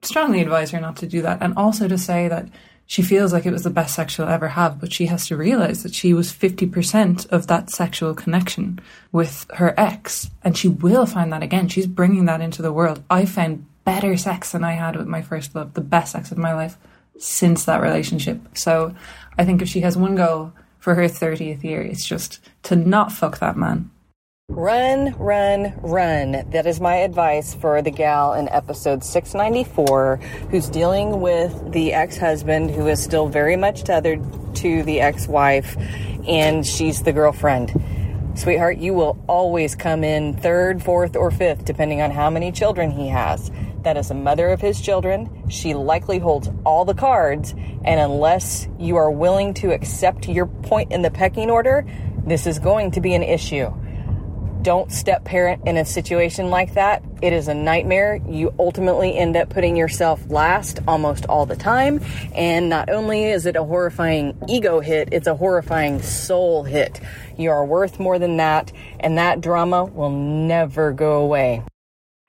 strongly 0.02 0.42
advise 0.42 0.72
her 0.72 0.80
not 0.80 0.98
to 0.98 1.08
do 1.08 1.22
that 1.22 1.42
and 1.42 1.54
also 1.58 1.88
to 1.88 1.98
say 1.98 2.28
that 2.28 2.50
she 2.86 3.02
feels 3.02 3.32
like 3.32 3.46
it 3.46 3.52
was 3.52 3.64
the 3.64 3.70
best 3.70 3.96
sex 3.96 4.14
she'll 4.14 4.28
ever 4.28 4.50
have, 4.50 4.80
but 4.80 4.92
she 4.92 5.06
has 5.06 5.26
to 5.28 5.38
realize 5.38 5.84
that 5.84 5.96
she 5.96 6.14
was 6.14 6.34
50% 6.34 7.30
of 7.32 7.48
that 7.48 7.70
sexual 7.70 8.14
connection 8.14 8.80
with 9.12 9.46
her 9.56 9.74
ex 9.80 10.30
and 10.44 10.58
she 10.58 10.68
will 10.68 11.06
find 11.06 11.32
that 11.32 11.44
again. 11.44 11.70
She's 11.70 11.88
bringing 11.88 12.26
that 12.26 12.42
into 12.42 12.62
the 12.62 12.74
world. 12.74 13.02
I 13.10 13.26
found 13.26 13.66
better 13.86 14.18
sex 14.18 14.52
than 14.52 14.64
I 14.64 14.74
had 14.74 14.96
with 14.96 15.08
my 15.08 15.22
first 15.22 15.56
love, 15.56 15.74
the 15.74 15.82
best 15.82 16.12
sex 16.12 16.32
of 16.32 16.38
my 16.38 16.54
life 16.54 16.78
since 17.18 17.66
that 17.66 17.82
relationship. 17.82 18.40
So 18.58 18.94
I 19.38 19.46
think 19.46 19.62
if 19.62 19.70
she 19.70 19.82
has 19.82 19.98
one 19.98 20.16
goal 20.16 20.54
for 20.84 20.96
her 20.96 21.06
30th 21.06 21.64
year. 21.64 21.82
It's 21.82 22.06
just 22.06 22.42
to 22.64 22.76
not 22.76 23.10
fuck 23.10 23.40
that 23.40 23.56
man. 23.56 23.90
Run, 24.50 25.16
run, 25.18 25.74
run. 25.82 26.44
That 26.50 26.68
is 26.68 26.82
my 26.82 26.96
advice 26.96 27.56
for 27.56 27.82
the 27.82 27.90
gal 27.90 28.34
in 28.34 28.50
episode 28.50 29.02
694 29.02 30.18
who's 30.52 30.68
dealing 30.68 31.22
with 31.22 31.72
the 31.72 31.94
ex 31.94 32.18
husband 32.18 32.70
who 32.70 32.88
is 32.88 33.02
still 33.02 33.30
very 33.30 33.56
much 33.56 33.86
tethered 33.86 34.22
to 34.56 34.84
the 34.84 35.00
ex 35.00 35.26
wife, 35.26 35.78
and 36.28 36.68
she's 36.68 37.02
the 37.04 37.14
girlfriend. 37.14 37.72
Sweetheart, 38.36 38.78
you 38.78 38.94
will 38.94 39.18
always 39.28 39.76
come 39.76 40.04
in 40.04 40.36
third, 40.36 40.84
fourth, 40.84 41.16
or 41.16 41.32
fifth, 41.32 41.64
depending 41.64 42.02
on 42.02 42.12
how 42.12 42.30
many 42.30 42.52
children 42.52 42.92
he 42.92 43.08
has. 43.08 43.52
That 43.84 43.98
is 43.98 44.12
a 44.12 44.16
mother 44.16 44.50
of 44.50 44.62
his 44.62 44.80
children. 44.80 45.50
She 45.50 45.74
likely 45.74 46.20
holds 46.20 46.50
all 46.66 46.86
the 46.86 46.94
cards, 46.94 47.52
and 47.52 48.00
unless 48.00 48.68
you 48.80 48.96
are 48.96 49.12
willing 49.12 49.54
to 49.56 49.72
accept 49.74 50.28
your 50.28 50.46
point 50.46 50.92
in 50.94 51.02
the 51.02 51.12
pecking 51.12 51.50
order, 51.50 51.86
this 52.26 52.48
is 52.48 52.60
going 52.60 52.92
to 52.92 53.02
be 53.02 53.14
an 53.14 53.24
issue. 53.24 53.74
Don't 54.62 54.90
step 54.90 55.26
parent 55.26 55.68
in 55.68 55.76
a 55.76 55.84
situation 55.84 56.50
like 56.50 56.76
that. 56.76 57.04
It 57.22 57.34
is 57.34 57.50
a 57.50 57.54
nightmare. 57.54 58.22
You 58.26 58.54
ultimately 58.58 59.18
end 59.18 59.36
up 59.36 59.50
putting 59.50 59.76
yourself 59.76 60.24
last 60.30 60.80
almost 60.88 61.26
all 61.26 61.46
the 61.46 61.58
time. 61.58 62.00
And 62.34 62.70
not 62.70 62.90
only 62.90 63.26
is 63.26 63.46
it 63.46 63.58
a 63.58 63.64
horrifying 63.66 64.42
ego 64.48 64.80
hit, 64.80 65.10
it's 65.12 65.28
a 65.28 65.36
horrifying 65.36 66.02
soul 66.02 66.64
hit. 66.64 67.02
You 67.38 67.52
are 67.52 67.66
worth 67.66 68.00
more 68.00 68.18
than 68.18 68.38
that, 68.38 68.72
and 69.02 69.18
that 69.18 69.42
drama 69.42 69.84
will 69.84 70.12
never 70.12 70.94
go 70.94 71.20
away. 71.20 71.62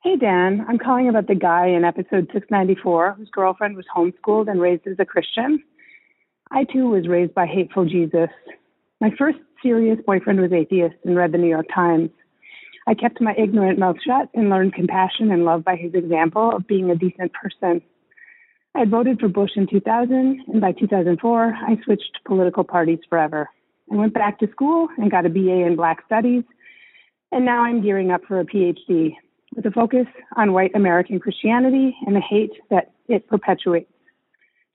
Hey, 0.05 0.17
Dan. 0.17 0.67
I'm 0.69 0.79
calling 0.79 1.09
about 1.09 1.29
the 1.29 1.35
guy 1.35 1.69
in 1.69 1.83
episode 1.83 2.29
694 2.31 3.15
whose 3.17 3.31
girlfriend 3.31 3.75
was 3.75 3.87
homeschooled 3.87 4.51
and 4.51 4.61
raised 4.61 4.87
as 4.87 4.99
a 4.99 5.07
Christian. 5.07 5.65
I 6.51 6.65
too 6.65 6.91
was 6.91 7.09
raised 7.09 7.33
by 7.33 7.47
hateful 7.47 7.87
Jesus. 7.87 8.29
My 9.01 9.13
first 9.17 9.39
serious 9.63 9.99
boyfriend 10.05 10.43
was 10.43 10.53
atheist 10.53 10.97
and 11.07 11.17
read 11.17 11.33
the 11.33 11.39
New 11.39 11.49
York 11.49 11.69
Times. 11.75 12.11
I 12.87 12.93
kept 12.93 13.23
my 13.23 13.35
ignorant 13.39 13.79
mouth 13.79 13.97
shut 14.07 14.29
and 14.35 14.51
learned 14.51 14.75
compassion 14.75 15.33
and 15.33 15.47
love 15.47 15.65
by 15.65 15.77
his 15.77 15.95
example 15.95 16.55
of 16.55 16.67
being 16.67 16.91
a 16.91 16.97
decent 16.97 17.33
person. 17.33 17.81
I 18.75 18.81
had 18.81 18.91
voted 18.91 19.19
for 19.19 19.29
Bush 19.29 19.53
in 19.57 19.67
2000, 19.67 20.45
and 20.49 20.61
by 20.61 20.73
2004, 20.73 21.57
I 21.67 21.79
switched 21.83 22.19
political 22.27 22.63
parties 22.63 23.01
forever. 23.09 23.49
I 23.91 23.97
went 23.97 24.13
back 24.13 24.39
to 24.41 24.51
school 24.51 24.89
and 24.99 25.11
got 25.11 25.25
a 25.25 25.31
BA 25.31 25.65
in 25.67 25.77
Black 25.77 26.05
Studies, 26.05 26.45
and 27.33 27.47
now 27.47 27.65
I'm 27.65 27.83
gearing 27.83 28.11
up 28.11 28.21
for 28.29 28.39
a 28.39 28.45
PhD 28.45 29.15
with 29.55 29.67
a 29.67 29.71
focus 29.71 30.07
on 30.37 30.53
white 30.53 30.73
American 30.75 31.21
Christianity 31.21 31.97
and 32.07 32.15
the 32.15 32.21
hate 32.21 32.53
that 32.71 32.93
it 33.09 33.27
perpetuates. 33.29 33.91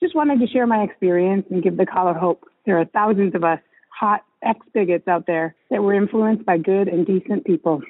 Just 0.01 0.15
wanted 0.15 0.39
to 0.39 0.47
share 0.47 0.65
my 0.65 0.83
experience 0.83 1.45
and 1.49 1.61
give 1.61 1.77
the 1.77 1.85
caller 1.85 2.13
hope. 2.13 2.45
There 2.65 2.79
are 2.79 2.85
thousands 2.85 3.35
of 3.35 3.43
us, 3.43 3.59
hot 3.89 4.21
ex 4.41 4.59
bigots 4.73 5.07
out 5.07 5.25
there, 5.27 5.55
that 5.69 5.83
were 5.83 5.93
influenced 5.93 6.45
by 6.45 6.57
good 6.57 6.87
and 6.87 7.05
decent 7.05 7.45
people. 7.45 7.81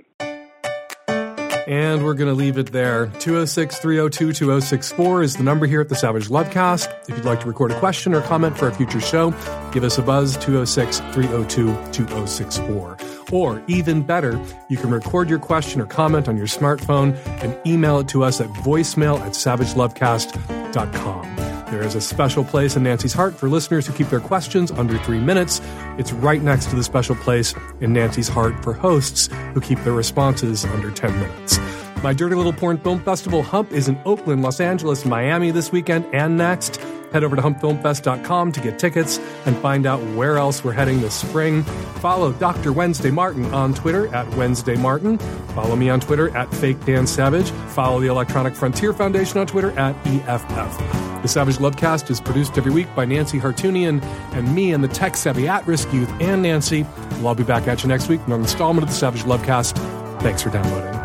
And 1.67 2.03
we're 2.03 2.15
going 2.15 2.29
to 2.29 2.33
leave 2.33 2.57
it 2.57 2.71
there. 2.71 3.11
206 3.19 3.77
302 3.77 4.33
2064 4.33 5.21
is 5.21 5.35
the 5.35 5.43
number 5.43 5.67
here 5.67 5.81
at 5.81 5.89
the 5.89 5.95
Savage 5.95 6.27
Lovecast. 6.27 6.91
If 7.07 7.15
you'd 7.15 7.25
like 7.25 7.41
to 7.41 7.47
record 7.47 7.69
a 7.71 7.77
question 7.79 8.15
or 8.15 8.21
comment 8.21 8.57
for 8.57 8.67
a 8.67 8.73
future 8.73 8.99
show, 8.99 9.29
give 9.71 9.83
us 9.83 9.99
a 9.99 10.01
buzz 10.01 10.35
206 10.37 10.99
302 11.13 11.67
2064. 11.91 12.97
Or 13.31 13.61
even 13.67 14.01
better, 14.01 14.43
you 14.67 14.77
can 14.77 14.89
record 14.89 15.29
your 15.29 15.37
question 15.39 15.81
or 15.81 15.85
comment 15.85 16.27
on 16.27 16.37
your 16.37 16.47
smartphone 16.47 17.15
and 17.43 17.55
email 17.65 17.99
it 17.99 18.07
to 18.09 18.23
us 18.23 18.41
at 18.41 18.49
voicemail 18.49 19.19
at 19.19 19.33
savagelovecast.com. 19.33 21.49
There 21.69 21.83
is 21.83 21.93
a 21.93 22.01
special 22.01 22.43
place 22.43 22.75
in 22.75 22.81
Nancy's 22.81 23.13
heart 23.13 23.35
for 23.35 23.47
listeners 23.47 23.85
who 23.85 23.93
keep 23.93 24.09
their 24.09 24.19
questions 24.19 24.71
under 24.71 24.97
three 24.97 25.19
minutes. 25.19 25.61
It's 25.99 26.11
right 26.11 26.41
next 26.41 26.71
to 26.71 26.75
the 26.75 26.83
special 26.83 27.15
place 27.15 27.53
in 27.79 27.93
Nancy's 27.93 28.27
heart 28.27 28.63
for 28.63 28.73
hosts 28.73 29.29
who 29.53 29.61
keep 29.61 29.77
their 29.83 29.93
responses 29.93 30.65
under 30.65 30.89
10 30.89 31.19
minutes. 31.19 31.59
My 32.03 32.13
Dirty 32.13 32.35
Little 32.35 32.53
Porn 32.53 32.77
Film 32.77 33.03
Festival 33.03 33.43
Hump 33.43 33.73
is 33.73 33.89
in 33.89 34.01
Oakland, 34.05 34.41
Los 34.41 34.61
Angeles, 34.61 35.03
Miami 35.05 35.51
this 35.51 35.71
weekend 35.71 36.05
and 36.13 36.37
next. 36.37 36.77
Head 37.11 37.23
over 37.23 37.35
to 37.35 37.41
humpfilmfest.com 37.41 38.51
to 38.53 38.61
get 38.61 38.79
tickets 38.79 39.17
and 39.45 39.57
find 39.57 39.85
out 39.85 39.99
where 40.15 40.37
else 40.37 40.63
we're 40.63 40.71
heading 40.71 41.01
this 41.01 41.15
spring. 41.15 41.63
Follow 42.01 42.31
Dr. 42.33 42.71
Wednesday 42.71 43.11
Martin 43.11 43.45
on 43.53 43.73
Twitter 43.73 44.13
at 44.15 44.33
Wednesday 44.35 44.75
Martin. 44.75 45.17
Follow 45.55 45.75
me 45.75 45.89
on 45.89 45.99
Twitter 45.99 46.35
at 46.37 46.53
Fake 46.53 46.83
Dan 46.85 47.05
Savage. 47.05 47.49
Follow 47.73 47.99
the 47.99 48.07
Electronic 48.07 48.55
Frontier 48.55 48.93
Foundation 48.93 49.39
on 49.39 49.47
Twitter 49.47 49.77
at 49.77 49.95
EFF. 50.07 50.77
The 51.21 51.27
Savage 51.27 51.57
Lovecast 51.57 52.09
is 52.09 52.21
produced 52.21 52.57
every 52.57 52.71
week 52.71 52.87
by 52.95 53.03
Nancy 53.03 53.39
Hartunian 53.39 54.01
and 54.33 54.55
me 54.55 54.71
and 54.71 54.81
the 54.81 54.87
tech 54.87 55.17
savvy 55.17 55.49
at 55.49 55.67
risk 55.67 55.91
youth 55.91 56.09
and 56.21 56.43
Nancy. 56.43 56.85
We'll 57.13 57.27
all 57.27 57.35
be 57.35 57.43
back 57.43 57.67
at 57.67 57.83
you 57.83 57.89
next 57.89 58.07
week 58.07 58.21
with 58.21 58.35
an 58.35 58.41
installment 58.41 58.83
of 58.83 58.89
the 58.89 58.95
Savage 58.95 59.23
Lovecast. 59.23 59.75
Thanks 60.21 60.43
for 60.43 60.49
downloading. 60.49 60.98